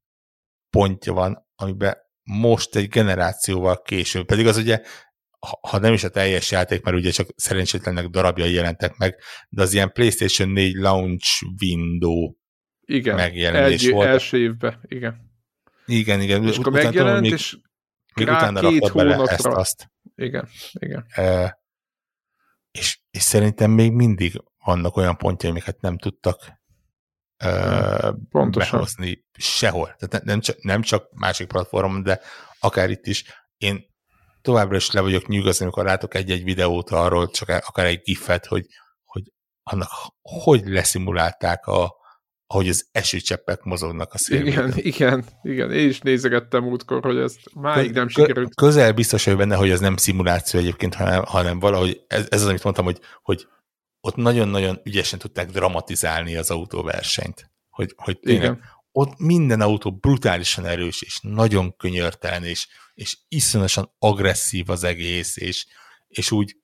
pontja 0.70 1.12
van, 1.12 1.47
amiben 1.55 1.97
most 2.22 2.76
egy 2.76 2.88
generációval 2.88 3.82
később, 3.82 4.26
pedig 4.26 4.47
az 4.47 4.56
ugye 4.56 4.80
ha 5.60 5.78
nem 5.78 5.93
is 5.93 6.05
a 6.05 6.09
teljes 6.09 6.51
játék, 6.51 6.82
mert 6.82 6.97
ugye 6.97 7.10
csak 7.10 7.28
szerencsétlenek 7.36 8.06
darabjai 8.06 8.52
jelentek 8.52 8.97
meg, 8.97 9.16
de 9.48 9.62
az 9.62 9.72
ilyen 9.72 9.93
PlayStation 9.93 10.48
4 10.48 10.74
launch 10.74 11.43
window 11.60 12.32
igen, 12.80 13.14
megjelenés 13.14 13.84
egy, 13.84 13.93
volt. 13.93 14.06
első 14.06 14.38
évben, 14.38 14.80
igen. 14.82 15.26
Igen, 15.86 16.20
igen. 16.20 16.44
És 16.44 16.58
akkor 16.58 16.72
megjelent, 16.72 17.20
még, 17.20 17.32
és 17.32 17.58
még 18.14 18.28
utána 18.28 18.60
két 18.60 18.92
bele 18.92 19.24
ezt, 19.24 19.46
azt. 19.46 19.90
Igen, 20.14 20.48
igen. 20.72 21.06
E, 21.08 21.58
és, 22.70 23.00
és 23.10 23.22
szerintem 23.22 23.70
még 23.70 23.92
mindig 23.92 24.42
vannak 24.64 24.96
olyan 24.96 25.16
pontjai, 25.16 25.50
amiket 25.50 25.80
nem 25.80 25.98
tudtak 25.98 26.52
e, 27.36 28.12
behozni 28.50 29.24
sehol. 29.38 29.94
Tehát 29.98 30.24
nem 30.24 30.40
csak, 30.40 30.62
nem 30.62 30.82
csak 30.82 31.12
másik 31.12 31.46
platformon, 31.46 32.02
de 32.02 32.20
akár 32.60 32.90
itt 32.90 33.06
is. 33.06 33.24
Én 33.56 33.94
továbbra 34.40 34.76
is 34.76 34.90
le 34.90 35.00
vagyok 35.00 35.26
nyugodni, 35.26 35.62
amikor 35.62 35.84
látok 35.84 36.14
egy-egy 36.14 36.44
videót 36.44 36.90
arról, 36.90 37.30
csak 37.30 37.48
akár 37.48 37.86
egy 37.86 38.00
gifet, 38.00 38.46
hogy, 38.46 38.66
hogy 39.04 39.22
annak 39.62 39.88
hogy 40.22 40.66
leszimulálták 40.66 41.66
a, 41.66 41.94
ahogy 42.47 42.68
az 42.68 42.89
esőcseppek 42.93 43.62
mozognak 43.62 44.12
a 44.12 44.18
szélben. 44.18 44.48
Igen, 44.48 44.73
igen, 44.77 45.24
igen. 45.43 45.73
Én 45.73 45.89
is 45.89 46.01
nézegettem 46.01 46.66
útkor, 46.66 47.02
hogy 47.02 47.16
ezt 47.16 47.55
máig 47.55 47.93
nem 47.93 48.09
sikerült. 48.09 48.55
Közel 48.55 48.93
biztos 48.93 49.24
hogy 49.24 49.36
benne, 49.36 49.56
hogy 49.56 49.70
ez 49.70 49.81
nem 49.81 49.97
szimuláció 49.97 50.60
egyébként, 50.60 50.94
hanem, 50.94 51.24
hanem 51.24 51.59
valahogy, 51.59 52.01
ez, 52.06 52.27
ez 52.28 52.43
az, 52.43 52.48
amit 52.48 52.64
mondtam, 52.64 52.85
hogy, 52.85 53.01
hogy 53.23 53.47
ott 54.01 54.16
nagyon-nagyon 54.16 54.81
ügyesen 54.85 55.18
tudták 55.18 55.51
dramatizálni 55.51 56.36
az 56.36 56.51
autóversenyt. 56.51 57.51
Hogy, 57.68 57.93
hogy 57.97 58.18
tényleg, 58.18 58.43
igen. 58.43 58.62
ott 58.93 59.18
minden 59.18 59.60
autó 59.60 59.93
brutálisan 59.93 60.64
erős, 60.66 61.02
és 61.02 61.18
nagyon 61.23 61.77
könyörtelen, 61.77 62.44
és, 62.44 62.66
és 62.94 63.18
iszonyatosan 63.28 63.94
agresszív 63.98 64.70
az 64.70 64.85
egész, 64.85 65.36
és, 65.36 65.66
és 66.09 66.31
úgy 66.31 66.56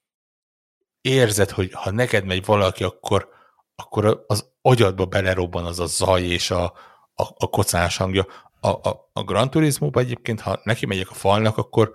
érzed, 1.01 1.51
hogy 1.51 1.73
ha 1.73 1.91
neked 1.91 2.25
megy 2.25 2.45
valaki, 2.45 2.85
akkor, 2.85 3.29
akkor 3.75 4.25
az 4.27 4.51
agyadba 4.63 5.07
belerobban 5.07 5.65
az 5.65 5.81
a 5.81 5.87
zaj 5.87 6.23
és 6.23 6.51
a, 6.51 6.65
a, 7.15 7.23
a 7.37 7.47
kocás 7.51 7.97
hangja. 7.97 8.27
A, 8.61 8.69
a, 8.69 9.11
a 9.13 9.23
Gran 9.25 9.51
turismo 9.51 9.91
egyébként, 9.93 10.41
ha 10.41 10.61
neki 10.63 10.87
megyek 10.87 11.11
a 11.11 11.15
falnak, 11.15 11.59
akkor 11.59 11.95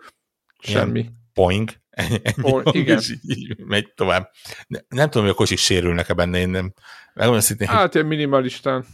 semmi. 0.59 1.09
Poing, 1.33 1.71
ennyi, 1.89 2.21
ennyi 2.23 2.61
igen. 2.71 2.97
És 2.97 3.15
így 3.21 3.57
megy 3.57 3.93
tovább. 3.95 4.31
Ne, 4.67 4.79
nem 4.87 5.09
tudom, 5.09 5.23
hogy 5.23 5.35
a 5.35 5.37
kocsik 5.37 5.57
sérülnek-e 5.57 6.13
benne, 6.13 6.39
én 6.39 6.49
nem. 6.49 6.73
Megmondom 7.13 7.43
szintén, 7.43 7.67
hát 7.67 7.93
ilyen 7.93 8.05
minimalistán. 8.05 8.85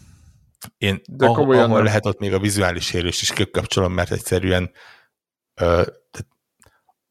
Én 0.78 1.02
De 1.10 1.26
ahol, 1.26 1.60
ahol 1.60 1.84
lehet, 1.84 2.06
ott 2.06 2.20
még 2.20 2.34
a 2.34 2.40
vizuális 2.40 2.86
sérülést 2.86 3.22
is 3.22 3.34
kikapcsolom, 3.34 3.94
mert 3.94 4.12
egyszerűen 4.12 4.72
ö, 5.54 5.84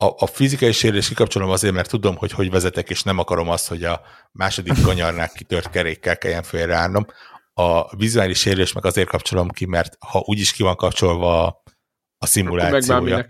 a, 0.03 0.15
a 0.19 0.27
fizikai 0.27 0.73
sérülés 0.73 1.09
kikapcsolom 1.09 1.51
azért, 1.51 1.74
mert 1.74 1.89
tudom, 1.89 2.16
hogy 2.16 2.33
hogy 2.33 2.51
vezetek, 2.51 2.91
és 2.91 3.03
nem 3.03 3.19
akarom 3.19 3.49
azt, 3.49 3.69
hogy 3.69 3.85
a 3.85 4.01
második 4.33 4.83
kanyarnál 4.85 5.29
kitört 5.29 5.70
kerékkel 5.70 6.19
kelljen 6.19 6.43
félreállnom. 6.43 7.07
A 7.53 7.97
vizuális 7.97 8.39
sérülés 8.39 8.73
meg 8.73 8.87
azért 8.87 9.09
kapcsolom 9.09 9.49
ki, 9.49 9.66
mert 9.66 9.97
ha 9.99 10.23
úgyis 10.24 10.53
ki 10.53 10.62
van 10.62 10.77
kapcsolva 10.77 11.47
a, 11.47 11.62
a 12.19 12.27
szimulációja, 12.27 13.27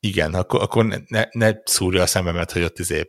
igen, 0.00 0.34
akkor, 0.34 0.62
akkor 0.62 0.84
ne, 0.84 0.96
ne, 1.06 1.24
ne 1.30 1.52
szúrja 1.64 2.02
a 2.02 2.06
szememet, 2.06 2.52
hogy 2.52 2.62
ott 2.62 2.78
izé 2.78 3.04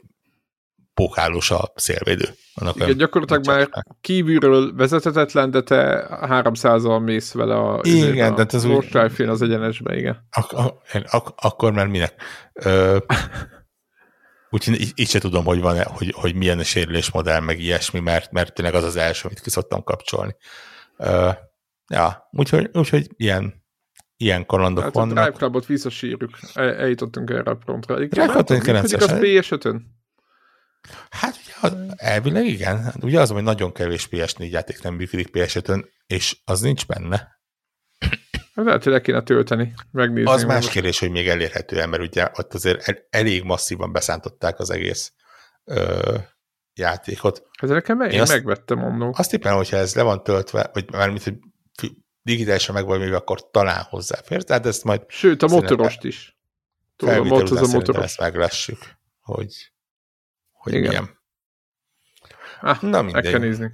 pókálós 0.96 1.52
a 1.52 1.72
szélvédő. 1.76 2.26
Annak 2.54 2.76
Igen, 2.76 2.98
gyakorlatilag 2.98 3.46
már 3.46 3.86
kívülről 4.02 4.76
vezethetetlen, 4.76 5.52
de 5.52 5.62
te 5.62 6.08
300-al 6.22 7.04
mész 7.04 7.32
vele 7.32 7.56
a, 7.56 7.80
igen, 7.84 8.34
a, 8.34 8.36
de 8.36 8.46
ez 8.50 8.66
úgy, 8.66 8.98
az 9.28 9.42
egyenesbe, 9.42 9.98
igen. 9.98 10.28
Ak- 10.32 10.54
ak- 10.54 11.06
ak- 11.10 11.34
akkor 11.36 11.72
már 11.72 11.88
minek? 11.88 12.14
Ö, 12.54 12.98
úgyhogy 14.50 14.82
így, 14.82 14.92
így 14.96 15.10
se 15.10 15.20
tudom, 15.20 15.46
hogy, 15.46 15.62
van 15.62 15.84
hogy, 15.84 16.14
hogy 16.16 16.36
milyen 16.36 16.60
a 16.60 16.64
sérülésmodell, 16.64 17.40
meg 17.40 17.60
ilyesmi, 17.60 18.00
mert, 18.00 18.32
mert 18.32 18.54
tényleg 18.54 18.74
az 18.74 18.84
az 18.84 18.96
első, 18.96 19.28
amit 19.28 19.42
ki 19.42 19.50
szoktam 19.50 19.84
kapcsolni. 19.84 20.36
Ö, 20.98 21.30
ja, 21.88 22.28
úgyhogy, 22.32 22.70
úgyhogy 22.74 23.08
ilyen, 23.16 23.64
ilyen 24.18 24.46
kalandok 24.46 24.84
hát 24.84 24.94
vannak. 24.94 25.18
a 25.18 25.22
Drive 25.22 25.38
Clubot 25.38 25.66
visszasírjuk, 25.66 26.38
El, 26.54 26.74
eljutottunk 26.74 27.30
erre 27.30 27.52
a 27.52 27.58
pontra. 27.66 28.02
Igen, 28.02 28.30
hát, 28.30 28.50
hogy 28.50 28.70
az 28.70 29.16
PS5-ön? 29.22 29.94
Hát 31.10 31.36
ugye, 31.62 31.78
elvileg 31.96 32.46
igen. 32.46 32.84
Hát 32.84 33.04
ugye 33.04 33.20
az, 33.20 33.30
hogy 33.30 33.44
nagyon 33.44 33.72
kevés 33.72 34.08
PS4 34.12 34.50
játék 34.50 34.82
nem 34.82 34.94
működik 34.94 35.32
ps 35.32 35.58
és 36.08 36.38
az 36.46 36.60
nincs 36.62 36.86
benne. 36.86 37.40
Hát 38.56 38.66
lehet, 38.66 38.84
hogy 38.84 38.94
le 38.94 39.02
kéne 39.02 39.22
tölteni, 39.22 39.74
megnézni. 39.92 40.32
Az 40.32 40.44
más 40.44 40.70
kérdés, 40.70 41.00
hogy 41.00 41.12
még 41.12 41.28
elérhető 41.28 41.86
mert 41.86 42.04
ugye 42.04 42.30
ott 42.34 42.54
azért 42.54 43.06
elég 43.10 43.44
masszívan 43.44 43.92
beszántották 43.92 44.60
az 44.60 44.70
egész 44.70 45.14
ö, 45.64 46.18
játékot. 46.74 47.44
Ez 47.62 47.70
nekem 47.70 48.02
én, 48.02 48.10
én 48.10 48.22
azt, 48.22 48.32
megvettem 48.32 48.78
mondom. 48.78 49.12
Azt 49.14 49.34
éppen, 49.34 49.54
hogyha 49.54 49.78
ez 49.78 49.96
le 49.96 50.02
van 50.02 50.24
töltve, 50.24 50.70
vagy 50.74 50.92
mármint, 50.92 51.24
hogy 51.24 51.38
digitálisan 52.22 52.76
meg 52.76 52.86
vagy 52.86 53.14
akkor 53.14 53.50
talán 53.52 53.84
hozzáfér. 53.84 54.44
Tehát 54.44 54.66
ezt 54.66 54.84
majd... 54.84 55.02
Sőt, 55.08 55.44
a 55.44 55.48
motorost 55.48 56.04
is. 56.04 56.38
Tudom, 56.96 57.20
a 57.20 57.24
motoros. 57.24 58.04
ezt 58.04 58.20
meglessük, 58.20 58.78
hogy 59.20 59.74
hogy 60.66 60.74
Igen. 60.74 60.88
milyen. 60.88 61.20
Ah, 62.62 62.82
Na 62.82 63.02
mindegy. 63.02 63.24
Meg 63.24 63.32
kell 63.32 63.42
nézni. 63.42 63.72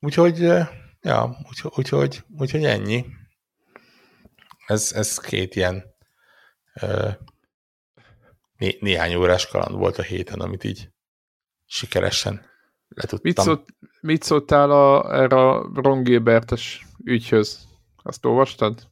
Úgyhogy, 0.00 0.38
ja, 1.00 1.36
úgyhogy, 1.48 1.72
úgyhogy, 1.76 2.24
úgyhogy 2.38 2.64
ennyi. 2.64 3.06
Ez, 4.66 4.92
ez 4.92 5.18
két 5.18 5.54
ilyen 5.56 5.84
uh, 6.82 7.12
né, 8.56 8.76
néhány 8.80 9.14
órás 9.14 9.46
kaland 9.46 9.76
volt 9.76 9.98
a 9.98 10.02
héten, 10.02 10.40
amit 10.40 10.64
így 10.64 10.88
sikeresen 11.66 12.46
letudtam. 12.88 13.20
Mit, 13.22 13.38
szólt, 13.38 13.68
mit 14.00 14.22
szóltál 14.22 14.70
a, 14.70 15.14
erre 15.14 15.36
a 15.36 15.70
Ron 15.74 16.02
Gilbertes 16.02 16.86
ügyhöz? 17.04 17.68
Azt 18.02 18.24
olvastad? 18.24 18.88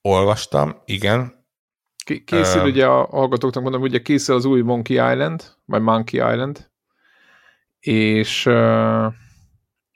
Olvastam, 0.00 0.82
igen. 0.84 1.43
Készül 2.24 2.60
uh, 2.60 2.66
ugye 2.66 2.86
a 2.86 3.06
hallgatóknak 3.10 3.62
mondom, 3.62 3.82
ugye 3.82 3.98
készül 3.98 4.34
az 4.34 4.44
új 4.44 4.60
Monkey 4.60 4.96
Island, 5.12 5.44
vagy 5.64 5.82
Monkey 5.82 6.32
Island, 6.32 6.70
és 7.80 8.46
uh, 8.46 9.04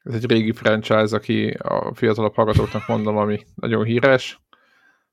ez 0.02 0.14
egy 0.14 0.26
régi 0.26 0.52
franchise, 0.52 1.16
aki 1.16 1.48
a 1.48 1.94
fiatalabb 1.94 2.34
hallgatóknak 2.34 2.86
mondom, 2.86 3.16
ami 3.16 3.38
nagyon 3.54 3.84
híres, 3.84 4.40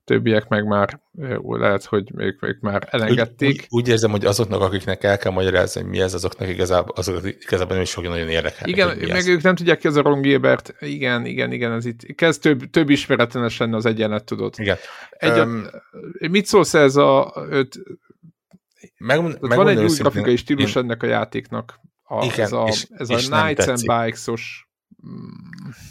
többiek 0.06 0.48
meg 0.48 0.64
már 0.64 1.00
lehet, 1.42 1.84
hogy 1.84 2.12
még, 2.14 2.36
még 2.40 2.56
már 2.60 2.88
elengedték. 2.90 3.50
Úgy, 3.50 3.56
úgy, 3.58 3.66
úgy 3.80 3.88
érzem, 3.88 4.10
hogy 4.10 4.24
azoknak, 4.24 4.60
akiknek 4.60 5.04
el 5.04 5.18
kell 5.18 5.32
magyarázni, 5.32 5.80
hogy 5.80 5.90
mi 5.90 6.00
ez, 6.00 6.14
azoknak 6.14 6.48
igazából, 6.48 6.94
azok 6.96 7.20
igazából 7.24 7.72
nem 7.74 7.82
is 7.82 7.92
fogja 7.92 8.10
nagyon 8.10 8.28
érdekelni. 8.28 8.72
Igen, 8.72 8.96
meg 8.96 9.10
ez. 9.10 9.26
ők 9.26 9.42
nem 9.42 9.54
tudják 9.54 9.78
ki, 9.78 9.86
ez 9.86 9.96
a 9.96 10.02
Ron 10.02 10.20
Gilbert. 10.20 10.74
Igen, 10.80 11.26
igen, 11.26 11.52
igen, 11.52 11.72
ez 11.72 11.84
itt 11.84 12.14
kezd 12.14 12.40
több, 12.40 12.70
több 12.70 12.90
ismeretlenes 12.90 13.58
lenne 13.58 13.76
az 13.76 13.86
egyenlet, 13.86 14.24
tudod. 14.24 14.54
Igen. 14.56 14.76
Egy, 15.10 15.38
um, 15.38 15.66
mit 16.30 16.46
szólsz 16.46 16.74
ez 16.74 16.96
a 16.96 17.46
öt, 17.50 17.78
megmond, 18.98 19.36
van 19.40 19.68
egy 19.68 19.78
új 19.78 19.96
grafikai 19.98 20.36
stílus 20.36 20.74
én... 20.74 20.82
ennek 20.82 21.02
a 21.02 21.06
játéknak. 21.06 21.80
A, 22.02 22.24
igen, 22.24 22.44
ez 22.44 22.52
a, 22.52 22.64
és, 22.68 22.86
ez 22.90 23.10
és 23.10 23.28
a 23.28 23.40
Knights 23.40 23.66
and 23.66 23.80
Bikes-os 23.80 24.66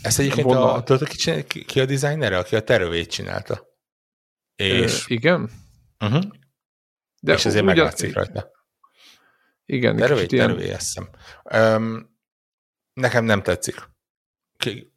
ezt 0.01 0.19
egyébként 0.19 0.51
a, 0.51 0.81
tudod, 0.85 1.07
ki, 1.07 1.63
ki, 1.63 1.79
a 1.79 1.85
designer, 1.85 2.33
aki 2.33 2.55
a 2.55 2.59
terövét 2.59 3.09
csinálta? 3.09 3.74
És, 4.55 5.05
Ö, 5.09 5.13
igen? 5.13 5.49
Uh-huh. 5.99 6.23
De 7.21 7.33
és 7.33 7.45
ezért 7.45 7.63
ugyan... 7.63 7.75
meglátszik 7.75 8.13
rajta. 8.13 8.51
Igen. 9.65 9.95
Tervé, 9.95 10.25
ilyen... 10.29 10.47
tervé, 10.47 10.69
eszem. 10.69 11.09
Um, 11.53 12.17
nekem 12.93 13.25
nem 13.25 13.41
tetszik. 13.41 13.89
Ki, 14.57 14.93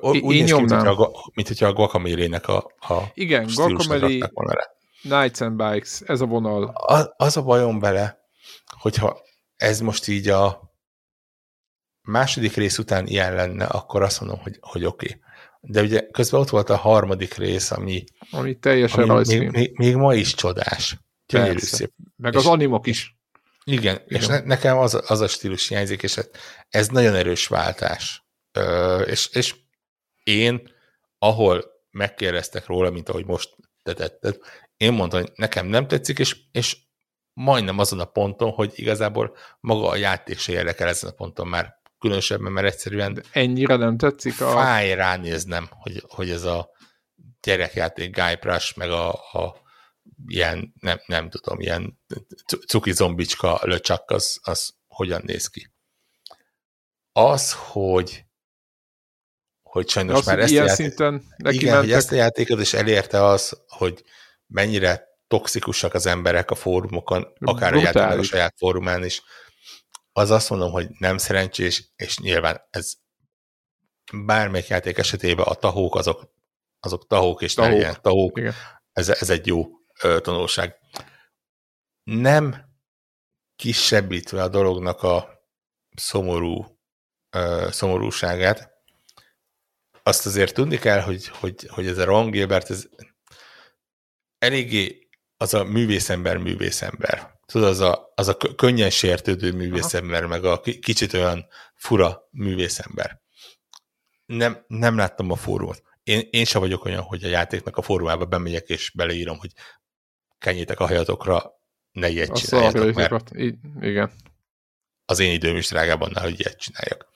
úgy 0.00 0.34
Én 0.34 0.42
néz 0.42 0.52
ki, 0.52 0.60
mint, 0.60 0.72
a, 0.72 1.30
mint 1.34 1.48
hogyha 1.48 1.66
a 1.66 1.72
Guacamole-nek 1.72 2.48
a, 2.48 2.56
a 2.78 3.02
Igen, 3.14 3.46
Guacamole, 3.54 4.72
Nights 5.02 5.40
and 5.40 5.56
Bikes, 5.56 6.00
ez 6.00 6.20
a 6.20 6.26
vonal. 6.26 6.62
A, 6.64 7.14
az 7.16 7.36
a 7.36 7.42
bajom 7.42 7.78
vele, 7.78 8.18
hogyha 8.78 9.20
ez 9.56 9.80
most 9.80 10.08
így 10.08 10.28
a 10.28 10.72
második 12.02 12.54
rész 12.54 12.78
után 12.78 13.06
ilyen 13.06 13.34
lenne, 13.34 13.64
akkor 13.64 14.02
azt 14.02 14.20
mondom, 14.20 14.38
hogy, 14.40 14.58
hogy 14.60 14.84
oké. 14.84 15.06
Okay. 15.06 15.20
De 15.60 15.82
ugye 15.82 16.06
közben 16.10 16.40
ott 16.40 16.48
volt 16.48 16.70
a 16.70 16.76
harmadik 16.76 17.34
rész, 17.34 17.70
ami, 17.70 18.04
ami 18.30 18.58
teljesen 18.58 19.10
ami 19.10 19.36
még, 19.36 19.50
még, 19.50 19.78
még, 19.78 19.94
ma 19.94 20.14
is 20.14 20.34
csodás. 20.34 20.96
Gyönyörű 21.26 21.58
szép. 21.58 21.92
Meg 22.16 22.32
és, 22.32 22.38
az 22.38 22.46
animok 22.46 22.86
is. 22.86 23.16
Igen, 23.64 24.02
igen. 24.06 24.20
és 24.20 24.26
ne, 24.26 24.40
nekem 24.40 24.78
az, 24.78 25.02
az 25.06 25.20
a 25.20 25.28
stílus 25.28 25.68
hiányzik, 25.68 26.02
és 26.02 26.16
ez, 26.16 26.30
ez 26.68 26.88
nagyon 26.88 27.14
erős 27.14 27.46
váltás. 27.46 28.26
Ö, 28.52 29.00
és, 29.00 29.28
és 29.32 29.54
én, 30.22 30.70
ahol 31.18 31.64
megkérdeztek 31.90 32.66
róla, 32.66 32.90
mint 32.90 33.08
ahogy 33.08 33.26
most 33.26 33.56
te 33.82 33.92
tetted, 33.92 34.36
én 34.76 34.92
mondtam, 34.92 35.20
hogy 35.20 35.32
nekem 35.34 35.66
nem 35.66 35.88
tetszik, 35.88 36.18
és, 36.18 36.36
és 36.52 36.76
majdnem 37.32 37.78
azon 37.78 38.00
a 38.00 38.04
ponton, 38.04 38.50
hogy 38.50 38.72
igazából 38.74 39.36
maga 39.60 39.88
a 39.88 39.96
játék 39.96 40.38
se 40.38 40.52
érdekel 40.52 40.88
ezen 40.88 41.10
a 41.10 41.14
ponton 41.14 41.46
már 41.46 41.77
különösebben, 41.98 42.52
mert 42.52 42.66
egyszerűen 42.66 43.22
ennyire 43.32 43.76
nem 43.76 43.96
tetszik 43.96 44.40
a... 44.40 44.50
Fáj 44.50 44.94
ránéznem, 44.94 45.68
hogy, 45.70 46.02
hogy 46.08 46.30
ez 46.30 46.44
a 46.44 46.70
gyerekjáték 47.42 48.14
Guy 48.14 48.36
Prash, 48.36 48.76
meg 48.76 48.90
a, 48.90 49.10
a 49.12 49.56
ilyen, 50.26 50.74
nem, 50.80 51.00
nem 51.06 51.30
tudom, 51.30 51.60
ilyen 51.60 51.98
cuki 52.66 52.92
zombicska 52.92 53.60
löcsak, 53.62 54.10
az, 54.10 54.38
az 54.42 54.74
hogyan 54.86 55.22
néz 55.24 55.46
ki. 55.46 55.72
Az, 57.12 57.52
hogy 57.52 58.26
hogy 59.62 59.88
sajnos 59.88 60.18
az, 60.18 60.26
már 60.26 60.38
ezt, 60.38 60.50
ilyen 60.50 60.64
a 60.64 60.66
játék... 60.66 60.86
szinten 60.86 61.22
neki 61.36 61.56
igen, 61.56 61.68
mentek. 61.68 61.88
hogy 61.88 61.98
ezt 61.98 62.12
a 62.12 62.14
játékot 62.14 62.60
is 62.60 62.72
elérte 62.72 63.24
az, 63.24 63.62
hogy 63.66 64.04
mennyire 64.46 65.06
toxikusak 65.28 65.94
az 65.94 66.06
emberek 66.06 66.50
a 66.50 66.54
fórumokon, 66.54 67.32
akár 67.38 67.70
Brutális. 67.70 67.82
a 67.82 67.98
játéknak 67.98 68.18
a 68.18 68.22
saját 68.22 68.54
fórumán 68.56 69.04
is, 69.04 69.22
az 70.18 70.30
azt 70.30 70.50
mondom, 70.50 70.70
hogy 70.70 70.88
nem 70.98 71.18
szerencsés, 71.18 71.92
és 71.96 72.18
nyilván 72.18 72.66
ez 72.70 72.94
bármelyik 74.12 74.66
játék 74.66 74.98
esetében 74.98 75.46
a 75.46 75.54
tahók 75.54 75.94
azok, 75.94 76.32
azok 76.80 77.06
tahók, 77.06 77.42
és 77.42 77.54
tahók. 77.54 77.78
ilyen 77.78 77.98
tahók. 78.00 78.40
Ez, 78.92 79.08
ez 79.08 79.30
egy 79.30 79.46
jó 79.46 79.66
ö, 80.02 80.20
tanulság. 80.20 80.78
Nem 82.02 82.66
kisebbítve 83.56 84.42
a 84.42 84.48
dolognak 84.48 85.02
a 85.02 85.44
szomorú 85.96 86.78
ö, 87.30 87.68
szomorúságát, 87.70 88.76
azt 90.02 90.26
azért 90.26 90.54
tudni 90.54 90.78
kell, 90.78 91.00
hogy, 91.00 91.28
hogy, 91.28 91.68
hogy 91.68 91.86
ez 91.86 91.98
a 91.98 92.04
Ron 92.04 92.30
Gilbert, 92.30 92.70
ez 92.70 92.88
eléggé 94.38 95.07
az 95.38 95.54
a 95.54 95.64
művészember 95.64 96.36
művészember 96.36 97.38
tudod, 97.52 97.68
az 97.68 97.80
a, 97.80 98.12
az 98.14 98.28
a 98.28 98.36
könnyen 98.36 98.90
sértődő 98.90 99.52
művészember, 99.52 100.26
meg 100.26 100.44
a 100.44 100.60
kicsit 100.60 101.12
olyan 101.12 101.46
fura 101.74 102.28
művészember. 102.30 103.20
Nem, 104.26 104.64
nem 104.66 104.96
láttam 104.96 105.30
a 105.30 105.36
fórumot. 105.36 105.82
Én, 106.02 106.28
én 106.30 106.44
sem 106.44 106.60
vagyok 106.60 106.84
olyan, 106.84 107.02
hogy 107.02 107.24
a 107.24 107.28
játéknak 107.28 107.76
a 107.76 107.82
fórumába 107.82 108.24
bemegyek, 108.24 108.68
és 108.68 108.90
beleírom, 108.94 109.38
hogy 109.38 109.52
kenjétek 110.38 110.80
a 110.80 110.86
hajatokra, 110.86 111.52
ne 111.90 112.08
ilyet 112.08 112.38
csináljatok, 112.38 112.94
mert 112.94 113.30
igen. 113.80 114.12
az 115.04 115.18
én 115.18 115.32
időm 115.32 115.56
is 115.56 115.68
drágább 115.68 116.00
annál, 116.00 116.24
hogy 116.24 116.40
ilyet 116.40 116.58
csináljak. 116.58 117.08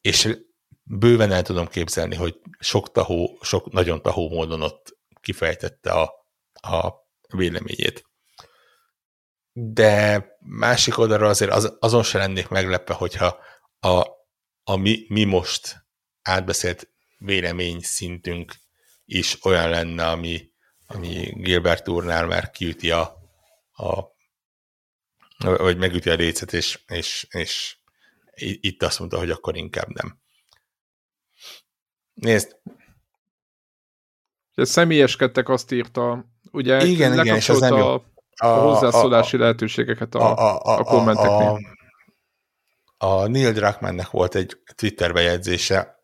És 0.00 0.36
bőven 0.82 1.32
el 1.32 1.42
tudom 1.42 1.66
képzelni, 1.66 2.14
hogy 2.14 2.40
sok 2.58 2.92
tahó, 2.92 3.38
sok 3.42 3.72
nagyon 3.72 4.02
tahó 4.02 4.28
módon 4.28 4.62
ott 4.62 4.98
kifejtette 5.20 5.92
a, 5.92 6.12
a 6.52 7.03
véleményét 7.36 8.04
de 9.56 10.26
másik 10.40 10.98
oldalra 10.98 11.28
azért 11.28 11.50
az, 11.50 11.76
azon 11.80 12.02
se 12.02 12.18
lennék 12.18 12.48
meglepve, 12.48 12.94
hogyha 12.94 13.38
a, 13.80 14.06
a 14.62 14.76
mi, 14.76 15.06
mi 15.08 15.24
most 15.24 15.86
átbeszélt 16.22 16.90
vélemény 17.18 17.80
szintünk 17.80 18.54
is 19.04 19.44
olyan 19.44 19.70
lenne, 19.70 20.08
ami, 20.08 20.50
ami 20.86 21.32
Gilbert 21.36 21.88
úrnál 21.88 22.26
már 22.26 22.50
kiüti 22.50 22.90
a, 22.90 23.16
a 23.72 24.12
vagy 25.38 25.76
megüti 25.76 26.10
a 26.10 26.14
lécet, 26.14 26.52
és, 26.52 26.82
és, 26.86 27.26
és 27.30 27.76
itt 28.60 28.82
azt 28.82 28.98
mondta, 28.98 29.18
hogy 29.18 29.30
akkor 29.30 29.56
inkább 29.56 29.88
nem. 29.88 30.20
Nézd. 32.14 32.56
Személyeskedtek 34.54 35.48
azt 35.48 35.72
írta, 35.72 36.33
ugye 36.54 36.84
igen, 36.84 37.18
igen, 37.18 37.36
és 37.36 37.48
az 37.48 37.60
nem 37.60 37.76
jó 37.76 37.86
a, 37.86 38.02
a 38.36 38.46
hozzászólási 38.46 39.36
a, 39.36 39.38
lehetőségeket 39.38 40.14
a, 40.14 40.38
a, 40.38 40.60
a, 40.62 40.78
a 40.78 40.84
kommenteknél. 40.84 41.58
A, 42.96 43.06
a 43.06 43.28
Neil 43.28 43.52
Druckmannnek 43.52 44.10
volt 44.10 44.34
egy 44.34 44.56
Twitter 44.74 45.12
bejegyzése 45.12 45.98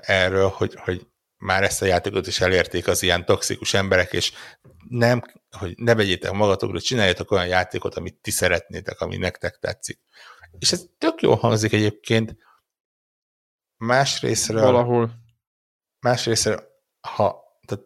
erről, 0.00 0.48
hogy, 0.48 0.74
hogy 0.74 1.06
már 1.36 1.62
ezt 1.62 1.82
a 1.82 1.86
játékot 1.86 2.26
is 2.26 2.40
elérték 2.40 2.88
az 2.88 3.02
ilyen 3.02 3.24
toxikus 3.24 3.74
emberek, 3.74 4.12
és 4.12 4.32
nem, 4.88 5.22
hogy 5.58 5.74
ne 5.76 5.94
vegyétek 5.94 6.32
magatokra, 6.32 6.80
csináljatok 6.80 7.30
olyan 7.30 7.46
játékot, 7.46 7.94
amit 7.94 8.20
ti 8.20 8.30
szeretnétek, 8.30 9.00
ami 9.00 9.16
nektek 9.16 9.58
tetszik. 9.58 10.00
És 10.58 10.72
ez 10.72 10.86
tök 10.98 11.22
jól 11.22 11.36
hangzik 11.36 11.72
egyébként. 11.72 12.36
Másrésztről... 13.76 14.60
Valahol. 14.60 15.10
Másrésztről, 16.00 16.68
ha, 17.00 17.44
tehát, 17.66 17.84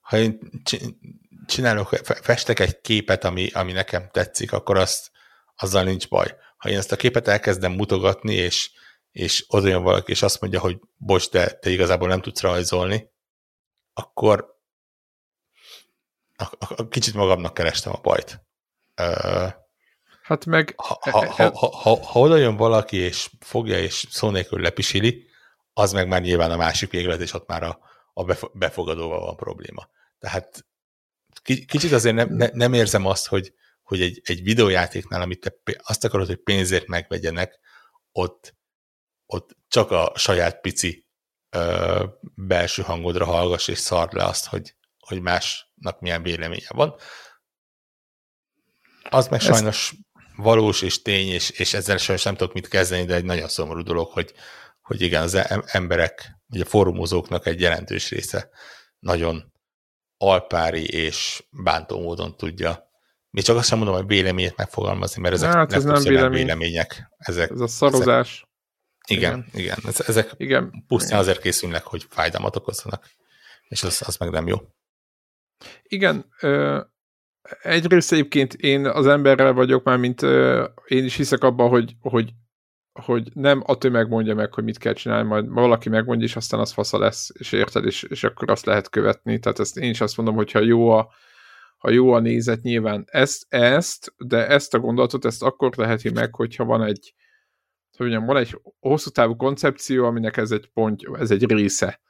ha 0.00 0.18
én 0.18 0.38
csinálok, 1.46 1.88
festek 2.04 2.58
egy 2.58 2.80
képet, 2.80 3.24
ami, 3.24 3.50
ami 3.52 3.72
nekem 3.72 4.08
tetszik, 4.10 4.52
akkor 4.52 4.76
azt, 4.76 5.10
azzal 5.56 5.82
nincs 5.82 6.08
baj. 6.08 6.36
Ha 6.56 6.68
én 6.68 6.76
ezt 6.76 6.92
a 6.92 6.96
képet 6.96 7.28
elkezdem 7.28 7.72
mutogatni, 7.72 8.34
és, 8.34 8.70
és 9.10 9.44
oda 9.48 9.68
jön 9.68 9.82
valaki, 9.82 10.10
és 10.10 10.22
azt 10.22 10.40
mondja, 10.40 10.60
hogy 10.60 10.80
bocs, 10.96 11.30
de 11.30 11.50
te 11.50 11.70
igazából 11.70 12.08
nem 12.08 12.20
tudsz 12.20 12.40
rajzolni, 12.40 13.10
akkor 13.92 14.60
a, 16.36 16.44
a, 16.58 16.88
kicsit 16.88 17.14
magamnak 17.14 17.54
kerestem 17.54 17.92
a 17.92 18.00
bajt. 18.00 18.42
Hát 20.22 20.46
meg... 20.46 20.74
Ha, 20.76 20.98
ha, 21.00 21.26
ha, 21.26 21.50
ha, 21.50 21.76
ha, 21.76 22.04
ha 22.04 22.20
oda 22.20 22.36
jön 22.36 22.56
valaki, 22.56 22.96
és 22.96 23.30
fogja, 23.40 23.78
és 23.78 24.06
szó 24.10 24.30
nélkül 24.30 24.60
lepisili, 24.60 25.26
az 25.72 25.92
meg 25.92 26.08
már 26.08 26.20
nyilván 26.20 26.50
a 26.50 26.56
másik 26.56 26.90
véglet, 26.90 27.20
és 27.20 27.32
ott 27.32 27.46
már 27.46 27.62
a, 27.62 27.78
a 28.12 28.48
befogadóval 28.52 29.20
van 29.20 29.36
probléma. 29.36 29.88
Tehát 30.18 30.66
kicsit 31.42 31.92
azért 31.92 32.14
nem, 32.14 32.28
ne, 32.28 32.48
nem 32.52 32.72
érzem 32.72 33.06
azt, 33.06 33.26
hogy, 33.26 33.54
hogy 33.82 34.00
egy, 34.00 34.20
egy 34.24 34.42
videójátéknál, 34.42 35.22
amit 35.22 35.40
te 35.40 35.54
azt 35.82 36.04
akarod, 36.04 36.26
hogy 36.26 36.42
pénzért 36.42 36.86
megvegyenek, 36.86 37.60
ott, 38.12 38.56
ott 39.26 39.56
csak 39.68 39.90
a 39.90 40.12
saját 40.16 40.60
pici 40.60 41.06
ö, 41.50 42.04
belső 42.34 42.82
hangodra 42.82 43.24
hallgass, 43.24 43.68
és 43.68 43.78
szard 43.78 44.12
le 44.12 44.24
azt, 44.24 44.46
hogy, 44.46 44.74
hogy 44.98 45.20
másnak 45.20 46.00
milyen 46.00 46.22
véleménye 46.22 46.68
van. 46.68 46.94
Az 49.10 49.28
meg 49.28 49.40
Ezt... 49.40 49.48
sajnos 49.48 49.94
valós 50.36 50.82
és 50.82 51.02
tény, 51.02 51.28
és, 51.28 51.50
és 51.50 51.74
ezzel 51.74 51.96
sajnos 51.96 52.24
nem 52.24 52.36
tudok 52.36 52.54
mit 52.54 52.68
kezdeni, 52.68 53.04
de 53.04 53.14
egy 53.14 53.24
nagyon 53.24 53.48
szomorú 53.48 53.82
dolog, 53.82 54.10
hogy, 54.10 54.32
hogy 54.82 55.00
igen, 55.00 55.22
az 55.22 55.34
emberek, 55.66 56.40
ugye 56.48 56.62
a 56.62 56.66
fórumozóknak 56.66 57.46
egy 57.46 57.60
jelentős 57.60 58.10
része 58.10 58.50
nagyon 58.98 59.51
alpári 60.22 60.84
és 60.88 61.44
bántó 61.50 62.00
módon 62.00 62.36
tudja 62.36 62.90
még 63.32 63.44
csak 63.44 63.56
azt 63.56 63.68
sem 63.68 63.78
mondom, 63.78 63.96
hogy 63.96 64.06
véleményét 64.06 64.56
megfogalmazni, 64.56 65.20
mert 65.20 65.34
ezek 65.34 65.52
hát 65.52 65.72
ez 65.72 65.84
nem 65.84 66.02
vélemény. 66.02 66.30
vélemények. 66.30 67.10
Ezek, 67.18 67.50
ez 67.50 67.60
a 67.60 67.66
szarozás. 67.66 68.46
Ezek, 68.98 69.22
igen, 69.22 69.46
igen. 69.52 69.78
igen. 69.82 69.94
Ezek 70.06 70.32
igen. 70.36 70.84
pusztán 70.86 71.08
igen. 71.10 71.20
azért 71.20 71.40
készülnek, 71.40 71.82
hogy 71.82 72.06
fájdalmat 72.08 72.56
okozzanak, 72.56 73.10
és 73.68 73.82
az, 73.82 74.02
az 74.06 74.16
meg 74.16 74.30
nem 74.30 74.46
jó. 74.46 74.56
Igen, 75.82 76.32
ö, 76.40 76.80
egyrészt 77.62 78.12
egyébként 78.12 78.54
én 78.54 78.86
az 78.86 79.06
emberrel 79.06 79.52
vagyok 79.52 79.84
már, 79.84 79.96
mint 79.96 80.22
ö, 80.22 80.66
én 80.86 81.04
is 81.04 81.16
hiszek 81.16 81.42
abban, 81.42 81.68
hogy, 81.68 81.94
hogy 82.00 82.32
hogy 82.92 83.30
nem 83.34 83.62
a 83.66 83.78
tömeg 83.78 84.08
mondja 84.08 84.34
meg, 84.34 84.54
hogy 84.54 84.64
mit 84.64 84.78
kell 84.78 84.92
csinálni, 84.92 85.28
majd 85.28 85.48
valaki 85.48 85.88
megmondja, 85.88 86.26
és 86.26 86.36
aztán 86.36 86.60
az 86.60 86.72
fasza 86.72 86.98
lesz, 86.98 87.30
és 87.38 87.52
érted, 87.52 87.84
és, 87.84 88.02
és 88.02 88.24
akkor 88.24 88.50
azt 88.50 88.66
lehet 88.66 88.90
követni. 88.90 89.38
Tehát 89.38 89.58
ezt 89.58 89.76
én 89.76 89.90
is 89.90 90.00
azt 90.00 90.16
mondom, 90.16 90.34
hogyha 90.34 90.60
jó 90.60 90.90
a, 90.90 91.12
ha 91.76 91.90
jó 91.90 92.12
a 92.12 92.20
nézet, 92.20 92.62
nyilván 92.62 93.04
ezt, 93.06 93.46
ezt, 93.48 94.14
de 94.16 94.46
ezt 94.46 94.74
a 94.74 94.78
gondolatot, 94.78 95.24
ezt 95.24 95.42
akkor 95.42 95.74
teheti 95.74 96.10
meg, 96.10 96.34
hogyha 96.34 96.64
van 96.64 96.82
egy, 96.82 97.14
hogy 97.96 98.06
mondjam, 98.06 98.26
van 98.26 98.36
egy 98.36 98.60
hosszú 98.80 99.10
távú 99.10 99.36
koncepció, 99.36 100.04
aminek 100.04 100.36
ez 100.36 100.50
egy 100.50 100.70
pont, 100.74 101.00
ez 101.18 101.30
egy 101.30 101.46
része. 101.46 102.00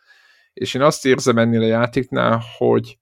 És 0.53 0.75
én 0.75 0.83
azt 0.83 1.07
érzem 1.07 1.39
ennél 1.39 1.63
a 1.63 1.67
játéknál, 1.67 2.43
hogy 2.57 2.99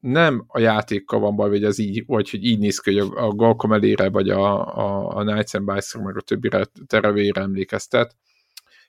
nem 0.00 0.44
a 0.46 0.58
játékkal 0.58 1.20
van 1.20 1.36
baj, 1.36 1.48
vagy, 1.48 1.64
az 1.64 1.78
így, 1.78 2.06
vagy 2.06 2.30
hogy 2.30 2.44
így 2.44 2.58
néz 2.58 2.78
ki, 2.78 2.98
hogy 2.98 3.10
a, 3.14 3.26
a 3.26 3.28
Galkomelére, 3.28 4.10
vagy 4.10 4.28
a, 4.28 4.76
a, 4.76 5.16
a 5.16 5.22
Knights 5.22 5.54
and 5.54 5.72
Bison, 5.72 6.02
meg 6.02 6.16
a 6.16 6.20
többire 6.20 6.64
terevére 6.86 7.40
emlékeztet. 7.40 8.16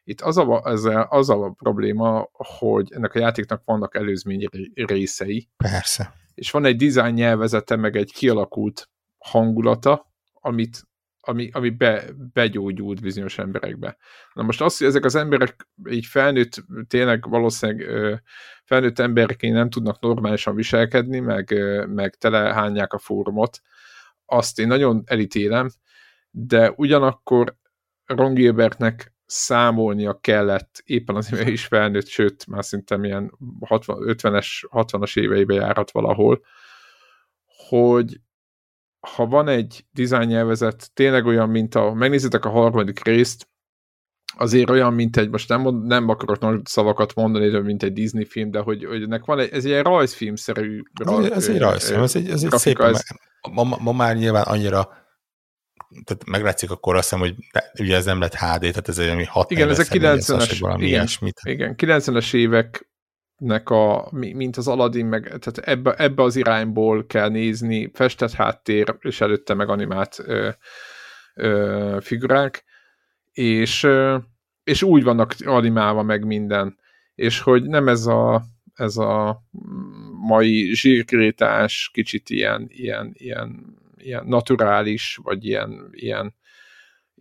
Itt 0.03 0.21
az 0.21 0.37
a, 0.37 0.61
ezzel, 0.65 1.07
az 1.09 1.29
a 1.29 1.53
probléma, 1.57 2.29
hogy 2.33 2.91
ennek 2.93 3.15
a 3.15 3.19
játéknak 3.19 3.61
vannak 3.65 3.95
előzmény 3.95 4.47
részei. 4.73 5.49
Persze. 5.57 6.13
És 6.33 6.51
van 6.51 6.65
egy 6.65 6.75
design 6.75 7.13
nyelvezete, 7.13 7.75
meg 7.75 7.95
egy 7.95 8.11
kialakult 8.13 8.89
hangulata, 9.17 10.11
amit 10.33 10.87
ami, 11.21 11.49
ami 11.53 11.69
be, 11.69 12.03
begyógyult 12.33 13.01
bizonyos 13.01 13.37
emberekbe. 13.37 13.97
Na 14.33 14.43
most 14.43 14.61
az, 14.61 14.77
hogy 14.77 14.87
ezek 14.87 15.05
az 15.05 15.15
emberek 15.15 15.67
így 15.89 16.05
felnőtt, 16.05 16.63
tényleg 16.87 17.29
valószínűleg 17.29 17.87
felnőtt 18.63 18.99
embereként 18.99 19.53
nem 19.53 19.69
tudnak 19.69 19.99
normálisan 19.99 20.55
viselkedni, 20.55 21.19
meg, 21.19 21.53
meg 21.87 22.15
telehányják 22.15 22.93
a 22.93 22.97
fórumot, 22.97 23.61
azt 24.25 24.59
én 24.59 24.67
nagyon 24.67 25.01
elítélem, 25.05 25.69
de 26.29 26.73
ugyanakkor 26.75 27.55
Ron 28.05 28.33
Gilbertnek 28.33 29.13
számolnia 29.25 30.19
kellett, 30.19 30.81
éppen 30.85 31.15
azért 31.15 31.47
is 31.47 31.65
felnőtt, 31.65 32.07
sőt, 32.07 32.47
már 32.47 32.65
szinte 32.65 32.99
ilyen 33.01 33.31
50-es, 33.59 34.47
60-as 34.71 35.19
éveibe 35.19 35.53
járhat 35.53 35.91
valahol, 35.91 36.45
hogy 37.69 38.19
ha 39.07 39.25
van 39.25 39.47
egy 39.47 39.85
design 39.91 40.27
nyelvezet, 40.27 40.93
tényleg 40.93 41.25
olyan, 41.25 41.49
mint 41.49 41.75
a, 41.75 41.93
megnézitek 41.93 42.45
a 42.45 42.49
harmadik 42.49 43.03
részt, 43.03 43.49
azért 44.37 44.69
olyan, 44.69 44.93
mint 44.93 45.17
egy, 45.17 45.29
most 45.29 45.49
nem, 45.49 45.77
nem 45.83 46.09
akarok 46.09 46.39
nagy 46.39 46.65
szavakat 46.65 47.15
mondani, 47.15 47.49
de 47.49 47.61
mint 47.61 47.83
egy 47.83 47.93
Disney 47.93 48.25
film, 48.25 48.51
de 48.51 48.59
hogy, 48.59 48.85
hogy 48.85 49.01
ennek 49.01 49.25
van 49.25 49.39
egy, 49.39 49.49
ez 49.51 49.65
egy 49.65 49.81
rajzfilmszerű 49.81 50.81
rajz, 51.03 51.25
ez, 51.25 51.31
ez 51.31 51.47
egy 51.47 51.59
rajzfilm, 51.59 52.01
ez 52.01 52.15
egy, 52.15 52.29
ez 52.29 52.43
egy 52.43 52.51
szép, 52.51 52.79
ez... 52.79 53.03
Ma, 53.51 53.63
ma, 53.63 53.77
ma, 53.79 53.91
már 53.91 54.15
nyilván 54.15 54.43
annyira 54.43 54.99
tehát 56.03 56.25
meglátszik 56.25 56.71
akkor 56.71 56.95
azt 56.95 57.09
hiszem, 57.09 57.19
hogy 57.19 57.35
ugye 57.79 57.95
ez 57.95 58.05
nem 58.05 58.19
lett 58.19 58.33
HD, 58.33 58.59
tehát 58.59 58.87
ez 58.87 58.97
egy 58.97 59.09
ami 59.09 59.25
6 59.25 59.51
Igen, 59.51 59.69
ezek 59.69 59.87
90-es, 59.89 60.57
valami 60.59 60.85
igen, 60.85 60.99
ilyesmit. 60.99 61.39
igen, 61.43 61.75
90-es 61.77 62.33
évek 62.33 62.90
nek 63.41 63.69
a, 63.69 64.07
mint 64.11 64.57
az 64.57 64.67
Aladdin, 64.67 65.05
meg, 65.05 65.23
tehát 65.23 65.57
ebbe, 65.57 65.93
ebbe 65.93 66.23
az 66.23 66.35
irányból 66.35 67.05
kell 67.05 67.29
nézni, 67.29 67.91
festett 67.93 68.31
háttér, 68.31 68.95
és 68.99 69.21
előtte 69.21 69.53
meg 69.53 69.69
animált 69.69 70.19
ö, 70.25 70.49
ö, 71.35 71.97
figurák, 72.01 72.63
és, 73.31 73.83
ö, 73.83 74.17
és 74.63 74.83
úgy 74.83 75.03
vannak 75.03 75.35
animálva 75.45 76.03
meg 76.03 76.25
minden, 76.25 76.77
és 77.15 77.39
hogy 77.39 77.63
nem 77.63 77.87
ez 77.87 78.05
a, 78.05 78.43
ez 78.73 78.97
a 78.97 79.43
mai 80.27 80.73
zsírkrétás, 80.73 81.89
kicsit 81.93 82.29
ilyen, 82.29 82.65
ilyen, 82.67 83.11
ilyen, 83.13 83.77
ilyen 83.97 84.25
naturális, 84.25 85.19
vagy 85.23 85.45
ilyen, 85.45 85.89
ilyen 85.91 86.35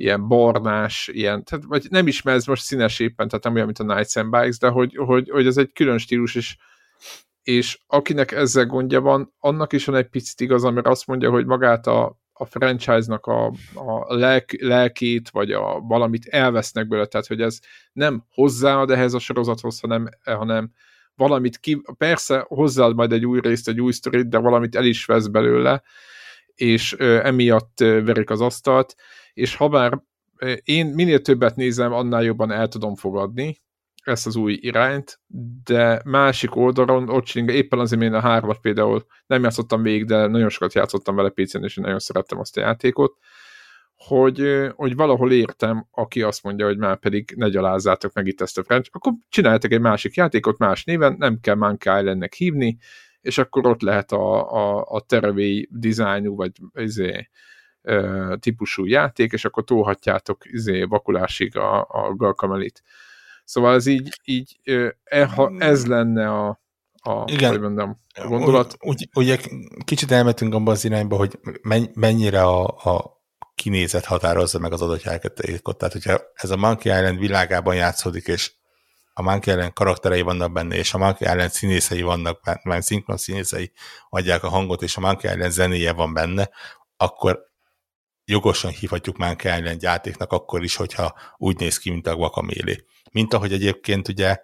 ilyen 0.01 0.28
barnás, 0.28 1.10
ilyen, 1.12 1.44
tehát, 1.44 1.64
vagy 1.64 1.86
nem 1.90 2.06
ismersz 2.06 2.47
most 2.47 2.62
színes 2.62 2.98
éppen, 2.98 3.28
tehát 3.28 3.44
nem 3.44 3.55
olyan, 3.55 3.66
mint 3.66 3.78
a 3.78 3.94
Nights 3.94 4.16
and 4.16 4.31
Bikes, 4.31 4.59
de 4.59 4.68
hogy, 4.68 4.97
hogy, 4.97 5.31
hogy 5.31 5.47
ez 5.47 5.56
egy 5.56 5.72
külön 5.72 5.98
stílus, 5.98 6.35
és, 6.35 6.56
és 7.43 7.78
akinek 7.86 8.32
ezzel 8.32 8.66
gondja 8.66 9.01
van, 9.01 9.35
annak 9.39 9.72
is 9.72 9.85
van 9.85 9.97
egy 9.97 10.09
picit 10.09 10.40
igaz, 10.40 10.62
mert 10.62 10.86
azt 10.86 11.06
mondja, 11.06 11.31
hogy 11.31 11.47
magát 11.47 11.86
a, 11.86 12.18
a 12.32 12.44
franchise-nak 12.44 13.27
a, 13.27 13.47
a 13.74 14.14
lelk, 14.14 14.60
lelkét, 14.60 15.31
vagy 15.31 15.52
a 15.52 15.81
valamit 15.81 16.27
elvesznek 16.27 16.89
belőle, 16.89 17.06
tehát 17.06 17.27
hogy 17.27 17.40
ez 17.40 17.59
nem 17.93 18.24
hozzáad 18.35 18.90
ehhez 18.90 19.14
a 19.14 19.18
sorozathoz, 19.18 19.81
hanem, 19.81 20.09
hanem 20.24 20.70
valamit 21.14 21.59
ki, 21.59 21.82
persze 21.98 22.44
hozzáad 22.48 22.94
majd 22.94 23.12
egy 23.12 23.27
új 23.27 23.40
részt, 23.40 23.68
egy 23.68 23.81
új 23.81 23.93
sztorit, 23.93 24.28
de 24.28 24.39
valamit 24.39 24.77
el 24.77 24.85
is 24.85 25.05
vesz 25.05 25.27
belőle, 25.27 25.82
és 26.61 26.93
emiatt 26.99 27.78
verik 27.78 28.31
az 28.31 28.41
asztalt, 28.41 28.95
és 29.32 29.57
ha 29.57 29.69
bár 29.69 30.01
én 30.65 30.87
minél 30.87 31.20
többet 31.20 31.57
nézem, 31.57 31.93
annál 31.93 32.23
jobban 32.23 32.51
el 32.51 32.69
tudom 32.69 32.95
fogadni 32.95 33.61
ezt 34.05 34.27
az 34.27 34.37
új 34.37 34.59
irányt, 34.61 35.20
de 35.65 36.01
másik 36.05 36.57
oldalon, 36.57 37.09
ott 37.09 37.24
csinálja, 37.24 37.55
éppen 37.55 37.78
azért 37.78 38.03
én 38.03 38.15
a 38.15 38.20
hármat 38.20 38.61
például 38.61 39.07
nem 39.27 39.43
játszottam 39.43 39.82
végig, 39.82 40.05
de 40.05 40.27
nagyon 40.27 40.49
sokat 40.49 40.74
játszottam 40.74 41.16
vele 41.16 41.28
PC-n, 41.28 41.65
és 41.65 41.77
nagyon 41.77 41.99
szerettem 41.99 42.39
azt 42.39 42.57
a 42.57 42.61
játékot, 42.61 43.16
hogy, 43.95 44.70
hogy 44.74 44.95
valahol 44.95 45.32
értem, 45.32 45.87
aki 45.91 46.23
azt 46.23 46.43
mondja, 46.43 46.66
hogy 46.66 46.78
már 46.78 46.99
pedig 46.99 47.35
ne 47.37 47.49
gyalázzátok 47.49 48.12
meg 48.12 48.27
itt 48.27 48.41
ezt 48.41 48.59
a 48.59 48.65
franchise, 48.65 48.91
akkor 48.93 49.12
csináljátok 49.28 49.73
egy 49.73 49.81
másik 49.81 50.15
játékot 50.15 50.59
más 50.59 50.85
néven, 50.85 51.15
nem 51.19 51.39
kell 51.41 51.55
Monkey 51.55 52.01
Islandnek 52.01 52.35
hívni, 52.35 52.78
és 53.21 53.39
akkor 53.39 53.67
ott 53.67 53.81
lehet 53.81 54.13
a, 54.13 54.53
a, 54.53 54.85
a 54.89 55.01
terevély 55.01 55.69
dizájnú, 55.71 56.37
vagy 56.37 56.53
izé, 56.75 57.29
típusú 58.39 58.85
játék, 58.85 59.33
és 59.33 59.45
akkor 59.45 59.65
tolhatjátok 59.65 60.45
izé, 60.53 60.83
vakulásig 60.83 61.57
a, 61.57 61.81
a 61.81 62.15
galkamelit. 62.17 62.83
Szóval 63.45 63.75
ez 63.75 63.87
így, 63.87 64.21
így 64.25 64.61
e, 65.05 65.27
ha 65.27 65.53
ez 65.59 65.87
lenne 65.87 66.29
a, 66.29 66.61
a, 67.03 67.25
Igen. 67.27 67.51
Hogy 67.51 67.61
mondjam, 67.61 68.01
a 68.15 68.27
gondolat. 68.27 68.77
Úgy, 68.81 69.09
ugye 69.15 69.39
kicsit 69.85 70.11
elmentünk 70.11 70.55
abban 70.55 70.75
az 70.75 70.85
irányba, 70.85 71.17
hogy 71.17 71.39
mennyire 71.95 72.43
a, 72.43 72.65
a 72.67 73.23
kinézet 73.55 74.05
határozza 74.05 74.59
meg 74.59 74.73
az 74.73 74.83
adott 74.83 75.03
játékot. 75.03 75.79
Tehát, 75.79 75.93
hogyha 75.93 76.21
ez 76.35 76.51
a 76.51 76.57
Monkey 76.57 76.93
Island 76.93 77.19
világában 77.19 77.75
játszódik, 77.75 78.27
és 78.27 78.53
a 79.12 79.23
Monkey 79.23 79.55
Island 79.55 79.73
karakterei 79.73 80.20
vannak 80.20 80.53
benne, 80.53 80.74
és 80.74 80.95
a 80.95 80.99
Monkey 80.99 81.28
Island 81.28 81.51
színészei 81.51 82.03
vannak 82.03 82.41
benne, 82.43 82.61
mert 82.65 82.82
szinkron 82.82 83.16
színészei 83.16 83.73
adják 84.09 84.43
a 84.43 84.49
hangot, 84.49 84.82
és 84.82 84.97
a 84.97 85.01
Monkey 85.01 85.32
Island 85.32 85.53
zenéje 85.53 85.93
van 85.93 86.15
benne, 86.15 86.51
akkor 86.97 87.49
jogosan 88.24 88.70
hívhatjuk 88.70 89.16
Monkey 89.16 89.59
Island 89.59 89.82
játéknak 89.82 90.32
akkor 90.32 90.62
is, 90.62 90.77
hogyha 90.77 91.15
úgy 91.37 91.59
néz 91.59 91.78
ki, 91.78 91.91
mint 91.91 92.07
a 92.07 92.16
Guacamele. 92.16 92.77
Mint 93.12 93.35
ahogy 93.35 93.53
egyébként 93.53 94.09
ugye 94.09 94.39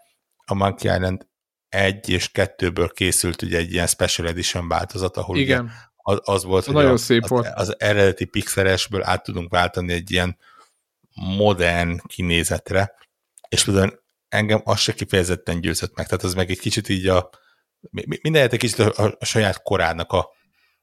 a 0.45 0.55
Monkey 0.55 0.95
Island 0.95 1.27
egy 1.69 2.09
és 2.09 2.29
kettőből 2.29 2.89
készült 2.89 3.43
ugye 3.43 3.59
egy 3.59 3.73
ilyen 3.73 3.87
Special 3.87 4.29
Edition 4.29 4.69
változat, 4.69 5.17
ahol 5.17 5.37
Igen. 5.37 5.63
Ugye 5.65 5.73
az, 5.97 6.21
az 6.23 6.45
volt, 6.45 6.65
hogy 6.65 6.75
Nagyon 6.75 6.93
a, 6.93 6.97
szép 6.97 7.23
az, 7.23 7.29
volt. 7.29 7.49
az 7.55 7.81
eredeti 7.81 8.25
pixelesből 8.25 9.03
át 9.03 9.23
tudunk 9.23 9.51
váltani 9.51 9.93
egy 9.93 10.11
ilyen 10.11 10.39
modern 11.15 12.01
kinézetre, 12.07 12.95
és 13.49 13.65
például 13.65 14.05
engem 14.29 14.61
az 14.65 14.79
se 14.79 14.95
kifejezetten 14.95 15.61
győzött 15.61 15.97
meg, 15.97 16.07
tehát 16.07 16.25
az 16.25 16.35
meg 16.35 16.51
egy 16.51 16.59
kicsit 16.59 16.89
így 16.89 17.07
a 17.07 17.31
minden 18.23 18.49
egy 18.51 18.59
kicsit 18.59 18.79
a, 18.79 19.17
a 19.19 19.25
saját 19.25 19.63
korának 19.63 20.13
a 20.13 20.29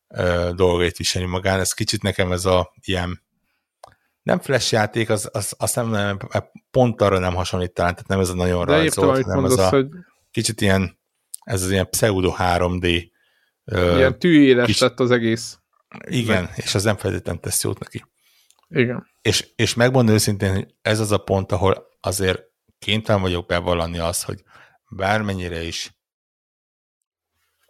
ö, 0.08 0.52
dolgait 0.56 0.98
viselni 0.98 1.28
magán, 1.28 1.60
ez 1.60 1.74
kicsit 1.74 2.02
nekem 2.02 2.32
ez 2.32 2.46
a 2.46 2.74
ilyen 2.82 3.22
nem 4.22 4.40
flash 4.40 4.74
játék, 4.74 5.10
az, 5.10 5.30
az, 5.32 5.56
az 5.58 5.74
nem, 5.74 5.90
nem, 5.90 6.20
pont 6.72 7.02
arra 7.02 7.20
nem 7.20 7.36
hasonlít 7.36 7.74
talán, 7.74 7.94
tehát 7.94 8.08
nem 8.08 8.20
ez 8.20 8.30
a 8.30 8.34
nagyon 8.34 8.66
rajzolt, 8.66 9.26
nem 9.26 9.46
ez 9.46 9.58
a 9.58 9.70
hogy... 9.70 9.88
kicsit 10.32 10.62
ilyen, 10.62 11.00
ez 11.44 11.62
az 11.64 11.72
ilyen 11.72 11.90
pseudo 11.90 12.34
3D 12.38 13.12
Ilyen 13.72 14.20
tűéles 14.20 14.66
kis... 14.66 14.80
lett 14.80 15.00
az 15.00 15.12
egész. 15.12 15.60
Igen, 16.08 16.44
meg. 16.44 16.54
és 16.56 16.76
az 16.76 16.84
nem 16.84 16.98
feltétlenül 16.98 17.42
tesz 17.42 17.64
jót 17.64 17.80
neki. 17.80 18.06
Igen. 18.68 19.08
És, 19.22 19.48
és 19.56 19.74
megmondom 19.74 20.14
őszintén, 20.14 20.54
hogy 20.54 20.74
ez 20.82 21.00
az 21.00 21.12
a 21.12 21.18
pont, 21.18 21.52
ahol 21.52 21.88
azért 22.00 22.42
kénytelen 22.84 23.22
vagyok 23.22 23.48
bevallani 23.48 23.98
azt, 23.98 24.24
hogy 24.24 24.44
bármennyire 24.90 25.62
is 25.62 25.96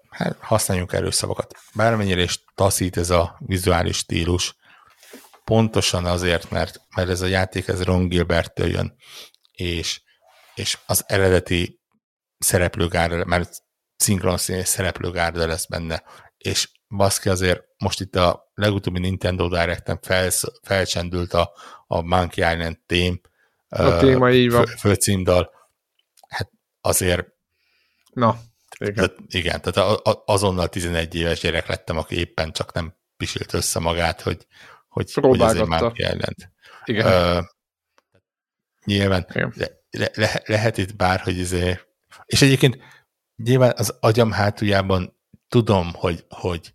hát 0.09 0.37
használjunk 0.39 0.93
erőszavakat, 0.93 1.57
bármennyire 1.73 2.21
is 2.21 2.43
taszít 2.55 2.97
ez 2.97 3.09
a 3.09 3.37
vizuális 3.39 3.97
stílus, 3.97 4.55
pontosan 5.43 6.05
azért, 6.05 6.49
mert, 6.49 6.81
mert 6.95 7.09
ez 7.09 7.21
a 7.21 7.25
játék 7.25 7.67
ez 7.67 7.83
Ron 7.83 8.07
gilbert 8.07 8.59
jön, 8.59 8.95
és, 9.51 10.01
és 10.55 10.77
az 10.85 11.03
eredeti 11.07 11.81
szereplőgárda, 12.37 13.25
mert 13.25 13.57
szinkron 13.95 14.37
szereplőgárda 14.63 15.47
lesz 15.47 15.65
benne, 15.65 16.03
és 16.37 16.69
baszki 16.87 17.29
azért 17.29 17.63
most 17.77 18.01
itt 18.01 18.15
a 18.15 18.51
legutóbbi 18.53 18.99
Nintendo 18.99 19.47
Direct-en 19.47 19.99
fel, 20.01 20.29
felcsendült 20.63 21.33
a, 21.33 21.53
a 21.87 22.01
Monkey 22.01 22.53
Island 22.53 22.77
tém, 22.85 23.21
a 23.79 23.97
téma 23.97 24.31
így 24.31 24.51
van. 24.51 24.65
Fő, 24.65 24.75
főcímdal, 24.75 25.51
hát 26.27 26.51
azért 26.81 27.27
Na, 28.13 28.39
igen. 28.77 28.93
Tehát, 28.93 29.15
igen, 29.27 29.61
tehát 29.61 29.99
azonnal 30.25 30.69
11 30.69 31.15
éves 31.15 31.39
gyerek 31.39 31.67
lettem, 31.67 31.97
aki 31.97 32.15
éppen 32.15 32.51
csak 32.51 32.73
nem 32.73 32.95
pisilt 33.17 33.53
össze 33.53 33.79
magát, 33.79 34.21
hogy, 34.21 34.47
hogy, 34.87 35.13
hogy 35.13 35.41
azért 35.41 35.67
Monkey 35.67 36.05
Island. 36.05 36.51
Igen. 36.85 37.37
Uh, 37.37 37.43
nyilván 38.85 39.25
igen. 39.29 39.53
Le, 39.89 40.09
le, 40.13 40.41
lehet 40.45 40.77
itt 40.77 40.95
bárhogy 40.95 41.37
izé, 41.37 41.79
és 42.25 42.41
egyébként 42.41 42.77
nyilván 43.35 43.73
az 43.77 43.97
agyam 43.99 44.31
hátuljában 44.31 45.19
tudom, 45.47 45.93
hogy, 45.93 46.25
hogy 46.29 46.73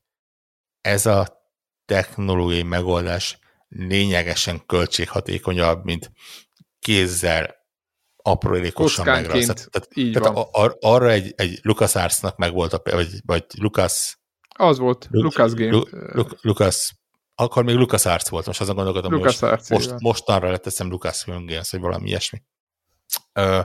ez 0.81 1.07
a 1.07 1.47
technológiai 1.85 2.63
megoldás 2.63 3.39
lényegesen 3.69 4.67
költséghatékonyabb, 4.67 5.85
mint 5.85 6.13
kézzel 6.89 7.55
aprólékosan 8.17 9.07
megrajzolt. 9.07 9.69
Tehát, 9.71 9.89
így 9.95 10.13
tehát 10.13 10.35
van. 10.35 10.47
Ar, 10.51 10.77
arra 10.81 11.11
egy, 11.11 11.33
egy 11.37 11.59
LucasArts-nak 11.63 12.37
meg 12.37 12.53
volt, 12.53 12.73
a, 12.73 12.81
vagy, 12.85 13.11
vagy 13.25 13.45
Lucas... 13.59 14.19
Az 14.49 14.79
volt, 14.79 15.09
Lu, 15.11 15.23
Lucas 15.23 15.53
Game. 15.53 15.71
Lu, 15.71 15.83
Lu, 15.91 16.25
Lucas, 16.41 16.95
akkor 17.35 17.65
még 17.65 17.75
LucasArts 17.75 18.29
volt, 18.29 18.47
most 18.47 18.61
azon 18.61 18.75
gondolkodom, 18.75 19.13
Lucas 19.13 19.39
hogy 19.39 19.51
most, 19.51 19.71
most, 19.71 20.01
mostanra 20.01 20.51
leteszem 20.51 20.89
Lucas 20.89 21.23
Film 21.23 21.47
Games, 21.47 21.71
vagy 21.71 21.81
valami 21.81 22.09
ilyesmi. 22.09 22.43
Ö, 23.33 23.61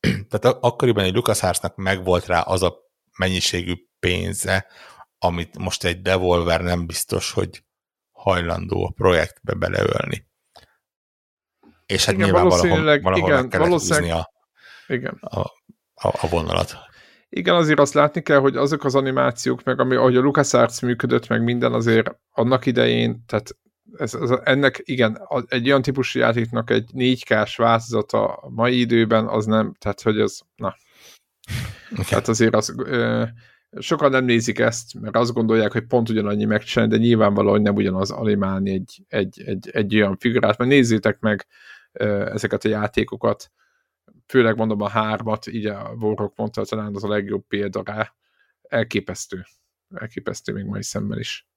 tehát 0.28 0.56
akkoriban 0.60 1.04
egy 1.04 1.14
LucasArts-nak 1.14 1.76
megvolt 1.76 2.26
rá 2.26 2.40
az 2.40 2.62
a 2.62 2.76
mennyiségű 3.18 3.74
pénze, 3.98 4.66
amit 5.18 5.58
most 5.58 5.84
egy 5.84 6.02
Devolver 6.02 6.60
nem 6.60 6.86
biztos, 6.86 7.32
hogy 7.32 7.64
hajlandó 8.12 8.86
a 8.86 8.92
projektbe 8.96 9.54
beleölni. 9.54 10.26
És 11.86 12.04
hát 12.04 12.14
igen, 12.14 12.26
nyilván 12.26 12.48
valahol, 12.48 13.00
valahol 13.00 13.16
igen, 13.16 13.40
meg 13.40 13.48
kellett 13.48 13.68
húzni 13.68 14.10
a, 14.10 14.30
igen. 14.86 15.18
A, 15.20 15.40
a, 15.94 16.08
a 16.20 16.28
vonalat. 16.30 16.76
Igen, 17.28 17.54
azért 17.54 17.78
azt 17.78 17.94
látni 17.94 18.22
kell, 18.22 18.38
hogy 18.38 18.56
azok 18.56 18.84
az 18.84 18.94
animációk, 18.94 19.62
meg 19.62 19.80
ami, 19.80 19.94
ahogy 19.94 20.16
a 20.16 20.20
LucasArts 20.20 20.82
működött, 20.82 21.28
meg 21.28 21.42
minden 21.42 21.72
azért 21.72 22.10
annak 22.30 22.66
idején, 22.66 23.24
tehát 23.26 23.56
ez, 23.98 24.14
ez, 24.14 24.30
ennek 24.44 24.80
igen, 24.84 25.20
egy 25.46 25.66
olyan 25.66 25.82
típusú 25.82 26.18
játéknak 26.18 26.70
egy 26.70 26.90
4K-s 26.94 27.56
változata 27.56 28.26
a 28.26 28.48
mai 28.48 28.80
időben, 28.80 29.26
az 29.26 29.46
nem, 29.46 29.74
tehát 29.78 30.00
hogy 30.00 30.20
ez, 30.20 30.38
na. 30.56 30.76
Okay. 31.92 32.04
Tehát 32.04 32.28
azért 32.28 32.54
az, 32.54 32.74
ö, 32.76 33.24
sokan 33.78 34.10
nem 34.10 34.24
nézik 34.24 34.58
ezt, 34.58 35.00
mert 35.00 35.16
azt 35.16 35.32
gondolják, 35.32 35.72
hogy 35.72 35.86
pont 35.86 36.08
ugyanannyi 36.08 36.44
megcsinálni, 36.44 36.96
de 36.96 37.02
nyilvánvalóan 37.02 37.62
nem 37.62 37.74
ugyanaz 37.74 38.10
animálni 38.10 38.70
egy, 38.70 39.02
egy, 39.08 39.42
egy, 39.46 39.70
egy 39.72 39.96
olyan 39.96 40.16
figurát, 40.16 40.58
mert 40.58 40.70
nézzétek 40.70 41.18
meg 41.20 41.46
ezeket 41.98 42.64
a 42.64 42.68
játékokat, 42.68 43.50
főleg 44.26 44.56
mondom 44.56 44.80
a 44.80 44.88
hármat, 44.88 45.46
így 45.46 45.66
a 45.66 45.94
Warrock 45.98 46.36
mondta, 46.36 46.64
talán 46.64 46.94
az 46.94 47.04
a 47.04 47.08
legjobb 47.08 47.46
példa 47.46 47.82
rá, 47.84 48.14
elképesztő. 48.62 49.44
Elképesztő 49.94 50.52
még 50.52 50.64
mai 50.64 50.82
szemmel 50.82 51.18
is. 51.18 51.48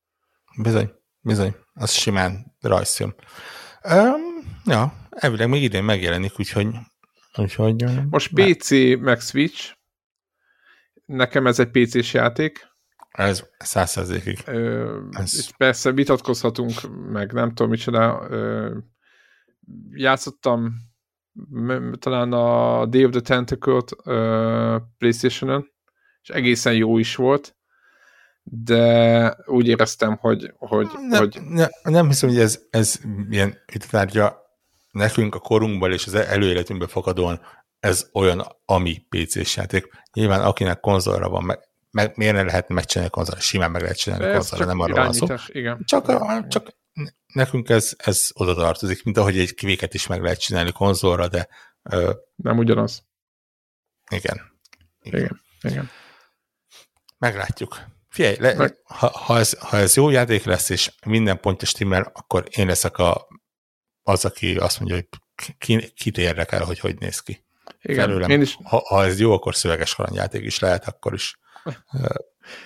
Bizony. 0.61 0.91
Bizony, 1.21 1.55
az 1.73 1.91
simán 1.91 2.55
rajzfilm. 2.61 3.15
Um, 3.83 4.21
ja, 4.65 4.93
elvileg 5.09 5.49
még 5.49 5.63
idén 5.63 5.83
megjelenik, 5.83 6.39
úgyhogy... 6.39 6.67
úgyhogy 7.37 7.85
Most 8.09 8.33
PC 8.33 8.69
meg 8.99 9.19
Switch. 9.19 9.75
Nekem 11.05 11.47
ez 11.47 11.59
egy 11.59 11.69
PC-s 11.69 12.13
játék. 12.13 12.67
Ez 13.09 13.49
százszerzékig. 13.57 14.43
Ez... 15.09 15.55
persze 15.57 15.91
vitatkozhatunk, 15.91 16.71
meg 17.11 17.31
nem 17.31 17.49
tudom 17.49 17.69
micsoda. 17.69 18.27
Ö, 18.29 18.77
játszottam 19.91 20.73
talán 21.99 22.33
a 22.33 22.85
Day 22.85 23.05
of 23.05 23.11
the 23.11 23.21
Tentacle-t 23.21 23.95
Playstation-on, 24.97 25.71
és 26.21 26.29
egészen 26.29 26.73
jó 26.73 26.97
is 26.97 27.15
volt 27.15 27.57
de 28.51 29.35
úgy 29.45 29.67
éreztem, 29.67 30.17
hogy... 30.17 30.53
hogy, 30.57 30.87
nem, 31.07 31.19
hogy... 31.19 31.39
Nem, 31.49 31.69
nem 31.83 32.07
hiszem, 32.07 32.29
hogy 32.29 32.39
ez, 32.39 32.59
ez 32.69 32.99
ilyen 33.29 33.57
tárgya 33.89 34.41
nekünk 34.91 35.35
a 35.35 35.39
korunkból 35.39 35.93
és 35.93 36.05
az 36.05 36.13
előéletünkbe 36.13 36.87
fakadóan 36.87 37.41
ez 37.79 38.09
olyan, 38.13 38.45
ami 38.65 39.05
PC-s 39.09 39.55
játék. 39.55 39.87
Nyilván 40.13 40.41
akinek 40.41 40.79
konzolra 40.79 41.29
van, 41.29 41.43
meg, 41.43 41.59
meg 41.91 42.11
miért 42.15 42.35
ne 42.35 42.43
lehet 42.43 42.69
megcsinálni 42.69 43.11
konzolra? 43.11 43.41
Simán 43.41 43.71
meg 43.71 43.81
lehet 43.81 43.97
csinálni 43.97 44.31
konzolra, 44.33 44.65
nem 44.65 44.79
arra 44.79 44.95
van 44.95 45.13
szó. 45.13 45.27
Igen. 45.47 45.83
Csak, 45.85 46.07
a, 46.07 46.45
csak 46.47 46.69
nekünk 47.33 47.69
ez, 47.69 47.93
ez 47.97 48.27
oda 48.33 48.55
tartozik, 48.55 49.03
mint 49.03 49.17
ahogy 49.17 49.39
egy 49.39 49.53
kivéket 49.53 49.93
is 49.93 50.07
meg 50.07 50.21
lehet 50.21 50.39
csinálni 50.39 50.71
konzolra, 50.71 51.27
de... 51.27 51.47
Ö, 51.83 52.13
nem 52.35 52.57
ugyanaz. 52.57 53.03
Igen. 54.09 54.41
Igen. 55.01 55.19
igen. 55.19 55.41
igen. 55.61 55.89
Meglátjuk. 57.17 57.79
Figyelj, 58.09 58.35
le, 58.39 58.75
ha, 58.83 59.07
ha, 59.07 59.37
ez, 59.37 59.59
ha 59.59 59.77
ez 59.77 59.95
jó 59.95 60.09
játék 60.09 60.43
lesz, 60.43 60.69
és 60.69 60.91
minden 61.05 61.39
pontja 61.39 61.67
stimmel, 61.67 62.11
akkor 62.13 62.43
én 62.49 62.67
leszek 62.67 62.97
a, 62.97 63.27
az, 64.03 64.25
aki 64.25 64.55
azt 64.57 64.79
mondja, 64.79 64.95
hogy 64.95 65.07
ki, 65.57 65.91
kit 65.95 66.17
érdekel, 66.17 66.63
hogy 66.63 66.79
hogy 66.79 66.95
néz 66.99 67.19
ki. 67.19 67.43
Igen, 67.81 68.05
Felőlem, 68.05 68.29
én 68.29 68.41
is... 68.41 68.57
ha, 68.63 68.77
ha 68.87 69.05
ez 69.05 69.19
jó, 69.19 69.31
akkor 69.33 69.55
szöveges 69.55 69.95
kalandjáték 69.95 70.45
is 70.45 70.59
lehet, 70.59 70.87
akkor 70.87 71.13
is 71.13 71.39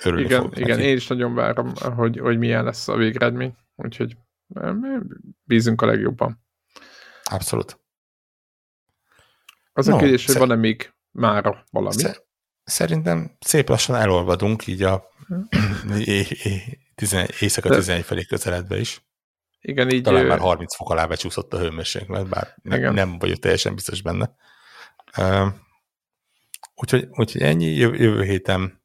örülni 0.03 0.26
Igen, 0.26 0.52
igen 0.56 0.80
én 0.80 0.95
is 0.95 1.07
nagyon 1.07 1.34
várom, 1.34 1.73
hogy, 1.76 2.19
hogy 2.19 2.38
milyen 2.38 2.64
lesz 2.64 2.88
a 2.88 2.95
végeredmény, 2.95 3.56
úgyhogy 3.76 4.18
bízunk 5.44 5.82
a 5.82 5.86
legjobban. 5.86 6.44
Abszolút. 7.24 7.80
Az 9.74 9.86
no, 9.86 9.96
a 9.96 9.98
kérdés, 9.98 10.26
hogy 10.26 10.38
van-e 10.38 10.56
még 10.56 10.94
mára 11.12 11.64
valami? 11.72 12.04
Szerintem 12.64 13.38
szép 13.40 13.70
lassan 13.70 13.96
elolvadunk 13.96 14.68
így 14.68 14.84
a 14.84 15.12
éjszaka 17.40 17.70
De... 17.70 17.76
11 17.76 18.04
felé 18.04 18.24
közeledve 18.24 18.80
is. 18.80 19.06
Igen, 19.62 19.90
így... 19.90 20.04
Talán 20.04 20.26
már 20.26 20.40
30 20.40 20.76
fok 20.76 20.90
alá 20.90 21.06
becsúszott 21.06 21.54
a 21.54 21.60
hőmérséklet, 21.60 22.30
bár 22.30 22.58
ne, 22.62 22.90
nem 22.90 23.20
vagyok 23.20 23.40
teljesen 23.40 23.76
biztos 23.76 24.02
benne. 24.02 24.36
Úgyhogy, 26.76 27.08
úgyhogy 27.12 27.42
ennyi, 27.42 27.66
jövő, 27.66 27.96
jövő 27.96 28.24
héten 28.24 28.82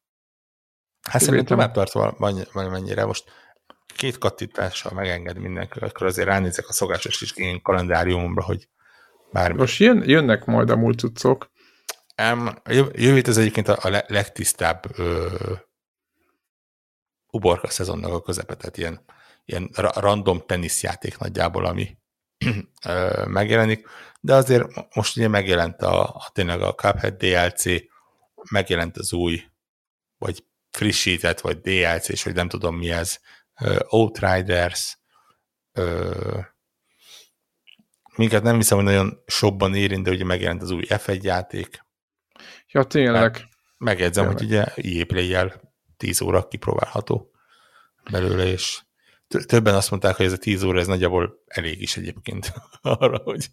Hát 1.08 1.22
szerintem 1.22 1.44
tovább 1.44 1.72
tart 1.72 1.92
valamennyire. 2.52 3.04
Most 3.04 3.30
két 3.98 4.18
kattintással 4.18 4.92
megenged 4.92 5.38
mindenki, 5.38 5.78
akkor 5.78 6.06
azért 6.06 6.28
ránézek 6.28 6.68
a 6.68 6.72
szokásos 6.72 7.18
kis 7.18 7.32
én 7.32 7.62
kalendáriumomra, 7.62 8.42
hogy 8.42 8.68
bármi. 9.32 9.58
Most 9.58 9.80
jön, 9.80 10.08
jönnek 10.08 10.44
majd 10.44 10.70
a 10.70 10.76
mulcucok. 10.76 11.50
Um, 12.22 12.48
jövő 12.92 13.22
az 13.26 13.38
egyébként 13.38 13.68
a, 13.68 13.78
a 13.82 14.04
legtisztább 14.06 14.98
ö, 14.98 15.26
uborka 17.30 17.68
szezonnak 17.68 18.12
a 18.12 18.22
közepe, 18.22 18.54
tehát 18.54 18.76
ilyen, 18.76 19.04
ilyen 19.44 19.70
random 19.74 20.42
teniszjáték 20.46 21.18
nagyjából, 21.18 21.64
ami 21.64 21.98
ö, 22.86 23.24
megjelenik, 23.26 23.88
de 24.20 24.34
azért 24.34 24.66
most 24.94 25.16
ugye 25.16 25.28
megjelent 25.28 25.82
a, 25.82 26.02
a 26.02 26.30
tényleg 26.32 26.60
a 26.60 26.74
Cuphead 26.74 27.14
DLC, 27.14 27.64
megjelent 28.50 28.96
az 28.96 29.12
új, 29.12 29.42
vagy 30.18 30.44
frissített, 30.70 31.40
vagy 31.40 31.60
DLC, 31.60 32.08
és 32.08 32.22
hogy 32.22 32.34
nem 32.34 32.48
tudom 32.48 32.76
mi 32.76 32.90
ez, 32.90 33.18
Outriders, 33.88 34.98
minket 38.16 38.42
nem 38.42 38.56
hiszem, 38.56 38.76
hogy 38.76 38.86
nagyon 38.86 39.22
sokban 39.26 39.74
érint, 39.74 40.04
de 40.04 40.10
ugye 40.10 40.24
megjelent 40.24 40.62
az 40.62 40.70
új 40.70 40.82
F1 40.88 41.22
játék. 41.22 41.86
Ja, 42.66 42.84
tényleg. 42.84 43.20
Meg, 43.20 43.48
megjegyzem, 43.78 44.36
tényleg. 44.36 44.38
hogy 44.38 44.46
ugye 44.46 44.96
EA 44.98 45.04
play 45.04 45.52
10 45.96 46.20
óra 46.20 46.48
kipróbálható 46.48 47.30
belőle, 48.10 48.44
és 48.44 48.80
többen 49.28 49.74
azt 49.74 49.90
mondták, 49.90 50.16
hogy 50.16 50.26
ez 50.26 50.32
a 50.32 50.36
10 50.36 50.62
óra, 50.62 50.78
ez 50.78 50.86
nagyjából 50.86 51.42
elég 51.46 51.82
is 51.82 51.96
egyébként 51.96 52.52
arra, 52.82 53.18
hogy 53.24 53.46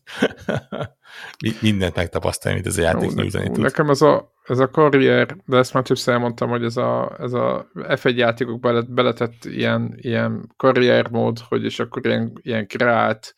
mindent 1.62 1.96
megtapasztalni, 1.96 2.58
mint 2.58 2.70
ez 2.70 2.78
a 2.78 2.82
játék 2.82 3.14
nyújtani 3.14 3.52
tud. 3.52 3.64
Nekem 3.64 3.90
ez 3.90 4.02
a, 4.02 4.34
ez 4.48 4.60
a 4.60 4.70
karrier, 4.70 5.38
de 5.46 5.58
ezt 5.58 5.74
már 5.74 5.84
többször 5.84 6.14
elmondtam, 6.14 6.50
hogy 6.50 6.64
ez 6.64 6.78
a, 6.78 7.16
ez 7.20 7.34
a 7.34 7.70
F1 7.74 8.16
játékok 8.16 8.60
belet, 8.60 8.94
beletett 8.94 9.46
ilyen, 9.46 9.94
ilyen 9.98 10.54
karriermód, 10.58 11.40
hogy 11.40 11.64
és 11.64 11.80
akkor 11.80 12.06
ilyen, 12.06 12.32
ilyen 12.42 12.68
kreált 12.68 13.36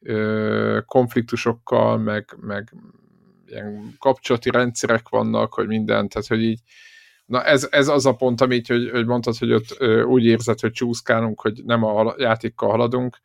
ö, 0.00 0.78
konfliktusokkal, 0.86 1.98
meg, 1.98 2.36
meg 2.40 2.74
ilyen 3.46 3.94
kapcsolati 3.98 4.50
rendszerek 4.50 5.08
vannak, 5.08 5.54
hogy 5.54 5.66
minden, 5.66 6.08
tehát 6.08 6.28
hogy 6.28 6.42
így 6.42 6.60
Na 7.30 7.44
ez, 7.44 7.68
ez 7.70 7.88
az 7.88 8.06
a 8.06 8.14
pont, 8.14 8.40
amit 8.40 8.66
hogy, 8.66 8.90
hogy 8.90 9.06
mondtad, 9.06 9.36
hogy 9.36 9.52
ott 9.52 9.76
ö, 9.78 10.02
úgy 10.02 10.24
érzed, 10.24 10.60
hogy 10.60 10.70
csúszkálunk, 10.70 11.40
hogy 11.40 11.62
nem 11.64 11.84
a 11.84 12.14
játékkal 12.18 12.70
haladunk. 12.70 13.18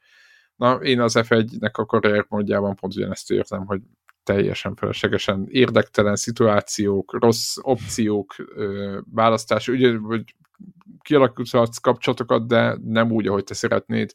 Na, 0.56 0.74
én 0.74 1.02
az 1.02 1.16
F1-nek 1.18 1.72
a 1.72 1.86
karrier 1.86 2.26
módjában 2.30 2.76
pont 2.76 2.96
ugyanezt 2.96 3.32
érzem, 3.32 3.66
hogy 3.66 3.82
teljesen 4.24 4.76
feleslegesen 4.76 5.48
érdektelen 5.50 6.16
szituációk, 6.16 7.18
rossz 7.20 7.56
opciók, 7.62 8.36
ö, 8.56 9.00
választás, 9.12 9.68
ugye, 9.68 9.98
hogy 9.98 10.36
kialakíthatsz 11.02 11.78
kapcsolatokat, 11.78 12.48
de 12.48 12.78
nem 12.84 13.12
úgy, 13.12 13.28
ahogy 13.28 13.44
te 13.44 13.54
szeretnéd. 13.54 14.12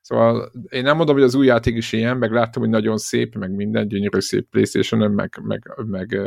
Szóval 0.00 0.52
én 0.68 0.82
nem 0.82 0.96
mondom, 0.96 1.14
hogy 1.14 1.24
az 1.24 1.34
új 1.34 1.46
játék 1.46 1.76
is 1.76 1.92
ilyen, 1.92 2.16
meg 2.16 2.32
láttam, 2.32 2.62
hogy 2.62 2.70
nagyon 2.70 2.98
szép, 2.98 3.34
meg 3.34 3.50
minden 3.50 3.88
gyönyörű 3.88 4.20
szép 4.20 4.48
playstation 4.50 5.10
meg, 5.10 5.40
meg, 5.42 5.72
meg, 5.86 6.20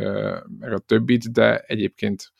meg 0.59 0.73
a 0.73 0.79
többit, 0.79 1.31
de 1.31 1.59
egyébként 1.59 2.31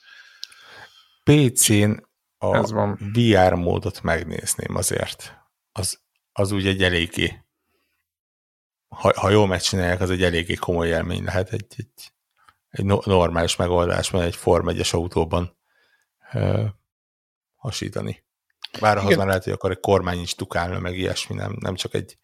PC-n 1.24 1.92
a 2.38 2.56
Ez 2.56 2.72
van. 2.72 3.00
VR 3.14 3.54
módot 3.54 4.02
megnézném 4.02 4.76
azért. 4.76 5.38
Az, 5.72 6.02
az 6.32 6.52
úgy 6.52 6.68
egy 6.68 6.84
eléggé 6.84 7.42
ha, 8.96 9.20
ha 9.20 9.30
jól 9.30 9.48
megcsinálják, 9.48 10.02
az 10.02 10.10
egy 10.10 10.24
eléggé 10.24 10.54
komoly 10.54 10.88
élmény 10.88 11.24
lehet 11.24 11.50
egy, 11.50 11.66
egy, 11.78 12.12
egy 12.70 12.86
normális 12.86 13.56
megoldás, 13.56 14.12
mert 14.12 14.26
egy 14.26 14.36
Form 14.36 14.68
1 14.68 14.88
autóban 14.92 15.58
uh, 16.34 16.66
hasítani. 17.56 18.24
Bár 18.80 18.98
ahhoz 18.98 19.16
már 19.16 19.28
lehet, 19.28 19.44
hogy 19.44 19.54
akkor 19.54 19.72
egy 19.72 19.80
kormány 19.80 20.20
is 20.20 20.36
tukálna, 20.36 20.80
meg 20.80 20.98
ilyesmi, 20.98 21.36
nem, 21.36 21.56
nem 21.60 21.76
csak 21.76 21.94
egy 21.94 22.18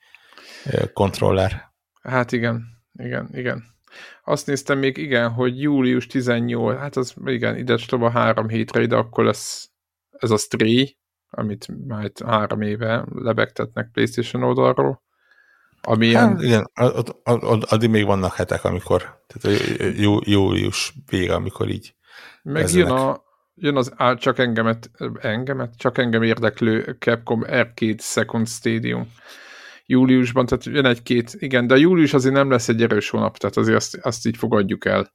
uh, 0.66 0.92
kontroller. 0.94 1.74
Hát 2.02 2.32
igen, 2.32 2.64
igen, 2.94 3.30
igen. 3.32 3.76
Azt 4.24 4.48
néztem 4.48 4.80
még, 4.80 4.98
igen, 4.98 5.30
hogy 5.30 5.62
július 5.62 6.08
18, 6.08 6.78
hát 6.78 6.96
az 6.96 7.14
igen, 7.26 7.58
ide 7.58 7.78
a 7.90 8.10
három 8.10 8.48
hétre, 8.48 8.82
ide 8.82 8.96
akkor 8.96 9.24
lesz 9.24 9.70
ez 10.12 10.32
a 10.32 10.38
Stray, 10.38 10.98
amit 11.30 11.88
már 11.88 12.12
három 12.26 12.62
éve 12.62 13.06
lebegtetnek 13.14 13.90
PlayStation 13.94 14.44
oldalról. 14.44 15.06
Ami 15.82 16.14
hát, 16.14 16.42
igen, 16.42 16.72
addig 17.62 17.90
még 17.90 18.06
vannak 18.06 18.34
hetek, 18.34 18.64
amikor, 18.64 19.24
tehát 19.28 19.60
jú, 19.98 20.20
július 20.24 20.94
vége, 21.10 21.34
amikor 21.34 21.70
így 21.70 21.96
Meg 22.44 22.70
jön, 22.70 22.90
a, 22.90 23.24
jön 23.56 23.76
az 23.76 23.94
á, 23.96 24.16
csak 24.16 24.40
engemet, 24.40 24.92
engemet, 25.20 25.78
csak 25.78 25.98
engem 25.98 26.24
érdeklő 26.24 26.96
Capcom 27.00 27.42
Arcade 27.42 28.02
Second 28.02 28.48
Stadium 28.48 29.12
júliusban, 29.88 30.46
tehát 30.46 30.66
jön 30.66 30.86
egy-két, 30.86 31.34
igen, 31.34 31.68
de 31.68 31.74
a 31.74 31.78
július 31.78 32.14
azért 32.14 32.34
nem 32.34 32.50
lesz 32.50 32.70
egy 32.70 32.82
erős 32.82 33.10
hónap, 33.10 33.38
tehát 33.38 33.58
azért 33.58 33.76
azt, 33.76 33.96
azt 33.96 34.26
így 34.26 34.38
fogadjuk 34.38 34.86
el. 34.86 35.14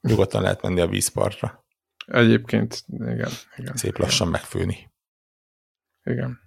Nyugodtan 0.00 0.42
lehet 0.42 0.62
menni 0.62 0.80
a 0.80 0.86
vízpartra. 0.86 1.64
Egyébként, 2.06 2.84
igen. 2.86 3.30
igen 3.56 3.76
Szép 3.76 3.98
lassan 3.98 4.28
igen. 4.28 4.40
megfőni. 4.40 4.92
Igen. 6.02 6.40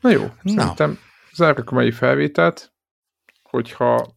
Na 0.00 0.10
jó, 0.10 0.22
Na. 0.42 0.52
szerintem 0.60 0.98
zárjuk 1.32 1.70
a 1.70 1.74
mai 1.74 1.90
felvételt, 1.90 2.72
hogyha 3.42 4.16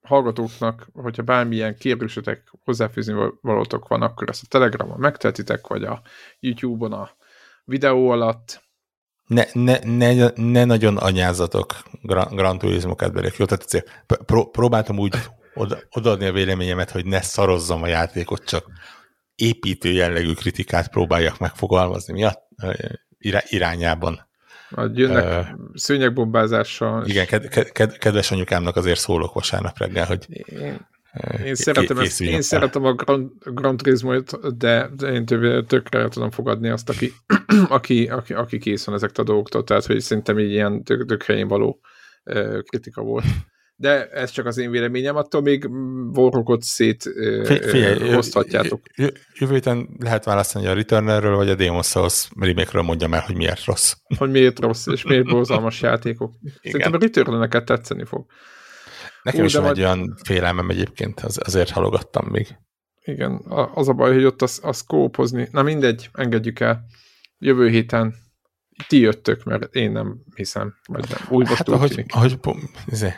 hallgatóknak, 0.00 0.88
hogyha 0.92 1.22
bármilyen 1.22 1.76
kérdésetek, 1.76 2.52
hozzáfűzni 2.64 3.32
valótok 3.40 3.88
van, 3.88 4.02
akkor 4.02 4.28
ezt 4.28 4.42
a 4.42 4.46
Telegramon 4.48 4.98
megtehetitek, 4.98 5.66
vagy 5.66 5.84
a 5.84 6.02
YouTube-on 6.40 6.92
a 6.92 7.10
videó 7.64 8.08
alatt, 8.10 8.65
ne, 9.26 9.44
ne, 9.52 9.78
ne, 9.84 10.28
ne 10.34 10.64
nagyon 10.64 10.96
anyázatok 10.96 11.82
Gran, 12.02 12.34
Gran 12.34 12.58
Turismo 12.58 12.94
kedvelők. 12.94 13.36
Jó, 13.36 13.44
tehát 13.44 13.84
pró, 14.26 14.50
próbáltam 14.50 14.98
úgy 14.98 15.14
oda, 15.54 15.78
odaadni 15.90 16.26
a 16.26 16.32
véleményemet, 16.32 16.90
hogy 16.90 17.06
ne 17.06 17.20
szarozzam 17.20 17.82
a 17.82 17.86
játékot, 17.86 18.44
csak 18.44 18.66
építő 19.34 19.92
jellegű 19.92 20.32
kritikát 20.32 20.88
próbáljak 20.88 21.38
megfogalmazni 21.38 22.12
miatt 22.12 22.42
irányában. 23.48 24.28
Majd 24.68 24.98
jönnek 24.98 25.24
uh, 25.24 25.46
szőnyegbombázással. 25.74 27.06
Igen, 27.06 27.26
ked, 27.26 27.48
ked, 27.72 27.98
kedves 27.98 28.30
anyukámnak 28.30 28.76
azért 28.76 28.98
szólok 28.98 29.34
vasárnap 29.34 29.78
reggel, 29.78 30.06
hogy 30.06 30.26
én, 30.28 30.86
én, 31.44 31.54
szeretem, 31.54 31.98
ezt, 31.98 32.20
én 32.20 32.42
szeretem 32.42 32.84
a 32.84 32.92
Grand, 32.92 33.30
Grand 33.44 33.78
Turismo-t, 33.78 34.56
de 34.56 34.90
én 35.12 35.24
tökre 35.66 35.98
el 35.98 36.08
tudom 36.08 36.30
fogadni 36.30 36.68
azt, 36.68 36.88
aki, 36.88 37.12
aki, 37.68 38.06
aki, 38.06 38.32
aki 38.32 38.58
kész 38.58 38.84
van 38.84 38.94
ezek 38.94 39.10
a 39.14 39.22
dolgoktól, 39.22 39.64
tehát 39.64 39.86
hogy 39.86 40.00
szerintem 40.00 40.38
így 40.38 40.50
ilyen 40.50 40.84
tök, 40.84 41.06
tök 41.06 41.22
helyén 41.22 41.48
való 41.48 41.80
kritika 42.62 43.02
volt. 43.02 43.24
De 43.78 44.08
ez 44.08 44.30
csak 44.30 44.46
az 44.46 44.58
én 44.58 44.70
véleményem, 44.70 45.16
attól 45.16 45.40
még 45.40 45.68
vorokot 46.12 46.62
szét 46.62 47.02
Figyelj, 47.44 48.12
hozhatjátok. 48.14 48.80
Jövő 49.34 49.54
héten 49.54 49.88
lehet 49.98 50.24
választani 50.24 50.66
a 50.66 50.74
Returnerről, 50.74 51.36
vagy 51.36 51.48
a 51.48 51.54
Demon's 51.54 51.86
Souls 51.86 52.28
remake 52.40 52.82
mondjam 52.82 53.14
el, 53.14 53.20
hogy 53.20 53.36
miért 53.36 53.64
rossz. 53.64 53.94
Hogy 54.18 54.30
miért 54.30 54.58
rossz, 54.58 54.86
és 54.86 55.04
miért 55.04 55.24
borzalmas 55.34 55.80
játékok. 55.80 56.34
Szerintem 56.62 56.92
a 56.92 56.98
Returnerneket 56.98 57.64
tetszeni 57.64 58.04
fog. 58.04 58.26
Nekem 59.26 59.40
Úgy, 59.40 59.46
is 59.46 59.54
van 59.54 59.68
egy 59.68 59.78
olyan 59.78 60.16
félelmem 60.24 60.70
egyébként, 60.70 61.20
az, 61.20 61.40
azért 61.44 61.70
halogattam 61.70 62.26
még. 62.26 62.56
Igen, 63.04 63.42
az 63.74 63.88
a 63.88 63.92
baj, 63.92 64.12
hogy 64.12 64.24
ott 64.24 64.42
az, 64.42 64.60
az 64.62 64.80
kópozni. 64.80 65.48
Na 65.50 65.62
mindegy, 65.62 66.10
engedjük 66.12 66.60
el. 66.60 66.84
Jövő 67.38 67.68
héten 67.68 68.14
ti 68.88 68.98
jöttök, 68.98 69.44
mert 69.44 69.74
én 69.74 69.90
nem 69.90 70.22
hiszem, 70.34 70.74
vagy 70.88 71.04
nem. 71.08 71.18
Úgy 71.28 71.48
hát 71.48 71.68
ahogy, 71.68 71.88
tűnik. 71.88 72.14
ahogy 72.14 72.38
izé, 72.86 73.14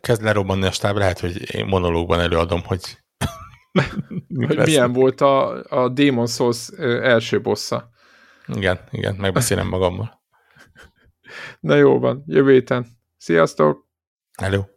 kezd 0.00 0.22
lerobbanni 0.22 0.66
a 0.66 0.70
stáb, 0.70 0.96
lehet, 0.96 1.20
hogy 1.20 1.54
én 1.54 1.66
monológban 1.66 2.20
előadom, 2.20 2.62
hogy 2.64 2.98
hogy 4.46 4.58
milyen 4.58 4.92
volt 4.92 5.20
a, 5.20 5.64
a 5.82 5.88
Demon 5.88 6.26
Souls 6.26 6.68
első 6.78 7.40
bossa. 7.40 7.90
Igen, 8.46 8.80
igen, 8.90 9.14
megbeszélem 9.14 9.68
magammal. 9.68 10.22
Na 11.60 11.74
jó 11.74 11.98
van, 11.98 12.22
jövő 12.26 12.52
héten. 12.52 12.86
Sziasztok! 13.16 13.86
Hello! 14.42 14.76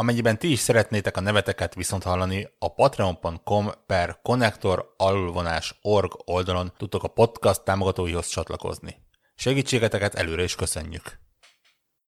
Amennyiben 0.00 0.38
ti 0.38 0.50
is 0.50 0.58
szeretnétek 0.58 1.16
a 1.16 1.20
neveteket 1.20 1.74
viszont 1.74 2.02
hallani, 2.02 2.48
a 2.58 2.74
patreon.com 2.74 3.70
per 3.86 4.18
connector 4.22 4.94
org 5.82 6.12
oldalon 6.24 6.72
tudtok 6.76 7.02
a 7.02 7.08
podcast 7.08 7.64
támogatóihoz 7.64 8.28
csatlakozni. 8.28 8.96
Segítségeteket 9.34 10.14
előre 10.14 10.42
is 10.42 10.54
köszönjük! 10.54 11.27